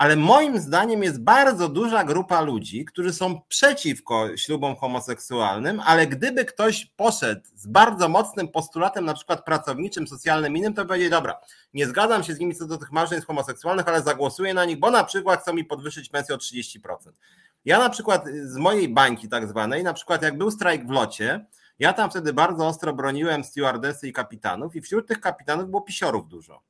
ale 0.00 0.16
moim 0.16 0.60
zdaniem 0.60 1.02
jest 1.02 1.22
bardzo 1.22 1.68
duża 1.68 2.04
grupa 2.04 2.40
ludzi, 2.40 2.84
którzy 2.84 3.12
są 3.12 3.40
przeciwko 3.48 4.36
ślubom 4.36 4.76
homoseksualnym, 4.76 5.80
ale 5.84 6.06
gdyby 6.06 6.44
ktoś 6.44 6.86
poszedł 6.86 7.40
z 7.54 7.66
bardzo 7.66 8.08
mocnym 8.08 8.48
postulatem, 8.48 9.04
na 9.04 9.14
przykład 9.14 9.44
pracowniczym, 9.44 10.06
socjalnym, 10.06 10.56
innym, 10.56 10.74
to 10.74 10.86
powiedzieć, 10.86 11.10
dobra, 11.10 11.40
nie 11.74 11.86
zgadzam 11.86 12.24
się 12.24 12.34
z 12.34 12.38
nimi 12.38 12.54
co 12.54 12.66
do 12.66 12.78
tych 12.78 12.92
małżeństw 12.92 13.26
homoseksualnych, 13.26 13.88
ale 13.88 14.02
zagłosuję 14.02 14.54
na 14.54 14.64
nich, 14.64 14.78
bo 14.78 14.90
na 14.90 15.04
przykład 15.04 15.42
chcą 15.42 15.52
mi 15.52 15.64
podwyższyć 15.64 16.08
pensję 16.08 16.34
o 16.34 16.38
30%. 16.38 16.78
Ja 17.64 17.78
na 17.78 17.90
przykład 17.90 18.24
z 18.44 18.56
mojej 18.56 18.88
bańki 18.88 19.28
tak 19.28 19.48
zwanej, 19.48 19.84
na 19.84 19.94
przykład 19.94 20.22
jak 20.22 20.38
był 20.38 20.50
strajk 20.50 20.86
w 20.86 20.90
locie, 20.90 21.46
ja 21.78 21.92
tam 21.92 22.10
wtedy 22.10 22.32
bardzo 22.32 22.66
ostro 22.66 22.92
broniłem 22.92 23.44
stewardesy 23.44 24.08
i 24.08 24.12
kapitanów 24.12 24.76
i 24.76 24.80
wśród 24.80 25.08
tych 25.08 25.20
kapitanów 25.20 25.70
było 25.70 25.82
pisiorów 25.82 26.28
dużo. 26.28 26.69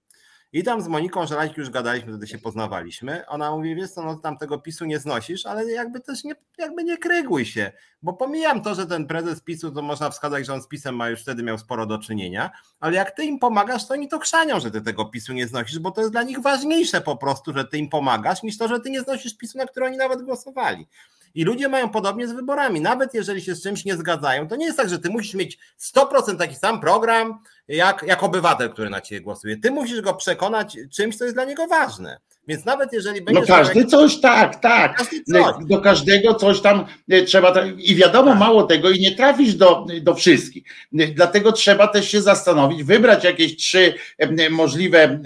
I 0.52 0.62
tam 0.62 0.82
z 0.82 0.88
Moniką 0.88 1.26
Żelajk 1.26 1.56
już 1.56 1.70
gadaliśmy, 1.70 2.12
wtedy 2.12 2.26
się 2.26 2.38
poznawaliśmy. 2.38 3.26
Ona 3.26 3.50
mówi, 3.50 3.74
wiesz 3.74 3.90
co, 3.90 4.02
no 4.02 4.14
tam 4.14 4.38
tego 4.38 4.58
PiSu 4.58 4.84
nie 4.84 4.98
znosisz, 4.98 5.46
ale 5.46 5.70
jakby 5.70 6.00
też 6.00 6.24
nie, 6.24 6.34
jakby 6.58 6.84
nie 6.84 6.98
krygłuj 6.98 7.44
się, 7.44 7.72
bo 8.02 8.12
pomijam 8.12 8.62
to, 8.62 8.74
że 8.74 8.86
ten 8.86 9.06
prezes 9.06 9.40
PiSu, 9.40 9.72
to 9.72 9.82
można 9.82 10.10
wskazać, 10.10 10.46
że 10.46 10.54
on 10.54 10.62
z 10.62 10.68
PiSem 10.68 10.96
ma 10.96 11.08
już 11.08 11.22
wtedy 11.22 11.42
miał 11.42 11.58
sporo 11.58 11.86
do 11.86 11.98
czynienia, 11.98 12.50
ale 12.80 12.94
jak 12.94 13.10
ty 13.10 13.24
im 13.24 13.38
pomagasz, 13.38 13.86
to 13.86 13.94
oni 13.94 14.08
to 14.08 14.18
krzanią, 14.18 14.60
że 14.60 14.70
ty 14.70 14.80
tego 14.80 15.04
PiSu 15.04 15.32
nie 15.32 15.46
znosisz, 15.46 15.78
bo 15.78 15.90
to 15.90 16.00
jest 16.00 16.12
dla 16.12 16.22
nich 16.22 16.40
ważniejsze 16.40 17.00
po 17.00 17.16
prostu, 17.16 17.52
że 17.52 17.64
ty 17.64 17.78
im 17.78 17.88
pomagasz, 17.88 18.42
niż 18.42 18.58
to, 18.58 18.68
że 18.68 18.80
ty 18.80 18.90
nie 18.90 19.00
znosisz 19.00 19.36
PiSu, 19.36 19.58
na 19.58 19.66
który 19.66 19.86
oni 19.86 19.96
nawet 19.96 20.22
głosowali. 20.22 20.86
I 21.34 21.44
ludzie 21.44 21.68
mają 21.68 21.88
podobnie 21.88 22.28
z 22.28 22.32
wyborami. 22.32 22.80
Nawet 22.80 23.14
jeżeli 23.14 23.42
się 23.42 23.54
z 23.54 23.62
czymś 23.62 23.84
nie 23.84 23.96
zgadzają, 23.96 24.48
to 24.48 24.56
nie 24.56 24.64
jest 24.64 24.76
tak, 24.76 24.88
że 24.88 24.98
ty 24.98 25.10
musisz 25.10 25.34
mieć 25.34 25.58
100% 25.94 26.36
taki 26.38 26.54
sam 26.54 26.80
program, 26.80 27.42
jak, 27.68 28.02
jak 28.02 28.22
obywatel, 28.22 28.70
który 28.70 28.90
na 28.90 29.00
ciebie 29.00 29.20
głosuje. 29.20 29.56
Ty 29.56 29.70
musisz 29.70 30.00
go 30.00 30.14
przekonać 30.14 30.78
czymś, 30.92 31.16
co 31.16 31.24
jest 31.24 31.36
dla 31.36 31.44
niego 31.44 31.66
ważne. 31.66 32.20
Więc 32.48 32.64
nawet 32.64 32.92
jeżeli 32.92 33.22
będzie. 33.22 33.40
No 33.40 33.46
każdy 33.46 33.84
coś, 33.84 34.20
tak, 34.20 34.60
tak. 34.60 34.96
Każdy 34.96 35.24
coś. 35.24 35.54
Do 35.66 35.80
każdego 35.80 36.34
coś 36.34 36.60
tam 36.60 36.86
e, 37.10 37.22
trzeba. 37.22 37.54
I 37.76 37.94
wiadomo, 37.94 38.30
tak. 38.30 38.38
mało 38.38 38.62
tego, 38.62 38.90
i 38.90 39.00
nie 39.00 39.14
trafisz 39.14 39.54
do, 39.54 39.86
do 40.02 40.14
wszystkich. 40.14 40.64
E, 40.98 41.06
dlatego 41.06 41.52
trzeba 41.52 41.88
też 41.88 42.08
się 42.08 42.22
zastanowić, 42.22 42.84
wybrać 42.84 43.24
jakieś 43.24 43.56
trzy 43.56 43.94
e, 44.18 44.50
możliwe, 44.50 45.20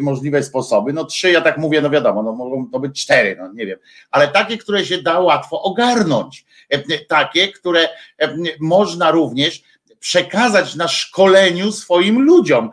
możliwe 0.00 0.42
sposoby. 0.42 0.92
No 0.92 1.04
trzy, 1.04 1.30
ja 1.30 1.40
tak 1.40 1.58
mówię, 1.58 1.80
no 1.80 1.90
wiadomo, 1.90 2.22
no 2.22 2.32
mogą 2.32 2.70
to 2.70 2.80
być 2.80 3.02
cztery, 3.02 3.36
no 3.40 3.52
nie 3.52 3.66
wiem, 3.66 3.78
ale 4.10 4.28
takie, 4.28 4.58
które 4.58 4.84
się 4.84 5.02
da 5.02 5.20
łatwo 5.20 5.62
ogarnąć. 5.62 6.44
Takie, 7.08 7.48
które 7.52 7.88
można 8.60 9.10
również 9.10 9.62
przekazać 10.00 10.74
na 10.74 10.88
szkoleniu 10.88 11.72
swoim 11.72 12.22
ludziom, 12.22 12.70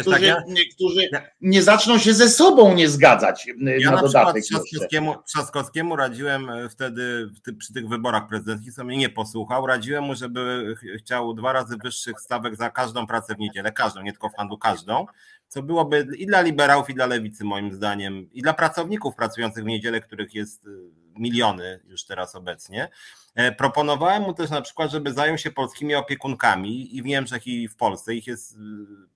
którzy, 0.00 0.10
tak, 0.10 0.22
ja, 0.22 0.42
którzy 0.74 1.08
nie 1.40 1.62
zaczną 1.62 1.98
się 1.98 2.14
ze 2.14 2.30
sobą 2.30 2.74
nie 2.74 2.88
zgadzać 2.88 3.48
e, 3.66 3.80
ja 3.80 3.90
na, 3.90 3.96
na 3.96 4.02
dodatek. 4.02 4.44
Trzaskowskiemu, 4.44 5.14
Trzaskowskiemu 5.26 5.96
radziłem 5.96 6.50
e, 6.50 6.68
wtedy 6.68 7.30
przy 7.58 7.72
tych 7.72 7.88
wyborach 7.88 8.28
prezydenckich, 8.28 8.74
co 8.74 8.84
mnie 8.84 8.96
nie 8.96 9.08
posłuchał, 9.08 9.66
radziłem 9.66 10.04
mu, 10.04 10.14
żeby 10.14 10.74
chciał 10.98 11.34
dwa 11.34 11.52
razy 11.52 11.76
wyższych 11.84 12.20
stawek 12.20 12.56
za 12.56 12.70
każdą 12.70 13.06
pracę 13.06 13.34
w 13.34 13.38
niedzielę, 13.38 13.72
każdą, 13.72 14.02
nie 14.02 14.12
tylko 14.12 14.28
w 14.28 14.34
handlu, 14.34 14.58
każdą, 14.58 15.06
co 15.48 15.62
byłoby 15.62 16.06
i 16.16 16.26
dla 16.26 16.40
liberałów, 16.40 16.90
i 16.90 16.94
dla 16.94 17.06
lewicy 17.06 17.44
moim 17.44 17.72
zdaniem, 17.72 18.28
i 18.32 18.42
dla 18.42 18.54
pracowników 18.54 19.14
pracujących 19.14 19.64
w 19.64 19.66
niedzielę, 19.66 20.00
których 20.00 20.34
jest 20.34 20.66
e, 20.66 20.70
miliony 21.18 21.80
już 21.88 22.04
teraz 22.04 22.34
obecnie. 22.34 22.88
E, 23.36 23.52
proponowałem 23.52 24.22
mu 24.22 24.34
też 24.34 24.50
na 24.50 24.62
przykład, 24.62 24.90
żeby 24.90 25.12
zajął 25.12 25.38
się 25.38 25.50
polskimi 25.50 25.94
opiekunkami 25.94 26.96
i 26.96 27.02
w 27.02 27.04
Niemczech 27.04 27.46
i 27.46 27.68
w 27.68 27.76
Polsce 27.76 28.14
ich 28.14 28.26
jest 28.26 28.52
y, 28.52 28.56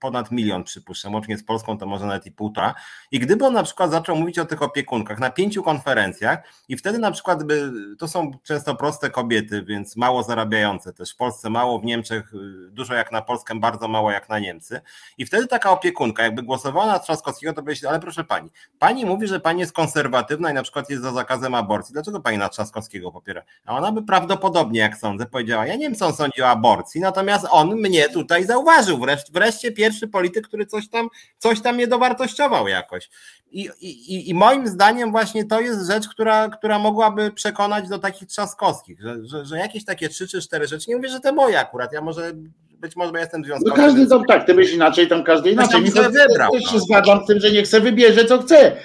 ponad 0.00 0.30
milion 0.30 0.64
przypuszczam, 0.64 1.14
łącznie 1.14 1.38
z 1.38 1.44
Polską 1.44 1.78
to 1.78 1.86
może 1.86 2.06
nawet 2.06 2.26
i 2.26 2.32
półtora. 2.32 2.74
I 3.10 3.18
gdyby 3.18 3.46
on 3.46 3.52
na 3.52 3.62
przykład 3.62 3.90
zaczął 3.90 4.16
mówić 4.16 4.38
o 4.38 4.44
tych 4.44 4.62
opiekunkach 4.62 5.18
na 5.18 5.30
pięciu 5.30 5.62
konferencjach 5.62 6.38
i 6.68 6.76
wtedy 6.76 6.98
na 6.98 7.10
przykład 7.10 7.44
by, 7.44 7.72
to 7.98 8.08
są 8.08 8.30
często 8.42 8.74
proste 8.74 9.10
kobiety, 9.10 9.62
więc 9.62 9.96
mało 9.96 10.22
zarabiające 10.22 10.92
też 10.92 11.12
w 11.12 11.16
Polsce 11.16 11.50
mało, 11.50 11.78
w 11.78 11.84
Niemczech 11.84 12.34
y, 12.34 12.70
dużo 12.70 12.94
jak 12.94 13.12
na 13.12 13.22
Polskę, 13.22 13.54
bardzo 13.54 13.88
mało 13.88 14.10
jak 14.10 14.28
na 14.28 14.38
Niemcy 14.38 14.80
i 15.18 15.26
wtedy 15.26 15.46
taka 15.46 15.70
opiekunka 15.70 16.22
jakby 16.22 16.42
głosowała 16.42 16.86
na 16.86 16.98
Trzaskowskiego, 16.98 17.62
to 17.62 17.74
się, 17.74 17.88
ale 17.88 18.00
proszę 18.00 18.24
pani, 18.24 18.50
pani 18.78 19.06
mówi, 19.06 19.26
że 19.26 19.40
pani 19.40 19.60
jest 19.60 19.72
konserwatywna 19.72 20.50
i 20.50 20.54
na 20.54 20.62
przykład 20.62 20.90
jest 20.90 21.02
za 21.02 21.12
zakazem 21.12 21.54
aborcji, 21.54 21.92
dlaczego 21.92 22.20
pani 22.20 22.38
na 22.38 22.48
Trzaskowskiego 22.48 23.12
popiera? 23.12 23.42
A 23.66 23.76
ona 23.76 23.92
by 23.92 24.02
prawdopodobnie, 24.10 24.80
jak 24.80 24.96
sądzę, 24.96 25.26
powiedziała, 25.26 25.66
ja 25.66 25.74
nie 25.74 25.80
wiem, 25.80 25.94
co 25.94 26.06
on 26.06 26.12
sądzi 26.12 26.42
o 26.42 26.48
aborcji, 26.48 27.00
natomiast 27.00 27.46
on 27.50 27.76
mnie 27.76 28.08
tutaj 28.08 28.44
zauważył, 28.44 28.98
wreszcie, 28.98 29.32
wreszcie 29.32 29.72
pierwszy 29.72 30.08
polityk, 30.08 30.48
który 30.48 30.66
coś 30.66 30.88
tam, 30.88 31.08
coś 31.38 31.60
tam 31.60 31.74
mnie 31.74 31.86
dowartościował 31.86 32.68
jakoś. 32.68 33.10
I, 33.50 33.70
i, 33.80 34.30
I 34.30 34.34
moim 34.34 34.68
zdaniem 34.68 35.10
właśnie 35.10 35.44
to 35.44 35.60
jest 35.60 35.86
rzecz, 35.86 36.08
która, 36.08 36.48
która 36.48 36.78
mogłaby 36.78 37.30
przekonać 37.30 37.88
do 37.88 37.98
takich 37.98 38.28
trzaskowskich, 38.28 39.00
że, 39.00 39.24
że, 39.24 39.44
że 39.44 39.58
jakieś 39.58 39.84
takie 39.84 40.08
trzy 40.08 40.28
czy 40.28 40.40
cztery 40.40 40.66
rzeczy, 40.66 40.90
nie 40.90 40.96
mówię, 40.96 41.08
że 41.08 41.20
te 41.20 41.32
moje 41.32 41.60
akurat, 41.60 41.92
ja 41.92 42.00
może 42.00 42.32
być 42.80 42.96
może 42.96 43.12
jestem 43.18 43.44
związkowy. 43.44 43.70
No 43.70 43.86
każdy 43.86 44.06
to 44.06 44.22
tak, 44.28 44.46
ty 44.46 44.54
byś 44.54 44.72
inaczej, 44.72 45.08
tam 45.08 45.24
każdy 45.24 45.50
inaczej. 45.50 45.82
Mi 45.82 45.92
to, 45.92 46.02
wybrał, 46.02 46.52
też 46.52 46.62
się 46.62 46.74
no. 46.74 46.80
zgadzam 46.80 47.24
z 47.24 47.26
tym, 47.26 47.40
że 47.40 47.50
niech 47.50 47.68
se 47.68 47.80
wybierze 47.80 48.24
co 48.24 48.42
chce. 48.42 48.76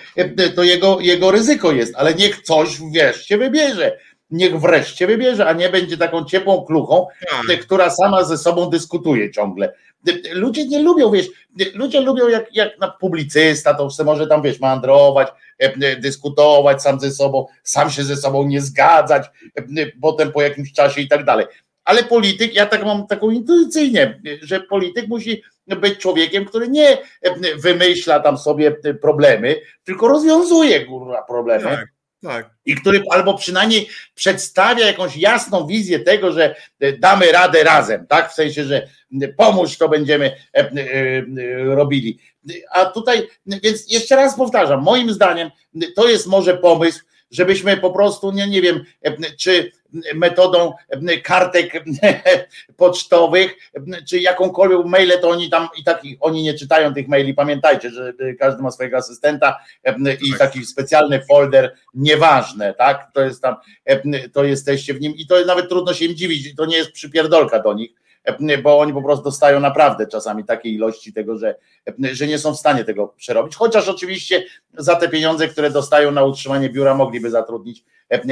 To 0.55 0.63
jego, 0.63 0.99
jego 0.99 1.31
ryzyko 1.31 1.71
jest, 1.71 1.93
ale 1.95 2.13
niech 2.13 2.41
coś 2.41 2.77
wiesz, 2.91 3.25
się 3.25 3.37
wybierze. 3.37 3.97
Niech 4.29 4.59
wreszcie 4.59 5.07
wybierze, 5.07 5.47
a 5.47 5.53
nie 5.53 5.69
będzie 5.69 5.97
taką 5.97 6.25
ciepłą 6.25 6.65
kluchą, 6.65 7.07
tak. 7.47 7.59
która 7.59 7.89
sama 7.89 8.23
ze 8.23 8.37
sobą 8.37 8.69
dyskutuje 8.69 9.31
ciągle. 9.31 9.73
Ludzie 10.33 10.67
nie 10.67 10.79
lubią, 10.79 11.11
wiesz, 11.11 11.27
ludzie 11.73 12.01
lubią 12.01 12.27
jak, 12.27 12.55
jak 12.55 12.79
na 12.79 12.87
publicysta, 12.87 13.73
to 13.73 13.89
se 13.89 14.03
może 14.03 14.27
tam, 14.27 14.41
wiesz, 14.41 14.59
mandrować, 14.59 15.27
e, 15.59 15.95
dyskutować 15.95 16.81
sam 16.81 16.99
ze 16.99 17.11
sobą, 17.11 17.45
sam 17.63 17.89
się 17.89 18.03
ze 18.03 18.17
sobą 18.17 18.47
nie 18.47 18.61
zgadzać, 18.61 19.25
e, 19.55 19.63
potem 20.01 20.31
po 20.31 20.41
jakimś 20.41 20.73
czasie 20.73 21.01
i 21.01 21.07
tak 21.07 21.25
dalej. 21.25 21.45
Ale 21.83 22.03
polityk, 22.03 22.53
ja 22.53 22.65
tak 22.65 22.85
mam 22.85 23.07
taką 23.07 23.29
intuicyjnie, 23.31 24.21
że 24.41 24.59
polityk 24.59 25.07
musi 25.07 25.43
być 25.67 25.97
człowiekiem, 25.97 26.45
który 26.45 26.67
nie 26.69 26.97
e, 27.21 27.57
wymyśla 27.57 28.19
tam 28.19 28.37
sobie 28.37 28.75
problemy, 29.01 29.55
tylko 29.83 30.07
rozwiązuje 30.07 30.85
kurwa 30.85 31.23
problemy. 31.23 31.63
Tak. 31.63 31.94
Tak. 32.25 32.49
I 32.65 32.75
który 32.75 33.03
albo 33.11 33.33
przynajmniej 33.33 33.89
przedstawia 34.15 34.87
jakąś 34.87 35.17
jasną 35.17 35.67
wizję 35.67 35.99
tego, 35.99 36.31
że 36.31 36.55
damy 36.99 37.31
radę 37.31 37.63
razem, 37.63 38.07
tak? 38.07 38.31
W 38.31 38.33
sensie, 38.33 38.63
że 38.63 38.87
pomóż, 39.37 39.77
to 39.77 39.89
będziemy 39.89 40.25
e, 40.25 40.59
e, 40.59 40.71
robili. 41.75 42.19
A 42.71 42.85
tutaj, 42.85 43.27
więc 43.45 43.91
jeszcze 43.91 44.15
raz 44.15 44.37
powtarzam, 44.37 44.83
moim 44.83 45.13
zdaniem 45.13 45.51
to 45.95 46.07
jest 46.07 46.27
może 46.27 46.57
pomysł, 46.57 46.99
żebyśmy 47.31 47.77
po 47.77 47.91
prostu, 47.91 48.31
nie, 48.31 48.47
nie 48.47 48.61
wiem, 48.61 48.83
czy 49.39 49.71
metodą 50.15 50.73
kartek 51.23 51.83
pocztowych, 52.77 53.55
czy 54.09 54.19
jakąkolwiek 54.19 54.85
maile, 54.85 55.19
to 55.21 55.29
oni 55.29 55.49
tam 55.49 55.67
i 55.77 55.83
tak 55.83 56.01
oni 56.19 56.43
nie 56.43 56.53
czytają 56.53 56.93
tych 56.93 57.07
maili. 57.07 57.33
Pamiętajcie, 57.33 57.89
że 57.89 58.13
każdy 58.39 58.63
ma 58.63 58.71
swojego 58.71 58.97
asystenta 58.97 59.57
i 60.21 60.29
tak. 60.29 60.39
taki 60.39 60.65
specjalny 60.65 61.21
folder, 61.29 61.75
nieważne, 61.93 62.73
tak? 62.73 63.11
To 63.13 63.21
jest 63.21 63.41
tam, 63.41 63.55
to 64.33 64.43
jesteście 64.43 64.93
w 64.93 65.01
nim 65.01 65.13
i 65.15 65.27
to 65.27 65.45
nawet 65.45 65.69
trudno 65.69 65.93
się 65.93 66.05
im 66.05 66.15
dziwić, 66.15 66.55
to 66.55 66.65
nie 66.65 66.77
jest 66.77 66.91
przypierdolka 66.91 67.59
do 67.59 67.73
nich 67.73 67.91
bo 68.63 68.79
oni 68.79 68.93
po 68.93 69.01
prostu 69.01 69.23
dostają 69.23 69.59
naprawdę 69.59 70.07
czasami 70.07 70.43
takie 70.43 70.69
ilości 70.69 71.13
tego, 71.13 71.37
że, 71.37 71.55
że 72.11 72.27
nie 72.27 72.39
są 72.39 72.53
w 72.53 72.59
stanie 72.59 72.83
tego 72.83 73.07
przerobić. 73.07 73.55
Chociaż 73.55 73.89
oczywiście 73.89 74.43
za 74.77 74.95
te 74.95 75.09
pieniądze, 75.09 75.47
które 75.47 75.69
dostają 75.69 76.11
na 76.11 76.23
utrzymanie 76.23 76.69
biura, 76.69 76.93
mogliby 76.93 77.29
zatrudnić 77.29 77.83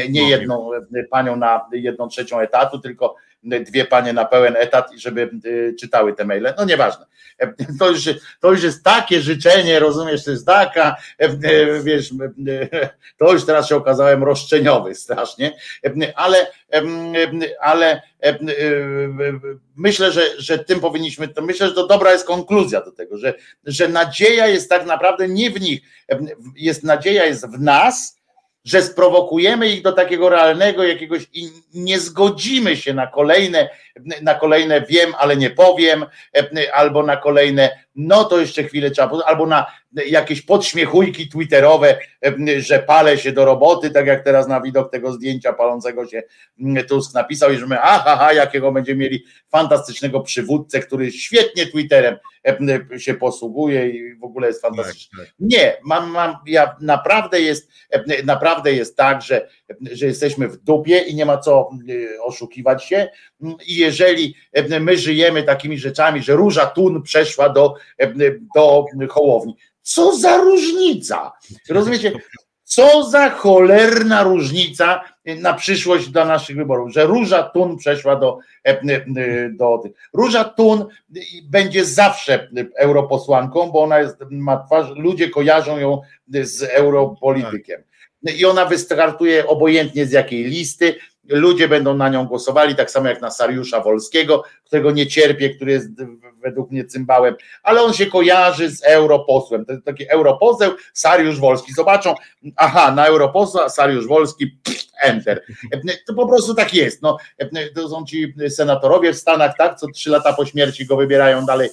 nie 0.09 0.29
jedną 0.29 0.69
panią 1.09 1.35
na 1.35 1.65
jedną 1.71 2.07
trzecią 2.07 2.39
etatu, 2.39 2.79
tylko 2.79 3.15
dwie 3.43 3.85
panie 3.85 4.13
na 4.13 4.25
pełen 4.25 4.55
etat, 4.57 4.89
żeby 4.95 5.29
y, 5.45 5.75
czytały 5.79 6.13
te 6.13 6.25
maile. 6.25 6.53
No 6.57 6.65
nieważne. 6.65 7.05
To 7.79 7.89
już, 7.89 8.09
to 8.39 8.51
już 8.51 8.63
jest 8.63 8.83
takie 8.83 9.21
życzenie, 9.21 9.79
rozumiesz, 9.79 10.23
to 10.23 10.31
jest 10.31 10.45
taka, 10.45 10.95
wiesz, 11.83 12.09
to 13.17 13.33
już 13.33 13.45
teraz 13.45 13.69
się 13.69 13.75
okazałem 13.75 14.23
roszczeniowy 14.23 14.95
strasznie, 14.95 15.57
ale, 16.15 16.47
ale 17.59 18.01
myślę, 19.75 20.11
że, 20.11 20.21
że 20.37 20.59
tym 20.59 20.79
powinniśmy, 20.79 21.27
to 21.27 21.41
myślę, 21.41 21.67
że 21.67 21.75
to 21.75 21.87
dobra 21.87 22.11
jest 22.11 22.27
konkluzja 22.27 22.81
do 22.81 22.91
tego, 22.91 23.17
że, 23.17 23.33
że 23.65 23.87
nadzieja 23.87 24.47
jest 24.47 24.69
tak 24.69 24.85
naprawdę 24.85 25.27
nie 25.27 25.51
w 25.51 25.61
nich, 25.61 25.81
jest 26.55 26.83
nadzieja 26.83 27.25
jest 27.25 27.47
w 27.47 27.59
nas, 27.59 28.17
że 28.65 28.81
sprowokujemy 28.81 29.67
ich 29.69 29.81
do 29.81 29.91
takiego 29.91 30.29
realnego 30.29 30.83
jakiegoś 30.83 31.27
i 31.33 31.49
nie 31.73 31.99
zgodzimy 31.99 32.77
się 32.77 32.93
na 32.93 33.07
kolejne, 33.07 33.69
na 34.21 34.35
kolejne 34.35 34.81
wiem, 34.81 35.13
ale 35.17 35.37
nie 35.37 35.49
powiem, 35.49 36.05
albo 36.73 37.03
na 37.03 37.17
kolejne, 37.17 37.82
no 37.95 38.23
to 38.23 38.39
jeszcze 38.39 38.63
chwilę 38.63 38.91
trzeba, 38.91 39.23
albo 39.25 39.45
na 39.45 39.65
jakieś 40.07 40.41
podśmiechujki 40.41 41.29
twitterowe, 41.29 41.99
że 42.57 42.79
palę 42.79 43.17
się 43.17 43.31
do 43.31 43.45
roboty, 43.45 43.89
tak 43.89 44.05
jak 44.05 44.23
teraz 44.23 44.47
na 44.47 44.61
widok 44.61 44.91
tego 44.91 45.11
zdjęcia 45.11 45.53
palącego 45.53 46.07
się 46.07 46.23
Tusk 46.87 47.13
napisał 47.13 47.53
i 47.53 47.57
że 47.57 47.67
my, 47.67 47.81
aha, 47.81 48.03
aha, 48.05 48.33
jakiego 48.33 48.71
będziemy 48.71 48.97
mieli 48.97 49.23
fantastycznego 49.49 50.21
przywódcę, 50.21 50.79
który 50.79 51.11
świetnie 51.11 51.65
Twitterem 51.65 52.17
się 52.97 53.13
posługuje 53.13 53.89
i 53.89 54.15
w 54.15 54.23
ogóle 54.23 54.47
jest 54.47 54.61
fantastyczny. 54.61 55.17
Tak, 55.17 55.27
tak. 55.27 55.35
Nie, 55.39 55.77
mam, 55.83 56.09
mam, 56.09 56.35
ja 56.45 56.75
naprawdę 56.81 57.41
jest, 57.41 57.71
naprawdę 58.23 58.73
jest 58.73 58.97
tak, 58.97 59.21
że, 59.21 59.49
że 59.91 60.05
jesteśmy 60.05 60.47
w 60.47 60.57
dupie 60.57 60.97
i 60.97 61.15
nie 61.15 61.25
ma 61.25 61.37
co 61.37 61.69
oszukiwać 62.23 62.83
się 62.83 63.09
i 63.67 63.75
jeżeli 63.75 64.35
my 64.79 64.97
żyjemy 64.97 65.43
takimi 65.43 65.77
rzeczami, 65.77 66.21
że 66.21 66.33
Róża 66.33 66.65
Tun 66.65 67.01
przeszła 67.01 67.49
do, 67.49 67.73
do 68.55 68.85
Hołowni, 69.09 69.57
co 69.81 70.15
za 70.17 70.37
różnica? 70.37 71.31
Rozumiecie? 71.69 72.11
Co 72.63 73.09
za 73.09 73.29
cholerna 73.29 74.23
różnica 74.23 75.01
na 75.25 75.53
przyszłość 75.53 76.09
dla 76.09 76.25
naszych 76.25 76.55
wyborów, 76.55 76.93
że 76.93 77.05
Róża 77.05 77.43
Tun 77.43 77.77
przeszła 77.77 78.15
do, 78.15 78.37
do. 79.51 79.83
Róża 80.13 80.43
Tun 80.43 80.85
będzie 81.43 81.85
zawsze 81.85 82.49
europosłanką, 82.77 83.71
bo 83.71 83.83
ona 83.83 83.99
jest, 83.99 84.17
ma 84.31 84.57
twarz, 84.57 84.87
ludzie 84.95 85.29
kojarzą 85.29 85.77
ją 85.77 86.01
z 86.27 86.63
europolitykiem. 86.63 87.83
I 88.31 88.45
ona 88.45 88.65
wystartuje 88.65 89.47
obojętnie 89.47 90.05
z 90.05 90.11
jakiej 90.11 90.43
listy, 90.43 90.95
ludzie 91.27 91.67
będą 91.67 91.93
na 91.93 92.09
nią 92.09 92.25
głosowali, 92.25 92.75
tak 92.75 92.91
samo 92.91 93.09
jak 93.09 93.21
na 93.21 93.31
Sariusza 93.31 93.81
Wolskiego, 93.81 94.43
którego 94.65 94.91
nie 94.91 95.07
cierpię, 95.07 95.49
który 95.49 95.71
jest 95.71 95.89
według 96.43 96.71
mnie 96.71 96.85
cymbałem, 96.85 97.35
ale 97.63 97.81
on 97.81 97.93
się 97.93 98.05
kojarzy 98.05 98.69
z 98.69 98.83
europosłem. 98.83 99.65
To 99.65 99.71
jest 99.71 99.85
taki 99.85 100.09
europoseł, 100.09 100.71
Sariusz 100.93 101.39
Wolski. 101.39 101.73
Zobaczą, 101.73 102.15
aha, 102.55 102.91
na 102.91 103.07
europosła 103.07 103.69
Sariusz 103.69 104.07
Wolski, 104.07 104.47
pff, 104.63 104.83
enter. 105.01 105.43
To 106.07 106.13
po 106.13 106.27
prostu 106.27 106.55
tak 106.55 106.73
jest. 106.73 107.01
No, 107.01 107.17
to 107.75 107.89
są 107.89 108.05
ci 108.05 108.33
senatorowie 108.49 109.13
w 109.13 109.17
Stanach, 109.17 109.57
tak, 109.57 109.79
co 109.79 109.87
trzy 109.87 110.09
lata 110.09 110.33
po 110.33 110.45
śmierci 110.45 110.85
go 110.85 110.97
wybierają 110.97 111.45
dalej, 111.45 111.69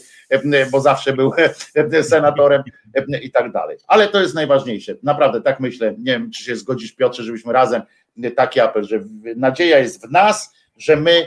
bo 0.71 0.81
zawsze 0.81 1.13
był 1.13 1.33
senatorem 2.03 2.63
i 3.23 3.31
tak 3.31 3.53
dalej. 3.53 3.79
Ale 3.87 4.09
to 4.09 4.21
jest 4.21 4.35
najważniejsze. 4.35 4.95
Naprawdę, 5.03 5.43
tak 5.43 5.61
myślę. 5.61 5.95
Nie 5.99 6.13
wiem, 6.13 6.31
czy 6.31 6.45
się 6.45 6.57
zgodzisz, 6.57 6.93
Piotrze, 6.93 7.23
żebyśmy 7.23 7.53
razem 7.53 7.83
taki 8.37 8.61
apel, 8.61 8.85
że 8.85 9.01
nadzieja 9.37 9.79
jest 9.79 10.07
w 10.07 10.11
nas, 10.11 10.55
że 10.79 10.97
my 10.97 11.27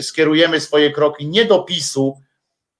skierujemy 0.00 0.60
swoje 0.60 0.90
kroki 0.90 1.28
nie 1.28 1.44
do 1.44 1.62
PiSu, 1.62 2.20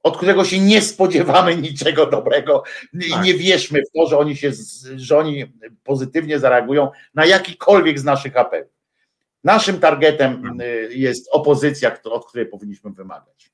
od 0.02 0.16
którego 0.16 0.44
się 0.44 0.60
nie 0.60 0.82
spodziewamy 0.82 1.56
niczego 1.56 2.06
dobrego 2.06 2.62
i 2.94 3.10
tak. 3.10 3.24
nie 3.24 3.34
wierzmy 3.34 3.82
w 3.82 3.98
to, 3.98 4.06
że 4.06 4.18
oni 4.18 4.36
się, 4.36 4.52
że 4.96 5.18
oni 5.18 5.52
pozytywnie 5.84 6.38
zareagują 6.38 6.90
na 7.14 7.26
jakikolwiek 7.26 7.98
z 7.98 8.04
naszych 8.04 8.36
apelów. 8.36 8.72
Naszym 9.44 9.80
targetem 9.80 10.60
y, 10.60 10.88
jest 10.90 11.28
opozycja, 11.30 11.98
od 12.04 12.26
której 12.26 12.46
powinniśmy 12.46 12.90
wymagać. 12.90 13.50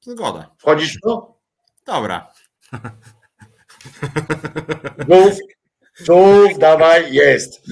Zgoda. 0.00 0.50
Wchodzisz 0.58 0.96
w 0.96 1.00
to? 1.00 1.38
Dobra. 1.86 2.32
Mów, 5.08 5.38
Żółw, 6.06 6.58
dawaj, 6.58 7.12
jest. 7.12 7.62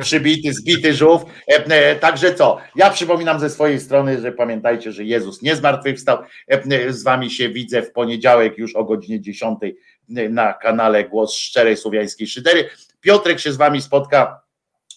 Przybity, 0.00 0.52
zbity 0.52 0.94
żółw. 0.94 1.22
E, 1.48 1.64
e, 1.66 1.96
także 1.96 2.34
co? 2.34 2.58
Ja 2.76 2.90
przypominam 2.90 3.40
ze 3.40 3.50
swojej 3.50 3.80
strony, 3.80 4.20
że 4.20 4.32
pamiętajcie, 4.32 4.92
że 4.92 5.04
Jezus 5.04 5.42
nie 5.42 5.56
zmartwychwstał. 5.56 6.18
E, 6.48 6.92
z 6.92 7.02
wami 7.02 7.30
się 7.30 7.48
widzę 7.48 7.82
w 7.82 7.92
poniedziałek 7.92 8.58
już 8.58 8.76
o 8.76 8.84
godzinie 8.84 9.20
10 9.20 9.58
na 10.08 10.52
kanale 10.52 11.04
Głos 11.04 11.34
Szczerej 11.34 11.76
Słowiańskiej 11.76 12.26
Szydery. 12.26 12.68
Piotrek 13.00 13.40
się 13.40 13.52
z 13.52 13.56
wami 13.56 13.82
spotka 13.82 14.41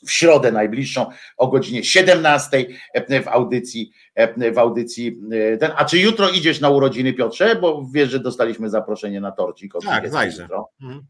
w 0.05 0.11
środę 0.11 0.51
najbliższą 0.51 1.05
o 1.37 1.47
godzinie 1.47 1.83
17 1.83 2.65
w 3.23 3.27
audycji, 3.27 3.91
w 4.53 4.57
audycji 4.57 5.19
ten. 5.59 5.71
A 5.75 5.85
czy 5.85 5.99
jutro 5.99 6.29
idziesz 6.29 6.61
na 6.61 6.69
urodziny 6.69 7.13
Piotrze? 7.13 7.55
Bo 7.55 7.85
wiesz, 7.93 8.09
że 8.09 8.19
dostaliśmy 8.19 8.69
zaproszenie 8.69 9.21
na 9.21 9.31
torcik. 9.31 9.73
Tak, 9.85 10.09
zajrzę. 10.09 10.41
Jutro. 10.41 10.69
Mhm. 10.81 11.05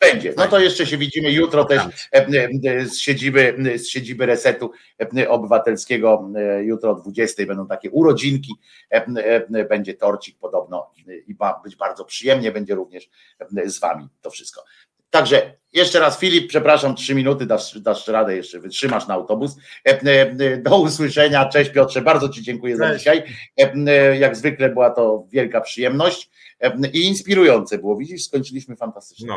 Będzie. 0.00 0.34
No 0.36 0.46
to 0.46 0.60
jeszcze 0.60 0.86
się 0.86 0.98
widzimy 0.98 1.32
jutro 1.32 1.64
też 1.64 1.82
e, 2.12 2.26
e, 2.26 2.86
z 2.86 2.98
siedziby, 2.98 3.56
z 3.76 3.88
siedziby 3.88 4.26
Resetu 4.26 4.70
e, 5.16 5.28
Obywatelskiego. 5.28 6.30
Jutro 6.62 6.90
o 6.90 6.94
20 6.94 7.46
będą 7.46 7.66
takie 7.66 7.90
urodzinki, 7.90 8.54
będzie 9.68 9.94
torcik 9.94 10.38
podobno 10.38 10.92
i 11.26 11.36
ma 11.38 11.60
być 11.64 11.76
bardzo 11.76 12.04
przyjemnie, 12.04 12.52
będzie 12.52 12.74
również 12.74 13.10
z 13.64 13.80
wami 13.80 14.08
to 14.20 14.30
wszystko. 14.30 14.64
Także 15.10 15.60
jeszcze 15.72 16.00
raz 16.00 16.18
Filip, 16.18 16.48
przepraszam, 16.48 16.94
trzy 16.94 17.14
minuty, 17.14 17.46
dasz, 17.46 17.78
dasz 17.80 18.08
radę 18.08 18.36
jeszcze, 18.36 18.60
wytrzymasz 18.60 19.06
na 19.06 19.14
autobus. 19.14 19.56
Do 20.58 20.80
usłyszenia, 20.80 21.48
cześć 21.48 21.70
Piotrze, 21.70 22.02
bardzo 22.02 22.28
Ci 22.28 22.42
dziękuję 22.42 22.78
cześć. 22.78 22.88
za 22.88 22.98
dzisiaj. 22.98 23.22
Jak 24.18 24.36
zwykle 24.36 24.68
była 24.68 24.90
to 24.90 25.24
wielka 25.30 25.60
przyjemność 25.60 26.30
i 26.92 27.06
inspirujące 27.06 27.78
było, 27.78 27.96
widzisz, 27.96 28.24
skończyliśmy 28.24 28.76
fantastycznie. 28.76 29.26
No. 29.26 29.36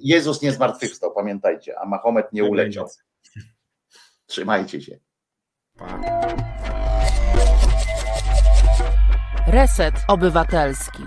Jezus 0.00 0.42
nie 0.42 0.52
zmartwychwstał, 0.52 1.14
pamiętajcie, 1.14 1.78
a 1.78 1.86
Mahomet 1.86 2.32
nie 2.32 2.44
uleciał. 2.44 2.88
Trzymajcie 4.26 4.80
się. 4.80 4.98
Reset 9.46 9.94
Obywatelski. 10.08 11.02